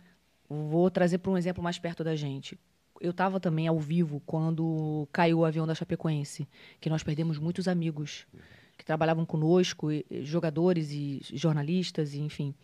Vou 0.49 0.89
trazer 0.89 1.19
para 1.19 1.33
um 1.33 1.37
exemplo 1.37 1.63
mais 1.63 1.79
perto 1.79 2.05
da 2.05 2.15
gente. 2.15 2.57
Eu 3.01 3.11
estava 3.11 3.41
também 3.41 3.67
ao 3.67 3.79
vivo 3.79 4.23
quando 4.25 5.07
caiu 5.13 5.41
o 5.41 5.45
avião 5.45 5.67
da 5.67 5.75
Chapecoense, 5.75 6.49
que 6.81 6.89
nós 6.89 7.03
perdemos 7.03 7.39
muitos 7.39 7.67
amigos 7.67 8.25
que 8.79 8.85
trabalhavam 8.85 9.27
conosco, 9.27 9.89
jogadores 10.23 10.93
e 10.93 11.21
jornalistas, 11.33 12.15
e, 12.15 12.21
enfim. 12.21 12.55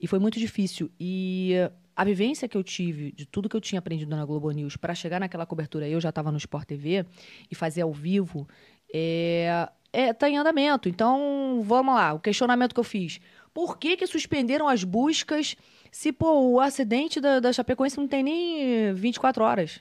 E 0.00 0.08
foi 0.08 0.18
muito 0.18 0.40
difícil. 0.40 0.90
E 0.98 1.54
a 1.94 2.04
vivência 2.04 2.48
que 2.48 2.56
eu 2.56 2.64
tive 2.64 3.12
de 3.12 3.24
tudo 3.24 3.48
que 3.48 3.56
eu 3.56 3.60
tinha 3.60 3.78
aprendido 3.78 4.10
na 4.14 4.24
Globo 4.24 4.50
News 4.50 4.76
para 4.76 4.94
chegar 4.94 5.20
naquela 5.20 5.46
cobertura, 5.46 5.88
eu 5.88 6.00
já 6.00 6.08
estava 6.08 6.32
no 6.32 6.38
Sport 6.38 6.66
TV 6.66 7.06
e 7.48 7.54
fazer 7.54 7.82
ao 7.82 7.92
vivo, 7.92 8.48
é, 8.92 9.68
é, 9.92 10.12
tá 10.12 10.28
em 10.28 10.36
andamento. 10.36 10.88
Então, 10.88 11.62
vamos 11.64 11.94
lá, 11.94 12.12
o 12.12 12.18
questionamento 12.20 12.74
que 12.74 12.80
eu 12.80 12.84
fiz. 12.84 13.20
Por 13.58 13.76
que, 13.76 13.96
que 13.96 14.06
suspenderam 14.06 14.68
as 14.68 14.84
buscas 14.84 15.56
se, 15.90 16.12
pô, 16.12 16.42
o 16.42 16.60
acidente 16.60 17.20
da, 17.20 17.40
da 17.40 17.52
Chapecoense 17.52 17.98
não 17.98 18.06
tem 18.06 18.22
nem 18.22 18.94
24 18.94 19.42
horas? 19.42 19.80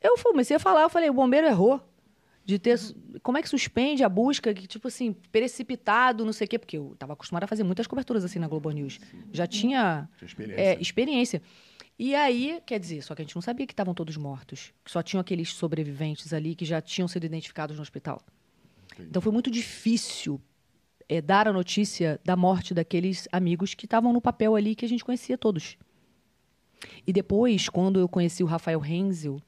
Eu 0.00 0.14
comecei 0.22 0.56
a 0.56 0.58
falar, 0.58 0.80
eu 0.80 0.88
falei, 0.88 1.10
o 1.10 1.12
bombeiro 1.12 1.46
errou. 1.46 1.86
De 2.46 2.58
ter. 2.58 2.80
Como 3.22 3.36
é 3.36 3.42
que 3.42 3.48
suspende 3.50 4.02
a 4.02 4.08
busca, 4.08 4.54
que, 4.54 4.66
tipo 4.66 4.88
assim, 4.88 5.12
precipitado, 5.30 6.24
não 6.24 6.32
sei 6.32 6.46
o 6.46 6.48
quê? 6.48 6.58
Porque 6.58 6.78
eu 6.78 6.94
estava 6.94 7.12
acostumada 7.12 7.44
a 7.44 7.46
fazer 7.46 7.62
muitas 7.62 7.86
coberturas 7.86 8.24
assim 8.24 8.38
na 8.38 8.48
Globo 8.48 8.70
News. 8.70 9.00
Já 9.34 9.46
tinha 9.46 10.08
Tinha 10.16 10.26
experiência. 10.26 10.62
é, 10.62 10.80
experiência. 10.80 11.42
E 11.98 12.14
aí, 12.14 12.62
quer 12.64 12.80
dizer, 12.80 13.02
só 13.02 13.14
que 13.14 13.20
a 13.20 13.24
gente 13.26 13.34
não 13.34 13.42
sabia 13.42 13.66
que 13.66 13.74
estavam 13.74 13.92
todos 13.92 14.16
mortos. 14.16 14.72
Que 14.82 14.90
só 14.90 15.02
tinham 15.02 15.20
aqueles 15.20 15.52
sobreviventes 15.52 16.32
ali 16.32 16.54
que 16.54 16.64
já 16.64 16.80
tinham 16.80 17.06
sido 17.06 17.26
identificados 17.26 17.76
no 17.76 17.82
hospital. 17.82 18.24
Entendi. 18.94 19.10
Então 19.10 19.20
foi 19.20 19.30
muito 19.30 19.50
difícil 19.50 20.40
é, 21.08 21.20
dar 21.20 21.46
a 21.48 21.52
notícia 21.52 22.20
da 22.24 22.36
morte 22.36 22.74
daqueles 22.74 23.28
amigos 23.32 23.74
que 23.74 23.86
estavam 23.86 24.12
no 24.12 24.20
papel 24.20 24.54
ali 24.56 24.74
que 24.74 24.84
a 24.84 24.88
gente 24.88 25.04
conhecia 25.04 25.38
todos. 25.38 25.76
E 27.06 27.12
depois, 27.12 27.68
quando 27.68 27.98
eu 28.00 28.08
conheci 28.08 28.42
o 28.42 28.46
Rafael 28.46 28.80
Renzel, 28.80 29.40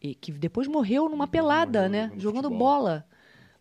e 0.00 0.14
que 0.14 0.30
depois 0.32 0.68
morreu 0.68 1.08
numa 1.08 1.26
pelada, 1.26 1.88
morreu 1.88 1.90
né? 1.90 2.12
jogando 2.18 2.44
futebol. 2.44 2.58
bola. 2.58 3.06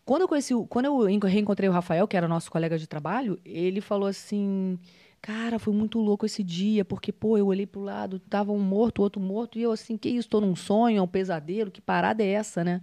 Quando 0.04 0.22
eu 0.22 0.28
conheci, 0.28 0.54
quando 0.70 0.86
eu 0.86 1.10
en- 1.10 1.20
reencontrei 1.20 1.68
o 1.70 1.72
Rafael, 1.72 2.08
que 2.08 2.16
era 2.18 2.28
nosso 2.28 2.52
colega 2.52 2.78
de 2.78 2.88
trabalho, 2.88 3.40
ele 3.44 3.82
falou 3.82 4.08
assim: 4.08 4.78
"Cara, 5.22 5.58
foi 5.58 5.74
muito 5.74 6.00
louco 6.00 6.26
esse 6.26 6.44
dia, 6.44 6.86
porque 6.86 7.12
pô, 7.12 7.38
eu 7.38 7.48
olhei 7.48 7.66
pro 7.66 7.82
lado, 7.82 8.20
tava 8.20 8.52
um 8.52 8.60
morto, 8.60 9.02
outro 9.02 9.20
morto, 9.22 9.58
e 9.58 9.64
eu 9.64 9.72
assim, 9.72 9.98
que 9.98 10.10
isso, 10.10 10.30
tô 10.30 10.40
num 10.42 10.56
sonho, 10.56 11.00
é 11.00 11.02
um 11.02 11.08
pesadelo, 11.08 11.72
que 11.72 11.82
parada 11.82 12.22
é 12.24 12.28
essa, 12.28 12.64
né?" 12.64 12.82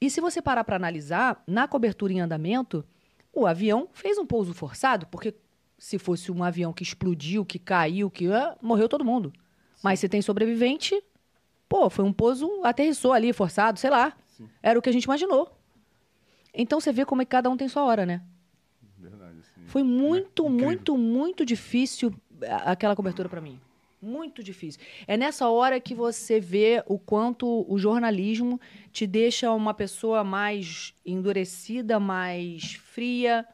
E 0.00 0.10
se 0.10 0.20
você 0.20 0.42
parar 0.42 0.64
para 0.64 0.76
analisar, 0.76 1.42
na 1.46 1.66
cobertura 1.66 2.12
em 2.12 2.20
andamento, 2.20 2.84
o 3.32 3.46
avião 3.46 3.88
fez 3.92 4.18
um 4.18 4.26
pouso 4.26 4.52
forçado, 4.52 5.06
porque 5.06 5.34
se 5.78 5.98
fosse 5.98 6.30
um 6.30 6.44
avião 6.44 6.72
que 6.72 6.82
explodiu, 6.82 7.44
que 7.44 7.58
caiu, 7.58 8.10
que 8.10 8.30
ah, 8.32 8.56
morreu 8.62 8.88
todo 8.88 9.04
mundo. 9.04 9.32
Mas 9.82 9.98
se 10.00 10.08
tem 10.08 10.22
sobrevivente, 10.22 11.02
pô, 11.68 11.90
foi 11.90 12.04
um 12.04 12.12
pouso, 12.12 12.48
aterrissou 12.64 13.12
ali, 13.12 13.32
forçado, 13.32 13.78
sei 13.80 13.90
lá. 13.90 14.16
Sim. 14.36 14.48
Era 14.62 14.78
o 14.78 14.82
que 14.82 14.88
a 14.88 14.92
gente 14.92 15.04
imaginou. 15.04 15.50
Então 16.54 16.78
você 16.80 16.92
vê 16.92 17.04
como 17.04 17.22
é 17.22 17.24
que 17.24 17.30
cada 17.30 17.48
um 17.50 17.56
tem 17.56 17.68
sua 17.68 17.82
hora, 17.84 18.04
né? 18.06 18.22
Verdade, 18.98 19.38
assim. 19.40 19.66
Foi 19.66 19.82
muito, 19.82 20.44
Incrível. 20.44 20.66
muito, 20.66 20.96
muito 20.98 21.44
difícil 21.46 22.14
a- 22.46 22.72
aquela 22.72 22.94
cobertura 22.94 23.28
para 23.28 23.40
mim. 23.40 23.58
Muito 24.02 24.42
difícil. 24.42 24.80
É 25.06 25.16
nessa 25.16 25.48
hora 25.48 25.78
que 25.80 25.94
você 25.94 26.40
vê 26.40 26.82
o 26.86 26.98
quanto 26.98 27.64
o 27.72 27.78
jornalismo 27.78 28.60
te 28.90 29.06
deixa 29.06 29.52
uma 29.52 29.72
pessoa 29.72 30.24
mais 30.24 30.92
endurecida, 31.06 32.00
mais 32.00 32.74
fria. 32.74 33.46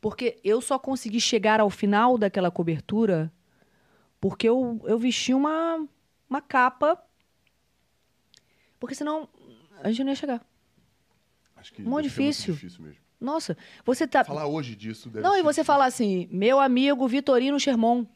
Porque 0.00 0.38
eu 0.42 0.60
só 0.60 0.78
consegui 0.80 1.20
chegar 1.20 1.60
ao 1.60 1.70
final 1.70 2.18
daquela 2.18 2.50
cobertura 2.50 3.32
porque 4.20 4.48
eu, 4.48 4.80
eu 4.84 4.98
vesti 4.98 5.32
uma, 5.32 5.86
uma 6.28 6.40
capa. 6.40 7.00
Porque 8.80 8.94
senão 8.96 9.28
a 9.80 9.90
gente 9.90 10.02
não 10.02 10.10
ia 10.10 10.16
chegar. 10.16 10.44
Acho 11.56 11.72
que 11.72 11.82
Muito 11.82 11.84
ser 11.84 11.90
muito 11.90 12.02
difícil. 12.08 12.54
difícil 12.54 12.82
mesmo. 12.84 13.00
Nossa, 13.20 13.56
você 13.84 14.06
tá. 14.06 14.24
Falar 14.24 14.46
hoje 14.46 14.74
disso 14.76 15.08
deve 15.08 15.24
Não, 15.24 15.34
ser 15.34 15.38
e 15.38 15.42
você 15.42 15.48
difícil. 15.60 15.64
fala 15.64 15.86
assim, 15.86 16.28
meu 16.30 16.58
amigo 16.60 17.06
Vitorino 17.08 17.58
Sherman. 17.58 18.08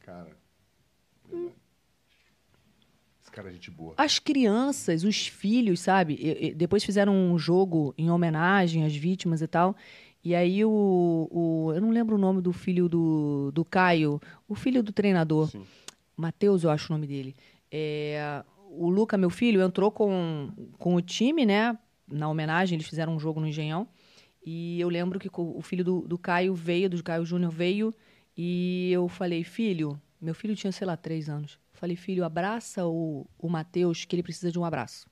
Cara. 0.00 0.36
verdade. 1.28 1.54
Esse 3.30 3.36
cara 3.36 3.48
é 3.48 3.52
gente 3.52 3.70
boa. 3.70 3.94
As 3.96 4.18
crianças, 4.18 5.04
os 5.04 5.28
filhos, 5.28 5.78
sabe? 5.80 6.14
E- 6.14 6.48
e 6.48 6.54
depois 6.54 6.82
fizeram 6.84 7.14
um 7.14 7.38
jogo 7.38 7.94
em 7.96 8.10
homenagem 8.10 8.84
às 8.84 8.94
vítimas 8.94 9.40
e 9.40 9.46
tal. 9.46 9.76
E 10.24 10.34
aí 10.34 10.64
o, 10.64 11.28
o- 11.30 11.72
Eu 11.72 11.80
não 11.80 11.90
lembro 11.90 12.16
o 12.16 12.18
nome 12.18 12.42
do 12.42 12.52
filho 12.52 12.88
do, 12.88 13.50
do 13.52 13.64
Caio, 13.64 14.20
o 14.48 14.54
filho 14.56 14.82
do 14.82 14.92
treinador. 14.92 15.48
Sim. 15.48 15.62
Matheus, 16.16 16.64
eu 16.64 16.70
acho 16.70 16.92
o 16.92 16.96
nome 16.96 17.06
dele. 17.06 17.34
É, 17.70 18.42
o 18.68 18.88
Luca, 18.90 19.16
meu 19.16 19.30
filho, 19.30 19.62
entrou 19.62 19.90
com, 19.92 20.50
com 20.78 20.96
o 20.96 21.00
time, 21.00 21.46
né? 21.46 21.78
Na 22.10 22.28
homenagem, 22.28 22.76
eles 22.76 22.86
fizeram 22.88 23.14
um 23.14 23.20
jogo 23.20 23.40
no 23.40 23.46
Engenhão. 23.46 23.86
E 24.44 24.80
eu 24.80 24.88
lembro 24.88 25.18
que 25.20 25.30
o 25.32 25.62
filho 25.62 25.84
do, 25.84 26.00
do 26.02 26.18
Caio 26.18 26.52
veio, 26.54 26.90
do 26.90 27.02
Caio 27.02 27.24
Júnior 27.24 27.52
veio, 27.52 27.94
e 28.36 28.90
eu 28.90 29.06
falei, 29.08 29.44
filho, 29.44 30.00
meu 30.20 30.34
filho 30.34 30.56
tinha, 30.56 30.72
sei 30.72 30.86
lá, 30.86 30.96
três 30.96 31.28
anos. 31.28 31.58
Falei, 31.80 31.96
filho, 31.96 32.24
abraça 32.24 32.86
o, 32.86 33.26
o 33.38 33.48
Matheus, 33.48 34.04
que 34.04 34.14
ele 34.14 34.22
precisa 34.22 34.52
de 34.52 34.58
um 34.58 34.64
abraço. 34.66 35.08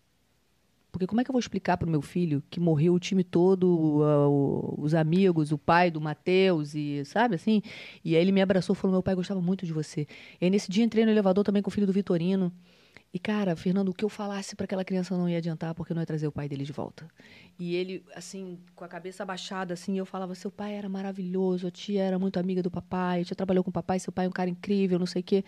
Porque 0.93 1.07
como 1.07 1.19
é 1.21 1.25
que 1.25 1.31
eu 1.31 1.33
vou 1.33 1.41
explicar 1.41 1.79
pro 1.79 1.89
meu 1.89 2.03
filho 2.03 2.43
que 2.51 2.61
morreu 2.61 2.93
o 2.93 2.99
time 3.01 3.25
todo, 3.25 3.67
o- 3.67 4.75
os 4.79 4.93
amigos, 4.95 5.51
o 5.51 5.57
pai 5.57 5.91
do 5.91 5.99
Matheus, 6.01 6.75
e 6.75 7.03
sabe 7.07 7.37
assim? 7.37 7.63
E 8.05 8.15
aí 8.15 8.21
ele 8.21 8.33
me 8.33 8.43
abraçou 8.43 8.75
e 8.75 8.77
falou: 8.77 8.93
Meu 8.93 9.03
pai 9.03 9.15
gostava 9.15 9.41
muito 9.41 9.65
de 9.65 9.73
você. 9.73 10.07
E 10.39 10.45
aí 10.45 10.51
nesse 10.51 10.71
dia 10.71 10.85
entrei 10.85 11.07
no 11.07 11.11
elevador 11.11 11.43
também 11.43 11.63
com 11.63 11.69
o 11.69 11.73
filho 11.73 11.87
do 11.87 11.93
Vitorino. 11.93 12.53
E, 13.13 13.19
cara, 13.19 13.57
Fernando, 13.57 13.89
o 13.89 13.95
que 13.95 14.05
eu 14.05 14.09
falasse 14.11 14.55
para 14.55 14.65
aquela 14.65 14.85
criança 14.85 15.17
não 15.17 15.27
ia 15.27 15.39
adiantar, 15.39 15.75
porque 15.75 15.95
não 15.95 16.03
ia 16.03 16.07
trazer 16.07 16.27
o 16.27 16.33
pai 16.33 16.47
dele 16.47 16.63
de 16.65 16.73
volta. 16.73 17.09
E 17.59 17.75
ele, 17.75 18.05
assim, 18.15 18.59
com 18.77 18.85
a 18.85 18.89
cabeça 18.89 19.23
abaixada, 19.23 19.73
assim, 19.73 19.99
eu 19.99 20.05
falava: 20.05 20.35
Seu 20.35 20.51
pai 20.51 20.75
era 20.75 20.89
maravilhoso, 20.91 21.67
a 21.67 21.71
tia 21.71 22.03
era 22.03 22.19
muito 22.19 22.39
amiga 22.39 22.63
do 22.63 22.71
papai, 22.71 23.23
a 23.23 23.25
tia 23.25 23.37
trabalhou 23.37 23.65
com 23.65 23.71
o 23.71 23.73
papai, 23.73 23.99
seu 23.99 24.13
pai 24.13 24.27
é 24.27 24.29
um 24.29 24.33
cara 24.33 24.51
incrível, 24.51 24.99
não 24.99 25.07
sei 25.07 25.21
o 25.21 25.25
quê. 25.25 25.45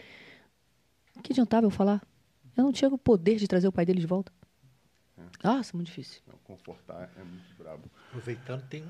O 1.20 1.22
que 1.22 1.34
adiantava 1.34 1.66
eu 1.66 1.70
falar? 1.70 2.00
Eu 2.56 2.64
não 2.64 2.72
tinha 2.72 2.88
o 2.88 2.96
poder 2.96 3.36
de 3.36 3.46
trazer 3.46 3.68
o 3.68 3.72
pai 3.72 3.84
dele 3.84 4.00
de 4.00 4.06
volta. 4.06 4.32
Nossa, 5.44 5.76
muito 5.76 5.88
difícil. 5.88 6.22
Não, 6.26 6.38
confortar 6.44 7.10
é 7.14 7.22
muito 7.22 7.54
brabo. 7.58 7.82
Aproveitando, 8.08 8.62
tem. 8.68 8.82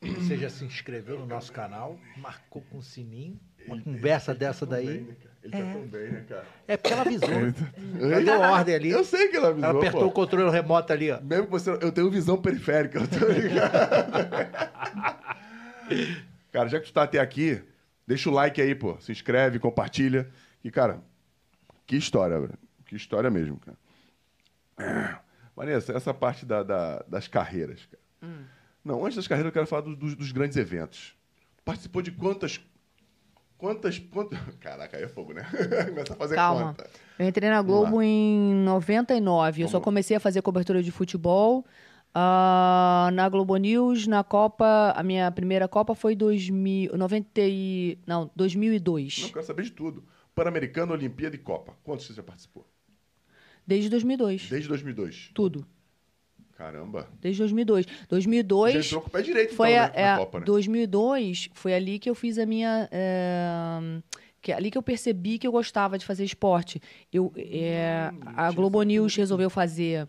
Você 0.00 0.36
já 0.36 0.50
se 0.50 0.64
inscreveu 0.64 1.20
no 1.20 1.26
nosso 1.26 1.52
canal, 1.52 1.96
marcou 2.16 2.62
com 2.62 2.78
o 2.78 2.82
sininho. 2.82 3.38
Uma 3.64 3.80
conversa 3.80 4.34
dessa 4.34 4.66
Tão 4.66 4.76
bem, 4.76 4.86
daí. 4.86 5.00
né, 5.02 5.14
cara? 5.22 5.36
Ele 5.42 5.52
tá 5.52 5.72
tão 5.72 5.86
bem, 5.86 6.10
né, 6.10 6.24
cara? 6.28 6.46
É 6.66 6.76
porque 6.76 6.92
ela 6.92 7.02
avisou. 7.02 7.28
Ela 8.00 8.20
deu 8.24 8.40
ordem 8.40 8.74
ali. 8.74 8.90
Eu 8.90 9.04
sei 9.04 9.28
que 9.28 9.36
ela 9.36 9.48
avisou, 9.50 9.70
Ela 9.70 9.78
apertou 9.78 10.00
pô. 10.00 10.06
o 10.06 10.12
controle 10.12 10.50
remoto 10.50 10.92
ali, 10.92 11.12
ó. 11.12 11.20
Mesmo 11.20 11.44
que 11.46 11.50
você... 11.52 11.70
Eu 11.70 11.92
tenho 11.92 12.10
visão 12.10 12.40
periférica, 12.40 12.98
eu 13.02 13.06
tô 13.08 13.24
ligado. 13.26 13.72
cara, 16.50 16.68
já 16.68 16.80
que 16.80 16.86
tu 16.86 16.92
tá 16.92 17.04
até 17.04 17.20
aqui, 17.20 17.62
deixa 18.06 18.28
o 18.28 18.32
like 18.32 18.60
aí, 18.60 18.74
pô. 18.74 18.98
Se 19.00 19.12
inscreve, 19.12 19.58
compartilha. 19.60 20.28
E, 20.62 20.70
cara, 20.70 21.02
que 21.88 21.96
história, 21.96 22.38
velho. 22.38 22.54
Que 22.86 22.94
história 22.94 23.28
mesmo, 23.30 23.58
cara. 23.58 23.76
É. 24.78 25.16
Vanessa, 25.56 25.92
essa 25.92 26.14
parte 26.14 26.46
da- 26.46 26.62
da- 26.62 27.04
das 27.08 27.26
carreiras, 27.26 27.80
cara. 27.86 28.38
Não, 28.84 29.04
antes 29.04 29.16
das 29.16 29.26
carreiras 29.26 29.48
eu 29.50 29.52
quero 29.52 29.66
falar 29.66 29.82
do- 29.82 29.96
dos- 29.96 30.14
dos 30.14 30.30
grandes 30.30 30.56
eventos. 30.56 31.14
Participou 31.64 32.00
de 32.00 32.12
quantas... 32.12 32.60
Quantas... 33.58 33.98
quantas... 33.98 34.38
Caraca, 34.60 34.96
aí 34.96 35.02
é 35.02 35.08
fogo, 35.08 35.32
né? 35.32 35.44
Começa 35.88 36.12
a 36.12 36.16
fazer 36.16 36.34
Calma. 36.36 36.66
conta. 36.68 36.88
Eu 37.18 37.26
entrei 37.26 37.50
na 37.50 37.60
Globo 37.60 38.00
em 38.00 38.54
99. 38.64 39.62
Eu 39.62 39.68
só 39.68 39.80
comecei 39.80 40.16
a 40.16 40.20
fazer 40.20 40.40
cobertura 40.42 40.80
de 40.82 40.92
futebol 40.92 41.66
ah, 42.14 43.10
na 43.12 43.28
Globo 43.28 43.56
News, 43.56 44.06
na 44.06 44.22
Copa. 44.22 44.92
A 44.96 45.02
minha 45.02 45.30
primeira 45.32 45.66
Copa 45.66 45.94
foi 45.94 46.14
2000, 46.14 46.96
90 46.96 47.40
e, 47.42 47.98
não, 48.06 48.30
2002. 48.36 49.22
Não, 49.22 49.28
quero 49.30 49.44
saber 49.44 49.62
de 49.64 49.72
tudo. 49.72 50.04
Pan-Americano, 50.38 50.92
Olimpíada 50.92 51.34
e 51.34 51.38
Copa. 51.38 51.74
Quantos 51.82 52.06
você 52.06 52.14
já 52.14 52.22
participou? 52.22 52.64
Desde 53.66 53.90
2002. 53.90 54.48
Desde 54.48 54.68
2002. 54.68 55.30
Tudo. 55.34 55.66
Caramba. 56.56 57.08
Desde 57.20 57.40
2002. 57.40 57.86
Já 57.86 57.92
2002 58.08 58.86
entrou 58.86 59.02
com 59.02 59.08
o 59.08 59.10
pé 59.10 59.22
direito, 59.22 59.54
foi 59.54 59.72
então, 59.72 59.84
a, 59.84 59.86
né? 59.88 59.92
é, 59.94 60.10
na 60.12 60.18
Copa, 60.18 60.38
né? 60.40 60.44
2002 60.46 61.50
foi 61.52 61.74
ali 61.74 61.98
que 61.98 62.08
eu 62.08 62.14
fiz 62.14 62.38
a 62.38 62.46
minha 62.46 62.88
é, 62.90 63.78
que 64.40 64.52
ali 64.52 64.70
que 64.70 64.78
eu 64.78 64.82
percebi 64.82 65.38
que 65.38 65.46
eu 65.46 65.52
gostava 65.52 65.98
de 65.98 66.06
fazer 66.06 66.24
esporte. 66.24 66.80
Eu 67.12 67.32
é, 67.36 68.10
Hum, 68.12 68.20
a 68.36 68.50
Globo 68.52 68.82
News 68.82 69.14
resolveu 69.16 69.50
fazer 69.50 70.08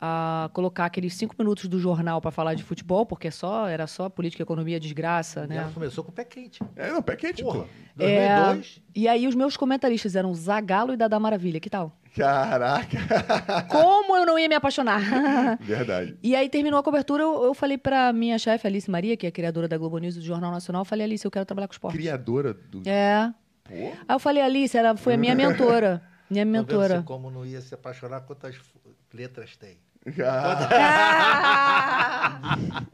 a 0.00 0.48
colocar 0.54 0.86
aqueles 0.86 1.12
cinco 1.14 1.34
minutos 1.38 1.68
do 1.68 1.78
jornal 1.78 2.20
para 2.20 2.30
falar 2.30 2.54
de 2.54 2.62
futebol, 2.62 3.04
porque 3.04 3.30
só 3.30 3.68
era 3.68 3.86
só 3.86 4.08
política, 4.08 4.42
economia, 4.42 4.80
desgraça, 4.80 5.44
E 5.44 5.48
né? 5.48 5.56
ela 5.56 5.70
começou 5.72 6.02
com 6.02 6.10
o 6.10 6.14
pé 6.14 6.24
quente. 6.24 6.60
É, 6.74 6.90
não, 6.90 7.02
pé 7.02 7.16
quente, 7.16 7.42
Porra, 7.42 7.64
pô. 7.96 8.02
É. 8.02 8.36
2002. 8.54 8.82
E 8.94 9.06
aí 9.06 9.26
os 9.28 9.34
meus 9.34 9.56
comentaristas 9.58 10.16
eram 10.16 10.32
Zagalo 10.32 10.94
e 10.94 10.96
Dada 10.96 11.20
Maravilha, 11.20 11.60
que 11.60 11.68
tal? 11.68 11.94
Caraca. 12.16 12.98
Como 13.70 14.16
eu 14.16 14.24
não 14.24 14.38
ia 14.38 14.48
me 14.48 14.54
apaixonar? 14.54 15.00
Verdade. 15.60 16.16
E 16.22 16.34
aí 16.34 16.48
terminou 16.48 16.80
a 16.80 16.82
cobertura, 16.82 17.22
eu, 17.22 17.44
eu 17.44 17.54
falei 17.54 17.76
pra 17.76 18.12
minha 18.12 18.38
chefe, 18.38 18.66
Alice 18.66 18.90
Maria, 18.90 19.16
que 19.16 19.26
é 19.26 19.30
criadora 19.30 19.68
da 19.68 19.76
Globo 19.76 19.98
News 19.98 20.16
e 20.16 20.18
do 20.20 20.24
Jornal 20.24 20.50
Nacional, 20.50 20.80
eu 20.80 20.86
falei, 20.86 21.04
Alice, 21.04 21.24
eu 21.24 21.30
quero 21.30 21.44
trabalhar 21.44 21.68
com 21.68 21.72
esporte. 21.74 21.96
Criadora 21.98 22.54
do. 22.54 22.82
É. 22.88 23.32
Pô. 23.64 23.74
Aí 23.74 24.14
eu 24.14 24.18
falei, 24.18 24.42
Alice, 24.42 24.76
ela 24.76 24.96
foi 24.96 25.14
a 25.14 25.16
minha 25.18 25.34
mentora. 25.34 26.02
Minha 26.30 26.44
vendo 26.46 26.52
mentora. 26.52 27.02
como 27.02 27.30
não 27.30 27.44
ia 27.44 27.60
se 27.60 27.74
apaixonar, 27.74 28.22
quantas 28.22 28.56
letras 29.12 29.56
tem. 29.56 29.78
Ah, 30.24 30.68
Ah! 32.72 32.84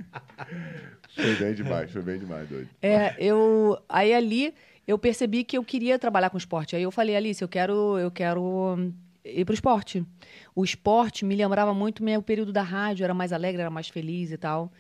foi 1.15 1.37
bem 1.37 1.55
demais, 1.55 1.91
foi 1.91 2.03
bem 2.03 2.19
demais, 2.19 2.49
doido. 2.49 2.69
É, 2.83 3.15
eu. 3.19 3.79
Aí 3.89 4.13
ali 4.13 4.55
eu 4.87 4.99
percebi 4.99 5.45
que 5.45 5.57
eu 5.57 5.65
queria 5.65 5.99
trabalhar 5.99 6.31
com 6.31 6.39
esporte. 6.39 6.77
Aí 6.77 6.83
eu 6.83 6.91
falei, 6.91 7.17
Alice, 7.17 7.43
eu 7.43 7.49
quero, 7.49 7.99
eu 7.99 8.11
quero 8.11 8.43
hum, 8.77 8.93
ir 9.25 9.45
pro 9.45 9.55
esporte. 9.55 10.05
O 10.55 10.65
esporte 10.65 11.25
me 11.25 11.35
lembrava 11.37 11.73
muito 11.75 12.03
meu 12.03 12.23
período 12.23 12.53
da 12.53 12.63
rádio, 12.63 13.05
era 13.05 13.15
mais 13.15 13.33
alegre, 13.33 13.61
era 13.61 13.71
mais 13.71 13.89
feliz 13.89 14.31
e 14.31 14.37
tal. 14.37 14.73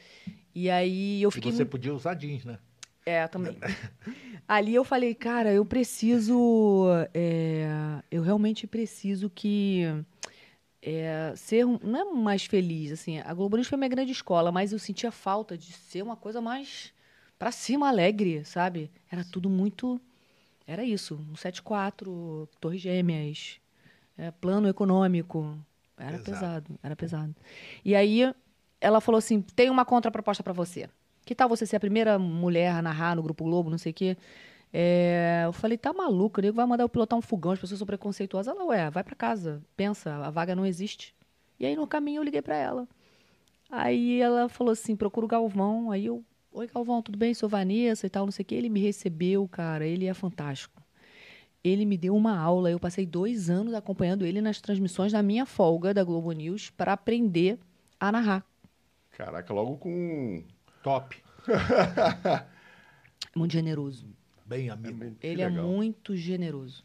E 0.54 0.68
aí 0.70 1.22
eu 1.22 1.28
E 1.28 1.32
fiquei. 1.32 1.52
você 1.52 1.58
muito- 1.58 1.70
podia 1.70 1.94
usar 1.94 2.14
jeans, 2.14 2.44
né? 2.44 2.58
É, 3.04 3.26
também. 3.28 3.56
Ali 4.48 4.74
eu 4.74 4.84
falei, 4.84 5.14
cara, 5.14 5.52
eu 5.52 5.64
preciso. 5.64 6.86
é, 7.14 7.68
eu 8.10 8.22
realmente 8.22 8.66
preciso 8.66 9.30
que. 9.30 9.82
É, 10.88 11.34
ser 11.34 11.66
não 11.82 12.00
é 12.00 12.04
mais 12.14 12.44
feliz, 12.44 12.92
assim. 12.92 13.18
A 13.18 13.34
Globo 13.34 13.56
News 13.56 13.66
foi 13.66 13.76
minha 13.76 13.88
grande 13.88 14.12
escola, 14.12 14.52
mas 14.52 14.72
eu 14.72 14.78
sentia 14.78 15.10
falta 15.10 15.58
de 15.58 15.72
ser 15.72 16.00
uma 16.00 16.14
coisa 16.14 16.40
mais 16.40 16.92
pra 17.36 17.50
cima, 17.50 17.88
alegre, 17.88 18.44
sabe? 18.44 18.88
Era 19.10 19.24
tudo 19.24 19.50
muito. 19.50 20.00
Era 20.64 20.84
isso. 20.84 21.16
Um 21.28 21.34
7-4, 21.34 22.48
Torres 22.60 22.80
Gêmeas, 22.80 23.56
é, 24.16 24.30
plano 24.30 24.68
econômico. 24.68 25.58
Era 25.98 26.18
Pesado. 26.18 26.24
pesado, 26.24 26.78
era 26.82 26.94
pesado. 26.96 27.34
E 27.84 27.92
aí 27.96 28.32
ela 28.80 29.00
falou 29.00 29.18
assim: 29.18 29.40
tem 29.40 29.68
uma 29.68 29.84
contraproposta 29.84 30.42
pra 30.44 30.52
você. 30.52 30.88
Que 31.24 31.34
tal 31.34 31.48
você 31.48 31.66
ser 31.66 31.76
a 31.76 31.80
primeira 31.80 32.16
mulher 32.16 32.70
a 32.70 32.80
narrar 32.80 33.16
no 33.16 33.22
Grupo 33.24 33.42
Globo, 33.42 33.70
não 33.70 33.78
sei 33.78 33.90
o 33.90 33.94
quê? 33.94 34.16
É, 34.72 35.42
eu 35.46 35.52
falei, 35.52 35.78
tá 35.78 35.92
maluco, 35.92 36.40
o 36.40 36.42
nego 36.42 36.56
vai 36.56 36.66
mandar 36.66 36.84
eu 36.84 36.88
pilotar 36.88 37.18
um 37.18 37.22
fogão, 37.22 37.52
as 37.52 37.58
pessoas 37.58 37.78
são 37.78 37.86
preconceituosas. 37.86 38.54
Ela, 38.54 38.64
ué, 38.66 38.90
vai 38.90 39.02
pra 39.02 39.14
casa, 39.14 39.62
pensa, 39.76 40.14
a 40.16 40.30
vaga 40.30 40.54
não 40.54 40.66
existe. 40.66 41.14
E 41.58 41.64
aí 41.64 41.74
no 41.74 41.86
caminho 41.86 42.20
eu 42.20 42.24
liguei 42.24 42.42
pra 42.42 42.56
ela. 42.56 42.86
Aí 43.70 44.20
ela 44.20 44.48
falou 44.48 44.72
assim, 44.72 44.94
procura 44.94 45.26
o 45.26 45.28
Galvão. 45.28 45.90
Aí 45.90 46.06
eu, 46.06 46.24
oi 46.52 46.66
Galvão, 46.66 47.02
tudo 47.02 47.18
bem? 47.18 47.34
Sou 47.34 47.48
Vanessa 47.48 48.06
e 48.06 48.10
tal, 48.10 48.26
não 48.26 48.32
sei 48.32 48.42
o 48.42 48.46
quê. 48.46 48.54
Ele 48.54 48.68
me 48.68 48.80
recebeu, 48.80 49.46
cara, 49.48 49.86
ele 49.86 50.06
é 50.06 50.14
fantástico. 50.14 50.82
Ele 51.64 51.84
me 51.84 51.96
deu 51.96 52.14
uma 52.14 52.38
aula, 52.38 52.70
eu 52.70 52.78
passei 52.78 53.04
dois 53.04 53.50
anos 53.50 53.74
acompanhando 53.74 54.24
ele 54.24 54.40
nas 54.40 54.60
transmissões 54.60 55.12
da 55.12 55.22
minha 55.22 55.44
folga 55.44 55.92
da 55.92 56.04
Globo 56.04 56.30
News 56.30 56.70
para 56.70 56.92
aprender 56.92 57.58
a 57.98 58.12
narrar. 58.12 58.46
Caraca, 59.10 59.52
logo 59.52 59.76
com. 59.78 60.44
Top. 60.82 61.16
Muito 63.34 63.52
generoso. 63.52 64.06
Bem 64.46 64.70
amigo. 64.70 65.16
Que 65.20 65.26
Ele 65.26 65.42
é 65.42 65.48
muito 65.48 66.16
generoso. 66.16 66.84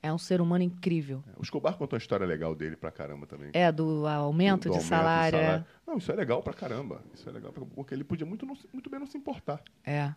É 0.00 0.12
um 0.12 0.18
ser 0.18 0.40
humano 0.40 0.62
incrível. 0.62 1.24
O 1.36 1.42
Escobar 1.42 1.76
contou 1.76 1.96
uma 1.96 2.00
história 2.00 2.24
legal 2.24 2.54
dele 2.54 2.76
pra 2.76 2.90
caramba 2.92 3.26
também. 3.26 3.50
É, 3.52 3.70
do 3.72 4.06
aumento, 4.06 4.68
Do- 4.68 4.74
do 4.74 4.78
de, 4.78 4.84
salário, 4.84 5.38
é. 5.38 5.64
Não, 5.86 5.96
isso 5.98 6.12
é 6.12 6.14
legal 6.14 6.40
pra 6.42 6.52
caramba. 6.54 7.02
Isso 7.12 7.28
é 7.28 7.32
legal, 7.32 7.52
pra- 7.52 7.64
porque 7.64 7.94
ele 7.94 8.04
podia 8.04 8.24
muito, 8.24 8.46
não 8.46 8.56
muito 8.72 8.88
bem 8.88 9.00
não 9.00 9.06
se 9.06 9.18
importar. 9.18 9.60
É. 9.84 10.14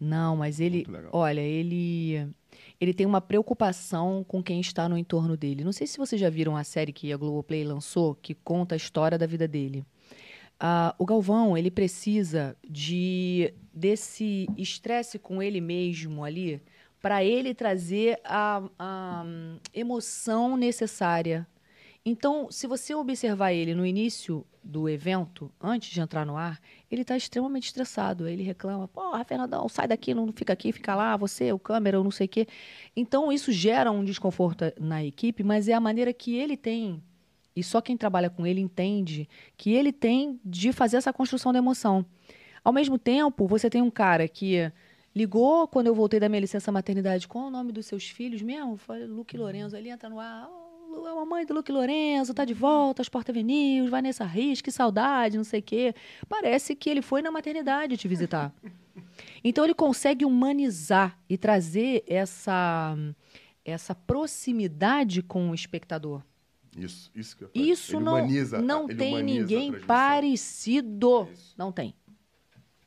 Não, 0.00 0.34
mas 0.36 0.58
ele, 0.58 0.84
olha, 1.12 1.40
ele 1.40 2.28
ele 2.80 2.92
tem 2.92 3.06
uma 3.06 3.20
preocupação 3.20 4.24
com 4.26 4.42
quem 4.42 4.60
está 4.60 4.88
no 4.88 4.98
entorno 4.98 5.36
dele. 5.36 5.62
Não 5.62 5.70
sei 5.70 5.86
se 5.86 5.96
vocês 5.96 6.20
já 6.20 6.28
viram 6.28 6.56
a 6.56 6.64
série 6.64 6.92
que 6.92 7.12
a 7.12 7.16
Globoplay 7.16 7.62
lançou, 7.62 8.16
que 8.16 8.34
conta 8.34 8.74
a 8.74 8.76
história 8.76 9.16
da 9.16 9.26
vida 9.26 9.46
dele. 9.46 9.84
Ah, 10.62 10.94
o 10.98 11.06
Galvão, 11.06 11.56
ele 11.56 11.70
precisa 11.70 12.54
de 12.62 13.54
desse 13.72 14.46
estresse 14.58 15.18
com 15.18 15.42
ele 15.42 15.58
mesmo 15.58 16.22
ali, 16.22 16.60
para 17.00 17.24
ele 17.24 17.54
trazer 17.54 18.20
a, 18.22 18.62
a 18.78 19.24
emoção 19.72 20.58
necessária. 20.58 21.46
Então, 22.04 22.50
se 22.50 22.66
você 22.66 22.94
observar 22.94 23.52
ele 23.52 23.74
no 23.74 23.86
início 23.86 24.46
do 24.62 24.86
evento, 24.86 25.50
antes 25.58 25.90
de 25.90 26.00
entrar 26.00 26.26
no 26.26 26.36
ar, 26.36 26.60
ele 26.90 27.02
está 27.02 27.16
extremamente 27.16 27.66
estressado. 27.66 28.28
Ele 28.28 28.42
reclama: 28.42 28.86
Porra, 28.86 29.24
Fernandão, 29.24 29.66
sai 29.66 29.88
daqui, 29.88 30.12
não 30.12 30.30
fica 30.32 30.52
aqui, 30.52 30.72
fica 30.72 30.94
lá, 30.94 31.16
você, 31.16 31.52
o 31.52 31.58
câmera, 31.58 31.96
eu 31.96 32.04
não 32.04 32.10
sei 32.10 32.26
o 32.26 32.28
quê. 32.28 32.46
Então, 32.94 33.32
isso 33.32 33.50
gera 33.50 33.90
um 33.90 34.04
desconforto 34.04 34.64
na 34.78 35.02
equipe, 35.02 35.42
mas 35.42 35.68
é 35.68 35.72
a 35.72 35.80
maneira 35.80 36.12
que 36.12 36.34
ele 36.36 36.56
tem, 36.56 37.02
e 37.54 37.62
só 37.62 37.80
quem 37.80 37.96
trabalha 37.96 38.30
com 38.30 38.46
ele 38.46 38.60
entende, 38.60 39.28
que 39.56 39.72
ele 39.72 39.92
tem 39.92 40.40
de 40.44 40.72
fazer 40.72 40.96
essa 40.96 41.12
construção 41.12 41.52
da 41.52 41.58
emoção. 41.58 42.04
Ao 42.62 42.72
mesmo 42.72 42.98
tempo, 42.98 43.46
você 43.46 43.68
tem 43.70 43.82
um 43.82 43.90
cara 43.90 44.28
que 44.28 44.70
ligou 45.14 45.66
quando 45.66 45.88
eu 45.88 45.94
voltei 45.94 46.20
da 46.20 46.28
minha 46.28 46.40
licença 46.40 46.70
maternidade. 46.70 47.26
Qual 47.26 47.44
é 47.44 47.48
o 47.48 47.50
nome 47.50 47.72
dos 47.72 47.86
seus 47.86 48.08
filhos 48.08 48.42
mesmo? 48.42 48.76
Foi 48.76 49.04
Luke 49.06 49.36
Lorenzo. 49.36 49.76
Ele 49.76 49.88
entra 49.88 50.08
no 50.08 50.20
ar. 50.20 50.48
"Oh, 50.48 50.70
Lu, 50.90 51.06
é 51.06 51.10
a 51.10 51.14
mamãe 51.14 51.46
do 51.46 51.54
Luke 51.54 51.70
Lorenzo, 51.70 52.34
tá 52.34 52.44
de 52.44 52.52
volta, 52.52 53.02
Sport 53.02 53.28
Avenue, 53.28 53.88
Vanessa 53.88 54.24
Rios, 54.24 54.60
que 54.60 54.72
saudade, 54.72 55.36
não 55.36 55.44
sei 55.44 55.60
o 55.60 55.62
quê. 55.62 55.94
Parece 56.28 56.74
que 56.74 56.90
ele 56.90 57.00
foi 57.00 57.22
na 57.22 57.30
maternidade 57.30 57.96
te 57.96 58.08
visitar. 58.08 58.52
Então 59.42 59.64
ele 59.64 59.72
consegue 59.72 60.24
humanizar 60.24 61.18
e 61.28 61.38
trazer 61.38 62.04
essa, 62.06 62.94
essa 63.64 63.94
proximidade 63.94 65.22
com 65.22 65.50
o 65.50 65.54
espectador. 65.54 66.22
Isso, 66.76 67.10
isso 67.14 67.36
que 67.36 67.44
eu 67.44 67.48
falei. 67.48 67.70
Isso 67.70 67.96
Ele 67.96 68.04
não, 68.04 68.12
humaniza 68.14 68.62
não 68.62 68.84
ele 68.84 68.94
tem 68.94 69.22
ninguém 69.22 69.72
parecido. 69.80 71.28
Não 71.56 71.72
tem. 71.72 71.94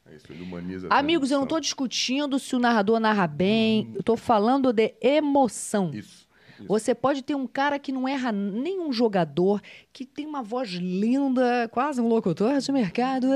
É 0.06 0.16
isso, 0.16 0.32
ele 0.32 0.44
humaniza 0.44 0.88
Amigos, 0.90 1.32
eu 1.32 1.38
não 1.38 1.44
estou 1.44 1.60
discutindo 1.60 2.38
se 2.40 2.56
o 2.56 2.60
narrador 2.60 3.00
narra 3.00 3.28
bem. 3.28 3.90
Eu 3.94 4.00
estou 4.02 4.18
falando 4.18 4.72
de 4.74 4.94
emoção. 5.02 5.92
Isso. 5.94 6.28
isso. 6.60 6.68
Você 6.68 6.94
pode 6.96 7.22
ter 7.24 7.36
um 7.36 7.48
cara 7.48 7.78
que 7.80 7.92
não 7.92 8.08
erra 8.08 8.32
nenhum 8.32 8.92
jogador, 8.92 9.62
que 9.92 10.06
tem 10.06 10.26
uma 10.26 10.44
voz 10.44 10.70
linda, 10.70 11.68
quase 11.70 12.00
um 12.02 12.08
locutor 12.08 12.58
de 12.60 12.72
mercado, 12.72 13.28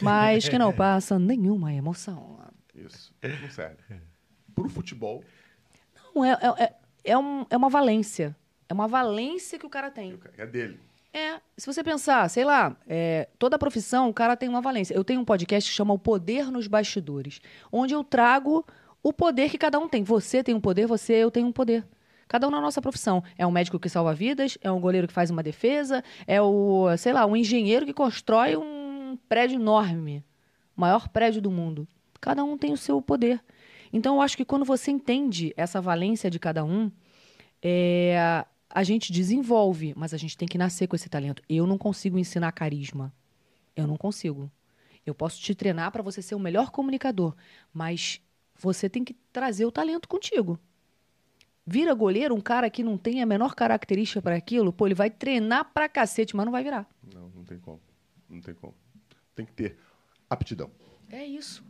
mas 0.00 0.48
que 0.48 0.58
não 0.58 0.72
passa 0.72 1.18
nenhuma 1.18 1.72
emoção. 1.72 2.40
Isso. 2.74 3.12
Não 3.22 3.50
serve. 3.50 3.76
Pro 4.54 4.68
futebol, 4.68 5.22
Não, 6.14 6.24
é, 6.24 6.32
é, 6.32 6.64
é, 6.64 6.74
é 7.04 7.18
um- 7.18 7.46
é 7.48 7.56
uma 7.56 7.68
valência. 7.70 8.36
É 8.72 8.74
uma 8.74 8.88
valência 8.88 9.58
que 9.58 9.66
o 9.66 9.68
cara 9.68 9.90
tem. 9.90 10.18
é 10.38 10.46
dele. 10.46 10.80
É, 11.12 11.38
se 11.58 11.66
você 11.66 11.84
pensar, 11.84 12.26
sei 12.30 12.42
lá, 12.42 12.74
é, 12.88 13.28
toda 13.38 13.58
profissão, 13.58 14.08
o 14.08 14.14
cara 14.14 14.34
tem 14.34 14.48
uma 14.48 14.62
valência. 14.62 14.94
Eu 14.94 15.04
tenho 15.04 15.20
um 15.20 15.26
podcast 15.26 15.68
que 15.68 15.76
chama 15.76 15.92
O 15.92 15.98
Poder 15.98 16.50
nos 16.50 16.66
Bastidores, 16.66 17.42
onde 17.70 17.92
eu 17.92 18.02
trago 18.02 18.64
o 19.02 19.12
poder 19.12 19.50
que 19.50 19.58
cada 19.58 19.78
um 19.78 19.86
tem. 19.86 20.02
Você 20.04 20.42
tem 20.42 20.54
um 20.54 20.60
poder, 20.60 20.86
você, 20.86 21.12
eu 21.12 21.30
tenho 21.30 21.48
um 21.48 21.52
poder. 21.52 21.84
Cada 22.26 22.48
um 22.48 22.50
na 22.50 22.62
nossa 22.62 22.80
profissão. 22.80 23.22
É 23.36 23.46
um 23.46 23.50
médico 23.50 23.78
que 23.78 23.90
salva 23.90 24.14
vidas, 24.14 24.56
é 24.62 24.72
um 24.72 24.80
goleiro 24.80 25.06
que 25.06 25.12
faz 25.12 25.28
uma 25.28 25.42
defesa, 25.42 26.02
é 26.26 26.40
o, 26.40 26.86
sei 26.96 27.12
lá, 27.12 27.26
um 27.26 27.36
engenheiro 27.36 27.84
que 27.84 27.92
constrói 27.92 28.56
um 28.56 29.18
prédio 29.28 29.60
enorme, 29.60 30.24
o 30.74 30.80
maior 30.80 31.08
prédio 31.08 31.42
do 31.42 31.50
mundo. 31.50 31.86
Cada 32.22 32.42
um 32.42 32.56
tem 32.56 32.72
o 32.72 32.78
seu 32.78 33.02
poder. 33.02 33.38
Então, 33.92 34.14
eu 34.14 34.22
acho 34.22 34.34
que 34.34 34.46
quando 34.46 34.64
você 34.64 34.90
entende 34.90 35.52
essa 35.58 35.78
valência 35.78 36.30
de 36.30 36.38
cada 36.38 36.64
um, 36.64 36.90
é, 37.62 38.44
a 38.74 38.82
gente 38.82 39.12
desenvolve, 39.12 39.92
mas 39.96 40.14
a 40.14 40.16
gente 40.16 40.36
tem 40.36 40.48
que 40.48 40.56
nascer 40.56 40.86
com 40.86 40.96
esse 40.96 41.08
talento. 41.08 41.42
Eu 41.48 41.66
não 41.66 41.76
consigo 41.76 42.18
ensinar 42.18 42.50
carisma. 42.52 43.12
Eu 43.76 43.86
não 43.86 43.96
consigo. 43.96 44.50
Eu 45.04 45.14
posso 45.14 45.40
te 45.40 45.54
treinar 45.54 45.92
para 45.92 46.02
você 46.02 46.22
ser 46.22 46.34
o 46.34 46.38
melhor 46.40 46.70
comunicador, 46.70 47.34
mas 47.72 48.20
você 48.58 48.88
tem 48.88 49.04
que 49.04 49.14
trazer 49.32 49.64
o 49.66 49.72
talento 49.72 50.08
contigo. 50.08 50.58
Vira 51.66 51.94
goleiro, 51.94 52.34
um 52.34 52.40
cara 52.40 52.68
que 52.70 52.82
não 52.82 52.96
tem 52.96 53.22
a 53.22 53.26
menor 53.26 53.54
característica 53.54 54.20
para 54.22 54.34
aquilo, 54.36 54.72
pô, 54.72 54.86
ele 54.86 54.94
vai 54.94 55.10
treinar 55.10 55.70
pra 55.72 55.88
cacete, 55.88 56.34
mas 56.34 56.44
não 56.44 56.52
vai 56.52 56.64
virar. 56.64 56.88
Não, 57.14 57.28
não 57.30 57.44
tem 57.44 57.58
como. 57.58 57.80
Não 58.28 58.40
tem 58.40 58.54
como. 58.54 58.74
Tem 59.34 59.44
que 59.46 59.52
ter 59.52 59.76
aptidão. 60.30 60.70
É 61.10 61.24
isso. 61.24 61.64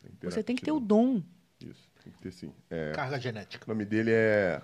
Tem 0.00 0.30
Você 0.30 0.42
tem 0.42 0.54
que 0.56 0.62
ter 0.62 0.70
o 0.70 0.76
aptidão. 0.76 1.14
dom. 1.14 1.22
Isso, 1.60 1.88
tem 2.02 2.12
que 2.12 2.18
ter 2.20 2.32
sim. 2.32 2.52
É, 2.70 2.92
Carga 2.92 3.18
genética. 3.18 3.64
o 3.66 3.68
nome 3.74 3.84
dele 3.84 4.10
é. 4.12 4.62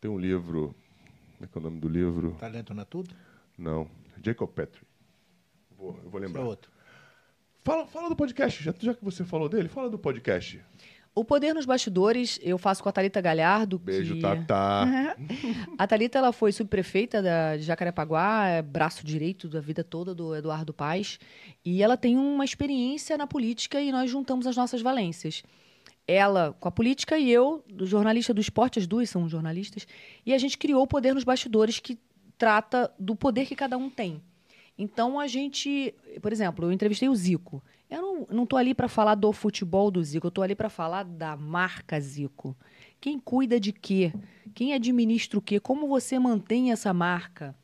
Tem 0.00 0.10
um 0.10 0.18
livro 0.18 0.74
Como 1.34 1.44
é 1.44 1.46
que 1.46 1.58
é 1.58 1.60
o 1.60 1.64
nome 1.64 1.80
do 1.80 1.88
livro? 1.88 2.36
Talento 2.38 2.74
não 2.74 2.82
é 2.82 2.86
tudo? 2.86 3.14
Não. 3.56 3.88
Jacob 4.22 4.48
Petrie. 4.50 4.86
Vou, 5.76 5.98
eu 6.02 6.10
vou 6.10 6.20
Esse 6.20 6.24
é 6.24 6.26
lembrar. 6.28 6.44
outro. 6.44 6.70
Fala, 7.64 7.86
fala 7.86 8.08
do 8.08 8.16
podcast, 8.16 8.62
já, 8.62 8.72
já 8.78 8.94
que 8.94 9.04
você 9.04 9.24
falou 9.24 9.48
dele, 9.48 9.68
fala 9.68 9.90
do 9.90 9.98
podcast. 9.98 10.62
O 11.14 11.24
Poder 11.24 11.54
nos 11.54 11.64
Bastidores, 11.64 12.38
eu 12.42 12.58
faço 12.58 12.82
com 12.82 12.90
a 12.90 12.92
Thalita 12.92 13.20
Galhardo. 13.22 13.78
Beijo, 13.78 14.14
que... 14.16 14.20
Tata. 14.20 15.16
A 15.78 15.86
Thalita, 15.86 16.18
ela 16.18 16.30
foi 16.30 16.52
subprefeita 16.52 17.22
da, 17.22 17.56
de 17.56 17.62
Jacarepaguá, 17.62 18.48
é 18.48 18.60
braço 18.62 19.04
direito 19.04 19.48
da 19.48 19.58
vida 19.58 19.82
toda 19.82 20.14
do 20.14 20.34
Eduardo 20.36 20.74
Paes. 20.74 21.18
E 21.64 21.82
ela 21.82 21.96
tem 21.96 22.18
uma 22.18 22.44
experiência 22.44 23.16
na 23.16 23.26
política 23.26 23.80
e 23.80 23.90
nós 23.90 24.10
juntamos 24.10 24.46
as 24.46 24.56
nossas 24.56 24.82
valências. 24.82 25.42
Ela 26.08 26.56
com 26.60 26.68
a 26.68 26.70
política 26.70 27.18
e 27.18 27.30
eu, 27.30 27.64
jornalista 27.82 28.32
do 28.32 28.40
esporte, 28.40 28.78
as 28.78 28.86
duas 28.86 29.10
são 29.10 29.28
jornalistas. 29.28 29.86
E 30.24 30.32
a 30.32 30.38
gente 30.38 30.56
criou 30.56 30.82
o 30.82 30.86
Poder 30.86 31.14
nos 31.14 31.24
Bastidores, 31.24 31.80
que 31.80 31.98
trata 32.38 32.92
do 32.98 33.16
poder 33.16 33.46
que 33.46 33.56
cada 33.56 33.76
um 33.76 33.90
tem. 33.90 34.22
Então 34.78 35.18
a 35.18 35.26
gente, 35.26 35.94
por 36.20 36.32
exemplo, 36.32 36.66
eu 36.66 36.72
entrevistei 36.72 37.08
o 37.08 37.14
Zico. 37.14 37.62
Eu 37.88 38.26
não, 38.30 38.44
tô 38.44 38.56
ali 38.56 38.74
para 38.74 38.88
falar 38.88 39.14
do 39.14 39.32
futebol 39.32 39.90
do 39.90 40.02
Zico, 40.02 40.26
eu 40.26 40.30
tô 40.30 40.42
ali 40.42 40.54
para 40.54 40.68
falar 40.68 41.04
da 41.04 41.36
marca 41.36 41.98
Zico. 42.00 42.56
Quem 43.00 43.18
cuida 43.18 43.60
de 43.60 43.72
quê? 43.72 44.12
Quem 44.54 44.74
administra 44.74 45.38
o 45.38 45.42
quê? 45.42 45.60
Como 45.60 45.86
você 45.86 46.18
mantém 46.18 46.72
essa 46.72 46.92
marca? 46.92 47.54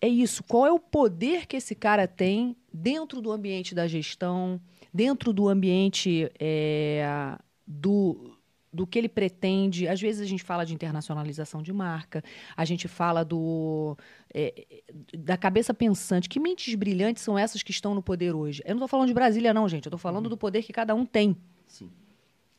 É 0.00 0.08
isso. 0.08 0.42
Qual 0.44 0.66
é 0.66 0.72
o 0.72 0.78
poder 0.78 1.46
que 1.46 1.56
esse 1.56 1.74
cara 1.74 2.06
tem 2.06 2.56
dentro 2.72 3.20
do 3.20 3.32
ambiente 3.32 3.74
da 3.74 3.86
gestão, 3.86 4.60
dentro 4.92 5.32
do 5.32 5.48
ambiente 5.48 6.30
é, 6.38 7.38
do, 7.70 8.36
do 8.72 8.86
que 8.86 8.98
ele 8.98 9.08
pretende. 9.08 9.86
Às 9.86 10.00
vezes 10.00 10.20
a 10.20 10.24
gente 10.24 10.42
fala 10.42 10.66
de 10.66 10.74
internacionalização 10.74 11.62
de 11.62 11.72
marca, 11.72 12.24
a 12.56 12.64
gente 12.64 12.88
fala 12.88 13.24
do 13.24 13.96
é, 14.34 14.82
da 15.16 15.36
cabeça 15.36 15.72
pensante. 15.72 16.28
Que 16.28 16.40
mentes 16.40 16.74
brilhantes 16.74 17.22
são 17.22 17.38
essas 17.38 17.62
que 17.62 17.70
estão 17.70 17.94
no 17.94 18.02
poder 18.02 18.34
hoje? 18.34 18.62
Eu 18.64 18.70
não 18.70 18.78
estou 18.78 18.88
falando 18.88 19.08
de 19.08 19.14
Brasília, 19.14 19.54
não, 19.54 19.68
gente. 19.68 19.86
Eu 19.86 19.90
estou 19.90 19.98
falando 19.98 20.28
do 20.28 20.36
poder 20.36 20.62
que 20.62 20.72
cada 20.72 20.94
um 20.94 21.06
tem. 21.06 21.36
Sim. 21.68 21.90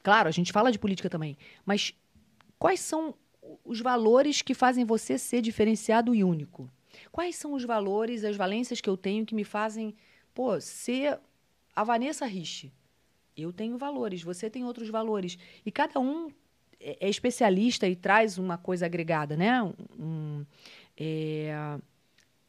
Claro, 0.01 0.29
a 0.29 0.31
gente 0.31 0.51
fala 0.51 0.71
de 0.71 0.79
política 0.79 1.09
também. 1.09 1.37
Mas 1.65 1.93
quais 2.57 2.79
são 2.79 3.13
os 3.65 3.81
valores 3.81 4.41
que 4.41 4.53
fazem 4.53 4.85
você 4.85 5.17
ser 5.17 5.41
diferenciado 5.41 6.15
e 6.15 6.23
único? 6.23 6.69
Quais 7.11 7.35
são 7.35 7.53
os 7.53 7.63
valores, 7.65 8.23
as 8.23 8.37
valências 8.37 8.79
que 8.79 8.89
eu 8.89 8.95
tenho 8.95 9.25
que 9.25 9.35
me 9.35 9.43
fazem, 9.43 9.93
pô, 10.33 10.59
ser 10.59 11.19
a 11.75 11.83
Vanessa 11.83 12.25
Rich? 12.25 12.71
Eu 13.41 13.53
tenho 13.53 13.77
valores, 13.77 14.21
você 14.23 14.49
tem 14.49 14.63
outros 14.65 14.89
valores. 14.89 15.37
E 15.65 15.71
cada 15.71 15.99
um 15.99 16.29
é 16.79 16.97
é 16.99 17.09
especialista 17.09 17.87
e 17.87 17.95
traz 17.95 18.37
uma 18.37 18.57
coisa 18.57 18.85
agregada, 18.87 19.37
né? 19.37 19.61
Um- 19.99 20.43
é, 20.97 21.77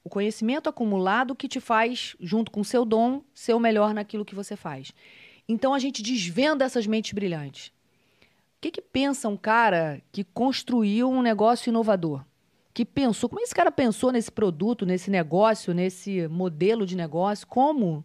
o 0.04 0.08
conhecimento 0.08 0.68
acumulado 0.68 1.34
que 1.34 1.46
te 1.48 1.60
faz, 1.60 2.16
junto 2.18 2.50
com 2.50 2.60
o 2.60 2.64
seu 2.64 2.84
dom, 2.84 3.22
ser 3.34 3.54
o 3.54 3.60
melhor 3.60 3.94
naquilo 3.94 4.24
que 4.24 4.34
você 4.34 4.56
faz. 4.56 4.92
Então 5.48 5.74
a 5.74 5.78
gente 5.78 6.02
desvenda 6.02 6.64
essas 6.64 6.86
mentes 6.86 7.12
brilhantes. 7.12 7.68
O 7.68 8.60
que, 8.62 8.70
que 8.70 8.80
pensa 8.82 9.28
um 9.28 9.36
cara 9.36 10.00
que 10.12 10.24
construiu 10.24 11.10
um 11.10 11.20
negócio 11.22 11.68
inovador? 11.68 12.24
Que 12.72 12.84
pensou, 12.86 13.28
como 13.28 13.42
esse 13.42 13.54
cara 13.54 13.70
pensou 13.70 14.10
nesse 14.10 14.30
produto, 14.32 14.86
nesse 14.86 15.10
negócio, 15.10 15.74
nesse 15.74 16.26
modelo 16.28 16.86
de 16.86 16.96
negócio? 16.96 17.46
Como? 17.46 18.04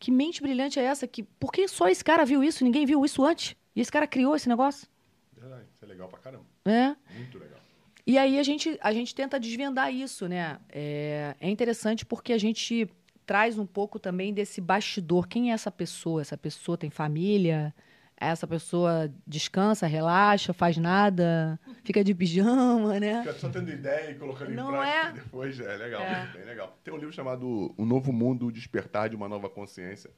Que 0.00 0.10
mente 0.10 0.40
brilhante 0.40 0.80
é 0.80 0.82
essa? 0.82 1.06
Que, 1.06 1.22
por 1.22 1.52
que 1.52 1.68
só 1.68 1.86
esse 1.86 2.02
cara 2.02 2.24
viu 2.24 2.42
isso? 2.42 2.64
Ninguém 2.64 2.86
viu 2.86 3.04
isso 3.04 3.22
antes? 3.22 3.54
E 3.76 3.82
esse 3.82 3.92
cara 3.92 4.06
criou 4.06 4.34
esse 4.34 4.48
negócio? 4.48 4.88
Verdade, 5.36 5.64
isso 5.74 5.84
é 5.84 5.88
legal 5.88 6.08
pra 6.08 6.18
caramba. 6.18 6.44
É. 6.64 6.96
Muito 7.14 7.38
legal. 7.38 7.60
E 8.06 8.16
aí 8.16 8.38
a 8.38 8.42
gente, 8.42 8.78
a 8.80 8.94
gente 8.94 9.14
tenta 9.14 9.38
desvendar 9.38 9.92
isso, 9.94 10.26
né? 10.26 10.58
É, 10.70 11.36
é 11.38 11.50
interessante 11.50 12.06
porque 12.06 12.32
a 12.32 12.38
gente 12.38 12.88
traz 13.26 13.58
um 13.58 13.66
pouco 13.66 13.98
também 13.98 14.32
desse 14.32 14.58
bastidor. 14.58 15.28
Quem 15.28 15.50
é 15.50 15.54
essa 15.54 15.70
pessoa? 15.70 16.22
Essa 16.22 16.36
pessoa 16.36 16.78
tem 16.78 16.88
família? 16.88 17.74
Essa 18.22 18.46
pessoa 18.46 19.10
descansa, 19.26 19.86
relaxa, 19.86 20.52
faz 20.52 20.76
nada, 20.76 21.58
fica 21.82 22.04
de 22.04 22.14
pijama, 22.14 23.00
né? 23.00 23.20
Fica 23.22 23.32
só 23.32 23.48
tendo 23.48 23.70
ideia 23.70 24.10
e 24.10 24.14
colocando 24.16 24.50
Não 24.50 24.68
em 24.68 24.72
prática 24.76 25.08
é? 25.08 25.12
depois. 25.12 25.58
É 25.58 25.76
legal, 25.76 26.02
É. 26.02 26.26
bem 26.26 26.44
legal. 26.44 26.78
Tem 26.84 26.92
um 26.92 26.98
livro 26.98 27.14
chamado 27.14 27.74
O 27.78 27.84
Novo 27.86 28.12
Mundo, 28.12 28.46
o 28.48 28.52
Despertar 28.52 29.08
de 29.08 29.16
uma 29.16 29.26
Nova 29.26 29.48
Consciência. 29.48 30.10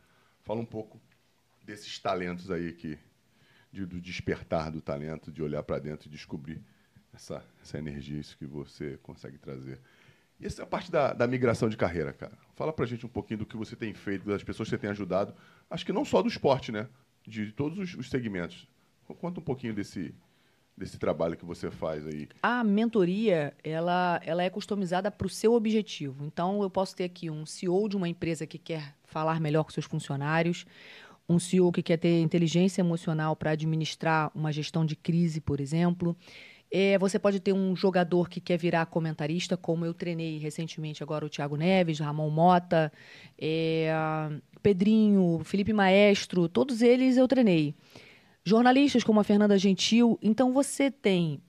Fala 0.42 0.58
um 0.60 0.64
pouco 0.66 1.00
desses 1.64 1.96
talentos 2.00 2.50
aí 2.50 2.72
que 2.72 2.98
de- 3.72 3.86
do 3.86 4.00
despertar 4.00 4.68
do 4.72 4.80
talento, 4.80 5.30
de 5.30 5.40
olhar 5.40 5.62
para 5.62 5.78
dentro 5.78 6.08
e 6.08 6.10
descobrir 6.10 6.60
essa, 7.14 7.40
essa 7.62 7.78
energia, 7.78 8.18
isso 8.18 8.36
que 8.36 8.44
você 8.46 8.98
consegue 9.00 9.38
trazer. 9.38 9.78
E 10.40 10.46
essa 10.46 10.60
é 10.60 10.64
a 10.64 10.66
parte 10.66 10.90
da, 10.90 11.12
da 11.12 11.26
migração 11.28 11.68
de 11.68 11.76
carreira, 11.76 12.12
cara. 12.12 12.32
Fala 12.56 12.72
pra 12.72 12.84
gente 12.84 13.06
um 13.06 13.08
pouquinho 13.08 13.38
do 13.38 13.46
que 13.46 13.56
você 13.56 13.76
tem 13.76 13.94
feito, 13.94 14.26
das 14.26 14.42
pessoas 14.42 14.68
que 14.68 14.74
você 14.74 14.78
tem 14.78 14.90
ajudado. 14.90 15.32
Acho 15.70 15.86
que 15.86 15.92
não 15.92 16.04
só 16.04 16.20
do 16.20 16.28
esporte, 16.28 16.72
né? 16.72 16.88
De 17.26 17.52
todos 17.52 17.78
os, 17.78 17.94
os 17.94 18.10
segmentos. 18.10 18.68
Conta 19.20 19.40
um 19.40 19.42
pouquinho 19.42 19.74
desse, 19.74 20.14
desse 20.76 20.98
trabalho 20.98 21.36
que 21.36 21.44
você 21.44 21.70
faz 21.70 22.06
aí. 22.06 22.28
A 22.42 22.64
mentoria, 22.64 23.54
ela, 23.62 24.20
ela 24.24 24.42
é 24.42 24.50
customizada 24.50 25.10
para 25.10 25.26
o 25.26 25.30
seu 25.30 25.52
objetivo. 25.52 26.24
Então, 26.24 26.62
eu 26.62 26.70
posso 26.70 26.96
ter 26.96 27.04
aqui 27.04 27.30
um 27.30 27.44
CEO 27.44 27.88
de 27.88 27.96
uma 27.96 28.08
empresa 28.08 28.46
que 28.46 28.58
quer 28.58 28.94
falar 29.04 29.40
melhor 29.40 29.64
com 29.64 29.70
seus 29.70 29.86
funcionários, 29.86 30.64
um 31.28 31.38
CEO 31.38 31.70
que 31.70 31.82
quer 31.82 31.98
ter 31.98 32.20
inteligência 32.20 32.80
emocional 32.80 33.36
para 33.36 33.50
administrar 33.50 34.30
uma 34.34 34.52
gestão 34.52 34.84
de 34.84 34.96
crise, 34.96 35.40
por 35.40 35.60
exemplo. 35.60 36.16
É, 36.74 36.96
você 36.96 37.18
pode 37.18 37.38
ter 37.38 37.52
um 37.52 37.76
jogador 37.76 38.30
que 38.30 38.40
quer 38.40 38.56
virar 38.56 38.86
comentarista, 38.86 39.58
como 39.58 39.84
eu 39.84 39.92
treinei 39.92 40.38
recentemente 40.38 41.02
agora 41.02 41.26
o 41.26 41.28
Thiago 41.28 41.54
Neves, 41.54 41.98
Ramon 41.98 42.30
Mota, 42.30 42.90
é, 43.38 43.92
Pedrinho, 44.62 45.42
Felipe 45.44 45.74
Maestro, 45.74 46.48
todos 46.48 46.80
eles 46.80 47.18
eu 47.18 47.28
treinei. 47.28 47.74
Jornalistas 48.42 49.04
como 49.04 49.20
a 49.20 49.24
Fernanda 49.24 49.58
Gentil. 49.58 50.18
Então 50.22 50.50
você 50.54 50.90
tem 50.90 51.42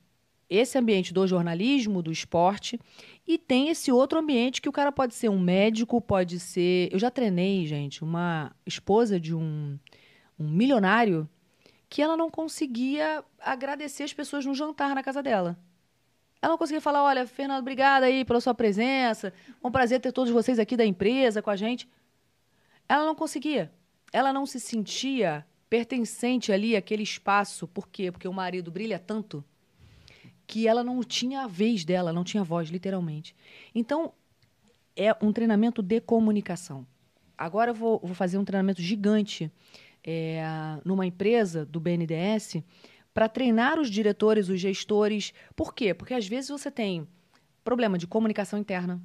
esse 0.50 0.78
ambiente 0.78 1.14
do 1.14 1.26
jornalismo, 1.26 2.02
do 2.02 2.12
esporte, 2.12 2.78
e 3.26 3.38
tem 3.38 3.70
esse 3.70 3.94
outro 3.94 4.20
ambiente 4.20 4.62
que 4.62 4.68
o 4.68 4.74
cara 4.74 4.92
pode 4.92 5.14
ser 5.14 5.30
um 5.30 5.40
médico, 5.40 6.02
pode 6.02 6.38
ser. 6.38 6.90
Eu 6.92 7.00
já 7.00 7.10
treinei, 7.10 7.66
gente, 7.66 8.04
uma 8.04 8.52
esposa 8.66 9.18
de 9.18 9.34
um, 9.34 9.80
um 10.38 10.50
milionário 10.50 11.30
que 11.94 12.02
ela 12.02 12.18
não 12.18 12.28
conseguia 12.28 13.24
agradecer 13.40 14.02
as 14.02 14.12
pessoas 14.12 14.44
no 14.48 14.56
jantar 14.56 14.96
na 14.96 15.04
casa 15.04 15.22
dela. 15.22 15.56
Ela 16.42 16.54
não 16.54 16.58
conseguia 16.58 16.82
falar: 16.82 17.04
olha, 17.04 17.28
Fernando, 17.28 17.60
obrigada 17.60 18.08
aí 18.08 18.26
pela 18.26 18.42
sua 18.42 18.56
presença. 18.56 19.32
Um 19.64 19.70
prazer 19.70 20.02
ter 20.02 20.12
todos 20.12 20.34
vocês 20.34 20.58
aqui 20.58 20.76
da 20.76 20.84
empresa 20.84 21.40
com 21.40 21.52
a 21.52 21.56
gente. 21.56 21.88
Ela 22.90 23.06
não 23.06 23.14
conseguia. 23.14 23.72
Ela 24.12 24.34
não 24.34 24.44
se 24.48 24.60
sentia 24.60 25.46
pertencente 25.70 26.52
ali 26.52 26.76
àquele 26.76 27.04
espaço. 27.04 27.68
Por 27.68 27.88
quê? 27.88 28.12
Porque 28.12 28.28
o 28.28 28.34
marido 28.34 28.72
brilha 28.72 28.98
tanto 28.98 29.46
que 30.48 30.68
ela 30.68 30.84
não 30.84 31.04
tinha 31.04 31.42
a 31.42 31.48
vez 31.48 31.86
dela, 31.86 32.12
não 32.12 32.24
tinha 32.24 32.44
voz, 32.44 32.70
literalmente. 32.70 33.36
Então, 33.74 34.14
é 34.96 35.16
um 35.22 35.32
treinamento 35.32 35.84
de 35.84 36.02
comunicação. 36.02 36.88
Agora 37.38 37.70
eu 37.70 37.76
vou, 37.76 38.00
vou 38.00 38.16
fazer 38.16 38.40
um 38.40 38.44
treinamento 38.44 38.82
gigante 38.82 39.52
é, 40.04 40.44
numa 40.84 41.06
empresa 41.06 41.66
do 41.66 41.80
BNDES 41.80 42.58
para 43.14 43.30
treinar 43.30 43.80
os 43.80 43.90
diretores, 43.90 44.50
os 44.50 44.60
gestores. 44.60 45.34
Por 45.56 45.74
quê? 45.74 45.94
Porque 45.94 46.14
às 46.14 46.28
vezes 46.28 46.50
você 46.50 46.72
tem 46.72 47.08
problema 47.64 47.98
de 47.98 48.08
comunicação 48.08 48.60
interna. 48.60 49.02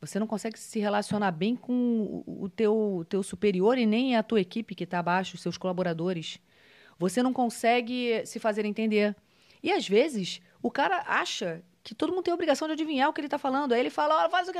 Você 0.00 0.18
não 0.18 0.26
consegue 0.26 0.58
se 0.58 0.78
relacionar 0.78 1.30
bem 1.30 1.56
com 1.56 2.22
o- 2.26 2.48
teu, 2.48 3.06
teu 3.08 3.22
superior 3.22 3.78
e 3.78 3.86
nem 3.86 4.16
a 4.16 4.22
tua 4.22 4.40
equipe 4.40 4.74
que 4.74 4.84
está 4.84 4.98
abaixo, 4.98 5.36
os 5.36 5.40
seus 5.42 5.56
colaboradores. 5.56 6.38
Você 6.98 7.22
não 7.22 7.32
consegue 7.32 8.24
se 8.26 8.38
fazer 8.38 8.64
entender. 8.64 9.16
E 9.62 9.72
às 9.72 9.88
vezes 9.88 10.40
o 10.62 10.70
cara 10.70 11.02
acha 11.06 11.62
que 11.82 11.94
todo 11.94 12.12
mundo 12.12 12.24
tem 12.24 12.32
a 12.32 12.34
obrigação 12.34 12.68
de 12.68 12.72
adivinhar 12.72 13.08
o 13.08 13.12
que 13.12 13.20
ele 13.20 13.26
está 13.26 13.38
falando. 13.38 13.72
Aí 13.72 13.80
ele 13.80 13.90
fala, 13.90 14.26
ó, 14.26 14.28
faz 14.28 14.48
o 14.48 14.52
que... 14.52 14.58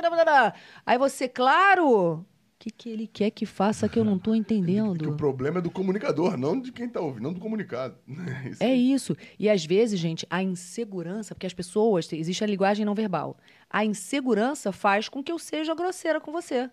Aí 0.85 0.97
você, 0.97 1.27
claro, 1.27 2.25
que, 2.59 2.71
que 2.71 2.89
ele 2.89 3.07
quer 3.07 3.29
que 3.31 3.45
faça 3.45 3.87
que 3.87 3.97
eu 3.97 4.03
não 4.03 4.15
estou 4.17 4.33
Que 4.33 4.39
o 4.39 4.41
entendendo? 4.41 5.15
problema 5.15 5.59
é 5.59 5.61
do 5.61 5.69
comunicador, 5.71 6.37
não 6.37 6.59
de 6.59 6.71
quem 6.71 6.89
tá 6.89 6.99
ouvindo, 6.99 7.23
não 7.23 7.33
do 7.33 7.39
comunicado. 7.39 7.97
Isso 8.49 8.63
É 8.63 8.73
isso. 8.73 9.15
E 9.37 9.49
às 9.49 9.65
vezes, 9.65 9.99
gente, 9.99 10.25
a 10.29 10.41
insegurança, 10.41 11.33
porque 11.35 11.47
as 11.47 11.53
pessoas, 11.53 12.11
existe 12.11 12.43
a 12.43 12.47
linguagem 12.47 12.85
não 12.85 12.95
verbal. 12.95 13.37
A 13.69 13.85
insegurança 13.85 14.71
faz 14.71 15.09
com 15.09 15.23
que 15.23 15.31
eu 15.31 15.39
seja 15.39 15.75
grosseira 15.75 16.19
com 16.19 16.31
você. 16.31 16.69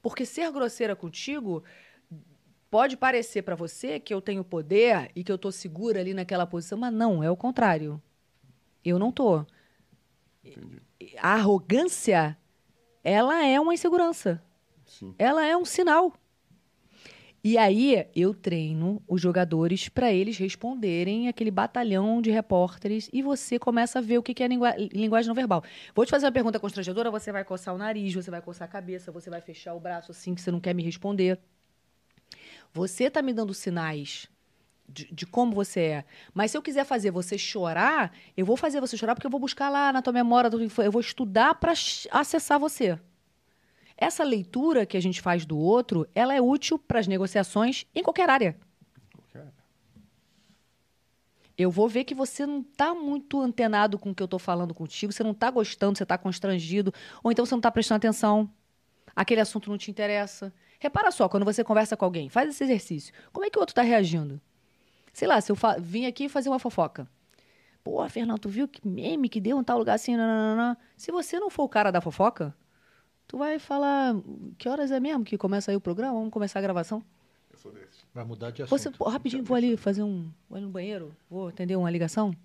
Porque 0.00 0.24
ser 0.26 0.50
grosseira 0.50 0.96
contigo 0.96 1.62
pode 2.70 2.96
parecer 2.96 3.42
para 3.42 3.54
você 3.54 4.00
que 4.00 4.12
eu 4.12 4.20
tenho 4.20 4.42
poder 4.42 5.10
e 5.14 5.22
que 5.22 5.30
eu 5.30 5.38
tô 5.38 5.52
segura 5.52 6.00
ali 6.00 6.14
naquela 6.14 6.46
posição, 6.46 6.78
mas 6.78 6.92
não, 6.92 7.22
é 7.22 7.30
o 7.30 7.36
contrário. 7.36 8.02
Eu 8.84 8.98
não 8.98 9.12
tô. 9.12 9.46
Entendi. 10.44 10.82
A 11.18 11.34
arrogância, 11.34 12.36
ela 13.04 13.44
é 13.46 13.60
uma 13.60 13.74
insegurança. 13.74 14.42
Ela 15.18 15.46
é 15.46 15.56
um 15.56 15.64
sinal. 15.64 16.12
E 17.44 17.58
aí 17.58 18.06
eu 18.14 18.32
treino 18.32 19.02
os 19.08 19.20
jogadores 19.20 19.88
para 19.88 20.12
eles 20.12 20.38
responderem 20.38 21.26
aquele 21.26 21.50
batalhão 21.50 22.22
de 22.22 22.30
repórteres 22.30 23.10
e 23.12 23.20
você 23.20 23.58
começa 23.58 23.98
a 23.98 24.02
ver 24.02 24.18
o 24.18 24.22
que 24.22 24.40
é 24.40 24.46
lingua- 24.46 24.76
linguagem 24.76 25.26
não 25.26 25.34
verbal. 25.34 25.64
Vou 25.92 26.06
te 26.06 26.10
fazer 26.10 26.26
uma 26.26 26.32
pergunta 26.32 26.60
constrangedora, 26.60 27.10
você 27.10 27.32
vai 27.32 27.44
coçar 27.44 27.74
o 27.74 27.78
nariz, 27.78 28.14
você 28.14 28.30
vai 28.30 28.40
coçar 28.40 28.68
a 28.68 28.70
cabeça, 28.70 29.10
você 29.10 29.28
vai 29.28 29.40
fechar 29.40 29.74
o 29.74 29.80
braço 29.80 30.12
assim 30.12 30.36
que 30.36 30.40
você 30.40 30.52
não 30.52 30.60
quer 30.60 30.72
me 30.72 30.84
responder. 30.84 31.40
Você 32.72 33.10
tá 33.10 33.20
me 33.20 33.32
dando 33.32 33.52
sinais 33.52 34.28
de, 34.88 35.12
de 35.12 35.26
como 35.26 35.52
você 35.52 35.80
é. 35.80 36.04
Mas 36.32 36.52
se 36.52 36.56
eu 36.56 36.62
quiser 36.62 36.84
fazer 36.84 37.10
você 37.10 37.36
chorar, 37.36 38.12
eu 38.36 38.46
vou 38.46 38.56
fazer 38.56 38.80
você 38.80 38.96
chorar 38.96 39.16
porque 39.16 39.26
eu 39.26 39.30
vou 39.30 39.40
buscar 39.40 39.68
lá 39.68 39.92
na 39.92 40.00
tua 40.00 40.12
memória, 40.12 40.48
eu 40.84 40.92
vou 40.92 41.00
estudar 41.00 41.56
para 41.56 41.72
acessar 42.12 42.60
você. 42.60 43.00
Essa 43.96 44.24
leitura 44.24 44.86
que 44.86 44.96
a 44.96 45.00
gente 45.00 45.20
faz 45.20 45.44
do 45.44 45.58
outro, 45.58 46.08
ela 46.14 46.34
é 46.34 46.40
útil 46.40 46.78
para 46.78 46.98
as 46.98 47.06
negociações 47.06 47.86
em 47.94 48.02
qualquer 48.02 48.28
área. 48.28 48.56
Eu 51.56 51.70
vou 51.70 51.88
ver 51.88 52.04
que 52.04 52.14
você 52.14 52.46
não 52.46 52.60
está 52.60 52.94
muito 52.94 53.40
antenado 53.40 53.98
com 53.98 54.10
o 54.10 54.14
que 54.14 54.22
eu 54.22 54.26
estou 54.26 54.38
falando 54.38 54.72
contigo, 54.74 55.12
você 55.12 55.22
não 55.22 55.32
está 55.32 55.50
gostando, 55.50 55.96
você 55.96 56.02
está 56.02 56.16
constrangido, 56.16 56.92
ou 57.22 57.30
então 57.30 57.44
você 57.44 57.54
não 57.54 57.58
está 57.58 57.70
prestando 57.70 57.98
atenção. 57.98 58.50
Aquele 59.14 59.40
assunto 59.40 59.68
não 59.70 59.76
te 59.76 59.90
interessa. 59.90 60.52
Repara 60.80 61.10
só, 61.10 61.28
quando 61.28 61.44
você 61.44 61.62
conversa 61.62 61.96
com 61.96 62.04
alguém, 62.04 62.28
faz 62.28 62.48
esse 62.48 62.64
exercício. 62.64 63.14
Como 63.32 63.44
é 63.44 63.50
que 63.50 63.58
o 63.58 63.60
outro 63.60 63.72
está 63.72 63.82
reagindo? 63.82 64.40
Sei 65.12 65.28
lá, 65.28 65.40
se 65.40 65.52
eu 65.52 65.56
vim 65.78 66.06
aqui 66.06 66.28
fazer 66.28 66.48
uma 66.48 66.58
fofoca. 66.58 67.06
Pô, 67.84 68.08
Fernando, 68.08 68.38
tu 68.38 68.48
viu 68.48 68.66
que 68.66 68.86
meme 68.86 69.28
que 69.28 69.40
deu 69.40 69.60
em 69.60 69.64
tal 69.64 69.78
lugar 69.78 69.94
assim? 69.94 70.16
nananana. 70.16 70.78
Se 70.96 71.12
você 71.12 71.38
não 71.38 71.50
for 71.50 71.64
o 71.64 71.68
cara 71.68 71.90
da 71.90 72.00
fofoca, 72.00 72.54
tu 73.32 73.38
vai 73.38 73.58
falar 73.58 74.14
que 74.58 74.68
horas 74.68 74.92
é 74.92 75.00
mesmo 75.00 75.24
que 75.24 75.38
começa 75.38 75.70
aí 75.70 75.76
o 75.76 75.80
programa? 75.80 76.12
Vamos 76.12 76.30
começar 76.30 76.58
a 76.58 76.62
gravação? 76.62 77.02
Eu 77.50 77.56
sou 77.56 77.72
desse. 77.72 78.04
Vai 78.12 78.24
mudar 78.24 78.50
de 78.50 78.62
assunto. 78.62 78.78
Você, 78.78 79.10
rapidinho, 79.10 79.42
vou 79.42 79.56
ali 79.56 79.74
fazer 79.74 80.02
um. 80.02 80.30
Vou 80.50 80.58
ali 80.58 80.66
no 80.66 80.70
banheiro, 80.70 81.16
vou 81.30 81.48
atender 81.48 81.74
uma 81.74 81.90
ligação. 81.90 82.36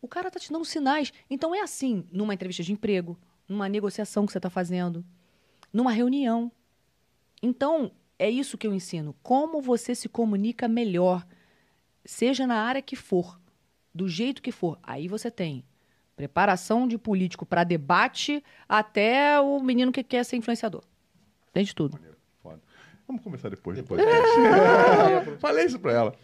O 0.00 0.06
cara 0.06 0.30
tá 0.30 0.38
te 0.38 0.52
dando 0.52 0.64
sinais. 0.64 1.12
Então 1.28 1.52
é 1.52 1.60
assim, 1.60 2.06
numa 2.12 2.32
entrevista 2.32 2.62
de 2.62 2.72
emprego, 2.72 3.18
numa 3.48 3.68
negociação 3.68 4.24
que 4.24 4.30
você 4.30 4.38
tá 4.38 4.48
fazendo, 4.48 5.04
numa 5.72 5.90
reunião. 5.90 6.52
Então, 7.42 7.90
é 8.16 8.30
isso 8.30 8.56
que 8.56 8.64
eu 8.64 8.72
ensino. 8.72 9.16
Como 9.24 9.60
você 9.60 9.92
se 9.92 10.08
comunica 10.08 10.68
melhor, 10.68 11.26
seja 12.04 12.46
na 12.46 12.62
área 12.62 12.80
que 12.80 12.94
for, 12.94 13.40
do 13.92 14.08
jeito 14.08 14.40
que 14.40 14.52
for. 14.52 14.78
Aí 14.84 15.08
você 15.08 15.32
tem 15.32 15.64
preparação 16.16 16.86
de 16.86 16.96
político 16.98 17.44
para 17.46 17.64
debate 17.64 18.42
até 18.68 19.40
o 19.40 19.60
menino 19.60 19.90
que 19.92 20.02
quer 20.04 20.24
ser 20.24 20.36
influenciador. 20.36 20.82
Tem 21.52 21.64
de 21.64 21.74
tudo. 21.74 21.94
Maneiro. 21.94 22.12
Vamos 23.06 23.22
começar 23.22 23.48
depois 23.48 23.76
do 23.76 23.82
Depois. 23.82 24.00
podcast. 24.02 25.36
falei 25.40 25.66
isso 25.66 25.78
pra 25.78 25.92
ela. 25.92 26.14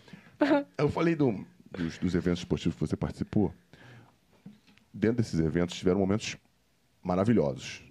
Eu 0.78 0.88
falei 0.88 1.14
do- 1.16 1.44
dos, 1.70 1.98
dos 1.98 2.14
eventos 2.14 2.38
esportivos 2.40 2.74
que 2.76 2.80
você 2.80 2.96
participou. 2.96 3.52
Dentro 4.94 5.18
desses 5.18 5.38
eventos 5.40 5.76
tiveram 5.76 5.98
momentos 5.98 6.36
maravilhosos. 7.02 7.82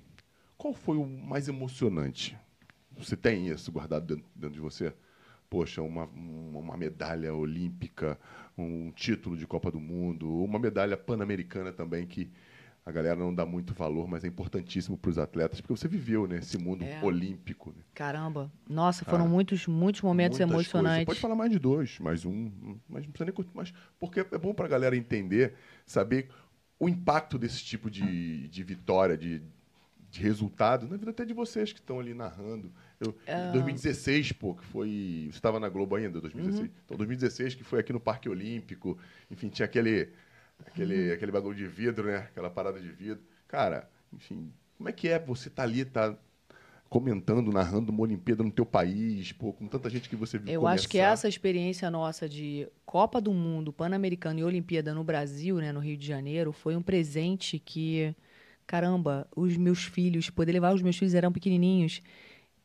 Qual 0.57 0.73
foi 0.73 0.97
o 0.97 1.05
mais 1.05 1.47
emocionante? 1.47 2.35
Você 2.97 3.15
tem 3.15 3.47
isso 3.49 3.71
guardado 3.71 4.05
dentro, 4.07 4.25
dentro 4.35 4.55
de 4.55 4.61
você? 4.61 4.93
Poxa, 5.49 5.81
uma, 5.81 6.05
uma 6.05 6.75
medalha 6.75 7.33
olímpica, 7.33 8.19
um 8.57 8.91
título 8.91 9.37
de 9.37 9.47
Copa 9.47 9.71
do 9.71 9.79
Mundo, 9.79 10.29
uma 10.43 10.59
medalha 10.59 10.97
pan-americana 10.97 11.71
também 11.71 12.05
que 12.05 12.29
a 12.85 12.91
galera 12.91 13.15
não 13.17 13.33
dá 13.33 13.45
muito 13.45 13.73
valor, 13.73 14.07
mas 14.07 14.23
é 14.23 14.27
importantíssimo 14.27 14.97
para 14.97 15.09
os 15.09 15.17
atletas, 15.17 15.59
porque 15.61 15.75
você 15.75 15.87
viveu 15.89 16.25
nesse 16.27 16.57
mundo 16.57 16.83
É. 16.83 17.01
olímpico. 17.03 17.69
Né? 17.71 17.83
Caramba. 17.93 18.51
Nossa, 18.69 19.03
foram 19.05 19.25
Ah. 19.25 19.29
muitos, 19.29 19.67
muitos 19.67 20.01
momentos 20.01 20.39
emocionantes. 20.39 21.05
coisas. 21.05 21.05
Pode 21.05 21.19
falar 21.19 21.35
mais 21.35 21.51
de 21.51 21.59
dois, 21.59 21.99
mais 21.99 22.25
um, 22.25 22.49
mas 22.87 23.03
não 23.03 23.11
precisa 23.11 23.25
nem 23.25 23.33
curtir 23.33 23.51
mais. 23.55 23.73
Porque 23.99 24.21
é 24.21 24.37
bom 24.37 24.53
para 24.53 24.65
a 24.65 24.69
galera 24.69 24.95
entender, 24.95 25.53
saber 25.85 26.29
o 26.79 26.87
impacto 26.87 27.37
desse 27.37 27.63
tipo 27.63 27.89
de, 27.89 28.47
de 28.47 28.63
vitória, 28.63 29.17
de, 29.17 29.41
de 30.09 30.21
resultado, 30.21 30.87
na 30.87 30.95
vida 30.95 31.11
até 31.11 31.25
de 31.25 31.33
vocês 31.33 31.73
que 31.73 31.79
estão 31.79 31.99
ali 31.99 32.13
narrando. 32.13 32.71
Eu, 32.99 33.15
É. 33.25 33.49
Em 33.49 33.51
2016, 33.53 34.31
pô, 34.33 34.55
que 34.55 34.65
foi. 34.65 35.27
Você 35.31 35.37
estava 35.37 35.59
na 35.59 35.69
Globo 35.69 35.95
ainda, 35.95 36.19
2016. 36.19 36.67
Uhum. 36.67 36.75
Então, 36.85 36.97
2016, 36.97 37.55
que 37.55 37.63
foi 37.63 37.79
aqui 37.79 37.93
no 37.93 37.99
Parque 37.99 38.27
Olímpico, 38.27 38.97
enfim, 39.29 39.49
tinha 39.49 39.65
aquele, 39.65 40.09
aquele, 40.65 41.09
Uhum. 41.09 41.13
aquele 41.13 41.31
bagulho 41.31 41.55
de 41.55 41.67
vidro, 41.67 42.07
né? 42.07 42.17
Aquela 42.17 42.49
parada 42.49 42.79
de 42.79 42.89
vidro. 42.89 43.23
Cara, 43.47 43.87
enfim, 44.11 44.51
como 44.77 44.89
é 44.89 44.91
que 44.91 45.07
é 45.07 45.19
você 45.19 45.47
estar 45.47 45.63
ali, 45.63 45.85
tá 45.85 46.17
comentando, 46.89 47.51
narrando 47.51 47.91
uma 47.91 48.01
Olimpíada 48.01 48.43
no 48.43 48.51
teu 48.51 48.65
país, 48.65 49.31
pô, 49.33 49.51
com 49.51 49.67
tanta 49.67 49.89
gente 49.89 50.07
que 50.09 50.15
você 50.15 50.37
viu 50.37 50.53
Eu 50.53 50.61
começar. 50.61 50.75
acho 50.75 50.87
que 50.87 50.97
essa 50.97 51.27
experiência 51.27 51.91
nossa 51.91 52.29
de 52.29 52.67
Copa 52.85 53.19
do 53.19 53.33
Mundo, 53.33 53.73
Pan-Americano 53.73 54.39
e 54.39 54.43
Olimpíada 54.43 54.93
no 54.93 55.03
Brasil, 55.03 55.57
né, 55.57 55.71
no 55.73 55.81
Rio 55.81 55.97
de 55.97 56.07
Janeiro, 56.07 56.53
foi 56.53 56.77
um 56.77 56.81
presente 56.81 57.59
que, 57.59 58.15
caramba, 58.65 59.27
os 59.35 59.57
meus 59.57 59.83
filhos, 59.83 60.29
poder 60.29 60.53
levar 60.53 60.73
os 60.73 60.81
meus 60.81 60.97
filhos 60.97 61.13
eram 61.13 61.31
pequenininhos. 61.31 62.01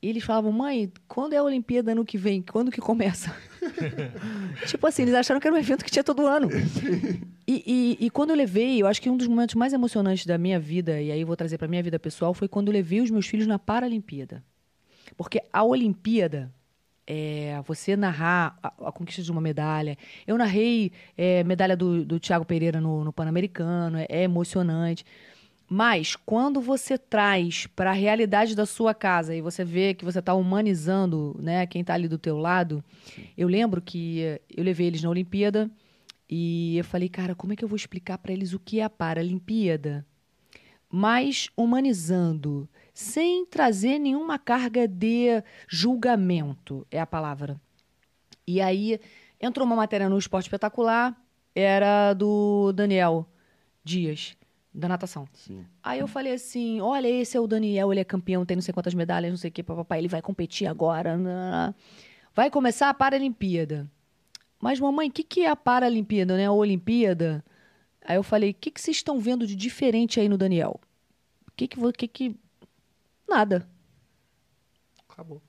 E 0.03 0.09
eles 0.09 0.25
falavam, 0.25 0.51
mãe, 0.51 0.93
quando 1.07 1.33
é 1.33 1.37
a 1.37 1.43
Olimpíada 1.45 1.93
ano 1.93 2.05
que 2.05 2.19
vem? 2.19 2.43
Quando 2.43 2.73
que 2.73 2.81
começa? 2.81 3.33
tipo 4.67 4.85
assim, 4.85 5.03
eles 5.03 5.15
acharam 5.15 5.41
que 5.41 5.47
era 5.47 5.55
um 5.55 5.59
evento 5.61 5.85
que 5.85 5.91
tinha 5.93 6.03
todo 6.03 6.27
ano. 6.27 6.49
E, 7.47 7.99
e, 8.01 8.07
e 8.07 8.11
quando 8.11 8.31
eu 8.31 8.37
levei, 8.37 8.83
eu 8.83 8.87
acho 8.89 9.01
que 9.01 9.09
um 9.09 9.17
dos 9.17 9.29
momentos 9.29 9.55
mais 9.55 9.73
emocionantes 9.73 10.27
da 10.27 10.37
minha 10.37 10.59
vida, 10.59 11.01
e 11.01 11.13
aí 11.13 11.23
vou 11.23 11.37
trazer 11.37 11.57
para 11.57 11.69
minha 11.69 11.83
vida 11.83 12.01
pessoal, 12.01 12.35
foi 12.35 12.49
quando 12.49 12.69
eu 12.69 12.73
levei 12.73 13.01
os 13.01 13.11
meus 13.11 13.27
filhos 13.27 13.47
na 13.47 13.61
Paralimpíada. 13.61 14.43
Porque 15.17 15.41
a 15.53 15.63
Olimpíada, 15.63 16.53
é, 17.07 17.61
você 17.65 17.97
narrar 17.97 18.59
a, 18.61 18.89
a 18.89 18.93
conquista 18.93 19.23
de 19.23 19.31
uma 19.31 19.41
medalha. 19.41 19.97
Eu 20.27 20.37
narrei 20.37 20.91
é, 21.17 21.45
medalha 21.45 21.77
do, 21.77 22.05
do 22.05 22.19
Thiago 22.19 22.45
Pereira 22.45 22.81
no, 22.81 23.05
no 23.05 23.13
Pan-Americano, 23.13 23.99
é, 23.99 24.07
é 24.09 24.23
emocionante. 24.25 25.05
Mas 25.75 26.17
quando 26.17 26.61
você 26.61 26.99
traz 26.99 27.67
para 27.67 27.93
a 27.93 27.95
realidade 27.95 28.55
da 28.55 28.67
sua 28.67 28.93
casa 28.93 29.35
e 29.35 29.41
você 29.41 29.65
vê 29.65 29.95
que 29.95 30.05
você 30.05 30.19
está 30.19 30.35
humanizando 30.35 31.35
né, 31.41 31.67
quem 31.67 31.81
está 31.81 31.95
ali 31.95 32.09
do 32.09 32.19
teu 32.19 32.37
lado, 32.37 32.85
eu 33.39 33.49
lembro 33.49 33.81
que 33.81 34.39
eu 34.55 34.63
levei 34.63 34.89
eles 34.89 35.03
na 35.03 35.09
Olimpíada 35.09 35.71
e 36.29 36.77
eu 36.77 36.85
falei, 36.85 37.09
cara, 37.09 37.35
como 37.35 37.55
é 37.55 37.57
que 37.57 37.65
eu 37.65 37.69
vou 37.69 37.77
explicar 37.77 38.19
para 38.19 38.35
eles 38.35 38.53
o 38.53 38.59
que 38.59 38.81
é 38.81 38.85
a 38.85 38.91
Paralimpíada? 38.91 40.05
Mas 40.91 41.49
humanizando, 41.57 42.69
sem 42.93 43.47
trazer 43.47 43.99
nenhuma 43.99 44.39
carga 44.39 44.87
de 44.87 45.43
julgamento, 45.67 46.87
é 46.91 47.01
a 47.01 47.07
palavra. 47.07 47.59
E 48.47 48.61
aí 48.61 49.01
entrou 49.41 49.67
uma 49.67 49.77
matéria 49.77 50.11
no 50.11 50.19
Esporte 50.19 50.49
Espetacular, 50.49 51.19
era 51.55 52.13
do 52.13 52.73
Daniel 52.75 53.27
Dias, 53.83 54.37
da 54.75 54.89
natação. 54.89 55.27
Sim. 55.33 55.65
Aí 55.83 55.99
eu 56.01 56.07
falei 56.09 56.33
assim: 56.33 56.81
olha, 56.81 57.09
esse 57.09 57.37
é 57.37 57.41
o 57.41 57.47
Daniel, 57.47 57.93
ele 57.93 58.01
é 58.01 58.05
campeão, 58.05 58.45
tem 58.47 58.57
não 58.57 58.63
sei 58.63 58.73
quantas 58.73 58.95
medalhas, 58.95 59.31
não 59.31 59.37
sei 59.37 59.51
o 59.51 59.53
que, 59.53 59.63
papai, 59.63 59.99
ele 59.99 60.09
vai 60.09 60.23
competir 60.23 60.67
agora. 60.67 61.17
nananã. 61.17 61.75
Vai 62.35 62.51
começar 62.51 62.89
a 62.89 62.95
Paralimpíada. 62.95 63.91
Mas, 64.61 64.81
mamãe, 64.81 65.09
o 65.09 65.13
que, 65.13 65.23
que 65.23 65.41
é 65.41 65.49
a 65.51 65.57
Paralimpíada, 65.57 66.37
né? 66.37 66.47
A 66.47 66.53
Olimpíada? 66.53 67.45
Aí 68.05 68.17
eu 68.17 68.23
falei: 68.23 68.51
o 68.51 68.55
que, 68.55 68.71
que 68.71 68.81
vocês 68.81 68.97
estão 68.97 69.21
vendo 69.21 69.47
de 69.47 69.55
diferente 69.55 70.19
aí 70.19 70.29
no 70.29 70.39
Daniel? 70.39 70.81
O 71.49 71.53
que 71.57 71.69
que, 71.69 71.93
que 71.93 72.09
que. 72.09 72.37
Nada. 73.29 73.69
Acabou. 75.09 75.43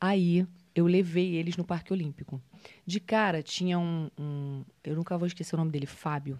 Aí 0.00 0.46
eu 0.74 0.86
levei 0.86 1.36
eles 1.36 1.56
no 1.56 1.64
Parque 1.64 1.92
Olímpico. 1.92 2.40
De 2.84 3.00
cara 3.00 3.42
tinha 3.42 3.78
um, 3.78 4.10
um- 4.18 4.64
Eu 4.82 4.96
nunca 4.96 5.16
vou 5.16 5.26
esquecer 5.26 5.54
o 5.54 5.58
nome 5.58 5.70
dele, 5.70 5.86
Fábio. 5.86 6.38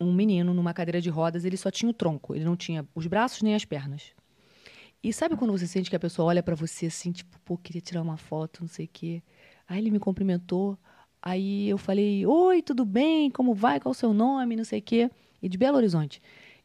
Um 0.00 0.12
menino 0.12 0.52
numa 0.52 0.74
cadeira 0.74 1.00
de 1.00 1.08
rodas, 1.08 1.44
ele 1.44 1.56
só 1.56 1.70
tinha 1.70 1.90
o 1.90 1.94
tronco, 1.94 2.34
ele 2.34 2.44
não 2.44 2.56
tinha 2.56 2.86
os 2.94 3.06
braços 3.06 3.42
nem 3.42 3.54
as 3.54 3.64
pernas. 3.64 4.12
E 5.02 5.12
sabe 5.12 5.36
quando 5.36 5.52
você 5.52 5.66
sente 5.66 5.90
que 5.90 5.96
a 5.96 6.00
pessoa 6.00 6.28
olha 6.28 6.42
pra 6.42 6.54
você 6.54 6.86
assim, 6.86 7.12
tipo, 7.12 7.38
pô, 7.44 7.58
queria 7.58 7.80
tirar 7.80 8.00
uma 8.00 8.16
foto, 8.16 8.62
não 8.62 8.68
sei 8.68 8.86
o 8.86 8.90
quê. 8.92 9.22
Aí 9.68 9.78
ele 9.78 9.90
me 9.90 9.98
cumprimentou. 9.98 10.78
Aí 11.22 11.68
eu 11.68 11.78
falei: 11.78 12.26
Oi, 12.26 12.62
tudo 12.62 12.84
bem? 12.84 13.30
Como 13.30 13.54
vai? 13.54 13.80
Qual 13.80 13.92
o 13.92 13.94
seu 13.94 14.12
nome? 14.12 14.56
Não 14.56 14.64
sei 14.64 14.78
o 14.80 14.82
quê. 14.82 15.10
E 15.42 15.48
de 15.48 15.58
Belo 15.58 15.76
Horizonte. 15.76 16.22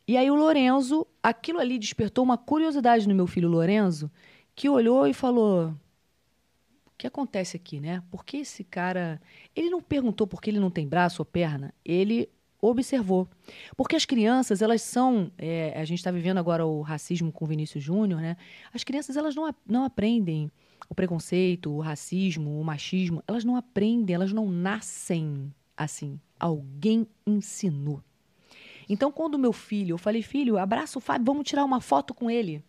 E 0.08 0.18
aí 0.18 0.32
o 0.32 0.36
Lorenzo, 0.36 1.06
aquilo 1.22 1.60
ali 1.60 1.78
despertou 1.78 2.24
uma 2.24 2.38
curiosidade 2.38 3.08
no 3.08 3.14
meu 3.14 3.28
filho 3.28 3.48
Lorenzo, 3.50 4.12
que 4.56 4.70
olhou 4.70 5.08
e 5.08 5.14
falou: 5.14 5.76
O 6.88 6.92
que 6.98 7.08
acontece 7.08 7.56
aqui, 7.58 7.80
né? 7.80 8.02
Por 8.10 8.26
que 8.26 8.38
esse 8.38 8.64
cara. 8.64 9.22
Ele 9.56 9.70
não 9.70 9.82
perguntou 9.82 10.26
por 10.26 10.42
que 10.42 10.50
ele 10.50 10.60
não 10.60 10.72
tem 10.72 10.88
braço 10.88 11.22
ou 11.22 11.26
perna, 11.26 11.74
ele 11.86 12.30
observou. 12.62 13.28
Porque 13.76 13.96
as 13.96 14.06
crianças, 14.06 14.62
elas 14.62 14.82
são. 14.82 15.32
é, 15.38 15.74
a 15.80 15.86
gente 15.86 16.00
está 16.00 16.12
vivendo 16.12 16.38
agora 16.38 16.66
o 16.66 16.82
racismo 16.82 17.32
com 17.32 17.46
Vinícius 17.46 17.84
Júnior, 17.84 18.22
né? 18.22 18.38
As 18.74 18.84
crianças, 18.84 19.16
elas 19.16 19.36
não, 19.36 19.54
não 19.66 19.84
aprendem 19.86 20.52
o 20.90 20.96
preconceito, 20.96 21.72
o 21.72 21.80
racismo, 21.80 22.60
o 22.60 22.64
machismo. 22.64 23.24
Elas 23.28 23.44
não 23.44 23.56
aprendem, 23.56 24.16
elas 24.16 24.34
não 24.34 24.50
nascem 24.50 25.54
assim. 25.78 26.20
Alguém 26.40 27.08
ensinou. 27.26 28.02
Então, 28.88 29.12
quando 29.12 29.38
meu 29.38 29.54
filho, 29.54 29.94
eu 29.94 29.98
falei, 30.00 30.24
filho, 30.24 30.58
abraça 30.58 30.98
o 30.98 31.02
Fábio, 31.02 31.26
vamos 31.26 31.48
tirar 31.48 31.64
uma 31.64 31.80
foto 31.80 32.14
com 32.14 32.30
ele. 32.30 32.64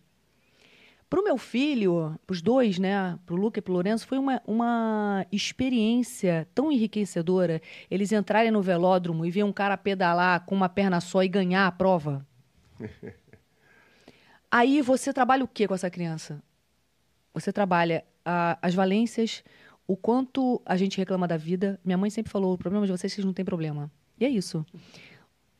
Pro 1.11 1.25
meu 1.25 1.37
filho, 1.37 2.17
pros 2.25 2.41
dois, 2.41 2.79
né? 2.79 3.19
Pro 3.25 3.35
Luca 3.35 3.59
e 3.59 3.61
pro 3.61 3.73
Lourenço, 3.73 4.07
foi 4.07 4.17
uma, 4.17 4.41
uma 4.47 5.25
experiência 5.29 6.47
tão 6.55 6.71
enriquecedora. 6.71 7.61
Eles 7.89 8.13
entrarem 8.13 8.49
no 8.49 8.61
velódromo 8.61 9.25
e 9.25 9.29
ver 9.29 9.43
um 9.43 9.51
cara 9.51 9.75
pedalar 9.75 10.45
com 10.45 10.55
uma 10.55 10.69
perna 10.69 11.01
só 11.01 11.21
e 11.21 11.27
ganhar 11.27 11.67
a 11.67 11.71
prova. 11.73 12.25
Aí 14.49 14.81
você 14.81 15.11
trabalha 15.11 15.43
o 15.43 15.49
que 15.49 15.67
com 15.67 15.73
essa 15.75 15.89
criança? 15.89 16.41
Você 17.33 17.51
trabalha 17.51 18.05
ah, 18.23 18.57
as 18.61 18.73
valências, 18.73 19.43
o 19.85 19.97
quanto 19.97 20.61
a 20.65 20.77
gente 20.77 20.97
reclama 20.97 21.27
da 21.27 21.35
vida. 21.35 21.77
Minha 21.83 21.97
mãe 21.97 22.09
sempre 22.09 22.31
falou: 22.31 22.53
o 22.53 22.57
problema 22.57 22.85
de 22.85 22.91
vocês 22.93 23.11
é 23.11 23.15
vocês 23.15 23.25
não 23.25 23.33
têm 23.33 23.43
problema. 23.43 23.91
E 24.17 24.23
é 24.23 24.29
isso. 24.29 24.65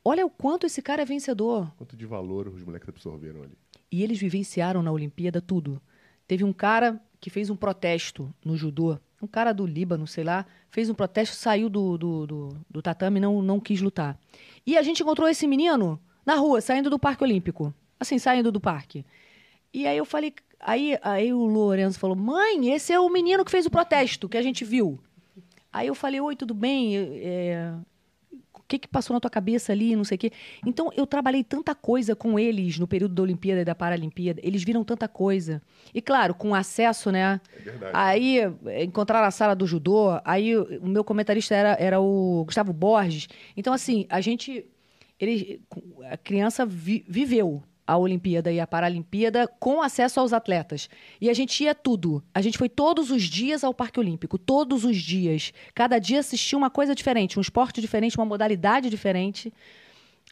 Olha 0.02 0.26
o 0.26 0.30
quanto 0.30 0.66
esse 0.66 0.82
cara 0.82 1.02
é 1.02 1.06
vencedor. 1.06 1.70
Quanto 1.76 1.98
de 1.98 2.06
valor 2.06 2.48
os 2.48 2.64
moleques 2.64 2.88
absorveram 2.88 3.44
ali. 3.44 3.58
E 3.92 4.04
eles 4.04 4.20
vivenciaram 4.20 4.82
na 4.82 4.92
Olimpíada 4.92 5.42
tudo. 5.42 5.82
Teve 6.28 6.44
um 6.44 6.54
cara 6.54 7.02
que 7.20 7.30
fez 7.30 7.50
um 7.50 7.56
protesto 7.56 8.34
no 8.44 8.56
judô, 8.56 8.98
um 9.22 9.28
cara 9.28 9.54
do 9.54 9.66
Líbano, 9.66 10.08
sei 10.08 10.24
lá, 10.24 10.46
fez 10.70 10.90
um 10.90 10.94
protesto, 10.94 11.36
saiu 11.36 11.70
do, 11.70 11.98
do, 11.98 12.26
do, 12.26 12.50
do 12.70 12.82
tatame 12.82 13.18
e 13.18 13.22
não, 13.22 13.42
não 13.42 13.60
quis 13.60 13.82
lutar. 13.82 14.18
E 14.66 14.78
a 14.78 14.82
gente 14.82 15.04
encontrou 15.04 15.28
esse 15.28 15.46
menino 15.46 16.00
na 16.26 16.36
rua, 16.36 16.62
saindo 16.62 16.90
do 16.90 16.98
Parque 16.98 17.24
Olímpico. 17.24 17.74
Assim, 18.00 18.18
saindo 18.18 18.52
do 18.52 18.60
parque. 18.60 19.06
E 19.74 19.86
aí 19.86 19.98
eu 19.98 20.06
falei. 20.06 20.34
Aí, 20.60 20.98
aí 21.02 21.34
o 21.34 21.46
Lourenço 21.46 22.00
falou: 22.00 22.16
Mãe, 22.16 22.74
esse 22.74 22.92
é 22.92 23.00
o 23.00 23.10
menino 23.10 23.46
que 23.46 23.52
fez 23.52 23.66
o 23.66 23.70
protesto 23.70 24.28
que 24.28 24.38
a 24.38 24.42
gente 24.42 24.66
viu. 24.66 25.00
Aí 25.72 25.88
eu 25.88 25.94
falei: 25.94 26.20
Oi, 26.20 26.36
tudo 26.36 26.54
bem? 26.54 26.98
É, 26.98 27.74
que, 28.72 28.80
que 28.80 28.88
passou 28.88 29.14
na 29.14 29.20
tua 29.20 29.30
cabeça 29.30 29.74
ali, 29.74 29.96
não 29.96 30.04
sei 30.06 30.16
o 30.16 30.20
quê. 30.20 30.32
Então, 30.66 30.90
eu 30.96 31.06
trabalhei 31.06 31.44
tanta 31.44 31.76
coisa 31.76 32.16
com 32.16 32.40
eles 32.40 32.80
no 32.80 32.88
período 32.88 33.14
da 33.14 33.22
Olimpíada 33.22 33.62
e 33.62 33.66
da 33.66 33.76
Paralimpíada. 33.76 34.40
Eles 34.42 34.64
viram 34.64 34.84
tanta 34.84 35.08
coisa. 35.08 35.62
E, 35.94 36.02
claro, 36.02 36.34
com 36.34 36.56
acesso, 36.56 37.12
né? 37.12 37.42
É 37.54 37.60
verdade. 37.60 37.92
Aí, 37.94 38.40
encontraram 38.82 39.28
a 39.28 39.32
sala 39.32 39.54
do 39.54 39.68
judô. 39.68 40.20
Aí, 40.24 40.56
o 40.58 40.88
meu 40.88 41.04
comentarista 41.04 41.54
era, 41.54 41.76
era 41.80 42.00
o 42.00 42.46
Gustavo 42.46 42.72
Borges. 42.72 43.28
Então, 43.58 43.74
assim, 43.74 44.06
a 44.10 44.22
gente... 44.22 44.66
Ele, 45.20 45.62
a 46.10 46.18
criança 46.18 46.66
vi- 46.66 47.06
viveu 47.08 47.62
a 47.92 47.98
Olimpíada 47.98 48.50
e 48.52 48.60
a 48.60 48.66
Paralimpíada 48.66 49.48
com 49.60 49.82
acesso 49.82 50.20
aos 50.22 50.32
atletas. 50.32 50.90
E 51.20 51.30
a 51.30 51.34
gente 51.34 51.62
ia 51.64 51.76
tudo. 51.76 52.24
A 52.34 52.42
gente 52.42 52.58
foi 52.58 52.70
todos 52.70 53.12
os 53.12 53.24
dias 53.24 53.66
ao 53.66 53.74
Parque 53.74 54.00
Olímpico, 54.00 54.38
todos 54.38 54.86
os 54.86 54.96
dias. 54.96 55.52
Cada 55.76 56.00
dia 56.00 56.22
assistia 56.22 56.58
uma 56.58 56.70
coisa 56.70 56.96
diferente, 56.96 57.38
um 57.38 57.42
esporte 57.42 57.82
diferente, 57.82 58.18
uma 58.18 58.26
modalidade 58.26 58.90
diferente. 58.90 59.52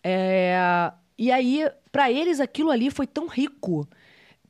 É, 0.01 0.91
E 1.17 1.31
aí, 1.31 1.69
para 1.91 2.09
eles, 2.09 2.39
aquilo 2.39 2.71
ali 2.71 2.89
foi 2.89 3.05
tão 3.05 3.27
rico 3.27 3.85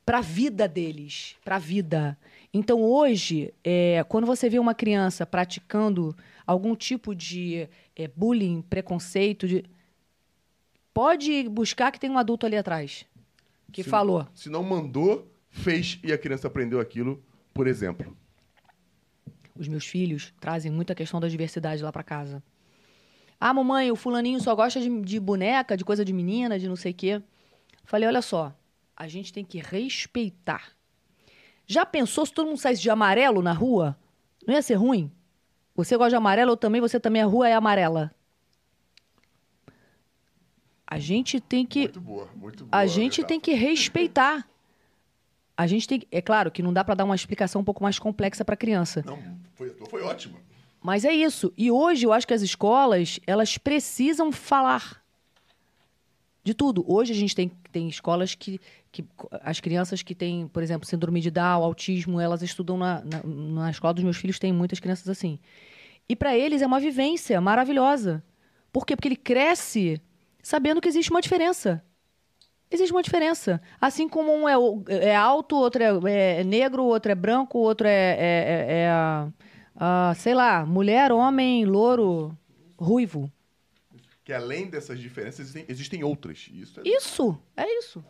para 0.06 0.18
a 0.18 0.20
vida 0.20 0.68
deles, 0.68 1.34
para 1.44 1.56
a 1.56 1.58
vida. 1.58 2.16
Então, 2.54 2.80
hoje, 2.80 3.52
é, 3.64 4.04
quando 4.08 4.26
você 4.26 4.48
vê 4.48 4.58
uma 4.60 4.74
criança 4.74 5.26
praticando 5.26 6.16
algum 6.46 6.76
tipo 6.76 7.12
de 7.12 7.68
é, 7.96 8.06
bullying, 8.06 8.62
preconceito, 8.62 9.48
de- 9.48 9.64
pode 10.92 11.48
buscar 11.48 11.90
que 11.92 12.00
tem 12.00 12.10
um 12.10 12.18
adulto 12.18 12.46
ali 12.46 12.56
atrás 12.56 13.06
que 13.72 13.82
Se- 13.82 13.90
falou. 13.90 14.26
Se 14.34 14.48
não 14.48 14.62
mandou, 14.62 15.30
fez 15.48 15.98
e 16.02 16.12
a 16.12 16.18
criança 16.18 16.46
aprendeu 16.48 16.80
aquilo, 16.80 17.22
por 17.54 17.66
exemplo. 17.66 18.16
Os 19.56 19.68
meus 19.68 19.84
filhos 19.86 20.32
trazem 20.40 20.70
muita 20.72 20.94
questão 20.94 21.20
da 21.20 21.28
diversidade 21.28 21.82
lá 21.82 21.92
para 21.92 22.02
casa. 22.02 22.42
Ah, 23.38 23.52
mamãe, 23.54 23.90
o 23.90 23.96
fulaninho 23.96 24.40
só 24.40 24.54
gosta 24.54 24.80
de, 24.80 25.00
de 25.02 25.20
boneca, 25.20 25.76
de 25.76 25.84
coisa 25.84 26.04
de 26.04 26.12
menina, 26.12 26.58
de 26.58 26.68
não 26.68 26.76
sei 26.76 26.92
o 26.92 26.94
quê. 26.94 27.22
Falei, 27.84 28.06
olha 28.08 28.22
só, 28.22 28.54
a 28.96 29.08
gente 29.08 29.32
tem 29.32 29.44
que 29.44 29.58
respeitar. 29.58 30.72
Já 31.66 31.86
pensou 31.86 32.26
se 32.26 32.32
todo 32.32 32.46
mundo 32.48 32.58
saísse 32.58 32.82
de 32.82 32.90
amarelo 32.90 33.42
na 33.42 33.52
rua? 33.52 33.96
Não 34.46 34.54
ia 34.54 34.62
ser 34.62 34.74
ruim? 34.74 35.10
Você 35.74 35.96
gosta 35.96 36.10
de 36.10 36.16
amarelo, 36.16 36.52
eu 36.52 36.56
também, 36.56 36.80
você 36.80 36.98
também, 37.00 37.22
a 37.22 37.26
rua 37.26 37.48
é 37.48 37.54
amarela. 37.54 38.14
A 40.90 40.98
gente 40.98 41.40
tem 41.40 41.64
que 41.64 41.82
Muito 41.82 42.00
boa, 42.00 42.28
muito 42.36 42.64
boa. 42.64 42.82
a 42.82 42.84
gente 42.86 43.22
tem 43.24 43.38
que 43.38 43.52
respeitar. 43.54 44.44
A 45.56 45.66
gente 45.66 45.86
tem, 45.86 46.02
é 46.10 46.20
claro 46.20 46.50
que 46.50 46.62
não 46.62 46.72
dá 46.72 46.82
para 46.82 46.96
dar 46.96 47.04
uma 47.04 47.14
explicação 47.14 47.60
um 47.60 47.64
pouco 47.64 47.82
mais 47.82 47.98
complexa 47.98 48.44
para 48.44 48.56
criança, 48.56 49.02
Não, 49.06 49.18
foi, 49.54 49.70
foi 49.88 50.02
ótima. 50.02 50.38
mas 50.82 51.04
é 51.04 51.12
isso. 51.12 51.52
E 51.56 51.70
hoje 51.70 52.06
eu 52.06 52.12
acho 52.12 52.26
que 52.26 52.34
as 52.34 52.42
escolas 52.42 53.20
elas 53.26 53.56
precisam 53.56 54.32
falar 54.32 55.00
de 56.42 56.54
tudo. 56.54 56.82
Hoje 56.90 57.12
a 57.12 57.16
gente 57.16 57.36
tem, 57.36 57.52
tem 57.70 57.88
escolas 57.88 58.34
que, 58.34 58.58
que 58.90 59.04
as 59.42 59.60
crianças 59.60 60.02
que 60.02 60.14
têm, 60.14 60.48
por 60.48 60.62
exemplo, 60.62 60.88
síndrome 60.88 61.20
de 61.20 61.30
Down, 61.30 61.62
autismo, 61.62 62.18
elas 62.18 62.42
estudam 62.42 62.78
na, 62.78 63.02
na, 63.04 63.22
na 63.22 63.70
escola 63.70 63.92
dos 63.94 64.02
meus 64.02 64.16
filhos 64.16 64.38
tem 64.38 64.52
muitas 64.52 64.80
crianças 64.80 65.08
assim. 65.08 65.38
E 66.08 66.16
para 66.16 66.36
eles 66.36 66.62
é 66.62 66.66
uma 66.66 66.80
vivência 66.80 67.38
maravilhosa. 67.40 68.24
Por 68.72 68.86
quê? 68.86 68.96
Porque 68.96 69.08
ele 69.08 69.16
cresce 69.16 70.00
sabendo 70.42 70.80
que 70.80 70.88
existe 70.88 71.10
uma 71.10 71.20
diferença. 71.20 71.84
Existe 72.70 72.92
uma 72.92 73.02
diferença. 73.02 73.60
Assim 73.80 74.08
como 74.08 74.32
um 74.32 74.48
é, 74.48 74.54
é 75.08 75.16
alto, 75.16 75.56
outro 75.56 75.82
é, 76.06 76.40
é 76.40 76.44
negro, 76.44 76.84
outro 76.84 77.10
é 77.10 77.14
branco, 77.14 77.58
outro 77.58 77.86
é, 77.86 78.12
é, 78.12 78.66
é- 78.68 79.28
é, 79.80 80.14
sei 80.14 80.34
lá, 80.34 80.64
mulher, 80.64 81.10
homem, 81.10 81.64
louro, 81.64 82.36
ruivo. 82.78 83.30
Que 84.24 84.32
além 84.32 84.68
dessas 84.68 85.00
diferenças, 85.00 85.40
existem, 85.40 85.64
existem 85.68 86.04
outras. 86.04 86.48
Isso 86.52 86.80
é 86.80 86.82
Isso, 86.88 87.38
é 87.56 87.78
isso. 87.78 88.04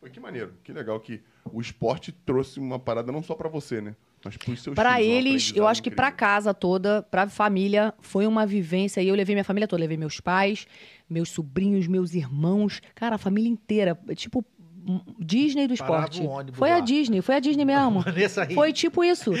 Foi 0.00 0.10
que 0.10 0.20
maneiro, 0.20 0.54
que 0.62 0.72
legal 0.72 1.00
que 1.00 1.20
o 1.52 1.60
esporte 1.60 2.12
trouxe 2.12 2.60
uma 2.60 2.78
parada 2.78 3.10
não 3.10 3.22
só 3.22 3.34
pra 3.34 3.48
você, 3.48 3.80
né? 3.80 3.96
Mas 4.26 4.36
pros 4.36 4.62
seus 4.62 4.74
Para 4.74 4.96
filhos. 4.96 5.08
um 5.08 5.12
eles, 5.12 5.52
eu 5.54 5.66
acho 5.66 5.82
que 5.82 5.90
para 5.90 6.10
casa 6.10 6.52
toda, 6.52 7.02
para 7.02 7.28
família, 7.28 7.94
foi 8.00 8.26
uma 8.26 8.44
vivência. 8.44 9.00
E 9.00 9.08
eu 9.08 9.14
levei 9.14 9.34
minha 9.34 9.44
família 9.44 9.68
toda, 9.68 9.80
levei 9.80 9.96
meus 9.96 10.20
pais, 10.20 10.66
meus 11.08 11.28
sobrinhos, 11.28 11.86
meus 11.86 12.12
irmãos, 12.14 12.82
cara, 12.94 13.14
a 13.14 13.18
família 13.18 13.48
inteira, 13.48 13.96
tipo 14.16 14.44
um 14.88 15.00
Disney 15.18 15.66
do 15.66 15.74
esporte. 15.74 16.22
Foi 16.52 16.70
a 16.70 16.74
lá. 16.76 16.80
Disney, 16.80 17.20
foi 17.20 17.34
a 17.34 17.40
Disney 17.40 17.64
mesmo. 17.66 18.04
Foi 18.54 18.72
tipo 18.72 19.02
isso. 19.02 19.32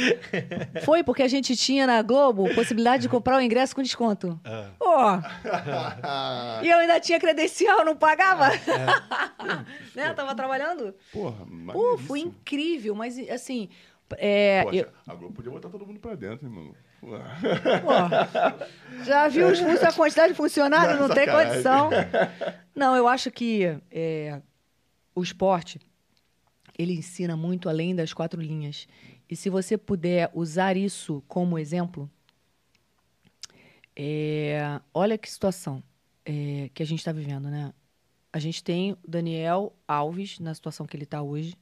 Foi 0.84 1.04
porque 1.04 1.22
a 1.22 1.28
gente 1.28 1.56
tinha 1.56 1.86
na 1.86 2.02
Globo 2.02 2.52
possibilidade 2.54 3.02
de 3.02 3.08
comprar 3.08 3.36
o 3.36 3.40
ingresso 3.40 3.74
com 3.74 3.82
desconto. 3.82 4.38
Ah. 4.44 4.70
Pô, 4.78 4.96
e 6.64 6.68
eu 6.68 6.78
ainda 6.78 6.98
tinha 6.98 7.20
credencial, 7.20 7.84
não 7.84 7.96
pagava. 7.96 8.48
né? 9.94 10.12
Tava 10.14 10.34
trabalhando. 10.34 10.94
Porra, 11.12 11.46
Pô, 11.46 11.46
foi 11.46 11.54
maneiríssimo. 11.54 12.16
incrível, 12.16 12.94
mas 12.94 13.16
assim. 13.30 13.68
É, 14.18 14.62
Poxa, 14.62 14.76
eu- 14.78 14.92
a 15.06 15.14
Globo 15.14 15.34
podia 15.34 15.50
botar 15.50 15.68
todo 15.68 15.86
mundo 15.86 16.00
pra 16.00 16.14
dentro, 16.14 16.46
hein, 16.46 16.52
mano? 16.52 16.76
Pô. 17.00 17.10
Já 19.04 19.28
viu 19.28 19.48
os 19.50 19.60
a 19.60 19.92
quantidade 19.92 20.32
de 20.32 20.36
funcionários? 20.36 20.98
Não, 21.00 21.08
Não, 21.08 21.14
tem 21.14 21.26
condição. 21.28 21.90
Não, 22.74 22.96
eu 22.96 23.08
acho 23.08 23.30
que 23.30 23.64
é, 23.90 24.40
o 25.14 25.22
esporte, 25.22 25.80
ele 26.78 26.94
ensina 26.94 27.36
muito 27.36 27.68
além 27.68 27.94
das 27.94 28.12
quatro 28.12 28.40
linhas. 28.40 28.86
E 29.28 29.34
se 29.34 29.50
você 29.50 29.76
puder 29.76 30.30
usar 30.32 30.76
isso 30.76 31.22
como 31.26 31.58
exemplo, 31.58 32.08
é, 33.94 34.80
olha 34.92 35.16
que 35.18 35.30
situação 35.30 35.82
é, 36.24 36.70
que 36.74 36.82
a 36.82 36.86
gente 36.86 36.98
está 37.00 37.12
vivendo, 37.12 37.48
né? 37.48 37.72
A 38.32 38.38
gente 38.38 38.62
tem 38.62 38.92
o 38.92 38.98
Daniel 39.08 39.74
Alves 39.88 40.38
na 40.38 40.54
situação 40.54 40.86
que 40.86 40.96
ele 40.96 41.04
está 41.04 41.22
hoje. 41.22 41.54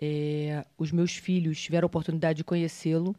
É, 0.00 0.64
os 0.76 0.90
meus 0.90 1.14
filhos 1.16 1.60
tiveram 1.60 1.86
a 1.86 1.88
oportunidade 1.88 2.38
de 2.38 2.44
conhecê-lo 2.44 3.14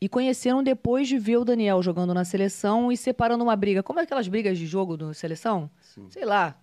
e 0.00 0.08
conheceram 0.08 0.62
depois 0.62 1.08
de 1.08 1.18
ver 1.18 1.38
o 1.38 1.44
Daniel 1.44 1.82
jogando 1.82 2.14
na 2.14 2.24
seleção 2.24 2.92
e 2.92 2.96
separando 2.96 3.42
uma 3.42 3.56
briga. 3.56 3.82
Como 3.82 3.98
é 3.98 4.04
aquelas 4.04 4.28
brigas 4.28 4.56
de 4.56 4.64
jogo 4.66 4.96
da 4.96 5.12
seleção? 5.12 5.68
Sim. 5.80 6.06
Sei 6.10 6.24
lá. 6.24 6.56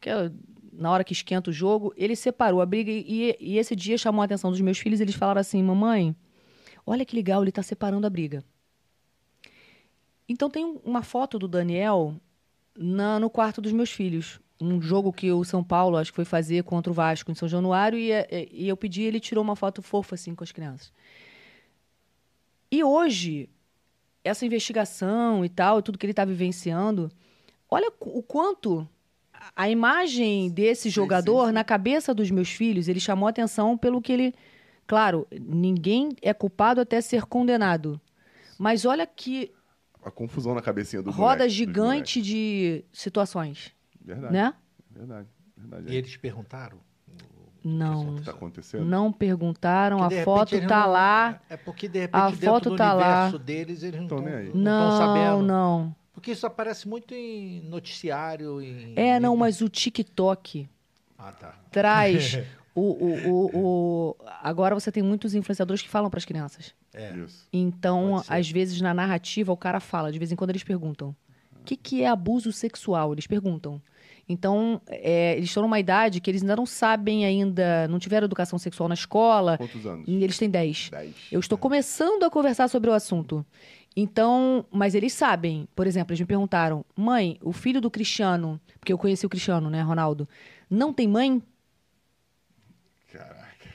Que 0.00 0.10
é 0.10 0.30
na 0.72 0.90
hora 0.90 1.04
que 1.04 1.12
esquenta 1.12 1.50
o 1.50 1.52
jogo, 1.52 1.94
ele 1.96 2.16
separou 2.16 2.60
a 2.60 2.66
briga 2.66 2.90
e, 2.90 3.36
e 3.38 3.58
esse 3.58 3.76
dia 3.76 3.96
chamou 3.96 4.22
a 4.22 4.24
atenção 4.24 4.50
dos 4.50 4.60
meus 4.60 4.78
filhos. 4.78 5.00
Eles 5.00 5.14
falaram 5.14 5.40
assim: 5.40 5.62
Mamãe, 5.62 6.16
olha 6.84 7.04
que 7.04 7.14
legal, 7.14 7.42
ele 7.42 7.50
está 7.50 7.62
separando 7.62 8.06
a 8.06 8.10
briga. 8.10 8.42
Então 10.28 10.50
tem 10.50 10.64
um- 10.64 10.80
uma 10.84 11.02
foto 11.02 11.38
do 11.38 11.46
Daniel 11.46 12.16
na- 12.76 13.20
no 13.20 13.30
quarto 13.30 13.60
dos 13.60 13.72
meus 13.72 13.90
filhos. 13.92 14.40
Um 14.60 14.80
jogo 14.80 15.12
que 15.12 15.30
o 15.32 15.44
São 15.44 15.62
Paulo, 15.64 15.96
acho 15.96 16.12
que 16.12 16.16
foi 16.16 16.24
fazer 16.24 16.62
contra 16.64 16.90
o 16.90 16.94
Vasco 16.94 17.30
em 17.30 17.34
São 17.34 17.48
Januário, 17.48 17.98
e, 17.98 18.10
e- 18.12 18.48
e 18.52 18.68
eu 18.68 18.76
pedi, 18.76 19.02
ele 19.02 19.20
tirou 19.20 19.42
uma 19.42 19.56
foto 19.56 19.82
fofa 19.82 20.14
assim 20.14 20.34
com 20.34 20.44
as 20.44 20.52
crianças. 20.52 20.92
E 22.70 22.82
hoje, 22.82 23.48
essa 24.24 24.46
investigação 24.46 25.44
e 25.44 25.48
tal, 25.48 25.82
tudo 25.82 25.98
que 25.98 26.06
ele 26.06 26.12
está 26.12 26.24
vivenciando, 26.24 27.10
olha 27.70 27.92
o 28.00 28.22
quanto 28.22 28.88
a- 29.56 29.68
imagem 29.68 30.50
desse 30.50 30.84
Sim, 30.84 30.94
jogador 30.94 31.42
sim, 31.42 31.48
sim. 31.48 31.54
na 31.54 31.64
cabeça 31.64 32.14
dos 32.14 32.30
meus 32.30 32.48
filhos, 32.50 32.88
ele 32.88 33.00
chamou 33.00 33.28
atenção 33.28 33.76
pelo 33.76 34.00
que 34.00 34.12
ele. 34.12 34.34
Claro, 34.86 35.26
ninguém 35.32 36.10
é 36.22 36.32
culpado 36.34 36.80
até 36.80 37.00
ser 37.00 37.24
condenado. 37.24 38.00
Mas 38.58 38.84
olha 38.84 39.06
que 39.06 39.52
A 40.04 40.10
confusão 40.10 40.54
na 40.54 40.62
cabecinha 40.62 41.02
do 41.02 41.10
roda 41.10 41.48
gigante 41.48 42.20
de 42.22 42.84
situações. 42.92 43.73
Verdade, 44.04 44.32
né? 44.32 44.54
verdade, 44.90 45.28
verdade. 45.56 45.92
E 45.92 45.96
eles 45.96 46.16
perguntaram? 46.16 46.78
Não. 47.64 48.10
O 48.10 48.16
que 48.16 48.22
tá 48.24 48.32
acontecendo? 48.32 48.84
Não 48.84 49.10
perguntaram, 49.10 49.98
Porque, 50.00 50.18
a 50.18 50.24
foto 50.24 50.54
eles 50.54 50.68
tá 50.68 50.80
não- 50.82 50.92
lá. 50.92 51.40
É 51.48 51.56
porque, 51.56 51.88
de 51.88 52.00
repente, 52.00 52.20
A 52.20 52.28
dentro 52.30 52.46
foto 52.46 52.70
do 52.70 52.76
tá 52.76 52.92
lá. 52.92 53.22
universo 53.22 53.38
deles, 53.38 53.82
eles 53.82 54.00
não 54.00 54.06
Tão 54.08 54.18
estão 54.18 54.30
nem 54.30 54.40
aí. 54.48 54.52
Não, 54.54 54.98
sabendo. 54.98 55.42
não. 55.42 55.96
Porque 56.12 56.32
isso 56.32 56.46
aparece 56.46 56.86
muito 56.86 57.14
em 57.14 57.62
noticiário. 57.62 58.60
Em... 58.60 58.92
É, 58.96 59.18
não, 59.18 59.34
mas 59.36 59.62
o 59.62 59.68
TikTok 59.70 60.68
Ah, 61.18 61.32
tá. 61.32 61.54
traz 61.70 62.38
o, 62.74 62.80
o, 62.82 63.28
o, 63.30 63.50
o- 64.10 64.16
Agora 64.42 64.74
você 64.74 64.92
tem 64.92 65.02
muitos 65.02 65.34
influenciadores 65.34 65.80
que 65.82 65.88
falam 65.88 66.10
para 66.10 66.18
as 66.18 66.24
crianças. 66.26 66.74
É. 66.92 67.16
Isso. 67.16 67.48
Então, 67.52 68.22
às 68.28 68.50
vezes, 68.50 68.78
na 68.82 68.92
narrativa, 68.92 69.50
o 69.50 69.56
cara 69.56 69.80
fala, 69.80 70.12
de 70.12 70.18
vez 70.18 70.30
em 70.30 70.36
quando 70.36 70.50
eles 70.50 70.62
perguntam: 70.62 71.16
o 71.58 71.64
que, 71.64 71.76
que 71.76 72.02
é 72.02 72.08
abuso 72.08 72.52
sexual? 72.52 73.12
Eles 73.14 73.26
perguntam. 73.26 73.80
Então, 74.28 74.80
é, 74.88 75.32
eles 75.36 75.50
estão 75.50 75.62
numa 75.62 75.78
idade 75.78 76.20
que 76.20 76.30
eles 76.30 76.42
ainda 76.42 76.56
não 76.56 76.64
sabem 76.66 77.24
ainda, 77.26 77.86
não 77.88 77.98
tiveram 77.98 78.24
educação 78.24 78.58
sexual 78.58 78.88
na 78.88 78.94
escola, 78.94 79.58
Quantos 79.58 79.84
anos? 79.86 80.04
e 80.08 80.24
eles 80.24 80.38
têm 80.38 80.48
10. 80.48 80.90
10. 80.90 81.14
Eu 81.30 81.40
estou 81.40 81.58
começando 81.58 82.22
a 82.24 82.30
conversar 82.30 82.68
sobre 82.68 82.88
o 82.88 82.92
assunto. 82.94 83.44
Então, 83.96 84.64
mas 84.72 84.94
eles 84.94 85.12
sabem. 85.12 85.68
Por 85.76 85.86
exemplo, 85.86 86.12
eles 86.12 86.20
me 86.20 86.26
perguntaram: 86.26 86.84
mãe, 86.96 87.38
o 87.42 87.52
filho 87.52 87.80
do 87.80 87.90
Cristiano, 87.90 88.60
porque 88.80 88.92
eu 88.92 88.98
conheci 88.98 89.24
o 89.26 89.28
Cristiano, 89.28 89.68
né, 89.70 89.82
Ronaldo, 89.82 90.28
não 90.70 90.92
tem 90.92 91.06
mãe? 91.06 91.42
Caraca. 93.12 93.68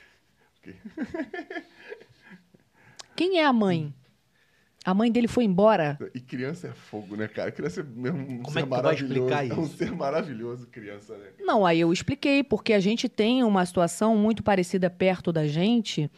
Quem 3.16 3.40
é 3.40 3.46
a 3.46 3.54
mãe? 3.54 3.94
A 4.90 4.94
mãe 4.94 5.12
dele 5.12 5.28
foi 5.28 5.44
embora? 5.44 5.98
E 6.16 6.20
criança 6.20 6.68
é 6.68 6.72
fogo, 6.72 7.16
né, 7.16 7.28
cara? 7.28 7.52
Criança 7.52 7.82
é 7.82 7.84
mesmo 7.84 8.20
um 8.20 8.38
Como 8.42 8.52
ser 8.52 8.60
é 8.60 8.62
que 8.64 8.68
tu 8.68 8.70
vai 8.72 8.82
maravilhoso. 8.82 9.14
explicar 9.14 9.48
É 9.48 9.54
um 9.54 9.64
isso? 9.64 9.78
ser 9.78 9.92
maravilhoso, 9.92 10.68
criança, 10.68 11.16
né? 11.18 11.28
Não, 11.40 11.66
aí 11.66 11.80
eu 11.80 11.94
expliquei, 11.94 12.44
porque 12.44 12.74
a 12.74 12.80
gente 12.80 13.08
tem 13.08 13.44
uma 13.44 13.66
situação 13.66 14.18
muito 14.18 14.42
parecida 14.42 14.90
perto 14.90 15.32
da 15.32 15.46
gente, 15.46 16.10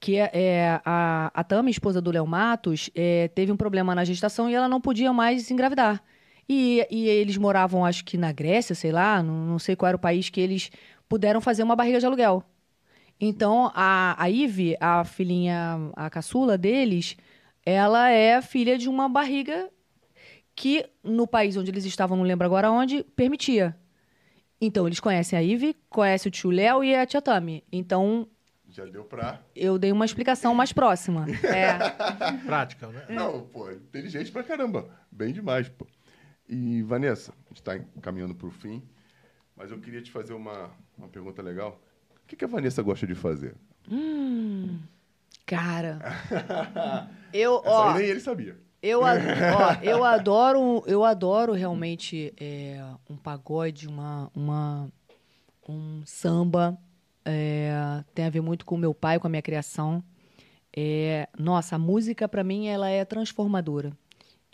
que 0.00 0.16
é, 0.16 0.30
é, 0.32 0.80
a, 0.84 1.30
a 1.32 1.44
Tami, 1.44 1.70
esposa 1.70 2.00
do 2.00 2.10
Léo 2.10 2.26
Matos, 2.26 2.90
é, 2.94 3.28
teve 3.28 3.52
um 3.52 3.56
problema 3.56 3.94
na 3.94 4.04
gestação 4.04 4.50
e 4.50 4.54
ela 4.54 4.68
não 4.68 4.80
podia 4.80 5.12
mais 5.12 5.50
engravidar. 5.50 6.02
E, 6.48 6.86
e 6.90 7.08
eles 7.08 7.36
moravam, 7.36 7.84
acho 7.84 8.04
que 8.04 8.16
na 8.16 8.32
Grécia, 8.32 8.74
sei 8.74 8.92
lá, 8.92 9.22
não, 9.22 9.34
não 9.46 9.58
sei 9.58 9.74
qual 9.76 9.88
era 9.88 9.96
o 9.96 10.00
país 10.00 10.28
que 10.30 10.40
eles 10.40 10.70
puderam 11.08 11.40
fazer 11.40 11.62
uma 11.62 11.76
barriga 11.76 12.00
de 12.00 12.06
aluguel. 12.06 12.42
Então, 13.20 13.70
a, 13.74 14.14
a 14.22 14.28
Ive, 14.28 14.76
a 14.80 15.02
filhinha, 15.04 15.90
a 15.94 16.10
caçula 16.10 16.58
deles, 16.58 17.16
ela 17.66 18.08
é 18.08 18.40
filha 18.40 18.78
de 18.78 18.88
uma 18.88 19.08
barriga 19.08 19.68
que, 20.54 20.88
no 21.02 21.26
país 21.26 21.56
onde 21.56 21.70
eles 21.70 21.84
estavam, 21.84 22.16
não 22.16 22.24
lembro 22.24 22.46
agora 22.46 22.70
onde, 22.70 23.02
permitia. 23.02 23.76
Então, 24.60 24.86
eles 24.86 25.00
conhecem 25.00 25.38
a 25.38 25.42
Ive, 25.42 25.76
conhecem 25.90 26.30
o 26.30 26.32
tio 26.32 26.50
Léo 26.50 26.82
e 26.84 26.94
a 26.94 27.04
tia 27.04 27.20
Tami. 27.20 27.62
Então, 27.70 28.26
Já 28.70 28.86
deu 28.86 29.04
pra. 29.04 29.42
eu 29.54 29.78
dei 29.78 29.92
uma 29.92 30.04
explicação 30.04 30.54
mais 30.54 30.72
próxima. 30.72 31.26
É. 31.44 31.76
Prática, 32.46 32.86
né? 32.86 33.04
Não, 33.10 33.42
pô, 33.42 33.70
inteligente 33.70 34.30
pra 34.32 34.42
caramba. 34.42 34.88
Bem 35.10 35.32
demais, 35.32 35.68
pô. 35.68 35.86
E, 36.48 36.80
Vanessa, 36.82 37.32
a 37.32 37.48
gente 37.48 37.62
tá 37.62 37.78
caminhando 38.00 38.34
pro 38.34 38.50
fim, 38.50 38.82
mas 39.56 39.70
eu 39.72 39.78
queria 39.80 40.00
te 40.00 40.10
fazer 40.12 40.32
uma, 40.32 40.70
uma 40.96 41.08
pergunta 41.08 41.42
legal. 41.42 41.82
O 42.22 42.26
que, 42.28 42.36
que 42.36 42.44
a 42.44 42.48
Vanessa 42.48 42.80
gosta 42.82 43.06
de 43.06 43.14
fazer? 43.16 43.54
Cara. 45.46 45.98
Eu, 47.32 47.58
Essa 47.64 47.70
ó, 47.70 47.94
nem 47.94 48.06
ele 48.06 48.20
sabia. 48.20 48.56
eu, 48.82 49.00
ó, 49.02 49.06
eu 49.82 50.04
adoro, 50.04 50.82
eu 50.86 51.04
adoro 51.04 51.52
realmente 51.52 52.32
é, 52.38 52.82
um 53.10 53.16
pagode, 53.16 53.86
uma, 53.86 54.30
uma, 54.34 54.88
um 55.68 56.02
samba. 56.06 56.78
É, 57.24 58.02
tem 58.14 58.24
a 58.24 58.30
ver 58.30 58.40
muito 58.40 58.64
com 58.64 58.74
o 58.74 58.78
meu 58.78 58.94
pai, 58.94 59.18
com 59.18 59.26
a 59.26 59.30
minha 59.30 59.42
criação. 59.42 60.02
É, 60.74 61.28
nossa, 61.38 61.76
a 61.76 61.78
música 61.78 62.26
pra 62.28 62.42
mim 62.44 62.68
ela 62.68 62.88
é 62.88 63.04
transformadora. 63.04 63.92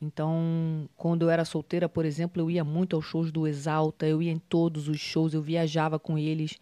Então, 0.01 0.89
quando 0.97 1.23
eu 1.23 1.31
era 1.31 1.45
solteira, 1.45 1.89
por 1.89 2.05
exemplo, 2.05 2.43
eu 2.43 2.51
ia 2.51 2.65
muito 2.65 2.97
aos 2.97 3.05
shows 3.05 3.31
do 3.31 3.47
Exalta, 3.47 4.07
eu 4.07 4.21
ia 4.21 4.33
em 4.33 4.39
todos 4.39 4.89
os 4.89 4.99
shows, 4.99 5.35
eu 5.35 5.43
viajava 5.43 5.99
com 6.01 6.19
eles. 6.19 6.59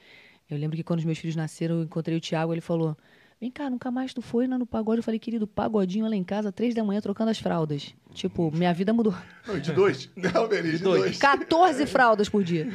Eu 0.51 0.59
lembro 0.59 0.77
que 0.77 0.82
quando 0.82 0.98
os 0.98 1.05
meus 1.07 1.19
filhos 1.19 1.36
nasceram, 1.36 1.77
eu 1.77 1.85
encontrei 1.85 2.19
o 2.19 2.20
Thiago, 2.20 2.52
ele 2.52 2.61
falou: 2.61 2.94
Vem 3.40 3.50
cá, 3.50 3.70
nunca 3.70 3.90
mais 3.90 4.12
tu 4.12 4.20
foi 4.20 4.46
né, 4.46 4.58
no 4.58 4.66
pagode. 4.66 4.98
Eu 4.98 5.02
falei, 5.02 5.18
querido, 5.18 5.46
pagodinho 5.46 6.06
lá 6.06 6.14
em 6.14 6.22
casa, 6.22 6.52
três 6.52 6.74
da 6.74 6.84
manhã, 6.84 7.00
trocando 7.00 7.30
as 7.30 7.38
fraldas. 7.38 7.94
Tipo, 8.12 8.50
minha 8.54 8.74
vida 8.74 8.92
mudou. 8.92 9.14
Não, 9.46 9.58
de 9.58 9.72
dois. 9.72 10.10
Não, 10.14 10.46
Beni, 10.46 10.72
de 10.72 10.78
dois. 10.78 11.16
14 11.16 11.86
fraldas 11.86 12.28
por 12.28 12.44
dia. 12.44 12.68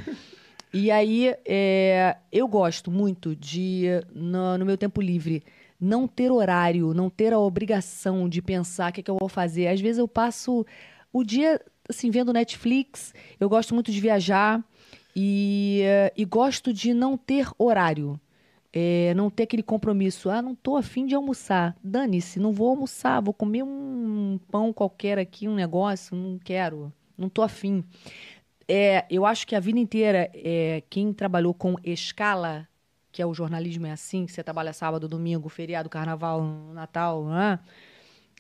E 0.74 0.90
aí, 0.90 1.36
é, 1.46 2.18
eu 2.32 2.48
gosto 2.48 2.90
muito 2.90 3.36
de, 3.36 3.86
no, 4.12 4.58
no 4.58 4.66
meu 4.66 4.76
tempo 4.76 5.02
livre, 5.02 5.44
não 5.80 6.08
ter 6.08 6.32
horário, 6.32 6.96
não 6.96 7.12
ter 7.12 7.32
a 7.32 7.38
obrigação 7.38 8.28
de 8.28 8.42
pensar 8.42 8.90
o 8.90 8.94
que, 8.94 9.02
é 9.02 9.04
que 9.04 9.12
eu 9.12 9.18
vou 9.20 9.30
fazer. 9.30 9.68
Às 9.68 9.80
vezes 9.80 10.00
eu 10.00 10.08
passo 10.08 10.66
o 11.14 11.24
dia, 11.24 11.62
assim, 11.88 12.10
vendo 12.10 12.34
Netflix. 12.34 13.14
Eu 13.40 13.48
gosto 13.48 13.76
muito 13.76 13.92
de 13.92 14.02
viajar 14.02 14.64
e, 15.16 15.84
e 16.18 16.26
gosto 16.26 16.74
de 16.74 16.92
não 16.92 17.16
ter 17.16 17.48
horário. 17.60 18.20
É, 18.78 19.14
não 19.14 19.30
ter 19.30 19.44
aquele 19.44 19.64
compromisso. 19.64 20.30
Ah, 20.30 20.42
não 20.42 20.54
tô 20.54 20.76
afim 20.76 21.06
de 21.06 21.16
almoçar. 21.16 21.78
Dane-se, 21.84 22.40
não 22.40 22.52
vou 22.52 22.70
almoçar. 22.70 23.22
Vou 23.22 23.34
comer 23.34 23.64
um 23.64 24.38
pão 24.52 24.74
qualquer 24.74 25.18
aqui, 25.18 25.48
um 25.48 25.56
negócio. 25.56 26.16
Não 26.16 26.38
quero. 26.38 26.92
Não 27.18 27.30
tô 27.30 27.42
afim. 27.42 27.86
É, 28.68 29.06
eu 29.10 29.26
acho 29.26 29.48
que 29.48 29.56
a 29.56 29.60
vida 29.60 29.80
inteira, 29.80 30.30
é, 30.34 30.84
quem 30.90 31.14
trabalhou 31.14 31.54
com 31.54 31.76
escala, 31.84 32.68
que 33.12 33.22
é 33.22 33.26
o 33.26 33.34
jornalismo 33.34 33.86
é 33.88 33.92
assim, 33.92 34.26
que 34.26 34.32
você 34.32 34.44
trabalha 34.44 34.74
sábado, 34.74 35.08
domingo, 35.08 35.50
feriado, 35.50 35.90
carnaval, 35.90 36.44
Natal, 36.74 37.26
né? 37.28 37.60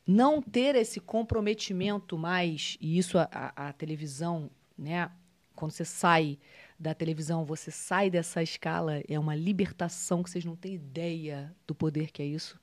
não 0.07 0.41
ter 0.41 0.75
esse 0.75 0.99
comprometimento 0.99 2.17
mais, 2.17 2.77
e 2.79 2.97
isso 2.97 3.17
a, 3.17 3.27
a- 3.31 3.69
a 3.69 3.73
televisão, 3.73 4.49
né? 4.77 5.09
Quando 5.55 5.71
você 5.71 5.85
sai 5.85 6.37
da 6.77 6.93
televisão, 6.93 7.45
você 7.45 7.71
sai 7.71 8.09
dessa 8.09 8.43
escala, 8.43 9.01
é 9.07 9.17
uma 9.17 9.35
libertação 9.35 10.21
que 10.21 10.29
vocês 10.29 10.45
não 10.45 10.55
têm 10.55 10.75
ideia 10.75 11.53
do 11.65 11.73
poder 11.73 12.11
que 12.11 12.21
é 12.21 12.25
isso. 12.25 12.59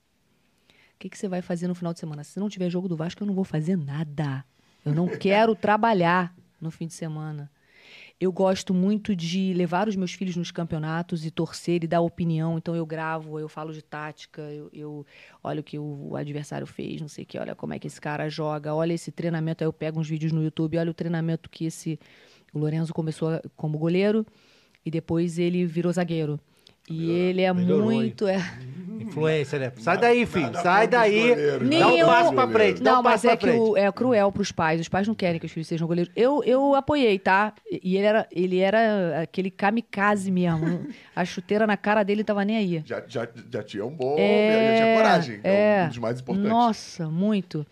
O 0.95 0.99
que, 0.99 1.09
que 1.09 1.19
você 1.19 1.29
vai 1.29 1.43
fazer 1.43 1.67
no 1.67 1.75
final 1.75 1.93
de 1.93 1.99
semana? 1.99 2.23
Se 2.23 2.39
não 2.39 2.49
tiver 2.49 2.71
jogo 2.71 2.89
do 2.89 2.97
Vasco, 2.97 3.23
eu 3.23 3.27
não 3.27 3.35
vou 3.35 3.45
fazer 3.45 3.77
nada. 3.77 4.45
Eu 4.85 4.95
não 4.95 5.09
quero 5.19 5.55
trabalhar 5.55 6.35
no 6.61 6.71
fim 6.71 6.87
de 6.87 6.95
semana. 6.95 7.51
Eu 8.21 8.31
gosto 8.31 8.73
muito 8.73 9.17
de 9.17 9.53
levar 9.53 9.89
os 9.89 9.97
meus 9.97 10.13
filhos 10.13 10.37
nos 10.37 10.53
campeonatos 10.53 11.27
e 11.27 11.31
torcer 11.31 11.83
e 11.83 11.89
dar 11.89 12.01
opinião. 12.01 12.57
Então 12.57 12.77
eu 12.77 12.87
gravo, 12.87 13.41
eu 13.41 13.49
falo 13.49 13.73
de 13.73 13.83
tática, 13.83 14.43
eu, 14.43 14.71
eu 14.73 15.07
olho 15.43 15.61
o 15.61 15.65
que 15.65 15.77
o 15.77 16.15
adversário 16.15 16.65
fez, 16.65 17.01
não 17.01 17.09
sei 17.09 17.25
o 17.25 17.27
que, 17.27 17.37
olha 17.37 17.57
como 17.57 17.75
é 17.75 17.81
que 17.81 17.89
esse 17.89 18.01
cara 18.01 18.29
joga, 18.29 18.73
olha 18.73 18.93
esse 18.93 19.11
treinamento. 19.11 19.65
Aí 19.65 19.67
eu 19.67 19.73
pego 19.73 19.99
uns 19.99 20.09
vídeos 20.09 20.31
no 20.31 20.41
YouTube, 20.41 20.79
olha 20.79 20.91
o 20.93 20.95
treinamento 20.95 21.51
que 21.51 21.65
esse. 21.65 21.99
O 22.53 22.59
Lorenzo 22.59 22.93
começou 22.93 23.41
como 23.57 23.79
goleiro 23.79 24.27
e 24.85 24.91
depois 24.91 25.39
ele 25.39 25.65
virou 25.65 25.93
zagueiro. 25.93 26.39
E 26.91 27.11
ele 27.11 27.43
é 27.43 27.53
muito. 27.53 28.27
É... 28.27 28.39
Influência, 29.01 29.59
né? 29.59 29.73
Sai 29.79 29.99
daí, 29.99 30.27
filho. 30.27 30.47
Nada 30.47 30.63
Sai 30.63 30.87
daí. 30.87 31.29
goleiros, 31.29 31.69
Dá 31.71 31.89
um 31.89 32.07
passo 32.07 32.33
pra 32.35 32.49
frente. 32.49 32.83
Não, 32.83 33.01
um 33.01 33.03
mas 33.03 33.25
é 33.25 33.37
que 33.37 33.51
o- 33.51 33.77
é 33.77 33.91
cruel 33.91 34.31
pros 34.33 34.53
pais. 34.53 34.81
Os 34.81 34.89
pais 34.89 35.07
não 35.09 35.15
querem 35.15 35.41
que 35.41 35.47
os 35.47 35.53
filhos 35.53 35.67
sejam 35.69 35.87
goleiros. 35.87 36.13
Eu, 36.15 36.43
eu 36.45 36.75
apoiei, 36.75 37.19
tá? 37.19 37.53
E 37.71 37.97
ele 37.97 38.07
era, 38.07 38.29
ele 38.31 38.59
era 38.59 39.23
aquele 39.23 39.51
kamikaze 39.51 40.31
mesmo. 40.31 40.87
A 41.15 41.25
chuteira 41.25 41.67
na 41.67 41.77
cara 41.77 42.03
dele 42.03 42.23
tava 42.25 42.45
nem 42.45 42.57
aí. 42.57 42.83
Já, 42.85 43.03
já, 43.07 43.29
já 43.51 43.63
tinha 43.63 43.85
um 43.85 43.91
bom. 43.95 44.17
É, 44.19 44.77
já 44.79 44.83
tinha 44.85 44.97
coragem. 44.97 45.41
É, 45.45 45.81
é. 45.81 45.85
um 45.85 45.89
dos 45.89 45.99
mais 45.99 46.21
importantes. 46.21 46.51
Nossa, 46.51 47.09
muito. 47.09 47.67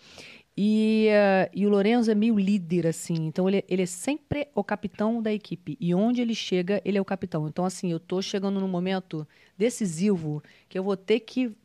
E, 0.63 1.07
eh, 1.09 1.51
e 1.55 1.65
o 1.67 1.71
Lorenzo 1.71 2.11
é 2.11 2.15
meio 2.15 2.39
líder, 2.39 2.87
assim. 2.87 3.15
Então, 3.15 3.49
ele, 3.49 3.65
ele 3.67 3.81
é 3.83 3.87
sempre 3.87 4.49
o 4.55 4.63
capitão 4.63 5.23
da 5.23 5.33
equipe. 5.33 5.75
E 5.81 5.95
onde 5.95 6.21
ele 6.21 6.35
chega, 6.35 6.83
ele 6.85 6.99
é 6.99 7.01
o 7.01 7.05
capitão. 7.05 7.49
Então, 7.49 7.65
assim, 7.65 7.91
eu 7.91 7.99
tô 7.99 8.21
chegando 8.21 8.61
num 8.61 8.69
momento 8.69 9.27
decisivo 9.57 10.43
que 10.69 10.79
eu 10.79 10.83
vou 10.85 10.99
ter 10.99 11.21
que 11.21 11.57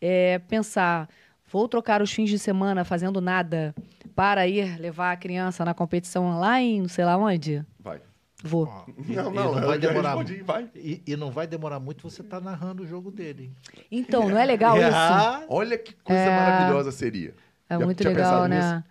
eh, 0.00 0.40
pensar... 0.46 1.08
Vou 1.50 1.66
trocar 1.66 2.02
os 2.02 2.12
fins 2.12 2.28
de 2.28 2.38
semana 2.38 2.84
fazendo 2.84 3.18
nada 3.22 3.74
para 4.14 4.46
ir 4.46 4.78
levar 4.78 5.12
a 5.12 5.16
criança 5.16 5.64
na 5.64 5.72
competição 5.72 6.38
lá 6.38 6.60
em 6.60 6.82
não 6.82 6.88
sei 6.90 7.06
lá 7.06 7.16
onde? 7.16 7.64
Vai. 7.80 8.02
Vou. 8.44 8.68
E- 9.08 9.16
Não, 9.16 9.32
e 9.32 9.34
não, 9.34 9.54
não 9.54 9.66
vai 9.68 9.78
demorar 9.78 10.14
respondi, 10.14 10.42
vai. 10.42 10.68
E, 10.74 11.02
e 11.06 11.16
não 11.16 11.30
vai 11.30 11.46
demorar 11.46 11.80
muito 11.80 12.02
você 12.10 12.22
tá 12.22 12.38
narrando 12.38 12.82
o 12.82 12.86
jogo 12.86 13.10
dele. 13.10 13.50
Então, 13.90 14.28
não 14.28 14.36
é 14.36 14.44
legal 14.44 14.76
isso? 14.82 14.90
Ah, 14.92 15.42
Olha 15.48 15.78
que 15.78 15.94
coisa 15.94 16.30
maravilhosa 16.30 16.92
seria. 16.92 17.34
É 17.68 17.78
Já 17.78 17.84
muito 17.84 18.02
legal, 18.04 18.46
né? 18.48 18.58
nisso? 18.58 18.84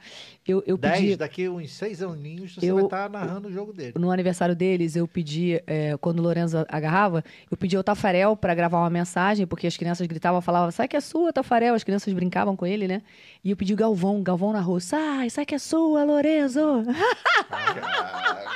Eu, 0.48 0.64
eu 0.65 0.78
10, 0.78 0.99
pedi. 1.02 1.15
daqui 1.18 1.49
uns 1.49 1.74
seis 1.74 2.02
aninhos, 2.02 2.56
você 2.56 2.65
Eu- 2.72 2.76
vai 2.76 2.84
estar 2.86 3.10
narrando 3.10 3.49
o 3.49 3.52
jogo 3.52 3.74
dele. 3.74 3.94
No 3.98 4.10
aniversário 4.11 4.56
deles, 4.56 4.95
eu 4.95 5.07
pedi, 5.07 5.61
é, 5.68 5.98
quando 5.99 6.19
o 6.19 6.22
Lorenzo 6.24 6.65
agarrava, 6.69 7.24
eu 7.52 7.57
pedi 7.57 7.76
ao 7.76 7.84
Tafarel 7.84 8.36
pra 8.36 8.56
gravar 8.56 8.80
uma 8.80 8.90
mensagem, 8.90 9.45
porque 9.45 9.68
as 9.68 9.76
crianças 9.76 10.07
gritavam, 10.07 10.40
falavam, 10.41 10.72
sai 10.72 10.88
que 10.88 10.95
é 10.95 11.02
sua, 11.02 11.34
Tafarel. 11.34 11.74
As 11.76 11.84
crianças 11.84 12.14
brincavam 12.14 12.56
com 12.56 12.65
ele, 12.65 12.88
né? 12.88 13.02
E 13.44 13.52
eu 13.52 13.57
pedi 13.57 13.74
o 13.74 13.78
Galvão, 13.78 14.24
Galvão 14.24 14.53
na 14.53 14.61
rua, 14.61 14.80
sai, 14.80 15.30
sai 15.30 15.45
que 15.45 15.56
é 15.56 15.60
sua, 15.60 16.03
Lorenzo. 16.03 16.84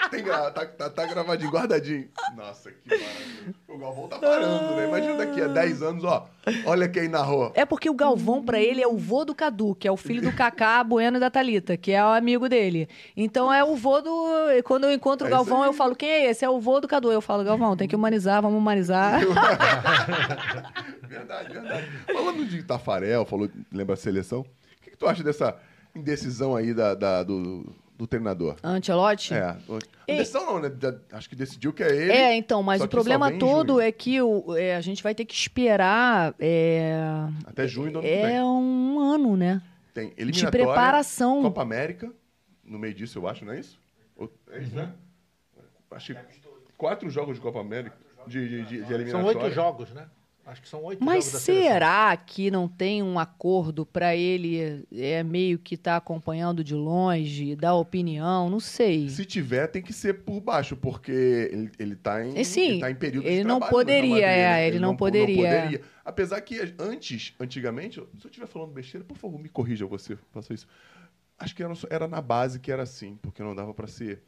Tem 0.09 0.23
gra- 0.23 0.51
tá, 0.51 0.65
tá, 0.65 0.89
tá 0.89 1.05
gravadinho, 1.05 1.49
guardadinho. 1.51 2.07
Nossa, 2.35 2.71
que 2.71 2.89
maravilha. 2.89 3.55
O 3.67 3.77
Galvão 3.77 4.07
tá 4.07 4.19
parando, 4.19 4.75
né? 4.75 4.87
Imagina 4.87 5.15
daqui 5.15 5.41
a 5.41 5.47
10 5.47 5.81
anos, 5.81 6.03
ó. 6.03 6.27
Olha 6.65 6.87
quem 6.89 7.07
narrou. 7.07 7.51
É 7.55 7.65
porque 7.65 7.89
o 7.89 7.93
Galvão, 7.93 8.43
pra 8.43 8.59
ele, 8.59 8.81
é 8.81 8.87
o 8.87 8.97
vô 8.97 9.23
do 9.23 9.33
Cadu, 9.33 9.73
que 9.75 9.87
é 9.87 9.91
o 9.91 9.95
filho 9.97 10.21
do 10.21 10.31
Kaká, 10.35 10.83
Bueno 10.83 11.17
e 11.17 11.19
da 11.19 11.29
Thalita, 11.29 11.77
que 11.81 11.91
é 11.91 12.03
o 12.03 12.09
amigo 12.09 12.47
dele. 12.47 12.87
Então 13.17 13.51
é 13.53 13.63
o 13.63 13.75
vô 13.75 13.99
do. 14.01 14.11
Quando 14.63 14.83
eu 14.85 14.91
encontro 14.91 15.25
o 15.25 15.27
É 15.27 15.31
Galvão, 15.31 15.65
eu 15.65 15.73
falo, 15.73 15.95
quem 15.95 16.09
é 16.09 16.29
esse? 16.29 16.45
É 16.45 16.49
o 16.49 16.59
vô 16.59 16.79
do 16.79 16.87
Cadu. 16.87 17.11
Eu 17.11 17.21
falo, 17.21 17.43
Galvão, 17.43 17.75
tem 17.75 17.87
que 17.87 17.95
humanizar, 17.95 18.41
vamos 18.41 18.57
humanizar. 18.57 19.19
Verdade, 21.07 21.53
verdade. 21.53 21.87
Falando 22.13 22.45
de 22.45 22.63
Tafarel, 22.63 23.25
falou, 23.25 23.49
lembra 23.71 23.93
a 23.93 23.97
seleção? 23.97 24.41
O 24.41 24.45
que, 24.81 24.91
que 24.91 24.97
tu 24.97 25.07
acha 25.07 25.23
dessa 25.23 25.57
indecisão 25.95 26.55
aí 26.55 26.73
da, 26.73 26.95
da- 26.95 27.23
do, 27.23 27.65
do 27.97 28.07
treinador? 28.07 28.55
Antelote? 28.63 29.33
É. 29.33 29.55
Indecisão 30.07 30.45
não, 30.45 30.59
né? 30.59 30.71
Acho 31.11 31.29
que 31.29 31.35
decidiu 31.35 31.73
que 31.73 31.83
é 31.83 31.95
ele. 31.95 32.11
É, 32.11 32.35
então, 32.35 32.63
mas 32.63 32.81
o 32.81 32.87
problema 32.87 33.31
todo 33.31 33.73
junho. 33.73 33.81
é 33.81 33.91
que 33.91 34.21
o, 34.21 34.55
é, 34.55 34.75
a 34.75 34.81
gente 34.81 35.03
vai 35.03 35.13
ter 35.13 35.25
que 35.25 35.33
esperar. 35.33 36.33
É, 36.39 36.93
Até 37.45 37.67
junho 37.67 37.91
do 37.91 37.99
ano 37.99 38.07
que 38.07 38.13
é 38.13 38.43
um 38.43 38.99
ano, 38.99 39.35
né? 39.35 39.61
Tem 39.93 40.09
De 40.09 40.21
eliminatória, 40.21 40.65
preparação. 40.65 41.41
Copa 41.41 41.61
América, 41.61 42.11
no 42.63 42.79
meio 42.79 42.93
disso, 42.93 43.19
eu 43.19 43.27
acho, 43.27 43.43
não 43.45 43.53
é 43.53 43.59
isso? 43.59 43.79
Ou- 44.15 44.31
É 44.49 44.59
isso, 44.61 44.75
né? 44.75 44.93
Acho 45.91 46.15
que 46.15 46.21
quatro 46.77 47.09
jogos 47.09 47.35
de 47.35 47.41
Copa 47.41 47.59
América, 47.59 47.97
de, 48.27 48.47
de, 48.47 48.63
de, 48.65 48.65
de 48.77 48.85
São 48.85 48.95
eliminatória. 48.95 49.39
oito 49.41 49.51
jogos, 49.53 49.91
né? 49.91 50.09
Acho 50.51 50.61
que 50.61 50.67
são 50.67 50.83
oito 50.83 51.01
Mas 51.01 51.23
jogos 51.25 51.31
da 51.33 51.39
seleção. 51.39 51.71
será 51.71 52.17
que 52.17 52.51
não 52.51 52.67
tem 52.67 53.01
um 53.01 53.17
acordo 53.17 53.85
pra 53.85 54.13
ele 54.13 54.85
é 54.91 55.23
meio 55.23 55.57
que 55.57 55.77
tá 55.77 55.95
acompanhando 55.95 56.61
de 56.61 56.75
longe, 56.75 57.55
dar 57.55 57.73
opinião? 57.75 58.49
Não 58.49 58.59
sei. 58.59 59.07
Se 59.07 59.23
tiver, 59.23 59.67
tem 59.67 59.81
que 59.81 59.93
ser 59.93 60.23
por 60.25 60.41
baixo, 60.41 60.75
porque 60.75 61.09
ele, 61.09 61.71
ele 61.79 61.95
tá 61.95 62.21
em, 62.25 62.37
É, 62.37 62.43
sim, 62.43 62.71
ele 62.71 62.79
tá 62.81 62.91
em 62.91 62.95
período 62.95 63.25
ele 63.27 63.37
de 63.37 63.43
não 63.45 63.59
trabalho 63.61 63.71
no 63.71 63.77
Real 63.77 63.85
poderia, 63.85 64.09
Madrid, 64.27 64.27
é, 64.27 64.49
né? 64.51 64.67
ele 64.67 64.79
não 64.79 64.89
não 64.89 64.97
poderia. 64.97 65.81
Apesar 66.03 66.41
que 66.41 66.59
antes, 66.77 67.33
antigamente, 67.39 67.95
se 67.95 68.01
eu 68.01 68.29
estiver 68.29 68.47
falando 68.47 68.73
besteira, 68.73 69.05
por 69.05 69.15
favor, 69.15 69.39
me 69.39 69.47
corrija 69.47 69.85
você, 69.85 70.17
faça 70.33 70.53
isso. 70.53 70.67
Acho 71.39 71.55
que 71.55 71.63
era, 71.63 71.73
só- 71.75 71.87
era 71.89 72.07
na 72.09 72.19
base 72.21 72.59
que 72.59 72.69
era 72.71 72.83
assim, 72.83 73.17
porque 73.21 73.41
não 73.41 73.55
dava 73.55 73.73
para 73.73 73.87
ser 73.87 74.21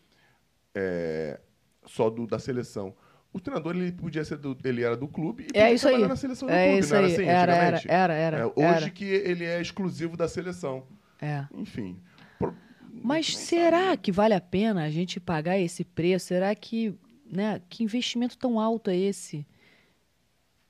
é, 0.73 1.39
só 1.85 2.09
do, 2.09 2.25
da 2.25 2.39
seleção. 2.39 2.95
O 3.33 3.39
treinador 3.39 3.75
ele 3.75 3.91
podia 3.91 4.23
ser 4.23 4.37
do, 4.37 4.55
ele 4.63 4.83
era 4.83 4.95
do 4.95 5.07
clube 5.07 5.43
e 5.43 5.45
podia 5.47 5.63
É 5.63 5.73
isso 5.73 5.87
aí. 5.87 6.07
na 6.07 6.15
seleção 6.15 6.47
do 6.47 6.53
É 6.53 6.65
clube, 6.67 6.79
isso 6.79 6.89
não 6.93 6.97
era 6.99 7.07
aí. 7.07 7.13
assim 7.13 7.23
Era, 7.23 7.33
era, 7.55 7.77
antigamente? 7.77 7.87
era, 7.91 8.13
era. 8.13 8.37
É, 8.37 8.45
hoje 8.45 8.83
era. 8.83 8.89
que 8.91 9.05
ele 9.05 9.43
é 9.45 9.59
exclusivo 9.59 10.15
da 10.15 10.27
seleção. 10.27 10.83
É. 11.19 11.45
Enfim. 11.55 11.99
Por- 12.37 12.53
Mas 13.01 13.35
será 13.35 13.85
sabe. 13.85 13.97
que 13.97 14.11
vale 14.11 14.33
a 14.35 14.41
pena 14.41 14.83
a 14.83 14.89
gente 14.91 15.19
pagar 15.19 15.57
esse 15.57 15.83
preço? 15.83 16.27
Será 16.27 16.53
que, 16.53 16.93
né, 17.25 17.59
que 17.69 17.83
investimento 17.83 18.37
tão 18.37 18.59
alto 18.59 18.91
é 18.91 18.95
esse? 18.97 19.45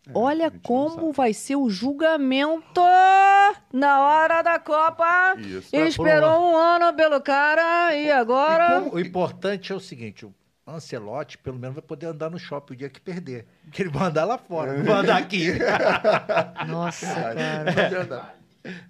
É, 0.07 0.11
Olha 0.13 0.49
como 0.51 1.11
vai 1.11 1.33
ser 1.33 1.55
o 1.57 1.69
julgamento 1.69 2.81
na 3.71 4.01
hora 4.01 4.41
da 4.41 4.59
Copa. 4.59 5.35
Isso. 5.39 5.75
Esperou 5.75 6.51
um 6.51 6.55
ano 6.55 6.93
pelo 6.95 7.21
cara 7.21 7.95
e 7.95 8.11
agora. 8.11 8.81
O 8.91 8.99
importante 8.99 9.71
é 9.71 9.75
o 9.75 9.79
seguinte, 9.79 10.25
o 10.25 10.33
Ancelotti 10.65 11.37
pelo 11.37 11.57
menos 11.59 11.75
vai 11.75 11.83
poder 11.83 12.05
andar 12.07 12.29
no 12.29 12.39
shopping 12.39 12.73
o 12.73 12.77
dia 12.77 12.89
que 12.89 13.01
perder. 13.01 13.45
Porque 13.65 13.81
ele 13.81 13.89
vai 13.89 14.07
andar 14.07 14.23
lá 14.25 14.37
fora, 14.37 14.77
não 14.77 14.85
vai 14.85 14.93
andar 14.95 15.17
aqui. 15.17 15.49
Nossa, 16.67 17.05
cara. 17.05 17.39
É 17.71 17.89
verdade. 17.89 18.27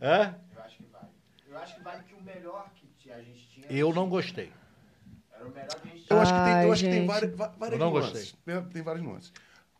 Hã? 0.01 0.35
Eu 0.55 0.61
acho 0.63 0.77
que 0.77 0.83
vale. 0.91 1.07
Eu 1.49 1.57
acho 1.57 1.75
que 1.75 1.81
vale 1.81 2.03
que 2.03 2.13
o 2.13 2.21
melhor 2.21 2.69
que 2.99 3.11
a 3.11 3.17
gente 3.21 3.47
tinha. 3.47 3.65
Eu 3.69 3.93
não 3.93 4.07
gostei. 4.07 4.51
Era 5.33 5.45
o 5.45 5.49
melhor 5.51 5.67
que 5.67 5.87
a 5.87 5.91
gente 5.91 6.01
Eu 6.01 6.05
tinha. 6.07 6.19
acho 6.21 6.33
que 6.33 6.39
tem, 6.43 6.63
eu 6.63 6.71
acho 6.73 6.83
que 6.83 6.89
tem 6.89 7.05
várias, 7.07 7.35
várias 7.35 7.71
Eu 7.71 7.77
não 7.79 7.91
nuances. 7.91 8.35
Tem, 8.45 8.63
tem 8.65 8.81
várias 8.83 9.03
nuances. 9.03 9.33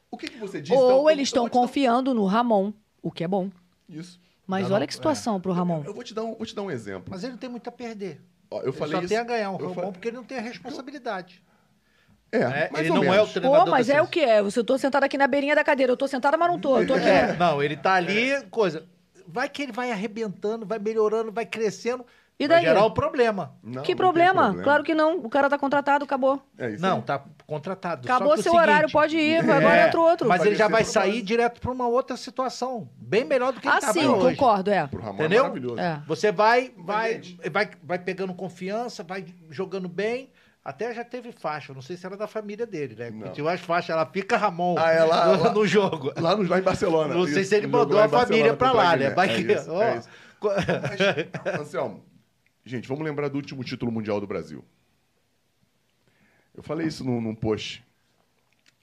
O 0.10 0.18
que, 0.18 0.28
que 0.28 0.38
você 0.38 0.62
disse? 0.62 0.74
Ou 0.74 0.86
Então, 0.86 0.98
eu- 1.04 1.10
eles 1.12 1.20
eu 1.22 1.24
estão 1.24 1.44
te 1.48 1.54
dar 1.54 1.60
confiando 1.60 2.14
no 2.14 2.26
Ramon, 2.26 2.74
o 3.02 3.12
que 3.12 3.24
é 3.24 3.28
bom. 3.28 3.50
Isso. 3.88 4.20
Mas 4.46 4.64
Não, 4.68 4.76
olha 4.76 4.82
não, 4.82 4.88
que 4.88 4.94
situação 4.94 5.40
pro 5.40 5.52
Ramon. 5.54 5.84
Eu 5.86 5.94
vou 5.94 6.04
te 6.04 6.14
dar 6.14 6.24
um, 6.24 6.36
vou 6.36 6.46
te 6.46 6.54
dar 6.56 6.64
um 6.64 6.72
exemplo. 6.72 7.06
Mas 7.10 7.24
ele 7.24 7.34
não 7.34 7.40
tem 7.40 7.50
muito 7.50 7.68
a 7.68 7.72
perder. 7.72 8.20
Ó, 8.52 8.58
eu 8.60 8.64
Ele 8.68 8.72
falei 8.74 8.96
só 8.96 9.00
isso. 9.00 9.08
tem 9.10 9.18
a 9.18 9.24
ganhar 9.24 9.50
um 9.52 9.54
eu 9.54 9.60
Ramon 9.60 9.74
falei- 9.76 9.92
porque 9.92 10.08
ele 10.10 10.18
não 10.18 10.24
tem 10.24 10.38
a 10.38 10.42
responsabilidade. 10.42 11.42
É, 11.48 11.53
É, 12.38 12.70
mais 12.72 12.86
ele 12.86 12.90
ou 12.90 12.96
não 12.96 13.02
menos. 13.04 13.18
é 13.18 13.22
o 13.22 13.28
treinador 13.28 13.66
Pô, 13.66 13.72
mas 13.72 13.88
da 13.88 13.94
é 13.96 14.02
o 14.02 14.08
que 14.08 14.20
é? 14.22 14.40
Eu 14.40 14.64
tô 14.64 14.78
sentada 14.78 15.06
aqui 15.06 15.18
na 15.18 15.28
beirinha 15.28 15.56
da 15.56 15.64
cadeira. 15.64 15.92
Eu 15.92 15.98
tô 15.98 16.08
sentada, 16.08 16.36
mas 16.38 16.48
não 16.50 16.60
tô. 16.60 16.80
Eu 16.80 16.88
tô 16.88 16.94
aqui. 16.96 17.08
É, 17.08 17.34
não, 17.38 17.62
ele 17.62 17.78
tá 17.78 17.94
ali, 17.94 18.42
coisa. 18.50 18.86
Vai 19.28 19.48
que 19.48 19.62
ele 19.64 19.72
vai 19.72 19.92
arrebentando, 19.92 20.66
vai 20.66 20.80
melhorando, 20.80 21.32
vai 21.32 21.46
crescendo. 21.46 22.06
E 22.40 22.48
Vai 22.48 22.58
daí? 22.58 22.66
gerar 22.66 22.84
o 22.84 22.92
problema. 22.92 23.56
Não, 23.62 23.84
que 23.84 23.88
tem 23.90 23.96
problema? 23.96 24.56
Claro 24.64 24.84
que 24.84 24.96
não. 24.96 25.18
O 25.20 25.30
cara 25.30 25.48
tá 25.48 25.58
contratado, 25.58 26.04
acabou. 26.04 26.42
É 26.58 26.72
isso 26.72 26.82
Não, 26.82 26.98
aí. 26.98 27.02
tá 27.04 27.24
contratado. 27.46 28.08
Acabou 28.08 28.30
Só 28.30 28.34
que 28.34 28.40
o 28.40 28.44
seu 28.44 28.54
horário, 28.56 28.90
seguinte, 28.90 28.92
pode 28.92 29.18
ir. 29.18 29.38
Agora 29.50 29.76
é, 29.78 29.88
entra 29.88 30.00
outro. 30.00 30.28
Mas 30.28 30.44
ele 30.44 30.56
já 30.56 30.68
vai 30.68 30.84
sair 30.84 31.22
direto 31.22 31.62
pra 31.62 31.72
uma 31.72 31.88
outra 31.88 32.18
situação. 32.18 32.90
Bem 32.98 33.24
melhor 33.24 33.54
do 33.54 33.62
que 33.62 33.68
ele 33.68 33.76
Ah, 33.78 33.80
tava 33.80 33.94
sim, 33.94 34.08
hoje. 34.08 34.36
concordo, 34.36 34.72
é. 34.72 34.88
Pro 34.88 35.00
Ramon 35.00 35.14
Entendeu? 35.14 35.40
é 35.40 35.42
maravilhoso. 35.44 35.80
É. 35.80 36.02
Você 36.08 36.32
vai, 36.32 36.72
vai, 36.76 37.22
vai, 37.52 37.70
vai 37.84 38.00
pegando 38.00 38.34
confiança, 38.34 39.04
vai 39.04 39.24
jogando 39.52 39.88
bem. 39.88 40.32
Até 40.66 40.94
já 40.94 41.04
teve 41.04 41.32
faixa, 41.34 41.74
não 41.74 41.82
sei 41.82 41.98
se 41.98 42.06
era 42.06 42.16
da 42.16 42.26
família 42.26 42.66
dele, 42.66 42.96
né? 42.96 43.10
Não. 43.10 43.18
Porque 43.20 43.34
tinha 43.34 43.44
umas 43.44 43.60
faixas, 43.60 43.90
ela 43.90 44.06
fica 44.06 44.38
Ramon 44.38 44.76
Ah, 44.78 44.92
é 44.92 45.04
lá- 45.04 45.36
no, 45.38 45.44
lá- 45.44 45.54
no 45.54 45.68
jogo. 45.68 46.14
Lá, 46.18 46.36
no, 46.38 46.48
lá 46.48 46.58
em 46.60 46.62
Barcelona. 46.62 47.14
Não 47.14 47.26
sei 47.28 47.42
Isso, 47.42 47.50
se 47.50 47.56
ele 47.56 47.68
mandou 47.68 48.00
a 48.00 48.08
família 48.08 48.56
pra 48.56 48.72
lá, 48.72 48.96
né? 48.96 49.10
Vai 49.10 49.30
É 49.30 49.36
que- 49.44 49.52
isso, 49.54 49.72
ó. 49.72 49.84
é 49.84 49.98
isso. 49.98 50.10
Mas, 50.42 51.60
Anselmo, 51.60 52.04
gente, 52.66 52.88
vamos 52.88 53.04
lembrar 53.04 53.28
do 53.28 53.36
último 53.36 53.62
título 53.64 53.92
mundial 53.92 54.22
do 54.22 54.28
Brasil. 54.28 54.64
Eu 56.56 56.64
falei 56.64 56.88
isso 56.88 57.04
num, 57.04 57.20
num 57.20 57.36
post 57.36 57.84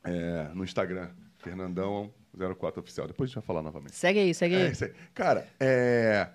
é, 0.05 0.51
no 0.55 0.65
Instagram, 0.65 1.11
Fernandão04 1.43 2.79
Oficial. 2.79 3.07
Depois 3.07 3.29
a 3.29 3.31
gente 3.31 3.35
vai 3.37 3.45
falar 3.47 3.63
novamente. 3.63 3.95
Segue 3.95 4.19
aí, 4.19 4.35
segue 4.35 4.55
É 4.55 4.67
aí. 4.67 4.95
Cara, 5.15 5.49
é, 5.59 6.29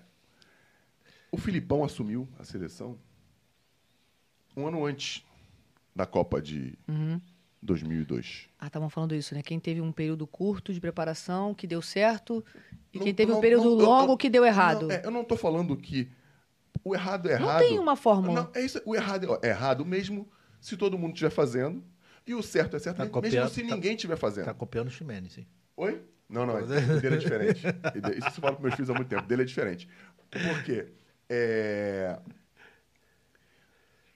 o 1.30 1.36
Filipão 1.36 1.84
assumiu 1.84 2.28
a 2.38 2.44
seleção 2.44 2.98
um 4.56 4.66
ano 4.66 4.84
antes 4.86 5.24
da 5.96 6.04
Copa 6.06 6.40
de 6.42 6.78
Uhum. 6.86 7.20
2002. 7.62 8.48
Ah, 8.58 8.66
estavam 8.66 8.88
falando 8.90 9.14
isso, 9.14 9.34
né? 9.34 9.42
Quem 9.42 9.58
teve 9.58 9.80
um 9.80 9.90
período 9.90 10.26
curto 10.26 10.72
de 10.72 10.80
preparação 10.80 11.54
que 11.54 11.66
deu 11.66 11.80
certo 11.82 12.44
e 12.92 12.98
Não- 12.98 13.04
quem 13.04 13.14
teve 13.14 13.32
um 13.32 13.36
não- 13.36 13.40
período 13.40 13.64
não- 13.76 13.84
longo 13.84 14.12
eu- 14.12 14.16
que 14.16 14.28
deu 14.30 14.44
errado. 14.44 14.86
Não, 14.88 14.94
é, 14.94 15.02
eu 15.04 15.10
não 15.10 15.24
tô 15.24 15.36
falando 15.36 15.76
que 15.76 16.08
o 16.84 16.94
errado 16.94 17.28
é 17.28 17.38
Não 17.38 17.46
errado. 17.48 17.62
tem 17.62 17.78
uma 17.78 17.96
fórmula. 17.96 18.42
Não, 18.42 18.50
é 18.54 18.64
isso. 18.64 18.80
O 18.84 18.94
errado 18.94 19.38
é 19.42 19.48
errado 19.48 19.84
mesmo 19.84 20.28
se 20.60 20.76
todo 20.76 20.98
mundo 20.98 21.12
estiver 21.14 21.30
fazendo. 21.30 21.82
E 22.26 22.34
o 22.34 22.42
certo 22.42 22.76
é 22.76 22.78
certo 22.78 22.96
Tá 22.98 23.04
mesmo 23.04 23.12
copiando- 23.14 23.48
se 23.50 23.62
tá- 23.62 23.74
ninguém 23.74 23.94
estiver 23.94 24.16
fazendo. 24.16 24.44
Tá 24.44 24.54
copiando 24.54 24.88
o 24.88 24.90
Ximenes, 24.90 25.38
hein? 25.38 25.46
Oi? 25.76 26.02
Não, 26.28 26.44
não. 26.44 26.56
O 26.56 26.66
dele 26.66 27.14
é 27.14 27.18
diferente. 27.18 27.62
Isso 28.18 28.26
eu 28.26 28.32
falo 28.32 28.56
para 28.56 28.62
meus 28.64 28.74
filhos 28.74 28.90
há 28.90 28.94
muito 28.94 29.08
tempo. 29.08 29.22
O 29.22 29.26
dele 29.26 29.42
é 29.42 29.44
diferente. 29.44 29.88
Por 30.30 30.62
quê? 30.64 30.88
É... 31.28 32.18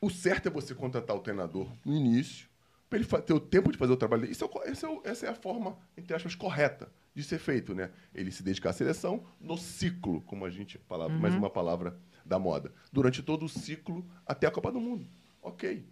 O 0.00 0.08
certo 0.10 0.46
é 0.46 0.50
você 0.50 0.74
contratar 0.74 1.14
o 1.16 1.20
treinador 1.20 1.68
no 1.84 1.94
início, 1.94 2.48
para 2.88 2.98
ele 2.98 3.06
ter 3.06 3.32
o 3.34 3.40
tempo 3.40 3.70
de 3.70 3.78
fazer 3.78 3.92
o 3.92 3.96
trabalho 3.96 4.22
dele. 4.22 4.32
Isso 4.32 4.44
é 4.44 4.68
é 4.68 5.10
essa 5.10 5.26
é 5.26 5.28
a 5.28 5.34
forma, 5.34 5.76
entre 5.96 6.14
aspas, 6.14 6.34
correta 6.34 6.90
de 7.14 7.22
ser 7.22 7.38
feito, 7.38 7.74
né? 7.74 7.90
Ele 8.14 8.30
se 8.32 8.42
dedicar 8.42 8.70
à 8.70 8.72
seleção 8.72 9.22
no 9.40 9.56
ciclo, 9.58 10.22
como 10.22 10.44
a 10.44 10.50
gente 10.50 10.78
palavra, 10.78 11.16
mais 11.18 11.34
uma 11.34 11.50
palavra 11.50 11.98
da 12.24 12.38
moda. 12.38 12.72
Durante 12.92 13.22
todo 13.22 13.44
o 13.44 13.48
ciclo 13.48 14.04
até 14.26 14.46
a 14.46 14.50
Copa 14.50 14.72
do 14.72 14.80
Mundo. 14.80 15.06
Ok. 15.42 15.84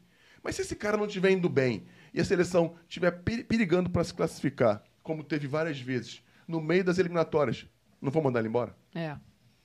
Mas 0.43 0.57
se 0.57 0.63
esse 0.63 0.75
cara 0.77 0.97
não 0.97 1.07
estiver 1.07 1.31
indo 1.31 1.49
bem 1.49 1.85
e 2.15 2.21
a 2.21 2.25
seleção 2.25 2.77
estiver 2.89 3.11
peri- 3.23 3.45
perigando 3.45 3.91
para 3.91 4.05
se 4.05 4.15
classificar, 4.15 4.83
como 5.03 5.23
teve 5.25 5.47
várias 5.47 5.79
vezes, 5.81 6.23
no 6.47 6.61
meio 6.61 6.83
das 6.85 6.99
eliminatórias, 6.99 7.67
não 8.01 8.11
vão 8.11 8.23
mandar 8.23 8.39
ele 8.41 8.49
embora? 8.49 8.75
É, 8.95 9.17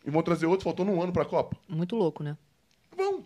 E 0.06 0.10
vão 0.12 0.22
trazer 0.22 0.46
outro, 0.48 0.64
faltando 0.66 0.92
um 0.92 1.02
ano 1.02 1.14
para 1.14 1.22
a 1.24 1.26
Copa? 1.26 1.56
muito 1.70 1.96
louco, 1.96 2.24
né? 2.24 2.38
Vão. 2.96 3.26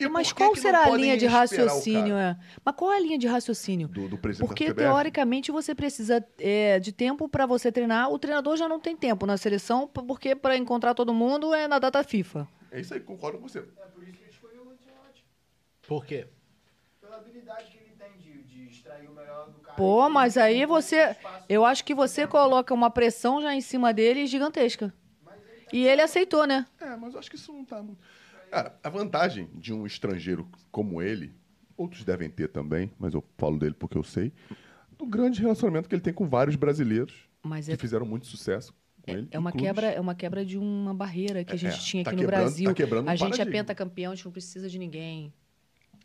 E 0.00 0.08
Mas 0.08 0.32
qual 0.32 0.52
que 0.52 0.60
será 0.60 0.84
a 0.84 0.90
linha 0.90 1.16
de 1.16 1.26
raciocínio? 1.26 2.16
É? 2.16 2.36
Mas 2.64 2.74
qual 2.74 2.92
é 2.92 2.96
a 2.96 3.00
linha 3.00 3.18
de 3.18 3.26
raciocínio? 3.26 3.88
Do, 3.88 4.08
do 4.08 4.18
presidente 4.18 4.48
Porque, 4.48 4.72
teoricamente, 4.72 5.52
você 5.52 5.74
precisa 5.74 6.24
é, 6.38 6.78
de 6.80 6.90
tempo 6.90 7.28
para 7.28 7.44
você 7.44 7.70
treinar. 7.70 8.10
O 8.10 8.18
treinador 8.18 8.56
já 8.56 8.66
não 8.66 8.80
tem 8.80 8.96
tempo 8.96 9.26
na 9.26 9.36
seleção, 9.36 9.86
porque 9.86 10.34
para 10.34 10.56
encontrar 10.56 10.94
todo 10.94 11.12
mundo 11.12 11.52
é 11.52 11.68
na 11.68 11.78
data 11.78 12.02
FIFA. 12.02 12.48
É 12.70 12.80
isso 12.80 12.94
aí, 12.94 13.00
concordo 13.00 13.38
com 13.38 13.48
você. 13.48 13.58
É 13.58 13.62
por 13.62 14.02
isso 14.02 14.12
que 14.12 14.22
ele 14.22 14.30
escolheu 14.30 14.62
o 14.62 14.70
Ancelotti. 14.70 15.24
Por 15.86 16.06
quê? 16.06 16.26
Pela 17.00 17.16
habilidade 17.16 17.70
que 17.70 17.78
ele 17.78 17.92
tem 17.98 18.16
de, 18.18 18.42
de 18.44 18.68
extrair 18.70 19.08
o 19.08 19.12
melhor 19.12 19.50
do 19.50 19.60
cara. 19.60 19.76
Pô, 19.76 20.08
mas 20.08 20.38
aí 20.38 20.64
você. 20.64 21.16
Eu 21.48 21.64
acho 21.64 21.84
que 21.84 21.94
você 21.94 22.26
coloca 22.26 22.72
uma 22.72 22.90
pressão 22.90 23.42
já 23.42 23.54
em 23.54 23.60
cima 23.60 23.92
dele 23.92 24.26
gigantesca. 24.26 24.94
E 25.72 25.86
ele 25.86 26.02
aceitou, 26.02 26.46
né? 26.46 26.66
É, 26.80 26.96
mas 26.96 27.12
eu 27.14 27.20
acho 27.20 27.30
que 27.30 27.36
isso 27.36 27.52
não 27.52 27.64
tá 27.64 27.82
muito. 27.82 28.00
Cara, 28.50 28.78
a 28.82 28.88
vantagem 28.88 29.48
de 29.54 29.72
um 29.72 29.86
estrangeiro 29.86 30.48
como 30.70 31.00
ele, 31.00 31.32
outros 31.76 32.04
devem 32.04 32.28
ter 32.28 32.48
também, 32.48 32.90
mas 32.98 33.14
eu 33.14 33.24
falo 33.38 33.58
dele 33.58 33.74
porque 33.74 33.96
eu 33.96 34.02
sei, 34.02 34.32
do 34.98 35.06
grande 35.06 35.40
relacionamento 35.40 35.88
que 35.88 35.94
ele 35.94 36.02
tem 36.02 36.12
com 36.12 36.28
vários 36.28 36.56
brasileiros 36.56 37.14
Mas 37.42 37.66
que 37.66 37.72
é, 37.72 37.76
fizeram 37.76 38.04
muito 38.04 38.26
sucesso 38.26 38.74
com 39.02 39.10
ele. 39.12 39.28
é 39.30 39.38
uma 39.38 39.50
clubes. 39.52 39.66
quebra, 39.68 39.86
é 39.86 40.00
uma 40.00 40.14
quebra 40.14 40.44
de 40.44 40.58
uma 40.58 40.92
barreira 40.92 41.44
que 41.44 41.52
a 41.54 41.56
gente 41.56 41.74
É, 41.76 41.78
tinha 41.78 42.04
tá 42.04 42.10
aqui 42.10 42.16
no 42.16 42.22
quebrando- 42.22 42.42
Brasil. 42.42 42.64
tá 42.66 42.74
quebrando 42.74 43.06
um 43.06 43.10
a 43.10 43.16
gente 43.16 43.40
é 43.40 43.44
pentacampeão, 43.44 44.12
a 44.12 44.14
gente 44.14 44.24
não 44.24 44.32
precisa 44.32 44.68
de 44.68 44.78
ninguém. 44.78 45.32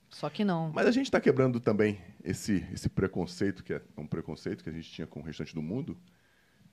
Só 0.10 0.30
que 0.30 0.46
não. 0.46 0.72
Mas 0.72 0.86
a 0.88 0.92
gente 0.92 1.08
está 1.08 1.20
quebrando 1.20 1.60
também 1.60 2.00
esse, 2.24 2.66
esse 2.72 2.88
preconceito, 2.88 3.64
que 3.64 3.74
é 3.74 3.82
um 3.98 4.08
preconceito 4.08 4.64
que 4.64 4.70
a 4.70 4.74
gente 4.74 4.90
tinha 4.90 5.06
com 5.08 5.20
o 5.20 5.24
restante 5.24 5.54
do 5.54 5.62
mundo, 5.62 5.98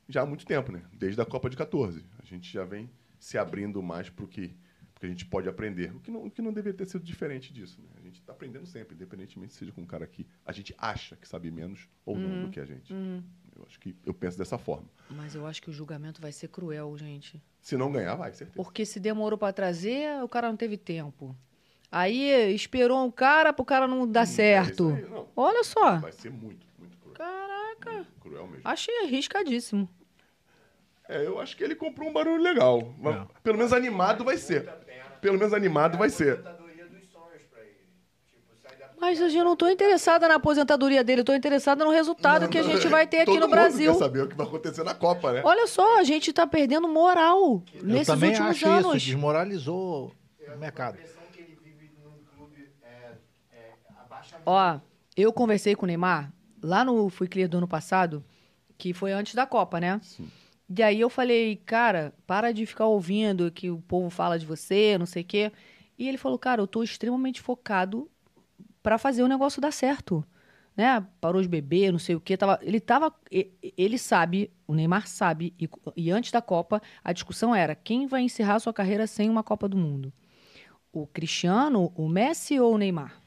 já 0.08 0.22
há 0.22 0.26
muito 0.26 0.44
tempo, 0.46 0.70
né? 0.70 0.82
Desde 0.92 1.20
a 1.20 1.24
Copa 1.24 1.48
de 1.50 1.56
14. 1.56 2.04
A 2.22 2.24
gente 2.24 2.52
já 2.52 2.62
vem 2.64 2.88
se 3.18 3.38
abrindo 3.38 3.82
mais 3.82 4.08
para 4.10 4.24
o 4.24 4.28
que, 4.28 4.54
porque 5.02 5.06
a 5.06 5.10
gente 5.10 5.26
pode 5.26 5.48
aprender. 5.48 5.92
O 5.96 5.98
que, 5.98 6.12
não, 6.12 6.24
o 6.26 6.30
que 6.30 6.40
não 6.40 6.52
deveria 6.52 6.78
ter 6.78 6.86
sido 6.86 7.02
diferente 7.02 7.52
disso, 7.52 7.80
né? 7.82 7.88
A 7.96 8.00
gente 8.00 8.20
está 8.20 8.32
aprendendo 8.32 8.66
sempre, 8.66 8.94
independentemente 8.94 9.52
seja 9.52 9.72
com 9.72 9.80
um 9.80 9.86
cara 9.86 10.06
que 10.06 10.24
a 10.46 10.52
gente 10.52 10.72
acha 10.78 11.16
que 11.16 11.26
sabe 11.26 11.50
menos 11.50 11.88
ou 12.06 12.16
não 12.16 12.44
do 12.44 12.50
que 12.50 12.60
a 12.60 12.64
gente. 12.64 12.94
Eu 12.94 13.64
acho 13.66 13.80
que 13.80 13.96
eu 14.06 14.14
penso 14.14 14.38
dessa 14.38 14.56
forma. 14.58 14.88
Mas 15.10 15.34
eu 15.34 15.44
acho 15.44 15.60
que 15.60 15.70
o 15.70 15.72
julgamento 15.72 16.20
vai 16.20 16.30
ser 16.30 16.48
cruel, 16.48 16.96
gente. 16.96 17.42
Se 17.60 17.76
não 17.76 17.90
ganhar, 17.90 18.14
vai, 18.14 18.32
certeza. 18.32 18.54
Porque 18.54 18.86
se 18.86 19.00
demorou 19.00 19.36
pra 19.36 19.52
trazer, 19.52 20.22
o 20.22 20.28
cara 20.28 20.48
não 20.48 20.56
teve 20.56 20.76
tempo. 20.76 21.36
Aí 21.90 22.54
esperou 22.54 23.04
um 23.04 23.10
cara 23.10 23.52
pro 23.52 23.64
cara 23.64 23.88
não 23.88 24.06
dar 24.08 24.24
certo. 24.24 24.90
É 24.90 25.00
isso 25.00 25.04
aí, 25.06 25.10
não. 25.10 25.28
Olha 25.34 25.64
só. 25.64 25.98
Vai 25.98 26.12
ser 26.12 26.30
muito, 26.30 26.64
muito 26.78 26.96
cruel. 26.98 27.14
Caraca. 27.16 27.92
Muito 27.92 28.20
cruel 28.20 28.46
mesmo. 28.46 28.62
Achei 28.64 29.04
arriscadíssimo. 29.04 29.88
É, 31.08 31.26
eu 31.26 31.40
acho 31.40 31.56
que 31.56 31.64
ele 31.64 31.74
comprou 31.74 32.08
um 32.08 32.12
barulho 32.12 32.42
legal. 32.42 32.94
Mas. 32.98 33.26
Pelo 33.42 33.58
menos 33.58 33.72
animado 33.72 34.24
vai 34.24 34.36
ser. 34.38 34.68
Pelo 35.22 35.38
menos 35.38 35.54
animado 35.54 35.96
vai 35.96 36.10
ser. 36.10 36.42
Mas 39.00 39.18
eu 39.20 39.44
não 39.44 39.56
tô 39.56 39.68
interessada 39.68 40.28
na 40.28 40.34
aposentadoria 40.36 41.02
dele, 41.02 41.22
eu 41.22 41.24
tô 41.24 41.34
interessada 41.34 41.84
no 41.84 41.90
resultado 41.90 42.48
que 42.48 42.56
a 42.58 42.62
gente 42.62 42.86
vai 42.86 43.04
ter 43.06 43.18
aqui 43.18 43.26
Todo 43.26 43.34
no 43.40 43.46
mundo 43.46 43.50
Brasil. 43.50 43.92
quer 43.92 43.98
saber 43.98 44.20
o 44.22 44.28
que 44.28 44.36
vai 44.36 44.46
acontecer 44.46 44.84
na 44.84 44.94
Copa, 44.94 45.32
né? 45.32 45.42
Olha 45.44 45.66
só, 45.66 45.98
a 45.98 46.04
gente 46.04 46.32
tá 46.32 46.46
perdendo 46.46 46.86
moral 46.86 47.62
Eu 47.74 47.82
nesses 47.84 48.06
também 48.06 48.30
últimos 48.30 48.50
acho 48.58 48.68
anos. 48.68 48.96
isso, 48.96 49.06
desmoralizou 49.06 50.12
o 50.46 50.52
A 50.52 50.56
mercado. 50.56 50.98
pressão 50.98 51.22
que 51.32 51.40
ele 51.40 51.58
vive 51.64 51.90
num 52.04 52.12
clube 52.36 52.68
é, 52.84 53.12
é 53.52 53.70
abaixa 54.04 54.36
muito. 54.36 54.42
Ó, 54.46 54.78
eu 55.16 55.32
conversei 55.32 55.74
com 55.74 55.84
o 55.84 55.88
Neymar 55.88 56.32
lá 56.62 56.84
no 56.84 57.08
Fui 57.08 57.26
Clear 57.26 57.48
do 57.48 57.58
ano 57.58 57.66
passado, 57.66 58.24
que 58.78 58.92
foi 58.94 59.10
antes 59.10 59.34
da 59.34 59.46
Copa, 59.46 59.80
né? 59.80 60.00
Sim. 60.04 60.30
E 60.76 60.82
aí 60.82 61.00
eu 61.00 61.10
falei, 61.10 61.56
cara, 61.56 62.14
para 62.26 62.52
de 62.52 62.64
ficar 62.64 62.86
ouvindo 62.86 63.50
que 63.50 63.70
o 63.70 63.80
povo 63.82 64.08
fala 64.08 64.38
de 64.38 64.46
você, 64.46 64.96
não 64.96 65.06
sei 65.06 65.22
o 65.22 65.26
quê. 65.26 65.52
E 65.98 66.08
ele 66.08 66.16
falou, 66.16 66.38
cara, 66.38 66.62
eu 66.62 66.66
tô 66.66 66.82
extremamente 66.82 67.40
focado 67.40 68.10
pra 68.82 68.96
fazer 68.96 69.22
o 69.22 69.28
negócio 69.28 69.60
dar 69.60 69.72
certo. 69.72 70.24
Né? 70.74 71.06
Parou 71.20 71.42
de 71.42 71.48
beber, 71.48 71.92
não 71.92 71.98
sei 71.98 72.14
o 72.14 72.20
quê. 72.20 72.36
Tava, 72.36 72.58
ele 72.62 72.80
tava. 72.80 73.14
Ele 73.76 73.98
sabe, 73.98 74.50
o 74.66 74.74
Neymar 74.74 75.06
sabe, 75.06 75.52
e, 75.60 75.68
e 75.94 76.10
antes 76.10 76.32
da 76.32 76.40
Copa, 76.40 76.80
a 77.04 77.12
discussão 77.12 77.54
era 77.54 77.74
quem 77.74 78.06
vai 78.06 78.22
encerrar 78.22 78.58
sua 78.58 78.72
carreira 78.72 79.06
sem 79.06 79.28
uma 79.28 79.42
Copa 79.42 79.68
do 79.68 79.76
Mundo? 79.76 80.12
O 80.90 81.06
Cristiano, 81.06 81.92
o 81.94 82.08
Messi 82.08 82.58
ou 82.58 82.74
o 82.74 82.78
Neymar? 82.78 83.20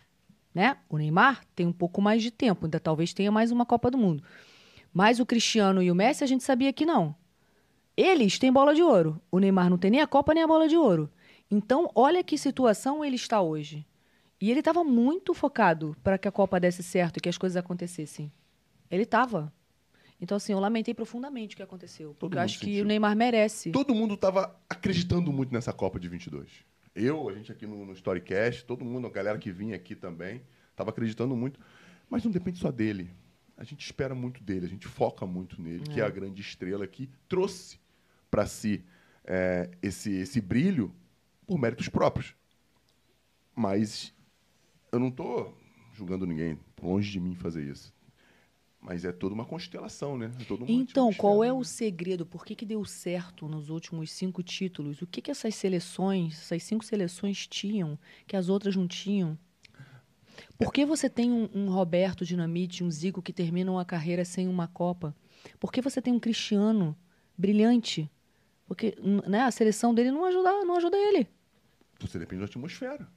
Né? 0.54 0.78
O 0.90 0.98
Neymar 0.98 1.44
tem 1.56 1.68
um 1.68 1.74
pouco 1.74 2.02
mais 2.02 2.24
de 2.24 2.32
tempo, 2.32 2.66
ainda 2.66 2.80
talvez 2.80 3.14
tenha 3.14 3.32
mais 3.32 3.52
uma 3.52 3.66
Copa 3.66 3.92
do 3.92 3.98
Mundo. 3.98 4.24
Mas 4.92 5.20
o 5.20 5.26
Cristiano 5.26 5.84
e 5.84 5.92
o 5.92 5.96
Messi 5.96 6.24
a 6.24 6.28
gente 6.28 6.44
sabia 6.44 6.74
que 6.74 6.86
não. 6.86 7.16
Eles 7.98 8.38
têm 8.38 8.52
bola 8.52 8.76
de 8.76 8.82
ouro. 8.82 9.22
O 9.32 9.40
Neymar 9.40 9.70
não 9.70 9.78
tem 9.78 9.92
nem 9.92 10.02
a 10.02 10.08
Copa 10.08 10.34
nem 10.34 10.44
a 10.44 10.48
bola 10.48 10.68
de 10.68 10.76
ouro. 10.76 11.10
Então, 11.50 11.90
olha 11.96 12.24
que 12.24 12.38
situação 12.38 13.06
ele 13.06 13.16
está 13.16 13.42
hoje. 13.42 13.86
E 14.42 14.52
ele 14.52 14.60
estava 14.60 14.84
muito 14.84 15.34
focado 15.34 15.96
para 16.04 16.18
que 16.18 16.28
a 16.28 16.32
Copa 16.32 16.60
desse 16.60 16.84
certo 16.84 17.18
e 17.18 17.22
que 17.22 17.30
as 17.30 17.38
coisas 17.38 17.56
acontecessem. 17.56 18.32
Ele 18.92 19.04
estava. 19.04 19.52
Então, 20.20 20.38
assim, 20.38 20.54
eu 20.54 20.60
lamentei 20.60 20.94
profundamente 20.94 21.56
o 21.56 21.58
que 21.58 21.64
aconteceu. 21.64 22.10
Todo 22.10 22.20
Porque 22.32 22.38
eu 22.38 22.42
acho 22.42 22.60
que 22.60 22.66
sentiu. 22.66 22.84
o 22.84 22.88
Neymar 22.88 23.16
merece. 23.16 23.72
Todo 23.72 23.96
mundo 23.96 24.18
tava 24.18 24.56
acreditando 24.70 25.32
muito 25.32 25.54
nessa 25.54 25.72
Copa 25.72 26.00
de 26.00 26.10
22. 26.10 26.50
Eu, 26.94 27.30
a 27.30 27.34
gente 27.34 27.52
aqui 27.52 27.66
no, 27.66 27.86
no 27.86 27.94
Storycast, 27.94 28.66
todo 28.66 28.84
mundo, 28.84 29.08
a 29.08 29.10
galera 29.10 29.38
que 29.38 29.52
vinha 29.52 29.76
aqui 29.76 29.96
também, 29.96 30.42
tava 30.76 30.90
acreditando 30.90 31.36
muito. 31.36 31.60
Mas 32.10 32.24
não 32.24 32.32
depende 32.32 32.60
só 32.60 32.72
dele. 32.72 33.12
A 33.58 33.64
gente 33.64 33.86
espera 33.86 34.14
muito 34.14 34.44
dele, 34.44 34.66
a 34.66 34.70
gente 34.70 34.88
foca 34.88 35.26
muito 35.26 35.62
nele, 35.62 35.84
que 35.86 36.02
é 36.02 36.04
a 36.04 36.10
grande 36.10 36.42
estrela 36.42 36.86
que 36.86 37.10
trouxe 37.28 37.80
para 38.36 38.46
si 38.46 38.84
é, 39.24 39.70
esse, 39.82 40.12
esse 40.12 40.42
brilho 40.42 40.94
por 41.48 41.58
méritos 41.58 41.88
próprios. 41.88 42.36
Mas 43.56 44.14
eu 44.92 45.00
não 45.00 45.10
tô 45.10 45.54
julgando 45.94 46.26
ninguém, 46.26 46.60
longe 46.82 47.10
de 47.10 47.18
mim 47.18 47.34
fazer 47.34 47.64
isso. 47.64 47.94
Mas 48.82 49.06
é 49.06 49.14
toda 49.14 49.34
uma 49.34 49.46
constelação, 49.46 50.18
né? 50.18 50.30
É 50.38 50.54
uma 50.54 50.70
Então, 50.70 51.14
qual 51.14 51.46
é 51.46 51.54
o 51.54 51.64
segredo? 51.64 52.26
Por 52.26 52.46
que, 52.46 52.56
que 52.56 52.66
deu 52.66 52.84
certo 52.84 53.48
nos 53.48 53.70
últimos 53.70 54.12
cinco 54.12 54.44
títulos? 54.44 55.02
O 55.02 55.08
que, 55.08 55.22
que 55.22 55.32
essas 55.32 55.56
seleções, 55.56 56.38
essas 56.42 56.62
cinco 56.62 56.84
seleções 56.84 57.48
tinham 57.48 57.98
que 58.28 58.36
as 58.36 58.50
outras 58.50 58.76
não 58.76 58.86
tinham? 58.86 59.40
Por 60.58 60.74
que 60.74 60.86
você 60.86 61.10
tem 61.10 61.32
um, 61.32 61.50
um 61.54 61.70
Roberto 61.70 62.26
Dinamite, 62.26 62.84
um 62.84 62.92
Zico 62.92 63.22
que 63.22 63.32
terminam 63.32 63.80
a 63.80 63.86
carreira 63.86 64.26
sem 64.26 64.50
uma 64.50 64.68
Copa? 64.68 65.16
Por 65.58 65.72
que 65.72 65.82
você 65.82 66.02
tem 66.02 66.12
um 66.12 66.20
Cristiano 66.20 66.98
brilhante? 67.38 68.12
Porque 68.68 68.96
né, 69.28 69.42
a 69.42 69.52
seleção 69.52 69.94
dele 69.94 70.12
não 70.12 70.26
ajuda, 70.26 70.66
não 70.66 70.76
ajuda 70.76 70.98
ele. 70.98 71.28
Você 72.00 72.20
depende 72.20 72.42
da 72.42 72.46
atmosfera. 72.46 73.08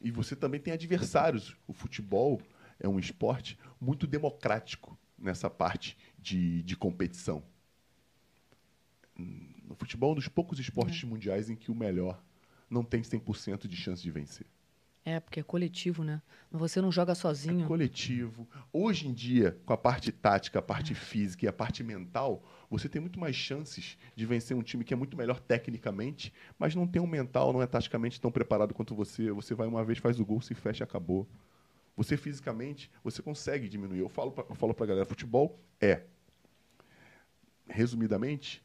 E 0.00 0.10
você 0.10 0.34
também 0.34 0.60
tem 0.60 0.72
adversários. 0.72 1.56
O 1.66 1.72
futebol 1.72 2.40
é 2.80 2.88
um 2.88 2.98
esporte 2.98 3.58
muito 3.80 4.06
democrático 4.06 4.98
nessa 5.18 5.48
parte 5.48 5.96
de, 6.18 6.62
de 6.62 6.76
competição. 6.76 7.42
No 9.16 9.74
futebol 9.76 10.10
é 10.10 10.12
um 10.12 10.16
dos 10.16 10.28
poucos 10.28 10.58
esportes 10.58 11.04
mundiais 11.04 11.48
em 11.48 11.56
que 11.56 11.70
o 11.70 11.74
melhor 11.74 12.22
não 12.68 12.82
tem 12.82 13.02
100% 13.02 13.68
de 13.68 13.76
chance 13.76 14.02
de 14.02 14.10
vencer. 14.10 14.46
É, 15.04 15.20
porque 15.20 15.40
é 15.40 15.42
coletivo, 15.42 16.02
né? 16.02 16.22
Você 16.50 16.80
não 16.80 16.90
joga 16.90 17.14
sozinho. 17.14 17.64
É 17.64 17.68
coletivo. 17.68 18.48
Hoje 18.72 19.06
em 19.06 19.12
dia, 19.12 19.58
com 19.66 19.72
a 19.74 19.76
parte 19.76 20.10
tática, 20.10 20.58
a 20.58 20.62
parte 20.62 20.94
física 20.94 21.44
e 21.44 21.48
a 21.48 21.52
parte 21.52 21.82
mental, 21.84 22.42
você 22.78 22.88
tem 22.88 23.00
muito 23.00 23.20
mais 23.20 23.36
chances 23.36 23.96
de 24.16 24.26
vencer 24.26 24.56
um 24.56 24.62
time 24.62 24.82
que 24.82 24.92
é 24.92 24.96
muito 24.96 25.16
melhor 25.16 25.38
tecnicamente, 25.38 26.32
mas 26.58 26.74
não 26.74 26.86
tem 26.86 27.00
um 27.00 27.06
mental, 27.06 27.52
não 27.52 27.62
é 27.62 27.66
taticamente 27.66 28.20
tão 28.20 28.32
preparado 28.32 28.74
quanto 28.74 28.94
você. 28.94 29.30
Você 29.30 29.54
vai 29.54 29.68
uma 29.68 29.84
vez, 29.84 29.98
faz 29.98 30.18
o 30.18 30.24
gol, 30.24 30.40
se 30.40 30.54
fecha 30.54 30.82
e 30.82 30.84
acabou. 30.84 31.28
Você 31.96 32.16
fisicamente, 32.16 32.90
você 33.04 33.22
consegue 33.22 33.68
diminuir. 33.68 34.00
Eu 34.00 34.08
falo 34.08 34.32
pra, 34.32 34.44
eu 34.48 34.54
falo 34.56 34.74
pra 34.74 34.86
galera, 34.86 35.06
futebol 35.06 35.60
é, 35.80 36.02
resumidamente, 37.68 38.60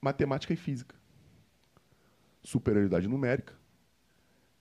matemática 0.00 0.52
e 0.52 0.56
física. 0.56 0.94
Superioridade 2.42 3.08
numérica 3.08 3.54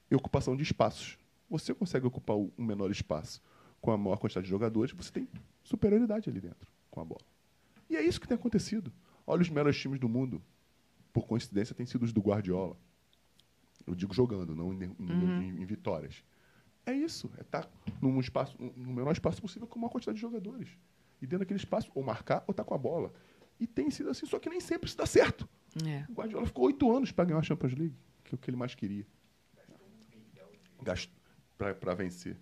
e 0.10 0.16
ocupação 0.16 0.56
de 0.56 0.64
espaços. 0.64 1.18
Você 1.50 1.74
consegue 1.74 2.08
ocupar 2.08 2.38
um 2.38 2.52
menor 2.58 2.90
espaço 2.90 3.42
com 3.82 3.92
a 3.92 3.98
maior 3.98 4.18
quantidade 4.18 4.46
de 4.46 4.50
jogadores, 4.50 4.94
você 4.94 5.12
tem 5.12 5.28
superioridade 5.62 6.30
ali 6.30 6.40
dentro 6.40 6.72
com 6.90 7.02
a 7.02 7.06
bola. 7.06 7.31
E 7.92 7.96
é 7.98 8.02
isso 8.02 8.20
que 8.22 8.28
tem 8.28 8.36
acontecido. 8.36 8.92
Olha 9.28 9.42
os 9.42 9.50
melhores 9.50 9.78
times 9.78 10.00
do 10.00 10.08
mundo. 10.10 10.42
Por 11.14 11.28
coincidência, 11.28 11.76
têm 11.76 11.86
sido 11.86 12.04
os 12.04 12.14
do 12.14 12.22
Guardiola. 12.22 12.78
Eu 13.86 13.94
digo 13.96 14.14
jogando, 14.14 14.56
não 14.56 14.74
em, 14.74 14.84
em- 14.84 14.96
em- 15.58 15.62
em 15.62 15.66
vitórias. 15.66 16.24
É 16.86 16.94
isso. 16.94 17.30
É 17.38 17.42
estar 17.42 17.70
num 18.02 18.20
espaço, 18.20 18.56
no 18.60 18.94
menor 18.94 19.12
espaço 19.12 19.42
possível 19.42 19.68
com 19.68 19.78
a 19.78 19.82
maior 19.82 19.92
quantidade 19.92 20.16
de 20.16 20.22
jogadores. 20.22 20.70
E 21.22 21.26
dentro 21.28 21.40
daquele 21.40 21.60
espaço, 21.60 21.92
ou 21.94 22.02
marcar 22.04 22.44
ou 22.48 22.52
estar 22.52 22.64
com 22.64 22.74
a 22.74 22.78
bola. 22.78 23.12
E 23.60 23.68
tem 23.68 23.92
sido 23.92 24.10
assim, 24.10 24.26
só 24.26 24.40
que 24.40 24.50
nem 24.50 24.60
sempre 24.60 24.88
isso 24.88 24.98
dá 24.98 25.06
certo. 25.06 25.48
É. 25.86 26.06
O 26.10 26.14
Guardiola 26.14 26.46
ficou 26.46 26.66
oito 26.66 26.90
anos 26.96 27.12
para 27.12 27.26
ganhar 27.26 27.40
a 27.40 27.44
Champions 27.44 27.74
League, 27.74 27.96
que 28.24 28.34
é 28.34 28.36
o 28.36 28.38
que 28.40 28.50
ele 28.50 28.58
mais 28.58 28.74
queria. 28.74 29.06
Gastou 30.82 31.14
para 31.58 31.94
vencer. 31.94 32.38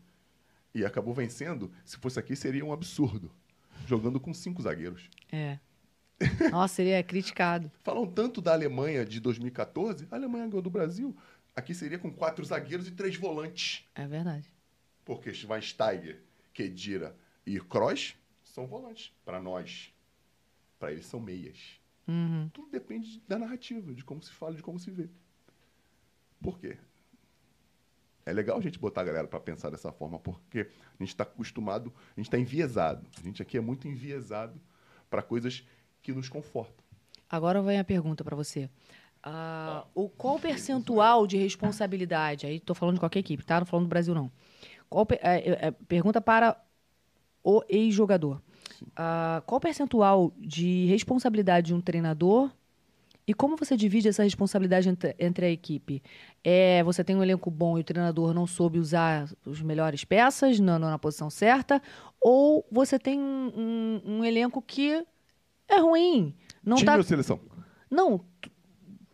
E 0.73 0.85
acabou 0.85 1.13
vencendo. 1.13 1.71
Se 1.83 1.97
fosse 1.97 2.19
aqui, 2.19 2.35
seria 2.35 2.63
um 2.63 2.71
absurdo. 2.71 3.31
Jogando 3.85 4.19
com 4.19 4.33
cinco 4.33 4.61
zagueiros. 4.61 5.09
É. 5.31 5.59
Nossa, 6.51 6.81
ele 6.81 6.91
é 6.91 7.01
criticado. 7.01 7.71
Falam 7.83 8.05
tanto 8.05 8.41
da 8.41 8.53
Alemanha 8.53 9.05
de 9.05 9.19
2014. 9.19 10.07
A 10.11 10.15
Alemanha 10.15 10.47
ganhou 10.47 10.61
do 10.61 10.69
Brasil. 10.69 11.15
Aqui 11.55 11.73
seria 11.73 11.97
com 11.97 12.11
quatro 12.11 12.43
zagueiros 12.45 12.87
e 12.87 12.91
três 12.91 13.15
volantes. 13.15 13.85
É 13.95 14.07
verdade. 14.07 14.47
Porque 15.03 15.33
Schweinsteiger, 15.33 16.21
Kedira 16.53 17.15
e 17.45 17.59
Kroos 17.59 18.15
são 18.43 18.67
volantes. 18.67 19.11
Para 19.25 19.41
nós. 19.41 19.93
Para 20.77 20.91
eles 20.91 21.05
são 21.05 21.19
meias. 21.19 21.79
Uhum. 22.07 22.49
Tudo 22.53 22.69
depende 22.71 23.21
da 23.27 23.37
narrativa, 23.37 23.93
de 23.93 24.03
como 24.03 24.21
se 24.21 24.31
fala, 24.31 24.55
de 24.55 24.63
como 24.63 24.79
se 24.79 24.89
vê. 24.89 25.09
Por 26.41 26.59
quê? 26.59 26.77
É 28.29 28.33
legal 28.33 28.57
a 28.57 28.61
gente 28.61 28.77
botar 28.77 29.01
a 29.01 29.03
galera 29.03 29.27
para 29.27 29.39
pensar 29.39 29.69
dessa 29.69 29.91
forma, 29.91 30.19
porque 30.19 30.59
a 30.59 31.03
gente 31.03 31.09
está 31.09 31.23
acostumado, 31.23 31.91
a 32.15 32.19
gente 32.19 32.27
está 32.27 32.37
enviesado. 32.37 33.05
A 33.17 33.23
gente 33.23 33.41
aqui 33.41 33.57
é 33.57 33.61
muito 33.61 33.87
enviesado 33.87 34.59
para 35.09 35.23
coisas 35.23 35.63
que 36.01 36.13
nos 36.13 36.29
confortam. 36.29 36.85
Agora 37.27 37.61
vem 37.61 37.79
a 37.79 37.83
pergunta 37.83 38.23
para 38.23 38.35
você. 38.35 38.69
Ah, 39.23 39.85
o 39.93 40.07
qual 40.07 40.35
o 40.35 40.39
percentual 40.39 41.27
de 41.27 41.37
responsabilidade? 41.37 42.45
Aí 42.45 42.57
estou 42.57 42.75
falando 42.75 42.95
de 42.95 42.99
qualquer 43.01 43.19
equipe, 43.19 43.43
tá? 43.43 43.59
Não 43.59 43.65
falando 43.65 43.85
do 43.85 43.89
Brasil, 43.89 44.13
não. 44.13 44.31
Qual, 44.87 45.07
é, 45.09 45.17
é, 45.21 45.67
é, 45.67 45.71
pergunta 45.71 46.21
para 46.21 46.55
o 47.43 47.63
ex-jogador. 47.67 48.41
Ah, 48.95 49.41
qual 49.45 49.57
o 49.57 49.61
percentual 49.61 50.31
de 50.37 50.85
responsabilidade 50.85 51.67
de 51.67 51.73
um 51.73 51.81
treinador 51.81 52.51
e 53.29 53.33
como 53.35 53.55
você 53.55 53.77
divide 53.77 54.07
essa 54.09 54.23
responsabilidade 54.23 54.89
entre, 55.19 55.45
a 55.45 55.49
equipe? 55.51 56.01
É, 56.43 56.83
você 56.83 57.03
tem 57.03 57.15
um 57.15 57.21
elenco 57.21 57.51
bom 57.51 57.77
e 57.77 57.81
o 57.81 57.83
treinador 57.83 58.33
não 58.33 58.47
soube 58.47 58.79
usar 58.79 59.29
as 59.45 59.61
melhores 59.61 60.03
peças 60.03 60.59
na, 60.59 60.79
na 60.79 60.97
posição 60.97 61.29
certa? 61.29 61.79
Ou 62.19 62.65
você 62.71 62.97
tem 62.97 63.19
um, 63.19 63.51
um- 63.55 64.01
um 64.17 64.25
elenco 64.25 64.63
que 64.63 65.05
é 65.67 65.77
ruim? 65.77 66.33
Não 66.63 66.77
Time 66.77 66.87
tá 66.87 66.97
ou 66.97 67.03
seleção? 67.03 67.39
não, 67.91 68.25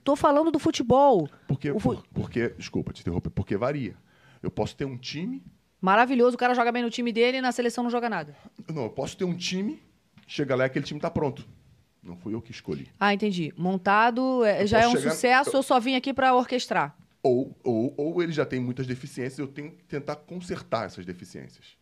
tô 0.02 0.16
falando 0.16 0.50
do 0.50 0.60
futebol. 0.60 1.28
Porque, 1.46 1.74
fu- 1.74 1.80
por- 1.98 2.08
porque, 2.14 2.50
desculpa 2.58 2.94
te 2.94 3.02
interromper, 3.02 3.30
porque 3.32 3.58
varia. 3.58 3.98
Eu 4.42 4.50
posso 4.50 4.78
ter 4.78 4.86
um 4.86 4.98
time, 4.98 5.44
Maravilhoso, 5.82 6.36
o 6.36 6.40
cara 6.40 6.54
joga 6.56 6.72
bem 6.72 6.82
no 6.82 6.90
time 6.90 7.12
dele 7.12 7.38
e 7.40 7.42
na 7.42 7.52
seleção 7.52 7.84
não 7.84 7.92
joga 7.92 8.10
nada. 8.10 8.34
não, 8.74 8.84
eu 8.84 8.90
posso 8.90 9.16
ter 9.18 9.26
um 9.26 9.36
time, 9.36 9.84
chega 10.26 10.56
lá 10.56 10.64
e 10.64 10.68
aquele 10.68 10.86
time 10.86 11.00
tá 11.02 11.12
pronto. 11.12 11.46
Não 12.06 12.16
fui 12.16 12.34
eu 12.36 12.42
que 12.42 12.52
escolhi. 12.52 12.88
Ah, 13.00 13.14
entendi. 13.14 13.52
Montado, 13.58 14.44
é, 14.46 14.62
Eu 14.64 14.68
já 14.68 14.82
é 14.82 14.88
um 14.88 14.92
chegar- 14.96 15.12
sucesso, 15.12 15.58
eu 15.58 15.64
só 15.64 15.80
vim 15.80 15.96
aqui 15.96 16.14
pra 16.14 16.36
orquestrar. 16.36 16.96
Ou, 17.24 17.56
ou, 17.64 17.94
ou 17.98 18.22
ele 18.22 18.32
já 18.32 18.46
tem 18.46 18.60
muitas 18.60 18.86
deficiências, 18.86 19.40
eu 19.40 19.48
tenho 19.48 19.72
que 19.72 19.84
tentar 19.86 20.16
consertar 20.18 20.86
essas 20.86 21.04
deficiências. 21.04 21.76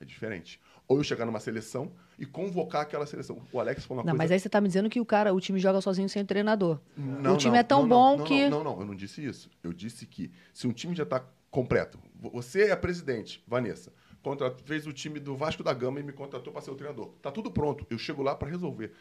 É 0.00 0.04
diferente. 0.06 0.58
Ou 0.88 0.96
eu 0.96 1.04
chegar 1.04 1.26
numa 1.26 1.38
seleção 1.38 1.92
e 2.18 2.24
convocar 2.24 2.80
aquela 2.82 3.04
seleção. 3.06 3.42
O 3.52 3.60
Alex 3.60 3.84
falou 3.84 4.02
uma 4.02 4.06
Não, 4.06 4.12
coisa. 4.16 4.24
mas 4.24 4.30
aí 4.32 4.40
você 4.40 4.48
tá 4.48 4.60
me 4.60 4.66
dizendo 4.68 4.88
que 4.88 4.98
o 5.00 5.04
cara, 5.04 5.32
o 5.34 5.40
time 5.40 5.58
joga 5.58 5.80
sozinho 5.82 6.08
sem 6.08 6.22
o 6.22 6.26
treinador. 6.26 6.80
Não, 6.96 7.34
o 7.34 7.36
time 7.36 7.52
não, 7.52 7.58
é 7.60 7.62
tão 7.62 7.82
não, 7.82 7.88
bom 7.88 8.16
não, 8.16 8.24
que. 8.24 8.48
Não, 8.48 8.64
não, 8.64 8.72
não, 8.74 8.80
eu 8.80 8.86
não 8.86 8.94
disse 8.94 9.22
isso. 9.24 9.50
Eu 9.62 9.72
disse 9.72 10.06
que 10.06 10.30
se 10.54 10.66
um 10.66 10.72
time 10.72 10.94
já 10.94 11.02
está 11.02 11.22
completo, 11.50 11.98
vo- 12.14 12.30
você 12.30 12.64
é 12.68 12.72
a 12.72 12.76
presidente, 12.76 13.42
Vanessa, 13.46 13.92
contra- 14.22 14.50
fez 14.64 14.86
o 14.86 14.92
time 14.92 15.20
do 15.20 15.36
Vasco 15.36 15.62
da 15.62 15.72
Gama 15.74 16.00
e 16.00 16.02
me 16.02 16.12
contratou 16.12 16.52
para 16.52 16.62
ser 16.62 16.70
o 16.70 16.74
treinador. 16.74 17.10
Tá 17.22 17.30
tudo 17.30 17.50
pronto. 17.50 17.86
Eu 17.90 17.98
chego 17.98 18.22
lá 18.22 18.34
para 18.34 18.48
resolver. 18.48 18.92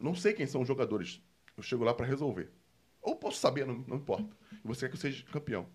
Não 0.00 0.14
sei 0.14 0.32
quem 0.32 0.46
são 0.46 0.62
os 0.62 0.68
jogadores. 0.68 1.20
Eu 1.56 1.62
chego 1.62 1.84
lá 1.84 1.92
para 1.94 2.06
resolver. 2.06 2.50
Ou 3.02 3.16
posso 3.16 3.38
saber, 3.38 3.66
não, 3.66 3.84
não 3.86 3.96
importa. 3.96 4.34
E 4.64 4.66
você 4.66 4.80
quer 4.86 4.88
que 4.90 4.96
eu 4.96 5.00
seja 5.00 5.24
campeão. 5.26 5.66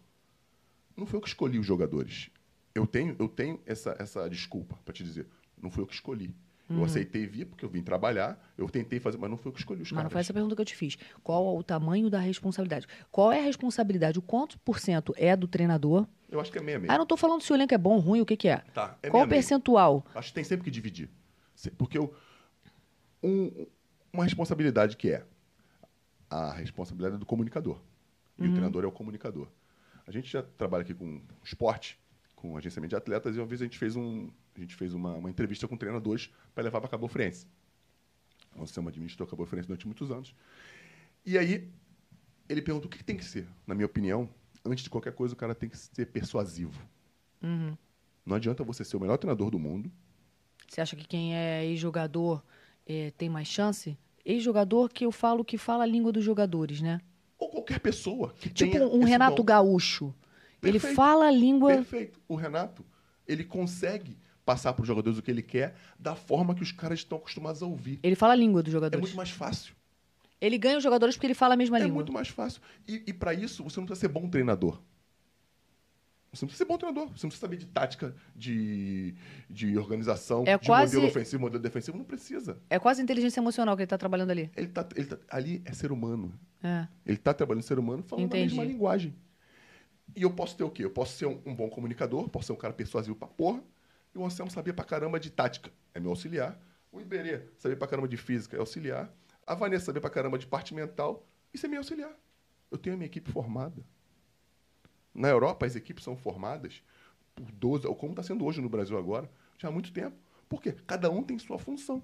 Não 0.98 1.06
foi 1.06 1.18
eu 1.18 1.22
que 1.22 1.28
escolhi 1.28 1.60
os 1.60 1.66
jogadores. 1.66 2.30
Eu 2.74 2.86
tenho, 2.88 3.16
eu 3.20 3.28
tenho 3.28 3.60
essa, 3.66 3.96
essa 4.00 4.30
desculpa 4.30 4.78
para 4.84 4.94
te 4.94 5.04
dizer. 5.04 5.28
Não 5.62 5.70
foi 5.70 5.84
eu 5.84 5.88
que 5.88 5.94
escolhi. 5.94 6.34
Eu 6.68 6.78
Uhum. 6.78 6.84
aceitei 6.84 7.28
vir 7.28 7.46
porque 7.46 7.64
eu 7.64 7.70
vim 7.70 7.84
trabalhar, 7.84 8.44
eu 8.58 8.68
tentei 8.68 9.00
fazer, 9.00 9.20
mas 9.20 9.30
não 9.30 9.38
foi 9.38 9.50
eu 9.50 9.54
que 9.54 9.60
escolhi 9.60 9.84
os 9.84 9.92
Mas 9.92 9.98
não 9.98 9.98
caras. 10.10 10.12
foi 10.14 10.22
essa 10.22 10.34
pergunta 10.34 10.56
que 10.56 10.62
eu 10.62 10.66
te 10.66 10.76
fiz. 10.76 10.98
Qual 11.24 11.56
o 11.56 11.62
tamanho 11.64 12.10
da 12.10 12.20
responsabilidade? 12.20 12.88
Qual 13.12 13.32
é 13.32 13.40
a 13.40 13.44
responsabilidade? 13.44 14.18
O 14.18 14.22
quanto 14.22 14.58
por 14.60 14.80
cento 14.80 15.14
é 15.16 15.36
do 15.36 15.48
treinador? 15.48 16.08
Eu 16.28 16.40
acho 16.40 16.52
que 16.52 16.58
é 16.58 16.62
meia 16.64 16.80
meia. 16.80 16.92
Ah, 16.92 16.98
não 16.98 17.06
tô 17.06 17.16
falando 17.16 17.42
se 17.42 17.52
o 17.52 17.56
elenco 17.56 17.74
é 17.76 17.78
bom, 17.78 18.00
ruim, 18.00 18.22
o 18.22 18.26
que 18.26 18.36
que 18.36 18.48
é. 18.48 18.58
Tá, 18.74 18.98
é 19.04 19.12
Qual 19.12 19.24
o 19.26 19.28
percentual? 19.28 20.04
Acho 20.16 20.30
que 20.30 20.34
tem 20.34 20.44
sempre 20.44 20.64
que 20.64 20.72
dividir. 20.72 21.08
Porque 21.78 22.00
eu, 22.00 22.12
um- 23.22 23.68
uma 24.16 24.24
responsabilidade 24.24 24.98
que 24.98 25.12
é 25.12 25.26
a 26.30 26.54
responsabilidade 26.54 27.16
é 27.16 27.18
do 27.18 27.26
comunicador. 27.26 27.80
E 28.38 28.48
o 28.48 28.52
treinador 28.52 28.84
é 28.84 28.88
o 28.88 28.92
comunicador. 28.92 29.48
A 30.06 30.12
gente 30.12 30.30
já 30.30 30.44
trabalha 30.44 30.82
aqui 30.82 30.94
com 30.94 31.22
esporte, 31.44 31.98
com 32.36 32.58
agenciamento 32.58 32.90
de 32.90 32.96
atletas, 32.96 33.36
e 33.36 33.40
uma 33.40 33.46
vez 33.46 33.62
a 33.62 33.64
gente 33.64 33.78
fez, 33.78 33.96
um, 33.96 34.30
a 34.56 34.60
gente 34.60 34.76
fez 34.76 34.94
uma, 34.94 35.14
uma 35.14 35.30
entrevista 35.30 35.68
com 35.68 35.78
treinadores 35.78 36.30
para 36.54 36.64
levar 36.64 36.82
para 36.82 36.90
Cabo 36.90 37.08
Friense. 37.08 37.48
O 38.56 38.62
Anselmo 38.62 38.90
administrou 38.90 39.28
Cabo 39.28 39.46
Friense 39.46 39.68
durante 39.68 39.86
muitos 39.86 40.12
anos. 40.12 40.36
E 41.26 41.38
aí, 41.38 41.72
ele 42.50 42.62
perguntou 42.62 42.88
o 42.88 42.90
que, 42.90 42.98
que 42.98 43.04
tem 43.04 43.18
que 43.18 43.26
ser. 43.26 43.48
Na 43.66 43.74
minha 43.74 43.86
opinião, 43.86 44.30
antes 44.66 44.84
de 44.84 44.90
qualquer 44.90 45.14
coisa, 45.14 45.34
o 45.34 45.38
cara 45.38 45.56
tem 45.56 45.70
que 45.70 45.78
ser 45.78 46.08
persuasivo. 46.08 46.80
Uhum. 47.42 47.78
Não 48.26 48.36
adianta 48.36 48.64
você 48.64 48.84
ser 48.84 48.98
o 48.98 49.00
melhor 49.00 49.18
treinador 49.18 49.50
do 49.50 49.60
mundo, 49.60 49.92
Você 50.68 50.82
acha 50.82 50.96
que 50.96 51.08
quem 51.08 51.36
é 51.36 51.66
ex-jogador 51.66 52.44
eh, 52.86 53.12
tem 53.18 53.30
mais 53.30 53.48
chance? 53.48 53.98
Ex-jogador 54.26 54.90
que 54.90 55.06
eu 55.06 55.12
falo 55.12 55.46
que 55.46 55.58
fala 55.58 55.84
a 55.84 55.88
língua 55.88 56.12
dos 56.12 56.24
jogadores, 56.24 56.82
né? 56.82 57.00
ou 57.38 57.50
qualquer 57.50 57.80
pessoa 57.80 58.34
que 58.40 58.50
Tipo 58.50 58.78
um 58.86 59.04
Renato 59.04 59.36
dom. 59.38 59.44
Gaúcho. 59.44 60.14
Ele 60.64 60.74
Perfeito. 60.74 60.96
fala 60.96 61.28
a 61.28 61.32
língua. 61.32 61.76
Perfeito. 61.76 62.20
O 62.28 62.36
Renato, 62.36 62.84
ele 63.28 63.44
consegue 63.44 64.18
passar 64.46 64.74
para 64.74 64.82
os 64.82 64.88
jogadores 64.88 65.20
o 65.20 65.22
que 65.22 65.30
ele 65.30 65.42
quer 65.44 65.76
da 66.00 66.16
forma 66.16 66.56
que 66.56 66.64
os 66.64 66.72
caras 66.72 67.00
estão 67.00 67.18
acostumados 67.18 67.62
a 67.62 67.66
ouvir. 67.66 68.00
Ele 68.02 68.16
fala 68.16 68.34
a 68.34 68.36
língua 68.36 68.64
dos 68.64 68.72
É 68.72 68.74
jogadores. 68.74 69.02
muito 69.02 69.18
mais 69.18 69.30
fácil. 69.30 69.76
Ele 70.40 70.58
ganha 70.58 70.78
os 70.78 70.84
jogadores 70.84 71.16
porque 71.16 71.28
ele 71.28 71.34
fala 71.34 71.54
a 71.54 71.58
mesma 71.58 71.78
É 71.78 71.82
língua. 71.82 71.96
muito 71.96 72.12
mais 72.14 72.30
fácil. 72.30 72.62
E, 72.88 73.04
e 73.08 73.14
para 73.14 73.34
isso, 73.34 73.64
você 73.64 73.80
não 73.80 73.86
precisa 73.86 74.08
ser 74.08 74.14
bom 74.14 74.28
treinador. 74.30 74.82
Você 76.36 76.46
não 76.46 76.48
precisa 76.48 76.66
ser 76.66 76.68
bom 76.68 76.78
treinador. 76.78 77.06
Você 77.08 77.26
não 77.26 77.30
precisa 77.30 77.42
saber 77.42 77.58
de 77.58 77.66
tática, 77.68 78.16
de, 78.36 79.16
de 79.50 79.78
organização, 79.78 80.44
É 80.46 80.58
de 80.58 80.66
quase- 80.68 80.96
modelo 80.96 81.10
ofensivo, 81.12 81.42
modelo 81.42 81.62
defensivo. 81.64 81.98
Não 81.98 82.06
precisa. 82.06 82.58
É 82.70 82.78
quase 82.78 83.02
inteligência 83.02 83.40
emocional 83.40 83.76
que 83.76 83.84
ele 83.84 83.88
tá 83.88 83.98
trabalhando 83.98 84.32
ali. 84.32 84.52
Ele 84.56 84.68
tá, 84.68 84.88
ele 84.96 85.06
tá- 85.08 85.18
ali 85.30 85.62
é 85.66 85.74
ser 85.74 85.92
humano. 85.92 86.34
É. 86.64 86.88
Ele 87.06 87.18
está 87.18 87.34
trabalhando 87.34 87.64
ser 87.64 87.80
humano 87.80 88.04
falando 88.04 88.26
Entendi. 88.26 88.54
a 88.54 88.58
mesma 88.58 88.64
linguagem. 88.64 89.16
E 90.16 90.22
eu 90.24 90.32
posso 90.32 90.56
ter 90.56 90.64
o 90.64 90.70
quê? 90.70 90.84
Eu 90.86 90.92
posso 90.92 91.18
ser 91.18 91.26
um, 91.26 91.42
um 91.46 91.56
bom 91.56 91.70
comunicador, 91.70 92.30
posso 92.30 92.48
ser 92.48 92.54
um 92.54 92.58
cara 92.58 92.74
persuasivo 92.74 93.16
pra 93.16 93.28
porra, 93.28 93.62
e 94.14 94.18
o 94.18 94.26
Anselmo 94.26 94.52
sabia 94.52 94.74
pra 94.74 94.86
caramba 94.86 95.20
de 95.20 95.30
tática, 95.30 95.72
é 95.94 96.00
meu 96.00 96.12
auxiliar. 96.12 96.60
O 96.92 97.02
Iberê 97.02 97.42
sabia 97.58 97.76
pra 97.76 97.88
caramba 97.88 98.08
de 98.08 98.16
física, 98.18 98.56
é 98.56 98.60
auxiliar. 98.60 99.12
A 99.46 99.54
Vanessa 99.56 99.86
sabia 99.86 100.00
pra 100.02 100.10
caramba 100.10 100.38
de 100.38 100.48
parte 100.48 100.74
mental, 100.74 101.28
isso 101.54 101.66
é 101.66 101.70
meu 101.70 101.80
auxiliar. 101.80 102.12
Eu 102.72 102.78
tenho 102.78 102.96
a 102.96 102.98
minha 102.98 103.08
equipe 103.08 103.30
formada. 103.32 103.84
Na 105.16 105.30
Europa, 105.30 105.66
as 105.66 105.76
equipes 105.76 106.04
são 106.04 106.16
formadas 106.18 106.84
por 107.34 107.50
12, 107.52 107.88
ou 107.88 107.96
como 107.96 108.12
está 108.12 108.22
sendo 108.22 108.46
hoje 108.46 108.62
no 108.62 108.70
Brasil 108.70 108.98
agora, 108.98 109.30
já 109.58 109.70
há 109.70 109.72
muito 109.72 109.92
tempo. 109.92 110.16
Por 110.50 110.62
quê? 110.62 110.74
Cada 110.86 111.10
um 111.10 111.24
tem 111.24 111.40
sua 111.40 111.58
função 111.58 112.04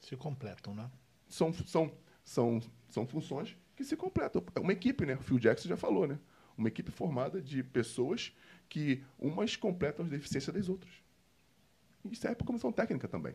Se 0.00 0.16
completam, 0.16 0.74
né? 0.74 0.88
são, 1.28 1.52
são, 1.52 1.92
são, 2.24 2.60
são 2.88 3.06
funções 3.06 3.56
que 3.76 3.84
se 3.84 3.96
completam. 3.96 4.42
É 4.54 4.60
uma 4.60 4.72
equipe, 4.72 5.04
né? 5.04 5.16
O 5.16 5.22
Phil 5.22 5.38
Jackson 5.38 5.68
já 5.68 5.76
falou, 5.76 6.06
né? 6.06 6.18
Uma 6.56 6.68
equipe 6.68 6.90
formada 6.92 7.42
de 7.42 7.62
pessoas 7.62 8.32
que 8.68 9.02
umas 9.18 9.56
completam 9.56 10.04
as 10.04 10.10
deficiências 10.10 10.54
das 10.54 10.68
outras. 10.68 10.92
E 12.04 12.14
serve 12.14 12.36
para 12.36 12.46
comissão 12.46 12.70
técnica 12.70 13.08
também. 13.08 13.34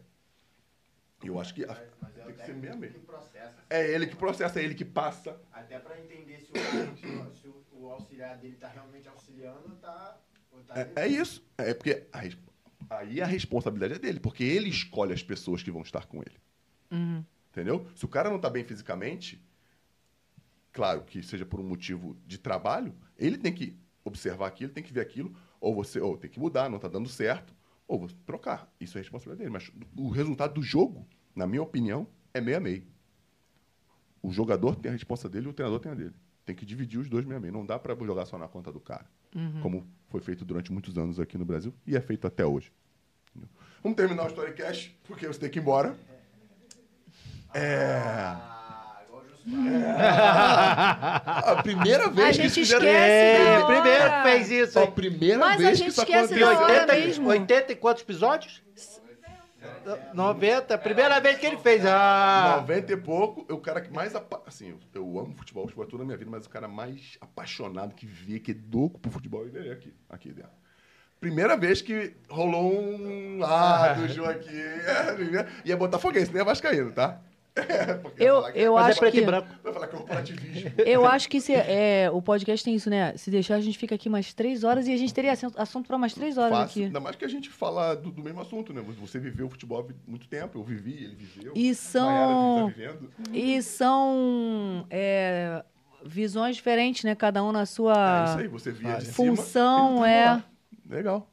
E 1.23 1.27
eu 1.27 1.39
acho 1.39 1.53
que 1.53 1.65
a- 1.65 1.83
Mas 2.01 2.17
é 2.17 2.21
tem 2.23 2.33
que 2.33 2.45
ser 2.45 2.51
a 2.51 2.77
que 2.77 2.99
processa. 2.99 3.55
É 3.69 3.91
ele 3.91 4.07
que 4.07 4.15
processa, 4.15 4.59
é 4.59 4.63
ele 4.63 4.75
que 4.75 4.85
passa. 4.85 5.39
Até 5.51 5.77
pra 5.79 5.99
entender 5.99 6.39
se 6.39 6.51
o, 6.51 7.35
se 7.35 7.47
o- 7.47 7.63
o- 7.79 7.85
o 7.85 7.91
auxiliar 7.91 8.37
dele 8.37 8.55
tá 8.55 8.67
realmente 8.67 9.07
auxiliando 9.07 9.69
ou 9.69 9.75
tá. 9.77 10.17
Tá 10.67 10.79
É, 10.95 11.03
é 11.03 11.07
isso. 11.07 11.43
É 11.57 11.73
porque 11.73 12.07
a 12.11 12.21
aí 12.97 13.21
a 13.21 13.25
responsabilidade 13.25 13.93
é 13.93 13.99
dele, 13.99 14.19
porque 14.19 14.43
ele 14.43 14.69
escolhe 14.69 15.13
as 15.13 15.21
pessoas 15.21 15.61
que 15.61 15.69
vão 15.71 15.81
estar 15.81 16.05
com 16.07 16.21
ele. 16.21 16.37
Uhum. 16.91 17.23
Entendeu? 17.51 17.87
Se 17.95 18.05
o 18.05 18.07
cara 18.07 18.29
não 18.29 18.37
está 18.37 18.49
bem 18.49 18.63
fisicamente, 18.63 19.43
claro 20.71 21.03
que 21.03 21.21
seja 21.21 21.45
por 21.45 21.59
um 21.59 21.63
motivo 21.67 22.15
de 22.25 22.37
trabalho, 22.37 22.95
ele 23.17 23.37
tem 23.37 23.53
que 23.53 23.77
observar 24.03 24.47
aquilo, 24.47 24.71
tem 24.71 24.83
que 24.83 24.93
ver 24.93 25.01
aquilo, 25.01 25.35
ou 25.59 25.75
você, 25.75 25.99
ou 25.99 26.17
tem 26.17 26.29
que 26.29 26.39
mudar, 26.39 26.69
não 26.69 26.77
está 26.77 26.87
dando 26.87 27.09
certo, 27.09 27.53
ou 27.87 27.99
você 27.99 28.15
trocar. 28.25 28.71
Isso 28.79 28.97
é 28.97 29.01
responsabilidade 29.01 29.39
dele. 29.39 29.51
Mas 29.51 29.71
o 29.95 30.09
resultado 30.09 30.53
do 30.55 30.63
jogo, 30.63 31.07
na 31.35 31.45
minha 31.45 31.61
opinião, 31.61 32.07
é 32.33 32.41
meio 32.41 32.57
a 32.57 32.59
meio. 32.59 32.87
O 34.21 34.31
jogador 34.31 34.75
tem 34.75 34.89
a 34.89 34.93
resposta 34.93 35.29
dele 35.29 35.47
e 35.47 35.49
o 35.49 35.53
treinador 35.53 35.79
tem 35.79 35.91
a 35.91 35.95
dele. 35.95 36.15
Tem 36.49 36.55
que 36.55 36.65
dividir 36.65 36.99
os 36.99 37.07
dois 37.07 37.25
meio 37.25 37.37
a 37.37 37.39
meio. 37.39 37.53
Não 37.53 37.63
dá 37.63 37.77
para 37.77 37.93
jogar 38.03 38.25
só 38.25 38.35
na 38.35 38.47
conta 38.47 38.71
do 38.71 38.79
cara. 38.79 39.05
Como 39.61 39.85
foi 40.07 40.19
feito 40.19 40.43
durante 40.43 40.71
muitos 40.71 40.97
anos 40.97 41.19
aqui 41.19 41.37
no 41.37 41.45
Brasil 41.45 41.71
e 41.85 41.95
é 41.95 42.01
feito 42.01 42.25
até 42.25 42.43
hoje. 42.43 42.73
Entendeu? 43.29 43.47
Vamos 43.83 43.95
terminar 43.95 44.23
o 44.23 44.27
Storycast, 44.29 44.97
porque 45.03 45.27
você 45.27 45.39
tem 45.41 45.47
que 45.51 45.59
ir 45.59 45.61
embora. 45.61 45.95
É. 47.53 48.01
Ah, 48.01 48.99
igual 49.05 49.21
o 49.21 49.27
Josmar. 49.29 51.21
A 51.49 51.61
primeira 51.61 52.09
vez 52.09 52.29
A 52.29 52.31
que 52.31 52.47
gente 52.49 52.61
esquece 52.61 52.83
É, 52.87 53.63
primeiro 53.63 54.23
fez 54.23 54.49
isso. 54.49 54.79
A 54.79 54.87
primeira 54.87 55.37
Mas 55.37 55.53
a 55.53 55.57
vez 55.57 55.77
gente 55.77 55.85
que 55.85 55.91
isso 55.91 56.01
esquece 56.01 56.33
aconteceu. 56.33 56.47
hora 56.47 56.81
80, 56.81 56.93
mesmo. 56.95 57.29
80 57.29 57.71
e 57.71 57.75
quantos 57.75 58.01
episódios? 58.01 58.63
90, 60.13 60.77
primeira 60.77 61.19
vez 61.19 61.37
que 61.37 61.45
ele 61.45 61.57
fez. 61.57 61.85
Ah, 61.85 62.57
90 62.61 62.93
e 62.93 62.97
pouco, 62.97 63.45
eu 63.49 63.55
o 63.55 63.61
cara 63.61 63.81
que 63.81 63.91
mais. 63.91 64.15
apa- 64.15 64.41
Assim, 64.45 64.69
eu, 64.69 64.79
eu 64.93 65.19
amo 65.19 65.33
futebol, 65.35 65.63
futebol 65.65 65.85
é 65.85 65.89
tudo 65.89 65.99
na 65.99 66.05
minha 66.05 66.17
vida, 66.17 66.29
mas 66.31 66.45
o 66.45 66.49
cara 66.49 66.67
mais 66.67 67.17
apaixonado 67.21 67.93
que 67.95 68.05
vê, 68.05 68.39
que 68.39 68.51
é 68.51 68.55
louco 68.73 68.99
pro 68.99 69.11
futebol, 69.11 69.45
ele 69.45 69.69
é 69.69 69.71
aqui, 69.71 69.93
aqui 70.09 70.31
dentro. 70.31 70.51
Primeira 71.19 71.57
vez 71.57 71.81
que 71.81 72.15
rolou 72.29 72.73
um 72.73 73.39
ah 73.43 73.93
do 73.93 74.07
Ju 74.09 74.23
aqui. 74.25 74.57
é, 74.57 75.47
E 75.65 75.71
é 75.71 75.75
botafoguense, 75.75 76.33
não 76.33 76.39
é 76.41 76.43
vascaíno, 76.45 76.91
tá? 76.93 77.19
É, 78.19 78.23
Eu, 78.23 78.47
eu 78.55 78.73
mas 78.73 78.87
é 78.87 78.89
acho 78.91 78.99
preto 78.99 79.13
que. 79.13 79.19
e 79.19 79.25
branco. 79.25 79.47
Vai 79.63 79.73
falar 79.73 79.85
é 79.85 79.89
corporativismo. 79.89 80.71
Eu 80.85 81.05
acho 81.05 81.29
que 81.29 81.39
se, 81.41 81.53
é, 81.53 82.09
o 82.11 82.21
podcast 82.21 82.63
tem 82.63 82.75
isso, 82.75 82.89
né? 82.89 83.15
Se 83.17 83.29
deixar, 83.31 83.55
a 83.55 83.61
gente 83.61 83.77
fica 83.77 83.95
aqui 83.95 84.09
mais 84.09 84.33
três 84.33 84.63
horas 84.63 84.87
e 84.87 84.93
a 84.93 84.97
gente 84.97 85.13
teria 85.13 85.31
assunto- 85.33 85.87
para 85.87 85.97
mais 85.97 86.13
três 86.13 86.37
horas 86.37 86.51
Fácil. 86.57 86.71
aqui. 86.81 86.83
Ainda 86.85 86.99
mais 86.99 87.15
que 87.15 87.25
a 87.25 87.27
gente 87.29 87.49
fala 87.49 87.95
do, 87.95 88.11
do 88.11 88.23
mesmo 88.23 88.41
assunto, 88.41 88.73
né? 88.73 88.81
Você 88.99 89.19
viveu 89.19 89.47
o 89.47 89.49
futebol 89.49 89.79
há 89.87 90.09
muito 90.09 90.27
tempo, 90.27 90.57
eu 90.57 90.63
vivi, 90.63 91.03
ele 91.03 91.15
viveu. 91.15 91.53
E 91.55 91.63
Maiara 91.63 91.75
são. 91.75 92.73
tá. 92.75 93.29
E 93.33 93.61
são. 93.63 94.85
é, 94.89 95.63
visões 96.05 96.55
diferentes, 96.55 97.03
né? 97.03 97.13
Cada 97.15 97.43
um 97.43 97.51
na 97.51 97.61
É 97.61 97.65
sua 97.65 98.25
isso 98.29 98.39
aí, 98.39 98.47
você 98.47 98.71
via 98.71 98.95
de 98.95 99.05
cima. 99.05 99.35
função, 99.35 100.05
e 100.05 100.09
é. 100.09 100.25
lá. 100.25 100.43
Legal. 100.89 101.27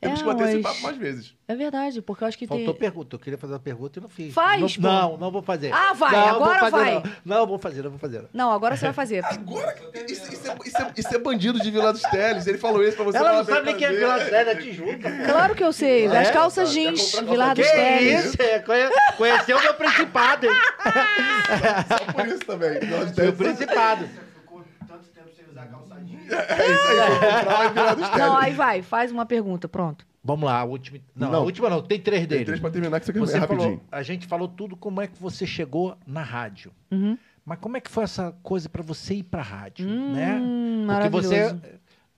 Temos 0.00 0.20
É, 0.20 0.22
que 0.22 0.28
bater 0.28 0.48
esse 0.48 0.58
mas- 0.58 0.72
papo 0.74 0.82
mais 0.84 0.96
vezes. 0.96 1.34
É 1.48 1.56
verdade, 1.56 2.00
porque 2.00 2.22
eu 2.22 2.28
acho 2.28 2.38
que 2.38 2.46
Faltou 2.46 2.66
tem. 2.72 2.74
pergunta. 2.76 3.16
Eu 3.16 3.18
queria 3.18 3.36
fazer 3.36 3.54
uma 3.54 3.58
pergunta 3.58 3.98
e 3.98 4.02
não 4.02 4.08
fiz. 4.08 4.32
Faz, 4.32 4.76
pô. 4.76 4.82
não, 4.82 5.10
não, 5.12 5.18
não 5.18 5.30
vou 5.32 5.42
fazer. 5.42 5.72
Ah, 5.72 5.92
vai, 5.92 6.12
Não, 6.12 6.28
agora 6.28 6.60
vou 6.60 6.70
fazer, 6.70 6.84
vai. 6.84 6.94
Não. 6.94 7.02
não, 7.38 7.46
vou 7.48 7.58
fazer, 7.58 7.82
não 7.82 7.90
vou 7.90 7.98
fazer. 7.98 8.24
Não, 8.32 8.52
agora 8.52 8.76
você 8.76 8.84
vai 8.84 8.92
fazer. 8.94 9.24
Agora, 9.24 9.74
isso, 10.08 10.32
isso 10.32 10.48
é, 10.52 10.56
isso, 10.64 10.76
é, 10.82 10.92
isso 10.96 11.14
é 11.16 11.18
bandido 11.18 11.58
de 11.60 11.68
Vila 11.72 11.92
dos 11.92 12.02
Teles. 12.02 12.46
Ele 12.46 12.58
falou 12.58 12.84
isso 12.84 12.94
pra 12.94 13.06
você. 13.06 13.16
Ela 13.18 13.32
não 13.38 13.44
sabe 13.44 13.66
nem 13.66 13.76
que 13.76 13.84
é. 13.84 13.90
Vila 13.92 14.24
Sede, 14.24 14.50
é 14.50 14.54
Tijuca. 14.54 15.10
Claro 15.26 15.54
que 15.56 15.64
eu 15.64 15.72
sei. 15.72 16.08
Das 16.08 16.28
É? 16.28 16.32
calças 16.32 16.68
Quer 16.72 16.74
jeans, 16.92 17.12
Vilar 17.18 17.56
calça 17.56 17.62
dos 17.62 17.70
Teles. 17.72 18.24
isso? 18.26 18.36
É, 18.42 18.58
conhe- 18.60 18.90
Conheceu 19.16 19.56
o 19.58 19.62
meu 19.62 19.74
principado, 19.74 20.46
hein? 20.46 20.52
Só 21.88 22.12
por 22.12 22.26
isso 22.28 22.38
também. 22.40 22.78
Vila 22.78 23.04
dos 23.04 23.16
Meu 23.16 23.32
Teles. 23.32 23.34
principado. 23.56 24.06
Você 24.06 24.20
ficou 24.40 24.64
tanto 24.86 25.08
tempo 25.08 25.28
sem 25.34 25.44
usar 25.50 25.66
calça 25.66 25.94
jeans. 26.02 26.08
É 26.30 26.72
isso 26.72 26.88
aí. 26.88 27.44
Vou 27.44 27.68
comprar 27.68 27.94
dos 27.94 28.08
Teles. 28.08 28.18
Não, 28.26 28.36
aí 28.36 28.52
vai, 28.52 28.82
faz 28.82 29.10
uma 29.12 29.24
pergunta, 29.26 29.68
pronto. 29.68 30.06
Vamos 30.22 30.44
lá, 30.46 30.60
a 30.60 30.64
última. 30.64 30.98
Não, 31.14 31.30
Não. 31.30 31.38
a 31.38 31.42
última 31.42 31.70
não, 31.70 31.80
tem 31.80 31.98
três 32.00 32.20
Tem 32.22 32.28
deles. 32.28 32.44
três 32.46 32.60
pra 32.60 32.70
terminar 32.70 33.00
que 33.00 33.06
você 33.06 33.12
quer 33.12 33.18
Você 33.20 33.38
rapidinho. 33.38 33.62
falou, 33.78 33.82
a 33.90 34.02
gente 34.02 34.26
falou 34.26 34.48
tudo 34.48 34.76
como 34.76 35.00
é 35.00 35.06
que 35.06 35.18
você 35.20 35.46
chegou 35.46 35.96
na 36.06 36.22
rádio. 36.22 36.72
Uhum. 36.90 37.16
Mas 37.46 37.58
como 37.60 37.76
é 37.78 37.80
que 37.80 37.90
foi 37.90 38.04
essa 38.04 38.34
coisa 38.42 38.68
pra 38.68 38.82
você 38.82 39.14
ir 39.14 39.22
pra 39.22 39.40
rádio, 39.40 39.88
Hum, 39.88 40.12
né? 40.12 40.32
Porque 40.38 40.86
maravilhoso. 40.86 41.28
você 41.30 41.56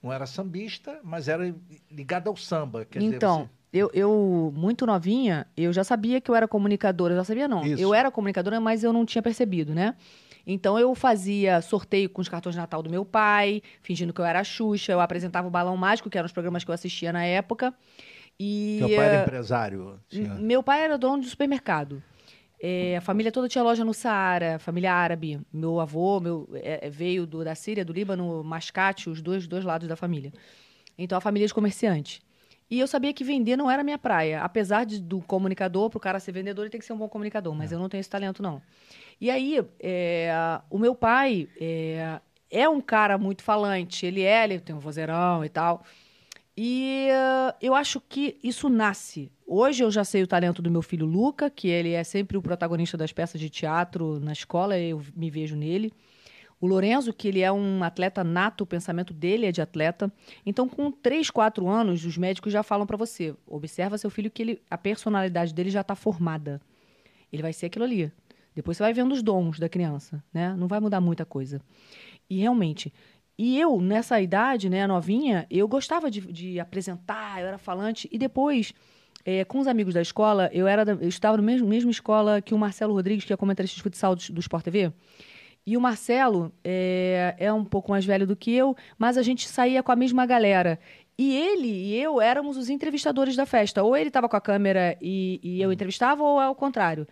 não 0.03 0.11
era 0.11 0.25
sambista, 0.25 0.99
mas 1.03 1.29
era 1.29 1.55
ligado 1.89 2.27
ao 2.27 2.35
samba. 2.35 2.83
Quer 2.83 2.99
dizer, 2.99 3.15
Então, 3.15 3.43
você- 3.43 3.49
eu, 3.71 3.89
eu, 3.93 4.51
muito 4.53 4.85
novinha, 4.85 5.47
eu 5.55 5.71
já 5.71 5.83
sabia 5.85 6.19
que 6.19 6.29
eu 6.29 6.35
era 6.35 6.47
comunicadora. 6.49 7.13
Eu 7.13 7.17
já 7.19 7.23
sabia, 7.23 7.47
não. 7.47 7.63
Isso. 7.65 7.81
Eu 7.81 7.93
era 7.93 8.11
comunicadora, 8.11 8.59
mas 8.59 8.83
eu 8.83 8.91
não 8.91 9.05
tinha 9.05 9.21
percebido, 9.21 9.73
né? 9.73 9.95
Então, 10.45 10.77
eu 10.79 10.93
fazia 10.95 11.61
sorteio 11.61 12.09
com 12.09 12.21
os 12.21 12.29
cartões 12.29 12.55
de 12.55 12.61
Natal 12.61 12.81
do 12.81 12.89
meu 12.89 13.05
pai, 13.05 13.61
fingindo 13.81 14.13
que 14.13 14.19
eu 14.21 14.25
era 14.25 14.39
a 14.39 14.43
Xuxa. 14.43 14.91
Eu 14.91 14.99
apresentava 14.99 15.47
o 15.47 15.51
Balão 15.51 15.77
Mágico, 15.77 16.09
que 16.09 16.17
eram 16.17 16.25
os 16.25 16.31
programas 16.31 16.63
que 16.63 16.71
eu 16.71 16.75
assistia 16.75 17.13
na 17.13 17.23
época. 17.23 17.73
E 18.39 18.77
Teu 18.79 18.89
pai 18.89 19.05
era 19.05 19.15
eh, 19.17 19.21
empresário. 19.21 19.99
Meu 20.39 20.63
pai 20.63 20.81
era 20.81 20.97
dono 20.97 21.21
de 21.21 21.29
supermercado. 21.29 22.01
É, 22.63 22.97
a 22.97 23.01
família 23.01 23.31
toda 23.31 23.47
tinha 23.47 23.63
loja 23.63 23.83
no 23.83 23.93
Saara, 23.93 24.59
família 24.59 24.93
árabe. 24.93 25.39
Meu 25.51 25.79
avô 25.79 26.19
meu, 26.19 26.47
é, 26.53 26.87
é, 26.87 26.89
veio 26.89 27.25
do- 27.25 27.43
da 27.43 27.55
Síria, 27.55 27.83
do 27.83 27.91
Líbano, 27.91 28.43
Mascate, 28.43 29.09
os 29.09 29.19
dois, 29.21 29.47
dois 29.47 29.65
lados 29.65 29.87
da 29.87 29.95
família. 29.95 30.31
Então, 30.97 31.17
a 31.17 31.21
família 31.21 31.47
de 31.47 31.53
comerciante. 31.53 32.21
E 32.69 32.79
eu 32.79 32.87
sabia 32.87 33.13
que 33.13 33.23
vender 33.23 33.57
não 33.57 33.69
era 33.69 33.83
minha 33.83 33.97
praia. 33.97 34.41
Apesar 34.43 34.85
de, 34.85 35.01
do 35.01 35.19
comunicador, 35.21 35.89
para 35.89 35.97
o 35.97 35.99
cara 35.99 36.19
ser 36.19 36.31
vendedor, 36.31 36.61
ele 36.63 36.69
tem 36.69 36.79
que 36.79 36.85
ser 36.85 36.93
um 36.93 36.97
bom 36.97 37.09
comunicador. 37.09 37.53
Mas 37.55 37.71
eu 37.71 37.79
não 37.79 37.89
tenho 37.89 37.99
esse 37.99 38.09
talento, 38.09 38.41
não. 38.43 38.61
E 39.21 39.29
aí, 39.29 39.63
é, 39.79 40.33
o 40.67 40.79
meu 40.79 40.95
pai 40.95 41.47
é, 41.59 42.19
é 42.49 42.67
um 42.67 42.81
cara 42.81 43.19
muito 43.19 43.43
falante. 43.43 44.03
Ele 44.03 44.23
é, 44.23 44.43
ele 44.43 44.59
tem 44.59 44.75
um 44.75 44.79
vozeirão 44.79 45.45
e 45.45 45.49
tal. 45.49 45.85
E 46.57 47.07
eh, 47.09 47.55
eu 47.61 47.73
acho 47.73 48.01
que 48.01 48.37
isso 48.43 48.67
nasce. 48.67 49.31
Hoje 49.47 49.83
eu 49.83 49.91
já 49.91 50.03
sei 50.03 50.21
o 50.21 50.27
talento 50.27 50.61
do 50.61 50.69
meu 50.69 50.81
filho 50.81 51.05
Luca, 51.05 51.49
que 51.49 51.67
ele 51.67 51.93
é 51.93 52.03
sempre 52.03 52.37
o 52.37 52.41
protagonista 52.41 52.97
das 52.97 53.13
peças 53.13 53.39
de 53.39 53.49
teatro 53.49 54.19
na 54.19 54.33
escola, 54.33 54.77
eu 54.77 55.01
me 55.15 55.29
vejo 55.29 55.55
nele. 55.55 55.93
O 56.59 56.67
Lorenzo, 56.67 57.13
que 57.13 57.27
ele 57.27 57.41
é 57.41 57.51
um 57.51 57.83
atleta 57.83 58.23
nato, 58.23 58.63
o 58.63 58.67
pensamento 58.67 59.13
dele 59.13 59.45
é 59.47 59.51
de 59.51 59.61
atleta. 59.61 60.11
Então, 60.45 60.67
com 60.69 60.91
3, 60.91 61.29
4 61.29 61.67
anos, 61.67 62.05
os 62.05 62.17
médicos 62.17 62.51
já 62.53 62.63
falam 62.63 62.85
para 62.85 62.97
você: 62.97 63.33
observa 63.47 63.97
seu 63.97 64.09
filho 64.09 64.29
que 64.29 64.41
ele, 64.41 64.61
a 64.69 64.77
personalidade 64.77 65.53
dele 65.53 65.69
já 65.69 65.81
está 65.81 65.95
formada. 65.95 66.61
Ele 67.31 67.41
vai 67.41 67.53
ser 67.53 67.67
aquilo 67.67 67.85
ali. 67.85 68.11
Depois 68.55 68.77
você 68.77 68.83
vai 68.83 68.93
vendo 68.93 69.11
os 69.13 69.23
dons 69.23 69.59
da 69.59 69.69
criança, 69.69 70.23
né? 70.33 70.53
Não 70.57 70.67
vai 70.67 70.79
mudar 70.79 70.99
muita 70.99 71.25
coisa. 71.25 71.61
E 72.29 72.37
realmente, 72.37 72.93
e 73.37 73.59
eu, 73.59 73.81
nessa 73.81 74.21
idade, 74.21 74.69
né, 74.69 74.85
novinha, 74.85 75.47
eu 75.49 75.67
gostava 75.67 76.11
de, 76.11 76.21
de 76.21 76.59
apresentar, 76.59 77.41
eu 77.41 77.47
era 77.47 77.57
falante. 77.57 78.07
E 78.11 78.17
depois, 78.17 78.73
eh, 79.25 79.43
com 79.45 79.59
os 79.59 79.67
amigos 79.67 79.93
da 79.93 80.01
escola, 80.01 80.49
eu 80.53 80.67
era 80.67 80.83
eu 80.83 81.07
estava 81.07 81.37
na 81.37 81.43
mesma, 81.43 81.67
mesma 81.67 81.91
escola 81.91 82.41
que 82.41 82.53
o 82.53 82.57
Marcelo 82.57 82.93
Rodrigues, 82.93 83.25
que 83.25 83.33
é 83.33 83.37
comentarista 83.37 83.75
de 83.75 83.81
futsal 83.81 84.15
do, 84.15 84.33
do 84.33 84.39
Sport 84.39 84.63
TV. 84.63 84.93
E 85.65 85.77
o 85.77 85.81
Marcelo 85.81 86.51
é, 86.63 87.35
é 87.37 87.53
um 87.53 87.63
pouco 87.63 87.91
mais 87.91 88.03
velho 88.03 88.25
do 88.25 88.35
que 88.35 88.51
eu, 88.51 88.75
mas 88.97 89.17
a 89.17 89.21
gente 89.21 89.47
saía 89.47 89.83
com 89.83 89.91
a 89.91 89.95
mesma 89.95 90.25
galera. 90.25 90.79
E 91.17 91.35
ele 91.35 91.67
e 91.67 91.95
eu 91.95 92.19
éramos 92.19 92.57
os 92.57 92.69
entrevistadores 92.69 93.35
da 93.35 93.45
festa. 93.45 93.83
Ou 93.83 93.95
ele 93.95 94.09
estava 94.09 94.27
com 94.27 94.35
a 94.35 94.41
câmera 94.41 94.97
e, 95.01 95.39
e 95.43 95.61
eu 95.61 95.71
entrevistava, 95.71 96.23
ou 96.23 96.39
ao 96.39 96.55
contrário. 96.55 97.07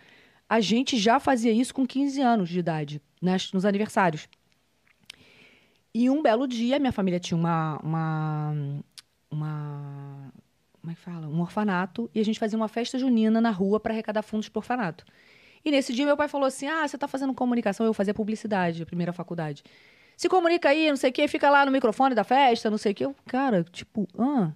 A 0.50 0.60
gente 0.60 0.98
já 0.98 1.20
fazia 1.20 1.52
isso 1.52 1.72
com 1.72 1.86
15 1.86 2.20
anos 2.20 2.48
de 2.48 2.58
idade, 2.58 3.00
nas, 3.22 3.52
nos 3.52 3.64
aniversários. 3.64 4.28
E 5.94 6.10
um 6.10 6.20
belo 6.20 6.48
dia, 6.48 6.80
minha 6.80 6.90
família 6.90 7.20
tinha 7.20 7.38
uma, 7.38 7.78
uma, 7.84 8.52
uma. 9.30 10.32
Como 10.80 10.90
é 10.90 10.94
que 10.96 11.00
fala? 11.00 11.28
Um 11.28 11.40
orfanato. 11.40 12.10
E 12.12 12.18
a 12.18 12.24
gente 12.24 12.40
fazia 12.40 12.56
uma 12.56 12.66
festa 12.66 12.98
junina 12.98 13.40
na 13.40 13.50
rua 13.50 13.78
para 13.78 13.92
arrecadar 13.94 14.22
fundos 14.22 14.48
para 14.48 14.58
orfanato. 14.58 15.04
E 15.64 15.70
nesse 15.70 15.92
dia, 15.92 16.04
meu 16.04 16.16
pai 16.16 16.26
falou 16.26 16.48
assim: 16.48 16.66
Ah, 16.66 16.86
você 16.86 16.98
tá 16.98 17.06
fazendo 17.06 17.32
comunicação? 17.32 17.86
Eu 17.86 17.94
fazia 17.94 18.12
publicidade, 18.12 18.84
primeira 18.84 19.12
faculdade. 19.12 19.62
Se 20.16 20.28
comunica 20.28 20.70
aí, 20.70 20.88
não 20.88 20.96
sei 20.96 21.10
o 21.10 21.12
quê, 21.12 21.28
fica 21.28 21.48
lá 21.48 21.64
no 21.64 21.70
microfone 21.70 22.12
da 22.12 22.24
festa, 22.24 22.68
não 22.68 22.76
sei 22.76 22.90
o 22.90 22.94
quê. 22.96 23.04
Eu, 23.04 23.14
cara, 23.26 23.62
tipo, 23.70 24.08
ah. 24.18 24.50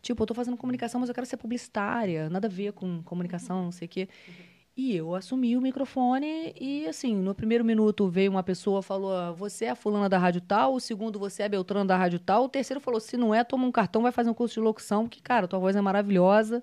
Tipo, 0.00 0.22
eu 0.22 0.26
tô 0.28 0.34
fazendo 0.34 0.56
comunicação, 0.56 1.00
mas 1.00 1.08
eu 1.08 1.14
quero 1.14 1.26
ser 1.26 1.38
publicitária. 1.38 2.30
Nada 2.30 2.46
a 2.46 2.50
ver 2.50 2.72
com 2.72 3.02
comunicação, 3.02 3.64
não 3.64 3.72
sei 3.72 3.86
o 3.86 3.88
quê. 3.88 4.08
E 4.76 4.96
eu 4.96 5.14
assumi 5.14 5.56
o 5.56 5.60
microfone 5.60 6.52
e, 6.60 6.84
assim, 6.86 7.14
no 7.14 7.32
primeiro 7.32 7.64
minuto 7.64 8.08
veio 8.08 8.32
uma 8.32 8.42
pessoa 8.42 8.82
falou, 8.82 9.14
"Ah, 9.14 9.30
você 9.30 9.66
é 9.66 9.70
a 9.70 9.76
fulana 9.76 10.08
da 10.08 10.18
rádio 10.18 10.40
tal, 10.40 10.74
o 10.74 10.80
segundo, 10.80 11.16
você 11.16 11.42
é 11.42 11.46
a 11.46 11.48
Beltrano 11.48 11.86
da 11.86 11.96
rádio 11.96 12.18
tal, 12.18 12.44
o 12.44 12.48
terceiro 12.48 12.80
falou, 12.80 12.98
se 12.98 13.16
não 13.16 13.32
é, 13.32 13.44
toma 13.44 13.64
um 13.64 13.70
cartão, 13.70 14.02
vai 14.02 14.10
fazer 14.10 14.30
um 14.30 14.34
curso 14.34 14.54
de 14.54 14.60
locução, 14.60 15.04
porque, 15.04 15.20
cara, 15.20 15.46
tua 15.46 15.60
voz 15.60 15.76
é 15.76 15.80
maravilhosa 15.80 16.60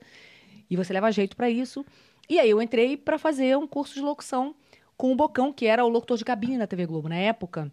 e 0.70 0.76
você 0.76 0.92
leva 0.92 1.10
jeito 1.10 1.38
pra 1.38 1.50
isso. 1.50 1.86
E 2.30 2.38
aí 2.38 2.50
eu 2.50 2.62
entrei 2.62 2.98
pra 2.98 3.18
fazer 3.18 3.58
um 3.58 3.66
curso 3.66 3.94
de 3.94 4.02
locução 4.02 4.56
com 4.98 5.14
o 5.14 5.16
Bocão, 5.16 5.54
que 5.54 5.66
era 5.66 5.86
o 5.86 5.90
locutor 5.90 6.18
de 6.18 6.26
cabine 6.26 6.58
na 6.58 6.68
TV 6.68 6.86
Globo 6.86 7.08
na 7.08 7.16
época. 7.16 7.72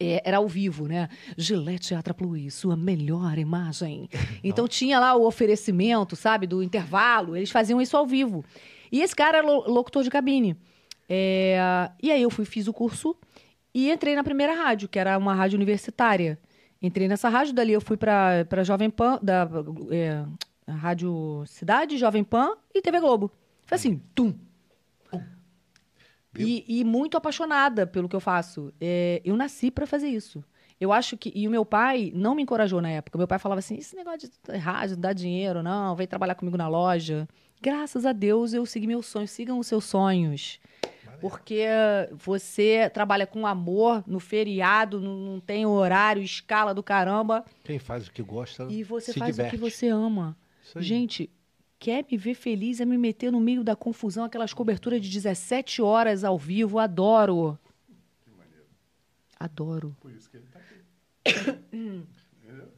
É, 0.00 0.22
era 0.26 0.38
ao 0.38 0.48
vivo, 0.48 0.88
né? 0.88 1.08
Gillette 1.36 1.94
Atra 1.94 2.12
Plus, 2.12 2.54
sua 2.54 2.76
melhor 2.76 3.38
imagem. 3.38 4.08
Então 4.42 4.66
tinha 4.66 4.98
lá 4.98 5.14
o 5.14 5.26
oferecimento, 5.26 6.16
sabe, 6.16 6.46
do 6.46 6.62
intervalo. 6.62 7.36
Eles 7.36 7.50
faziam 7.50 7.80
isso 7.80 7.96
ao 7.96 8.06
vivo. 8.06 8.44
E 8.90 9.00
esse 9.02 9.14
cara 9.14 9.38
era 9.38 9.46
lo- 9.46 9.68
locutor 9.68 10.02
de 10.02 10.10
cabine. 10.10 10.56
É, 11.08 11.90
e 12.02 12.10
aí 12.10 12.22
eu 12.22 12.30
fui, 12.30 12.44
fiz 12.44 12.66
o 12.68 12.72
curso 12.72 13.16
e 13.74 13.90
entrei 13.90 14.14
na 14.14 14.24
primeira 14.24 14.54
rádio, 14.54 14.88
que 14.88 14.98
era 14.98 15.18
uma 15.18 15.34
rádio 15.34 15.56
universitária. 15.56 16.38
Entrei 16.80 17.08
nessa 17.08 17.28
rádio, 17.28 17.52
dali 17.54 17.72
eu 17.72 17.80
fui 17.80 17.96
para 17.96 18.44
para 18.48 18.62
Jovem 18.62 18.90
Pan, 18.90 19.18
da 19.22 19.48
é, 19.90 20.24
Rádio 20.70 21.44
Cidade, 21.46 21.96
Jovem 21.98 22.22
Pan 22.24 22.56
e 22.74 22.80
TV 22.82 23.00
Globo. 23.00 23.30
Foi 23.66 23.76
assim, 23.76 24.00
tum. 24.14 24.34
E, 26.36 26.64
e 26.80 26.84
muito 26.84 27.16
apaixonada 27.16 27.86
pelo 27.86 28.08
que 28.08 28.16
eu 28.16 28.20
faço. 28.20 28.72
É, 28.80 29.22
eu 29.24 29.36
nasci 29.36 29.70
para 29.70 29.86
fazer 29.86 30.08
isso. 30.08 30.44
Eu 30.80 30.92
acho 30.92 31.16
que. 31.16 31.32
E 31.34 31.46
o 31.46 31.50
meu 31.50 31.64
pai 31.64 32.12
não 32.14 32.34
me 32.34 32.42
encorajou 32.42 32.80
na 32.80 32.90
época. 32.90 33.16
Meu 33.16 33.28
pai 33.28 33.38
falava 33.38 33.60
assim: 33.60 33.76
esse 33.76 33.94
negócio 33.94 34.28
de 34.28 34.56
rádio 34.56 34.96
não 34.96 35.00
dá 35.00 35.12
dinheiro, 35.12 35.62
não, 35.62 35.94
vem 35.94 36.06
trabalhar 36.06 36.34
comigo 36.34 36.56
na 36.56 36.68
loja. 36.68 37.28
Graças 37.60 38.04
a 38.04 38.12
Deus 38.12 38.52
eu 38.52 38.64
segui 38.66 38.86
meus 38.86 39.06
sonhos. 39.06 39.30
Sigam 39.30 39.58
os 39.58 39.66
seus 39.66 39.84
sonhos. 39.84 40.60
Porque 41.20 41.66
você 42.12 42.90
trabalha 42.92 43.26
com 43.26 43.46
amor 43.46 44.04
no 44.06 44.20
feriado, 44.20 45.00
não, 45.00 45.40
tem 45.40 45.64
horário, 45.64 46.22
escala 46.22 46.74
do 46.74 46.82
caramba. 46.82 47.44
Quem 47.62 47.78
faz 47.78 48.08
o 48.08 48.12
que 48.12 48.22
gosta 48.22 48.66
E 48.68 48.82
você 48.82 49.12
se 49.12 49.18
faz 49.18 49.34
diverte. 49.36 49.56
o 49.56 49.58
que 49.58 49.70
você 49.70 49.88
ama. 49.88 50.36
Isso 50.62 50.78
aí. 50.78 50.84
Gente, 50.84 51.30
quer 51.78 52.04
me 52.10 52.18
ver 52.18 52.34
feliz 52.34 52.80
é 52.80 52.84
me 52.84 52.98
meter 52.98 53.32
no 53.32 53.40
meio 53.40 53.64
da 53.64 53.74
confusão, 53.74 54.24
aquelas 54.24 54.52
coberturas 54.52 55.00
de 55.00 55.08
17 55.10 55.80
horas 55.80 56.24
ao 56.24 56.36
vivo. 56.36 56.78
Adoro. 56.78 57.58
Adoro. 59.38 59.96
Por 60.00 60.10
isso 60.10 60.28
que 60.30 60.36
ele 60.36 60.46
tá 60.52 60.58
aqui. 60.58 62.04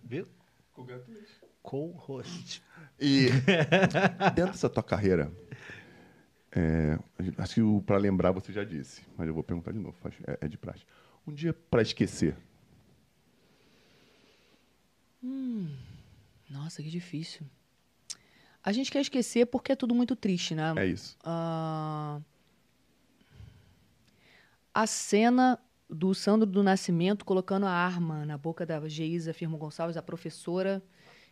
Viu? 0.05 0.27
Congratulations. 0.73 1.29
Co-host. 1.63 2.63
E 2.99 3.29
dentro 4.35 4.53
dessa 4.53 4.69
tua 4.71 4.83
carreira, 4.83 5.31
é, 6.51 6.99
acho 7.39 7.55
que 7.55 7.63
o 7.63 7.83
para 7.83 7.99
lembrar 7.99 8.33
você 8.33 8.53
já 8.53 8.65
disse, 8.65 9.03
mas 9.17 9.29
eu 9.29 9.35
vou 9.35 9.43
perguntar 9.43 9.73
de 9.73 9.79
novo, 9.79 9.97
faz- 10.01 10.15
é, 10.27 10.39
é 10.43 10.49
de 10.49 10.57
praxe. 10.57 10.85
Um 11.27 11.33
dia 11.33 11.53
para 11.53 11.83
esquecer. 11.83 12.37
Nossa, 16.49 16.83
que 16.83 16.89
difícil. 16.89 17.43
A 18.63 18.73
gente 18.73 18.91
quer 18.91 19.01
esquecer 19.01 19.47
porque 19.47 19.73
é 19.73 19.77
tudo 19.77 19.95
muito 19.95 20.15
triste, 20.17 20.55
né? 20.55 20.73
É 20.77 20.87
isso. 20.87 21.17
Ah, 21.23 22.21
a 24.75 24.87
cena 24.87 25.59
do 25.89 26.15
Sandro 26.15 26.47
do 26.49 26.63
Nascimento 26.63 27.25
colocando 27.25 27.67
a 27.67 27.71
arma 27.71 28.25
na 28.27 28.37
boca 28.37 28.65
da 28.67 28.87
Geisa 28.89 29.33
Firmo 29.33 29.57
Gonçalves, 29.57 29.97
a 29.97 30.03
professora 30.03 30.83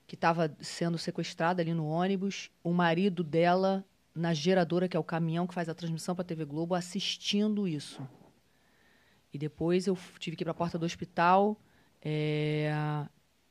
que 0.07 0.15
estava 0.15 0.55
sendo 0.61 0.99
sequestrada 0.99 1.63
ali 1.63 1.73
no 1.73 1.87
ônibus, 1.87 2.51
o 2.63 2.73
marido 2.73 3.25
dela 3.25 3.85
na 4.15 4.33
geradora, 4.35 4.89
que 4.89 4.97
é 4.97 5.01
o 5.01 5.05
caminhão 5.05 5.47
que 5.47 5.55
faz 5.55 5.69
a 5.69 5.75
transmissão 5.75 6.15
para 6.15 6.23
a 6.23 6.27
TV 6.27 6.45
Globo, 6.45 6.75
assistindo 6.75 7.67
isso. 7.67 8.07
E 9.33 9.39
depois 9.39 9.87
eu 9.87 9.99
tive 10.19 10.37
que 10.37 10.43
ir 10.43 10.47
para 10.47 10.53
a 10.53 10.55
porta 10.55 10.79
do 10.79 10.87
hospital 10.87 11.59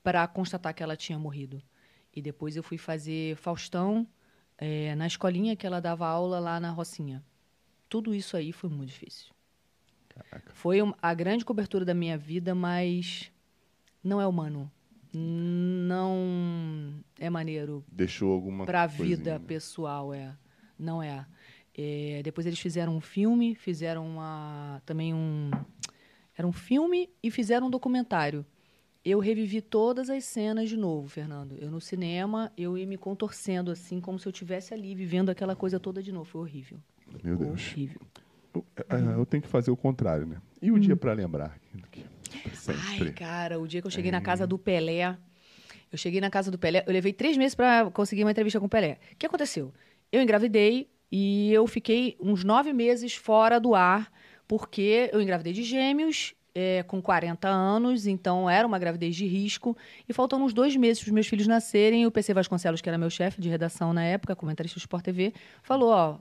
para 0.04 0.28
constatar 0.28 0.74
que 0.74 0.84
ela 0.84 0.96
tinha 0.96 1.18
morrido. 1.18 1.62
E 2.16 2.22
depois 2.22 2.56
eu 2.56 2.64
fui 2.64 2.78
fazer 2.78 3.36
Faustão 3.36 4.08
é, 4.58 4.94
na 4.96 5.08
escolinha 5.08 5.56
que 5.56 5.66
ela 5.66 5.80
dava 5.82 6.08
aula 6.08 6.40
lá 6.40 6.60
na 6.60 6.70
Rocinha. 6.70 7.24
Tudo 7.90 8.14
isso 8.14 8.38
aí 8.38 8.52
foi 8.52 8.70
muito 8.70 8.90
difícil. 8.90 9.34
Foi 10.54 10.82
um- 10.82 10.94
a 11.02 11.14
grande 11.14 11.44
cobertura 11.44 11.84
da 11.84 11.94
minha 11.94 12.18
vida, 12.18 12.54
mas 12.54 13.32
não 14.04 14.22
é 14.22 14.28
humano. 14.28 14.72
Não 15.14 17.04
é 17.20 17.30
maneiro 17.30 17.84
Deixou 17.92 18.34
alguma 18.34 18.66
para 18.66 18.84
a 18.84 18.88
vida 18.88 19.38
né? 19.38 19.46
pessoal, 19.46 20.14
é. 20.14 20.36
Não 20.78 21.02
é. 21.04 21.26
É, 21.76 22.22
Depois 22.24 22.48
eles 22.48 22.60
fizeram 22.60 22.96
um 22.96 23.02
filme, 23.02 23.56
fizeram 23.56 24.08
uma, 24.08 24.82
também 24.86 25.14
um. 25.14 25.52
Era 26.36 26.48
um 26.48 26.52
filme 26.52 27.10
e 27.22 27.30
fizeram 27.30 27.68
um 27.68 27.70
documentário. 27.70 28.46
Eu 29.06 29.20
revivi 29.20 29.62
todas 29.62 30.10
as 30.10 30.24
cenas 30.24 30.70
de 30.70 30.78
novo, 30.78 31.10
Fernando. 31.10 31.56
Eu 31.60 31.70
no 31.70 31.82
cinema, 31.82 32.52
eu 32.58 32.78
ia 32.78 32.88
me 32.88 32.98
contorcendo 32.98 33.70
assim, 33.70 34.00
como 34.00 34.18
se 34.18 34.28
eu 34.28 34.32
estivesse 34.32 34.74
ali 34.74 34.96
vivendo 34.96 35.30
aquela 35.30 35.56
coisa 35.56 35.80
toda 35.80 36.02
de 36.02 36.12
novo. 36.12 36.26
Foi 36.26 36.42
horrível. 36.42 36.80
Meu 37.24 37.36
Deus. 37.36 37.52
Horrível. 37.52 38.02
Eu, 38.56 38.66
é, 38.90 39.20
eu 39.20 39.26
tenho 39.26 39.44
que 39.44 39.50
fazer 39.50 39.72
o 39.72 39.78
contrário, 39.78 40.26
né? 40.26 40.42
E 40.62 40.72
o 40.72 40.80
dia 40.80 40.96
pra 40.96 41.12
lembrar? 41.14 41.60
Sempre. 42.54 43.08
Ai, 43.08 43.12
cara, 43.12 43.60
o 43.60 43.68
dia 43.68 43.82
que 43.82 43.88
eu 43.88 43.92
cheguei 43.92 44.12
na 44.12 44.22
casa 44.22 44.46
do 44.48 44.58
Pelé, 44.58 45.18
eu 45.92 45.98
cheguei 45.98 46.20
na 46.20 46.30
casa 46.30 46.50
do 46.50 46.58
Pelé, 46.58 46.84
eu 46.88 46.94
levei 46.94 47.14
três 47.14 47.38
meses 47.38 47.56
pra 47.56 47.90
conseguir 47.92 48.24
uma 48.24 48.32
entrevista 48.32 48.60
com 48.60 48.66
o 48.66 48.70
Pelé. 48.70 49.00
O 49.12 49.16
que 49.16 49.26
aconteceu? 49.26 49.74
Eu 50.12 50.22
engravidei 50.22 50.90
e 51.12 51.54
eu 51.54 51.68
fiquei 51.68 52.18
uns 52.20 52.44
nove 52.44 52.74
meses 52.74 53.14
fora 53.14 53.60
do 53.60 53.76
ar, 53.76 54.12
porque 54.48 55.10
eu 55.14 55.22
engravidei 55.22 55.54
de 55.54 55.64
gêmeos, 55.64 56.34
é, 56.56 56.84
com 56.84 57.02
40 57.02 57.48
anos, 57.48 58.06
então 58.06 58.50
era 58.50 58.68
uma 58.68 58.78
gravidez 58.78 59.16
de 59.16 59.26
risco. 59.26 59.76
E 60.08 60.14
faltando 60.14 60.46
uns 60.46 60.54
dois 60.54 60.76
meses 60.76 61.02
para 61.02 61.10
os 61.10 61.14
meus 61.14 61.28
filhos 61.28 61.48
nascerem, 61.48 62.06
o 62.06 62.12
PC 62.12 62.34
Vasconcelos, 62.34 62.82
que 62.82 62.90
era 62.90 62.98
meu 62.98 63.10
chefe 63.10 63.42
de 63.42 63.50
redação 63.50 63.94
na 63.94 64.04
época, 64.04 64.36
comentarista 64.36 64.78
do 64.78 64.82
Sport 64.82 65.04
TV, 65.04 65.34
falou: 65.62 65.90
Ó, 65.90 66.18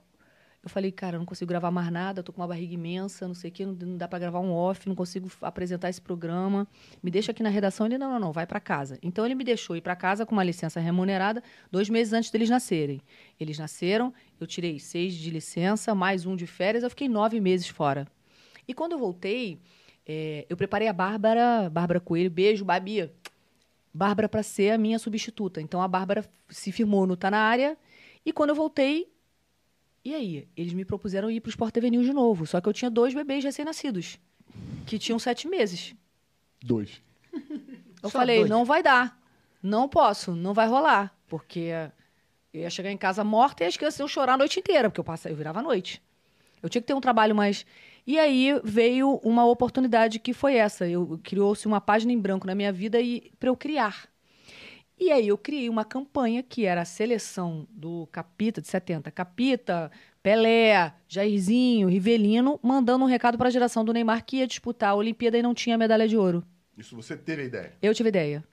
eu 0.63 0.69
falei, 0.69 0.93
cara, 0.93 1.17
eu 1.17 1.19
não 1.19 1.25
consigo 1.25 1.49
gravar 1.49 1.71
mais 1.71 1.91
nada, 1.91 2.23
tô 2.23 2.31
com 2.31 2.39
uma 2.39 2.47
barriga 2.47 2.73
imensa, 2.73 3.27
não 3.27 3.35
sei 3.35 3.49
o 3.49 3.53
quê, 3.53 3.65
não, 3.65 3.73
não 3.73 3.97
dá 3.97 4.07
para 4.07 4.17
gravar 4.17 4.39
um 4.39 4.53
off, 4.53 4.87
não 4.87 4.95
consigo 4.95 5.29
apresentar 5.41 5.89
esse 5.89 5.99
programa. 5.99 6.65
Me 7.03 7.11
deixa 7.11 7.31
aqui 7.31 7.43
na 7.43 7.49
redação. 7.49 7.85
Ele, 7.85 7.97
não, 7.97 8.13
não, 8.13 8.19
não, 8.19 8.31
vai 8.31 8.47
para 8.47 8.61
casa. 8.61 8.97
Então 9.03 9.25
ele 9.25 9.35
me 9.35 9.43
deixou 9.43 9.75
ir 9.75 9.81
para 9.81 9.93
casa 9.93 10.25
com 10.25 10.31
uma 10.31 10.43
licença 10.43 10.79
remunerada 10.79 11.43
dois 11.69 11.89
meses 11.89 12.13
antes 12.13 12.31
deles 12.31 12.49
nascerem. 12.49 13.01
Eles 13.37 13.59
nasceram, 13.59 14.13
eu 14.39 14.47
tirei 14.47 14.79
seis 14.79 15.13
de 15.15 15.29
licença, 15.29 15.93
mais 15.93 16.25
um 16.25 16.33
de 16.33 16.47
férias, 16.47 16.83
eu 16.83 16.89
fiquei 16.89 17.09
nove 17.09 17.41
meses 17.41 17.67
fora. 17.67 18.07
E 18.65 18.73
quando 18.73 18.93
eu 18.93 18.99
voltei, 18.99 19.59
eh, 20.07 20.45
eu 20.49 20.55
preparei 20.55 20.87
a 20.87 20.93
Bárbara, 20.93 21.69
Bárbara 21.69 21.99
Coelho, 21.99 22.31
beijo, 22.31 22.63
Babi. 22.63 23.11
Bárbara 23.93 24.29
para 24.29 24.41
ser 24.41 24.71
a 24.71 24.77
minha 24.77 24.97
substituta. 24.97 25.61
Então 25.61 25.81
a 25.81 25.89
Bárbara 25.89 26.23
se 26.47 26.71
firmou 26.71 27.05
no 27.05 27.17
Tá 27.17 27.29
na 27.29 27.39
área. 27.39 27.77
E 28.25 28.31
quando 28.31 28.51
eu 28.51 28.55
voltei, 28.55 29.11
e 30.03 30.13
aí? 30.13 30.47
Eles 30.55 30.73
me 30.73 30.83
propuseram 30.85 31.31
ir 31.31 31.39
para 31.39 31.49
o 31.49 31.51
Sport 31.51 31.73
TV 31.73 31.89
News 31.89 32.05
de 32.05 32.13
novo. 32.13 32.45
Só 32.45 32.59
que 32.59 32.67
eu 32.67 32.73
tinha 32.73 32.89
dois 32.91 33.13
bebês 33.13 33.43
recém-nascidos, 33.43 34.19
que 34.85 34.99
tinham 34.99 35.17
sete 35.19 35.47
meses. 35.47 35.95
Dois. 36.63 37.01
Eu 38.01 38.09
Só 38.09 38.19
falei, 38.19 38.39
dois? 38.39 38.49
não 38.49 38.65
vai 38.65 38.83
dar. 38.83 39.17
Não 39.61 39.87
posso, 39.87 40.35
não 40.35 40.53
vai 40.53 40.67
rolar. 40.67 41.15
Porque 41.27 41.71
eu 42.53 42.61
ia 42.61 42.69
chegar 42.69 42.91
em 42.91 42.97
casa 42.97 43.23
morta 43.23 43.63
e 43.63 43.67
as 43.67 43.77
crianças 43.77 43.99
iam 43.99 44.07
chorar 44.07 44.33
a 44.33 44.37
noite 44.37 44.59
inteira, 44.59 44.89
porque 44.89 44.99
eu, 44.99 45.05
passava, 45.05 45.31
eu 45.31 45.37
virava 45.37 45.59
à 45.59 45.63
noite. 45.63 46.01
Eu 46.61 46.69
tinha 46.69 46.81
que 46.81 46.87
ter 46.87 46.93
um 46.93 47.01
trabalho 47.01 47.33
mais. 47.35 47.65
E 48.05 48.19
aí 48.19 48.59
veio 48.63 49.15
uma 49.23 49.45
oportunidade 49.45 50.19
que 50.19 50.33
foi 50.33 50.55
essa. 50.55 50.87
Eu 50.87 51.19
criou-se 51.23 51.65
uma 51.65 51.79
página 51.79 52.11
em 52.11 52.19
branco 52.19 52.45
na 52.45 52.53
minha 52.53 52.71
vida 52.71 52.99
e 52.99 53.31
para 53.39 53.49
eu 53.49 53.55
criar. 53.55 54.09
E 54.99 55.11
aí 55.11 55.27
eu 55.27 55.37
criei 55.37 55.69
uma 55.69 55.83
campanha 55.83 56.43
que 56.43 56.65
era 56.65 56.81
a 56.81 56.85
seleção 56.85 57.67
do 57.71 58.07
Capita 58.11 58.61
de 58.61 58.67
70, 58.67 59.11
Capita, 59.11 59.91
Pelé, 60.21 60.93
Jairzinho, 61.07 61.89
Rivelino, 61.89 62.59
mandando 62.63 63.03
um 63.03 63.07
recado 63.07 63.37
para 63.37 63.47
a 63.47 63.51
geração 63.51 63.83
do 63.83 63.91
Neymar 63.91 64.23
que 64.23 64.37
ia 64.37 64.47
disputar 64.47 64.91
a 64.91 64.95
Olimpíada 64.95 65.37
e 65.37 65.41
não 65.41 65.53
tinha 65.53 65.77
medalha 65.77 66.07
de 66.07 66.15
ouro. 66.15 66.43
Isso 66.77 66.95
você 66.95 67.17
teve 67.17 67.41
a 67.43 67.45
ideia. 67.45 67.73
Eu 67.81 67.93
tive 67.93 68.09
ideia. 68.09 68.43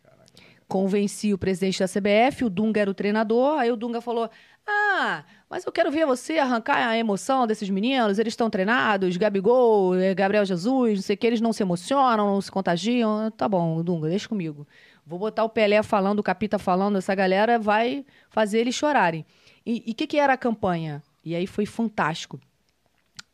Convenci 0.66 1.34
o 1.34 1.38
presidente 1.38 1.80
da 1.80 1.86
CBF, 1.88 2.44
o 2.44 2.50
Dunga 2.50 2.80
era 2.80 2.90
o 2.90 2.94
treinador, 2.94 3.58
aí 3.58 3.72
o 3.72 3.76
Dunga 3.76 4.00
falou: 4.00 4.30
Ah, 4.64 5.24
mas 5.48 5.64
eu 5.64 5.72
quero 5.72 5.90
ver 5.90 6.06
você 6.06 6.38
arrancar 6.38 6.88
a 6.88 6.96
emoção 6.96 7.44
desses 7.44 7.68
meninos, 7.68 8.20
eles 8.20 8.32
estão 8.32 8.48
treinados, 8.48 9.16
Gabigol, 9.16 9.96
eh, 9.96 10.14
Gabriel 10.14 10.44
Jesus, 10.44 10.94
não 10.94 11.02
sei 11.02 11.14
o 11.16 11.18
que, 11.18 11.26
eles 11.26 11.40
não 11.40 11.52
se 11.52 11.64
emocionam, 11.64 12.34
não 12.34 12.40
se 12.40 12.52
contagiam. 12.52 13.32
Tá 13.32 13.48
bom, 13.48 13.82
Dunga, 13.82 14.08
deixa 14.08 14.28
comigo. 14.28 14.64
Vou 15.10 15.18
botar 15.18 15.42
o 15.42 15.48
Pelé 15.48 15.82
falando, 15.82 16.20
o 16.20 16.22
Capita 16.22 16.58
falando, 16.58 16.98
essa 16.98 17.14
galera 17.14 17.58
vai 17.58 18.06
fazer 18.30 18.60
eles 18.60 18.76
chorarem. 18.76 19.26
E 19.66 19.90
o 19.90 19.94
que, 19.94 20.06
que 20.06 20.16
era 20.16 20.34
a 20.34 20.36
campanha? 20.36 21.02
E 21.24 21.34
aí 21.34 21.46
foi 21.48 21.66
fantástico. 21.66 22.38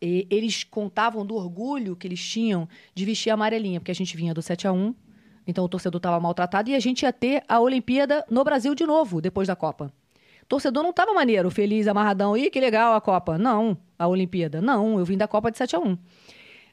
E 0.00 0.26
eles 0.30 0.64
contavam 0.64 1.24
do 1.24 1.34
orgulho 1.34 1.94
que 1.94 2.06
eles 2.08 2.26
tinham 2.26 2.66
de 2.94 3.04
vestir 3.04 3.30
a 3.30 3.34
amarelinha, 3.34 3.78
porque 3.78 3.90
a 3.90 3.94
gente 3.94 4.16
vinha 4.16 4.32
do 4.32 4.40
7 4.40 4.66
a 4.66 4.72
1 4.72 4.94
então 5.46 5.64
o 5.64 5.68
torcedor 5.68 5.98
estava 5.98 6.18
maltratado 6.18 6.68
e 6.70 6.74
a 6.74 6.80
gente 6.80 7.02
ia 7.02 7.12
ter 7.12 7.44
a 7.46 7.60
Olimpíada 7.60 8.24
no 8.28 8.42
Brasil 8.42 8.74
de 8.74 8.84
novo, 8.84 9.20
depois 9.20 9.46
da 9.46 9.54
Copa. 9.54 9.92
O 10.42 10.46
torcedor 10.46 10.82
não 10.82 10.90
estava 10.90 11.12
maneiro, 11.12 11.50
feliz, 11.50 11.86
amarradão. 11.86 12.36
Ih, 12.36 12.50
que 12.50 12.58
legal 12.58 12.94
a 12.94 13.00
Copa. 13.00 13.38
Não, 13.38 13.76
a 13.98 14.08
Olimpíada. 14.08 14.60
Não, 14.60 14.98
eu 14.98 15.04
vim 15.04 15.16
da 15.16 15.28
Copa 15.28 15.50
de 15.50 15.58
7 15.58 15.76
a 15.76 15.78
1 15.78 15.98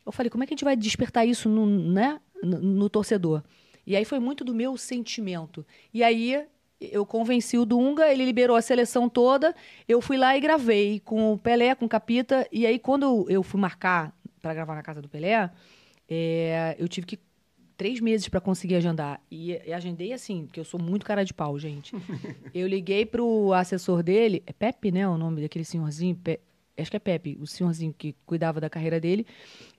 Eu 0.06 0.12
falei, 0.12 0.30
como 0.30 0.44
é 0.44 0.48
que 0.48 0.54
a 0.54 0.56
gente 0.56 0.64
vai 0.64 0.76
despertar 0.76 1.26
isso 1.26 1.48
no, 1.48 1.66
né, 1.66 2.20
no, 2.42 2.60
no 2.60 2.90
torcedor? 2.90 3.44
E 3.86 3.96
aí 3.96 4.06
foi 4.06 4.20
muito 4.20 4.44
do 4.44 4.54
meu 4.54 4.78
sentimento. 4.78 5.66
E 5.94 6.04
aí 6.04 6.46
eu 6.80 7.06
convenci 7.06 7.58
o 7.58 7.66
Dunga, 7.66 8.12
ele 8.12 8.26
liberou 8.26 8.56
a 8.56 8.62
seleção 8.62 9.08
toda, 9.08 9.56
eu 9.88 10.02
fui 10.02 10.18
lá 10.18 10.36
e 10.36 10.42
gravei 10.42 11.00
com 11.00 11.34
o 11.34 11.38
Pelé, 11.38 11.76
com 11.76 11.86
o 11.86 11.90
Capita, 11.90 12.48
e 12.52 12.66
aí 12.66 12.78
quando 12.78 13.26
eu 13.30 13.42
fui 13.42 13.60
marcar 13.60 14.14
para 14.42 14.54
gravar 14.54 14.76
na 14.76 14.84
casa 14.84 15.02
do 15.02 15.08
Pelé, 15.08 15.50
é, 16.10 16.76
eu 16.78 16.88
tive 16.88 17.08
que 17.08 17.20
três 17.78 18.00
meses 18.00 18.28
para 18.28 18.40
conseguir 18.40 18.76
agendar. 18.76 19.22
E, 19.32 19.52
e 19.66 19.74
agendei 19.74 20.14
assim, 20.14 20.46
porque 20.46 20.60
eu 20.60 20.66
sou 20.66 20.80
muito 20.82 21.06
cara 21.06 21.24
de 21.24 21.34
pau, 21.34 21.58
gente. 21.58 21.96
eu 22.54 22.68
liguei 22.68 23.06
pro 23.06 23.52
assessor 23.54 24.04
dele, 24.04 24.44
é 24.46 24.54
Pepe, 24.54 24.92
né, 24.92 25.08
o 25.08 25.18
nome 25.18 25.42
daquele 25.42 25.66
senhorzinho, 25.66 26.16
Pe- 26.16 26.40
acho 26.78 26.92
que 26.92 26.98
é 26.98 27.00
Pepe, 27.00 27.38
o 27.42 27.48
senhorzinho 27.48 27.94
que 27.98 28.16
cuidava 28.26 28.60
da 28.60 28.70
carreira 28.70 29.00
dele. 29.00 29.26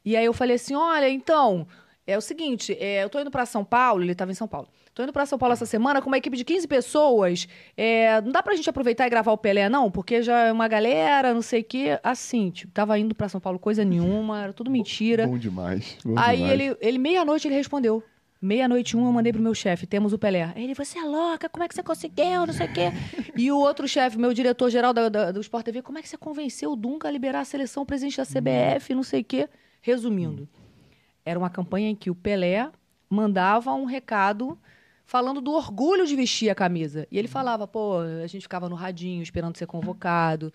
E 0.04 0.16
aí 0.16 0.24
eu 0.24 0.32
falei 0.32 0.56
assim, 0.56 0.74
olha, 0.74 1.08
então, 1.08 1.66
é 2.06 2.18
o 2.18 2.20
seguinte, 2.20 2.76
é, 2.78 3.02
eu 3.02 3.08
tô 3.08 3.18
indo 3.18 3.30
para 3.30 3.46
São 3.46 3.64
Paulo, 3.64 4.02
ele 4.02 4.12
estava 4.12 4.30
em 4.30 4.34
São 4.34 4.46
Paulo. 4.46 4.68
Tô 4.94 5.02
indo 5.02 5.12
para 5.12 5.26
São 5.26 5.38
Paulo 5.38 5.54
essa 5.54 5.66
semana 5.66 6.00
com 6.00 6.08
uma 6.08 6.18
equipe 6.18 6.36
de 6.36 6.44
15 6.44 6.68
pessoas. 6.68 7.48
É, 7.76 8.20
não 8.20 8.30
dá 8.30 8.42
pra 8.42 8.54
gente 8.54 8.68
aproveitar 8.70 9.06
e 9.06 9.10
gravar 9.10 9.32
o 9.32 9.38
Pelé, 9.38 9.68
não? 9.68 9.90
Porque 9.90 10.22
já 10.22 10.44
é 10.44 10.52
uma 10.52 10.68
galera, 10.68 11.34
não 11.34 11.42
sei 11.42 11.62
o 11.62 11.64
quê. 11.64 11.98
Assim, 12.02 12.50
tipo, 12.50 12.72
tava 12.72 12.98
indo 12.98 13.14
para 13.14 13.28
São 13.28 13.40
Paulo 13.40 13.58
coisa 13.58 13.84
nenhuma, 13.84 14.44
era 14.44 14.52
tudo 14.52 14.70
mentira. 14.70 15.26
Bom 15.26 15.38
demais. 15.38 15.96
bom 16.04 16.14
Aí 16.16 16.36
demais. 16.36 16.60
ele, 16.60 16.76
ele 16.80 16.98
meia-noite, 16.98 17.48
ele 17.48 17.54
respondeu. 17.54 18.02
Meia-noite 18.40 18.94
um, 18.94 19.06
eu 19.06 19.12
mandei 19.12 19.32
pro 19.32 19.40
meu 19.40 19.54
chefe, 19.54 19.86
temos 19.86 20.12
o 20.12 20.18
Pelé. 20.18 20.52
Ele, 20.54 20.74
você 20.74 20.98
é 20.98 21.02
louca, 21.02 21.48
como 21.48 21.64
é 21.64 21.68
que 21.68 21.74
você 21.74 21.82
conseguiu, 21.82 22.46
não 22.46 22.52
sei 22.52 22.66
o 22.66 22.72
quê. 22.72 22.92
e 23.34 23.50
o 23.50 23.58
outro 23.58 23.88
chefe, 23.88 24.18
meu 24.18 24.34
diretor-geral 24.34 24.92
do 24.92 25.40
Sport 25.40 25.64
TV, 25.64 25.80
como 25.80 25.98
é 25.98 26.02
que 26.02 26.08
você 26.10 26.18
convenceu 26.18 26.72
o 26.72 26.76
Dunga 26.76 27.08
a 27.08 27.10
liberar 27.10 27.40
a 27.40 27.44
seleção, 27.46 27.86
presidente 27.86 28.18
da 28.18 28.26
CBF, 28.26 28.94
não 28.94 29.02
sei 29.02 29.22
o 29.22 29.24
quê. 29.24 29.48
Resumindo, 29.80 30.46
era 31.24 31.38
uma 31.38 31.50
campanha 31.50 31.88
em 31.88 31.96
que 31.96 32.10
o 32.10 32.14
Pelé 32.14 32.70
mandava 33.08 33.72
um 33.72 33.84
recado 33.84 34.58
falando 35.06 35.40
do 35.40 35.52
orgulho 35.52 36.06
de 36.06 36.16
vestir 36.16 36.50
a 36.50 36.54
camisa. 36.54 37.06
E 37.10 37.18
ele 37.18 37.28
falava, 37.28 37.66
pô, 37.66 37.98
a 37.98 38.26
gente 38.26 38.42
ficava 38.42 38.68
no 38.68 38.74
radinho 38.74 39.22
esperando 39.22 39.56
ser 39.56 39.66
convocado. 39.66 40.52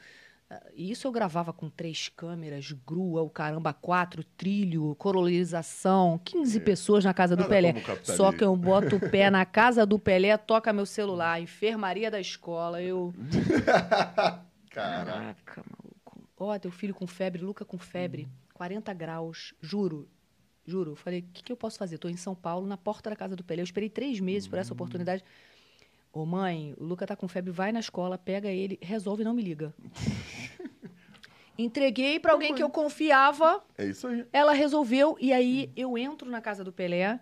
E 0.74 0.90
isso 0.90 1.06
eu 1.06 1.12
gravava 1.12 1.54
com 1.54 1.70
três 1.70 2.10
câmeras, 2.10 2.72
grua, 2.72 3.22
o 3.22 3.30
caramba, 3.30 3.72
quatro, 3.72 4.24
trilho, 4.24 4.96
colorização, 4.96 6.20
15 6.26 6.60
pessoas 6.62 7.06
na 7.06 7.14
casa 7.14 7.36
do 7.36 7.42
Nada 7.42 7.50
Pelé. 7.50 7.76
Só 8.02 8.32
que 8.32 8.44
eu 8.44 8.56
boto 8.56 8.96
o 8.96 9.00
pé 9.00 9.30
na 9.30 9.46
casa 9.46 9.86
do 9.86 10.00
Pelé, 10.00 10.36
toca 10.38 10.74
meu 10.74 10.88
celular, 10.88 11.40
enfermaria 11.40 12.10
da 12.10 12.20
escola, 12.20 12.82
eu... 12.82 13.14
Caraca. 13.62 14.50
Caraca, 14.72 15.64
maluco. 15.70 16.24
Ó, 16.38 16.58
teu 16.58 16.72
filho 16.72 16.96
com 16.96 17.06
febre, 17.06 17.44
Luca 17.44 17.66
com 17.66 17.78
febre, 17.78 18.28
40 18.54 18.94
graus, 18.94 19.54
juro. 19.62 20.08
Juro. 20.70 20.92
Eu 20.92 20.96
Falei, 20.96 21.20
o 21.20 21.24
que, 21.34 21.44
que 21.44 21.52
eu 21.52 21.58
posso 21.58 21.78
fazer? 21.78 21.98
Tô 21.98 22.08
em 22.08 22.16
São 22.16 22.36
Paulo, 22.36 22.68
na 22.68 22.78
porta 22.78 23.10
da 23.10 23.16
casa 23.16 23.36
do 23.36 23.44
Pelé. 23.44 23.62
Eu 23.62 23.66
esperei 23.66 23.90
três 23.90 24.20
meses 24.20 24.48
por 24.48 24.60
essa 24.60 24.72
oportunidade. 24.74 25.24
Ô, 26.14 26.26
mãe, 26.26 26.74
o 26.78 26.84
Luca 26.84 27.06
tá 27.06 27.16
com 27.16 27.28
febre, 27.28 27.52
vai 27.52 27.72
na 27.72 27.80
escola, 27.80 28.18
pega 28.18 28.50
ele, 28.50 28.80
resolve 28.82 29.22
e 29.22 29.26
não 29.26 29.34
me 29.34 29.42
liga. 29.44 29.74
Entreguei 31.58 32.20
pra 32.20 32.32
alguém 32.32 32.56
que 32.56 32.64
eu 32.64 32.70
confiava, 32.70 33.62
É 33.78 33.86
isso 33.86 34.08
aí. 34.08 34.26
ela 34.32 34.54
resolveu, 34.54 35.18
e 35.20 35.34
aí 35.34 35.70
eu 35.76 35.98
entro 35.98 36.30
na 36.30 36.40
casa 36.40 36.64
do 36.64 36.72
Pelé, 36.72 37.20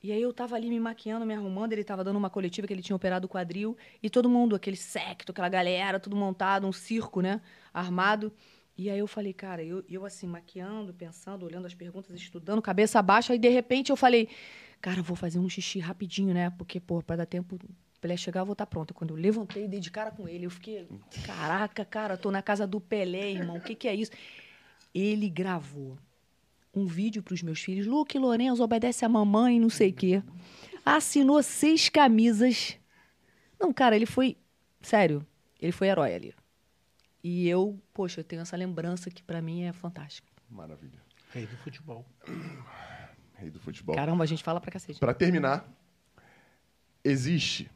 e 0.00 0.12
aí 0.12 0.22
eu 0.22 0.32
tava 0.32 0.54
ali 0.54 0.68
me 0.68 0.78
maquiando, 0.78 1.26
me 1.26 1.34
arrumando, 1.34 1.72
ele 1.72 1.82
tava 1.82 2.04
dando 2.04 2.16
uma 2.16 2.30
coletiva 2.30 2.64
que 2.66 2.72
ele 2.72 2.82
tinha 2.82 2.94
operado 2.94 3.26
o 3.26 3.28
quadril, 3.28 3.76
e 4.00 4.08
todo 4.08 4.28
mundo, 4.28 4.54
aquele 4.54 4.76
secto, 4.76 5.30
aquela 5.32 5.48
galera, 5.48 5.98
tudo 5.98 6.14
montado, 6.14 6.64
um 6.66 6.72
circo, 6.72 7.20
né, 7.20 7.40
armado. 7.74 8.32
E 8.76 8.88
aí 8.88 8.98
eu 8.98 9.06
falei, 9.06 9.32
cara, 9.32 9.62
eu, 9.62 9.84
eu 9.88 10.04
assim, 10.04 10.26
maquiando, 10.26 10.94
pensando, 10.94 11.44
olhando 11.44 11.66
as 11.66 11.74
perguntas, 11.74 12.14
estudando, 12.14 12.62
cabeça 12.62 13.02
baixa, 13.02 13.32
aí 13.32 13.38
de 13.38 13.48
repente 13.48 13.90
eu 13.90 13.96
falei, 13.96 14.28
cara, 14.80 15.02
vou 15.02 15.16
fazer 15.16 15.38
um 15.38 15.48
xixi 15.48 15.78
rapidinho, 15.78 16.32
né? 16.32 16.50
Porque, 16.50 16.80
pô, 16.80 17.02
pra 17.02 17.16
dar 17.16 17.26
tempo 17.26 17.58
pra 18.00 18.10
ele 18.10 18.16
chegar, 18.16 18.40
eu 18.40 18.46
vou 18.46 18.54
estar 18.54 18.66
pronta. 18.66 18.94
Quando 18.94 19.10
eu 19.10 19.16
levantei 19.16 19.64
e 19.64 19.68
dei 19.68 19.78
de 19.78 19.90
cara 19.90 20.10
com 20.10 20.26
ele, 20.26 20.46
eu 20.46 20.50
fiquei, 20.50 20.88
caraca, 21.24 21.84
cara, 21.84 22.16
tô 22.16 22.30
na 22.30 22.42
casa 22.42 22.66
do 22.66 22.80
Pelé, 22.80 23.32
irmão, 23.32 23.58
o 23.58 23.60
que 23.60 23.74
que 23.74 23.86
é 23.86 23.94
isso? 23.94 24.10
Ele 24.94 25.28
gravou 25.28 25.98
um 26.74 26.86
vídeo 26.86 27.22
pros 27.22 27.42
meus 27.42 27.60
filhos, 27.60 27.86
Luke 27.86 28.18
Lourenço 28.18 28.62
obedece 28.62 29.04
a 29.04 29.08
mamãe, 29.08 29.60
não 29.60 29.68
sei 29.68 29.90
o 29.90 29.94
quê. 29.94 30.22
Assinou 30.84 31.42
seis 31.42 31.88
camisas. 31.90 32.78
Não, 33.60 33.72
cara, 33.72 33.94
ele 33.94 34.06
foi, 34.06 34.36
sério, 34.80 35.24
ele 35.60 35.70
foi 35.72 35.88
herói 35.88 36.14
ali. 36.14 36.34
E 37.22 37.48
eu, 37.48 37.80
poxa, 37.94 38.20
eu 38.20 38.24
tenho 38.24 38.42
essa 38.42 38.56
lembrança 38.56 39.10
que 39.10 39.22
pra 39.22 39.40
mim 39.40 39.62
é 39.62 39.72
fantástica. 39.72 40.28
Maravilha. 40.50 41.00
Rei 41.32 41.46
do 41.46 41.56
futebol. 41.58 42.04
Rei 43.34 43.50
do 43.50 43.58
futebol. 43.60 43.94
Caramba, 43.94 44.24
a 44.24 44.26
gente 44.26 44.42
fala 44.42 44.60
pra 44.60 44.70
cacete. 44.70 44.98
Para 45.00 45.14
terminar, 45.14 45.66
existe, 47.04 47.70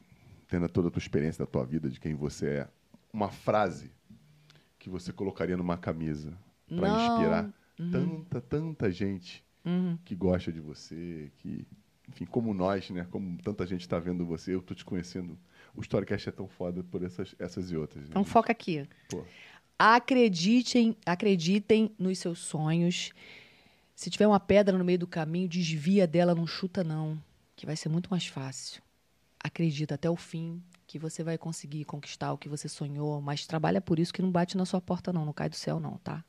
tendo 0.47 0.67
toda 0.69 0.89
a 0.89 0.91
tua 0.91 0.99
experiência 0.99 1.45
da 1.45 1.51
tua 1.51 1.65
vida, 1.65 1.89
de 1.89 1.99
quem 1.99 2.13
você 2.13 2.47
é, 2.47 2.67
uma 3.11 3.29
frase 3.29 3.91
que 4.77 4.89
você 4.89 5.11
colocaria 5.11 5.57
numa 5.57 5.77
camisa 5.77 6.37
para 6.67 6.87
Não. 6.87 6.95
Uhum. 6.97 7.07
inspirar 7.07 7.53
tanta, 7.91 8.41
tanta 8.41 8.91
gente 8.91 9.45
que 10.05 10.15
gosta 10.15 10.51
de 10.51 10.61
você, 10.61 11.29
que, 11.37 11.67
enfim, 12.07 12.25
como 12.25 12.53
nós, 12.53 12.89
né? 12.89 13.05
Como 13.11 13.37
tanta 13.41 13.65
gente 13.65 13.81
está 13.81 13.99
vendo 13.99 14.25
você, 14.25 14.53
eu 14.55 14.61
tô 14.61 14.73
te 14.73 14.85
conhecendo. 14.85 15.37
O 15.77 15.81
Storycast 15.81 16.27
é 16.27 16.31
tão 16.31 16.47
foda 16.47 16.83
por 16.83 17.03
essas, 17.03 17.35
essas 17.37 17.71
e 17.71 17.77
outras. 17.77 18.03
né? 18.03 18.09
Então 18.09 18.23
foca 18.23 18.51
aqui. 18.51 18.85
Pô, 19.07 19.23
Acreditem, 19.79 20.97
acreditem 21.05 21.91
nos 21.99 22.17
seus 22.17 22.39
sonhos. 22.39 23.11
Se 23.95 24.09
tiver 24.09 24.27
uma 24.27 24.39
pedra 24.39 24.75
no 24.75 24.83
meio 24.83 24.97
do 24.97 25.07
caminho, 25.07 25.47
desvia 25.47 26.07
dela, 26.07 26.33
não 26.33 26.47
chuta 26.47 26.83
não, 26.83 27.21
que 27.55 27.65
vai 27.65 27.75
ser 27.75 27.87
muito 27.89 28.09
mais 28.09 28.25
fácil. 28.25 28.81
Acredita 29.39 29.93
até 29.93 30.09
o 30.09 30.15
fim 30.15 30.61
que 30.87 30.97
você 30.97 31.23
vai 31.23 31.37
conseguir 31.37 31.85
conquistar 31.85 32.33
o 32.33 32.37
que 32.39 32.49
você 32.49 32.67
sonhou, 32.67 33.21
mas 33.21 33.45
trabalha 33.45 33.79
por 33.79 33.99
isso 33.99 34.11
que 34.13 34.21
não 34.21 34.31
bate 34.31 34.57
na 34.57 34.65
sua 34.65 34.81
porta 34.81 35.13
não, 35.13 35.25
não 35.25 35.33
cai 35.33 35.47
do 35.47 35.55
céu 35.55 35.79
não, 35.79 35.97
tá? 35.97 36.23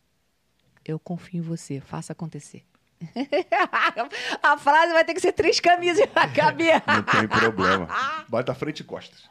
Eu 0.84 0.98
confio 0.98 1.38
em 1.38 1.42
você, 1.42 1.80
faça 1.80 2.12
acontecer. 2.12 2.64
A 4.42 4.58
frase 4.58 4.92
vai 4.92 5.04
ter 5.04 5.14
que 5.14 5.20
ser 5.20 5.32
três 5.32 5.60
camisas 5.60 6.06
na 6.14 6.28
cabeça. 6.32 6.82
não 6.86 7.02
tem 7.02 7.28
problema. 7.28 7.88
Bate 8.28 8.50
a 8.50 8.54
frente 8.54 8.80
e 8.80 8.84
costas. 8.84 9.22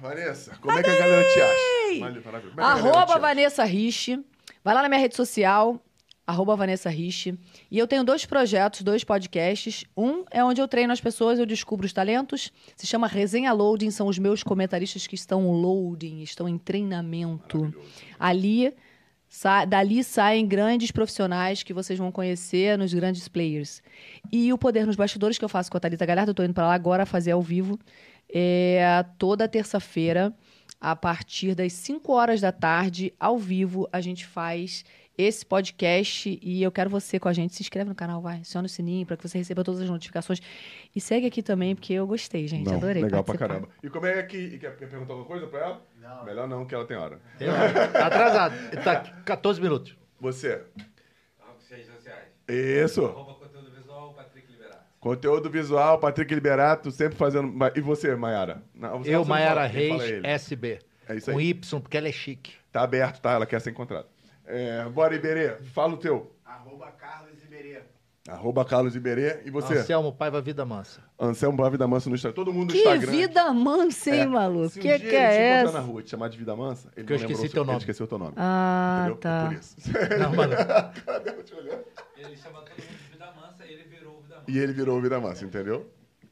Vanessa, 0.00 0.56
como 0.60 0.78
é 0.78 0.82
que 0.82 0.88
a 0.90 0.98
galera 0.98 1.28
te 1.28 1.40
acha? 1.40 2.20
É 2.58 2.62
Arroba? 2.62 3.18
Vanessa 3.18 3.64
Rich. 3.64 4.18
Vai 4.64 4.74
lá 4.74 4.82
na 4.82 4.88
minha 4.88 5.00
rede 5.00 5.14
social, 5.16 5.78
arroba 6.26 6.56
Vanessa 6.56 6.88
Rich. 6.88 7.34
E 7.70 7.78
eu 7.78 7.86
tenho 7.86 8.04
dois 8.04 8.24
projetos, 8.24 8.82
dois 8.82 9.04
podcasts. 9.04 9.84
Um 9.96 10.24
é 10.30 10.42
onde 10.44 10.60
eu 10.60 10.68
treino 10.68 10.92
as 10.92 11.00
pessoas, 11.00 11.38
eu 11.38 11.44
descubro 11.46 11.84
os 11.86 11.92
talentos. 11.92 12.50
Se 12.76 12.86
chama 12.86 13.06
Resenha 13.06 13.52
Loading, 13.52 13.90
são 13.90 14.06
os 14.06 14.18
meus 14.18 14.42
comentaristas 14.42 15.06
que 15.06 15.14
estão 15.14 15.50
loading, 15.50 16.22
estão 16.22 16.48
em 16.48 16.56
treinamento. 16.56 17.74
Ali, 18.18 18.74
sa- 19.30 19.64
dali 19.64 20.02
saem 20.02 20.46
grandes 20.46 20.90
profissionais 20.90 21.62
que 21.62 21.72
vocês 21.72 21.98
vão 21.98 22.10
conhecer 22.10 22.76
nos 22.76 22.92
grandes 22.92 23.28
players. 23.28 23.80
E 24.30 24.52
o 24.52 24.58
Poder 24.58 24.84
nos 24.84 24.96
Bastidores, 24.96 25.38
que 25.38 25.44
eu 25.44 25.48
faço 25.48 25.70
com 25.70 25.76
a 25.76 25.80
Thalita 25.80 26.04
Galhardo, 26.04 26.30
eu 26.32 26.34
tô 26.34 26.42
indo 26.42 26.52
para 26.52 26.66
lá 26.66 26.74
agora 26.74 27.06
fazer 27.06 27.30
ao 27.30 27.40
vivo. 27.40 27.78
É, 28.32 29.04
toda 29.16 29.48
terça-feira, 29.48 30.34
a 30.80 30.94
partir 30.96 31.54
das 31.54 31.72
5 31.72 32.12
horas 32.12 32.40
da 32.40 32.50
tarde, 32.52 33.14
ao 33.18 33.38
vivo, 33.38 33.88
a 33.92 34.00
gente 34.00 34.26
faz 34.26 34.84
esse 35.16 35.44
podcast 35.44 36.38
e 36.42 36.62
eu 36.62 36.72
quero 36.72 36.88
você 36.88 37.18
com 37.20 37.28
a 37.28 37.32
gente. 37.32 37.54
Se 37.54 37.62
inscreve 37.62 37.88
no 37.88 37.94
canal, 37.94 38.20
vai, 38.22 38.40
aciona 38.40 38.66
o 38.66 38.68
sininho 38.68 39.04
para 39.06 39.16
que 39.16 39.28
você 39.28 39.38
receba 39.38 39.62
todas 39.62 39.80
as 39.82 39.90
notificações. 39.90 40.40
E 40.94 41.00
segue 41.00 41.26
aqui 41.26 41.42
também, 41.42 41.74
porque 41.74 41.92
eu 41.92 42.06
gostei, 42.06 42.46
gente. 42.48 42.66
Não, 42.66 42.76
Adorei. 42.76 43.02
Legal 43.02 43.22
pra 43.22 43.34
participar. 43.34 43.48
caramba. 43.48 43.68
E 43.82 43.90
como 43.90 44.06
é 44.06 44.22
que. 44.22 44.58
Quer, 44.58 44.76
quer 44.76 44.88
perguntar 44.88 45.12
alguma 45.12 45.28
coisa 45.28 45.46
pra 45.46 45.60
ela? 45.60 45.86
Não. 46.00 46.24
Melhor 46.24 46.48
não, 46.48 46.64
que 46.64 46.74
ela 46.74 46.86
tem 46.86 46.96
hora. 46.96 47.20
Eu, 47.38 47.52
tá 47.92 48.06
atrasado. 48.06 48.54
Tá 48.82 49.00
14 49.24 49.60
minutos. 49.60 49.96
Você. 50.20 50.62
Redes 51.68 51.86
sociais. 51.86 52.24
Isso. 52.48 53.04
Arroba 53.04 53.34
conteúdo 53.34 53.70
visual, 53.70 54.12
Patrick 54.14 54.50
Liberato. 54.50 54.84
Conteúdo 54.98 55.50
visual, 55.50 55.98
Patrick 56.00 56.34
Liberato, 56.34 56.90
sempre 56.90 57.16
fazendo. 57.16 57.52
E 57.76 57.80
você, 57.80 58.16
Mayara? 58.16 58.62
Você 58.74 59.14
Eu, 59.14 59.24
Maiara 59.24 59.66
Reis, 59.66 60.02
ele. 60.02 60.26
SB. 60.26 60.78
É 61.08 61.16
isso 61.16 61.30
Com 61.30 61.38
aí. 61.38 61.50
Y, 61.50 61.80
porque 61.80 61.96
ela 61.96 62.08
é 62.08 62.12
chique. 62.12 62.52
Tá 62.72 62.82
aberto, 62.82 63.20
tá? 63.20 63.32
Ela 63.32 63.46
quer 63.46 63.60
ser 63.60 63.70
encontrada. 63.70 64.06
É, 64.50 64.88
bora, 64.88 65.14
Iberê. 65.14 65.56
Fala 65.72 65.94
o 65.94 65.96
teu. 65.96 66.34
Arroba 66.44 66.90
Carlos 66.92 67.42
Iberê. 67.44 67.82
Arroba 68.28 68.64
Carlos 68.64 68.94
Iberê. 68.96 69.40
E 69.44 69.50
você? 69.50 69.78
Anselmo 69.78 70.12
Paiva 70.12 70.40
Vida 70.40 70.64
Mansa. 70.64 71.00
Anselmo 71.18 71.56
Boa 71.56 71.70
Vida 71.70 71.86
Mansa 71.88 72.08
no 72.10 72.14
Instagram. 72.16 72.34
Todo 72.34 72.52
mundo 72.52 72.66
no 72.68 72.72
Que 72.72 72.78
Instagram. 72.80 73.10
vida 73.12 73.52
mansa, 73.52 74.10
hein, 74.14 74.20
É. 74.22 74.26
maluco? 74.26 74.68
Se 74.68 74.78
um 74.78 74.82
Que 74.82 74.88
dia 74.88 74.98
que 74.98 75.04
ele 75.06 75.10
te 75.10 75.16
é 75.16 75.60
encontrar 75.62 75.72
na 75.72 75.78
essa? 75.78 75.88
rua 75.90 76.00
e 76.00 76.04
te 76.04 76.10
chamar 76.10 76.28
de 76.28 76.38
Vida 76.38 76.54
Mansa, 76.56 76.88
ele 76.96 77.06
Que 77.06 77.12
eu 77.12 77.16
esqueci 77.16 77.40
seu- 77.42 77.50
teu 77.50 77.62
Ele 77.62 77.66
nome. 77.66 77.78
esqueceu 77.78 78.06
teu 78.06 78.18
nome. 78.18 78.32
Ah, 78.36 79.06
entendeu? 79.10 79.16
É 79.16 79.20
tá. 79.20 79.44
por 79.46 79.52
isso. 79.54 79.76
Não, 80.20 80.32
mano. 80.36 80.52
Cadê 81.06 81.30
eu 81.30 81.42
te 81.42 81.54
olhando? 81.54 81.84
Ele 82.16 82.36
chama 82.36 82.60
todo 82.60 82.68
mundo 82.70 82.86
de 82.86 83.10
Vida 83.12 83.32
Mansa, 83.32 83.64
ele 83.64 83.84
virou 83.84 84.18
o 84.18 84.20
Vida 84.22 84.34
Mansa. 84.36 84.50
E 84.50 84.58
ele 84.58 84.72
virou 84.72 84.98
o 84.98 85.00
Vida 85.00 85.20
Mansa, 85.20 85.44
entendeu? 85.44 85.90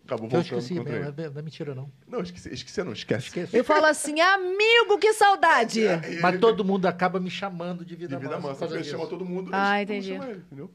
Acabou 0.09 0.27
Que 0.29 0.37
eu 0.37 0.41
voltando 0.41 0.59
esqueci, 0.63 0.75
contra 0.79 0.93
não, 1.01 1.09
ele. 1.11 1.23
é- 1.23 1.31
não 1.31 1.39
é 1.39 1.43
mentira 1.43 1.75
não. 1.75 1.91
Não, 2.09 2.21
esqueci, 2.23 2.49
esqueci 2.55 2.83
não, 2.83 2.93
esquece. 2.95 3.49
Eu 3.53 3.63
falo 3.63 3.85
assim, 3.85 4.19
amigo, 4.23 4.97
que 4.99 5.13
saudade! 5.13 5.81
E 5.83 6.19
Mas 6.23 6.33
ele- 6.33 6.39
todo 6.39 6.65
mundo 6.65 6.87
acaba 6.87 7.21
me 7.21 7.29
chamando 7.29 7.85
de 7.85 7.91
de 7.95 7.97
Vida, 8.07 8.19
Vida 8.19 8.41
Mansa. 8.41 8.65
Ele 8.65 8.79
disso. 8.79 8.91
chama 8.93 9.07
todo 9.07 9.23
mundo. 9.23 9.51
Ah, 9.53 9.83
entendi. 9.83 10.15
chama 10.15 10.25
ele, 10.31 10.39
entendeu? 10.47 10.71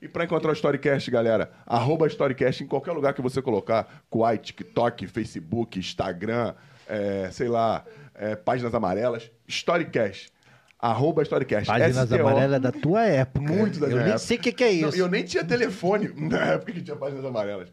E 0.00 0.08
pra 0.08 0.24
encontrar 0.24 0.50
o 0.50 0.52
Storycast, 0.52 1.08
galera, 1.12 1.52
arroba 1.64 2.08
Storycast 2.08 2.64
em 2.64 2.66
qualquer 2.66 2.90
lugar 2.90 3.14
que 3.14 3.22
você 3.22 3.40
colocar, 3.40 4.02
Quai, 4.10 4.36
TikTok, 4.36 5.06
Facebook, 5.06 5.78
Instagram, 5.78 6.52
é, 6.88 7.28
sei 7.30 7.46
lá, 7.46 7.84
é, 8.16 8.34
páginas 8.34 8.74
amarelas, 8.74 9.30
Storycast. 9.46 10.32
Arroba 10.76 11.22
Storycast. 11.22 11.68
Páginas 11.68 12.08
STO. 12.08 12.14
amarelas 12.20 12.60
da 12.60 12.72
tua 12.72 13.04
época. 13.04 13.46
Muito 13.52 13.78
da 13.78 13.86
Eu 13.86 13.90
minha 13.90 14.00
nem 14.02 14.08
época. 14.14 14.18
sei 14.18 14.36
o 14.36 14.40
que, 14.40 14.50
que 14.50 14.64
é 14.64 14.72
Não, 14.80 14.88
isso. 14.88 14.96
e 14.96 15.00
eu 15.00 15.08
nem 15.08 15.22
tinha 15.22 15.44
telefone 15.44 16.08
na 16.18 16.54
época 16.54 16.72
que 16.72 16.82
tinha 16.82 16.96
páginas 16.96 17.24
amarelas. 17.24 17.68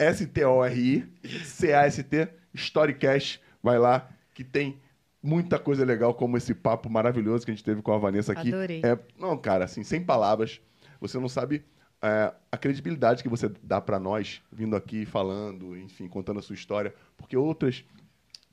S-T-O-R-I-C-A-S-T, 0.00 2.28
Storycast. 2.54 3.40
Vai 3.62 3.78
lá, 3.78 4.08
que 4.34 4.42
tem 4.42 4.80
muita 5.22 5.58
coisa 5.58 5.84
legal, 5.84 6.14
como 6.14 6.38
esse 6.38 6.54
papo 6.54 6.88
maravilhoso 6.88 7.44
que 7.44 7.50
a 7.50 7.54
gente 7.54 7.64
teve 7.64 7.82
com 7.82 7.92
a 7.92 7.98
Vanessa 7.98 8.32
aqui. 8.32 8.48
Adorei. 8.48 8.80
É, 8.82 8.98
não, 9.18 9.36
cara, 9.36 9.66
assim, 9.66 9.84
sem 9.84 10.02
palavras. 10.02 10.58
Você 11.00 11.18
não 11.18 11.28
sabe 11.28 11.62
é, 12.00 12.32
a 12.50 12.56
credibilidade 12.56 13.22
que 13.22 13.28
você 13.28 13.50
dá 13.62 13.78
pra 13.80 14.00
nós, 14.00 14.42
vindo 14.50 14.74
aqui 14.74 15.04
falando, 15.04 15.76
enfim, 15.76 16.08
contando 16.08 16.38
a 16.38 16.42
sua 16.42 16.54
história, 16.54 16.94
porque 17.16 17.36
outras 17.36 17.84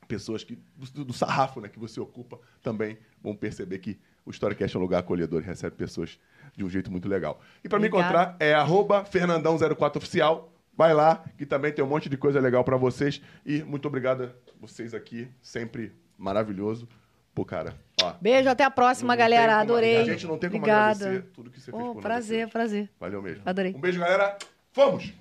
pessoas 0.06 0.44
que 0.44 0.58
do, 0.94 1.04
do 1.04 1.12
sarrafo 1.12 1.60
né, 1.60 1.68
que 1.68 1.78
você 1.78 2.00
ocupa 2.00 2.38
também 2.62 2.96
vão 3.22 3.36
perceber 3.36 3.78
que 3.78 3.98
o 4.24 4.30
Storycast 4.30 4.74
é 4.76 4.78
um 4.78 4.82
lugar 4.82 5.00
acolhedor 5.00 5.42
e 5.42 5.44
recebe 5.44 5.76
pessoas 5.76 6.18
de 6.56 6.64
um 6.64 6.68
jeito 6.68 6.90
muito 6.90 7.08
legal. 7.08 7.40
E 7.62 7.68
para 7.68 7.78
me 7.78 7.88
encontrar 7.88 8.36
é 8.38 8.54
arroba 8.54 9.04
Fernandão04oficial. 9.04 10.48
Vai 10.78 10.94
lá, 10.94 11.24
que 11.36 11.44
também 11.44 11.72
tem 11.72 11.84
um 11.84 11.88
monte 11.88 12.08
de 12.08 12.16
coisa 12.16 12.38
legal 12.38 12.62
para 12.62 12.76
vocês. 12.76 13.20
E 13.44 13.64
muito 13.64 13.88
obrigado 13.88 14.22
a 14.26 14.28
vocês 14.60 14.94
aqui, 14.94 15.26
sempre 15.42 15.92
maravilhoso. 16.16 16.88
Pô, 17.34 17.44
cara, 17.44 17.74
ó. 18.00 18.12
Beijo, 18.20 18.48
até 18.48 18.62
a 18.62 18.70
próxima, 18.70 19.16
galera. 19.16 19.48
como- 19.54 19.60
Adorei. 19.62 19.96
A 19.96 20.04
gente 20.04 20.24
não 20.24 20.38
tem 20.38 20.48
como 20.48 20.62
Obrigada. 20.62 21.04
agradecer 21.06 21.32
tudo 21.34 21.50
que 21.50 21.60
você 21.60 21.72
fez 21.72 21.82
Oh, 21.82 21.86
por 21.88 21.94
nós. 21.96 22.02
prazer, 22.04 22.48
prazer. 22.48 22.88
Valeu 23.00 23.20
mesmo. 23.20 23.42
Adorei. 23.44 23.74
Um 23.74 23.80
beijo, 23.80 23.98
galera. 23.98 24.38
Vamos! 24.72 25.12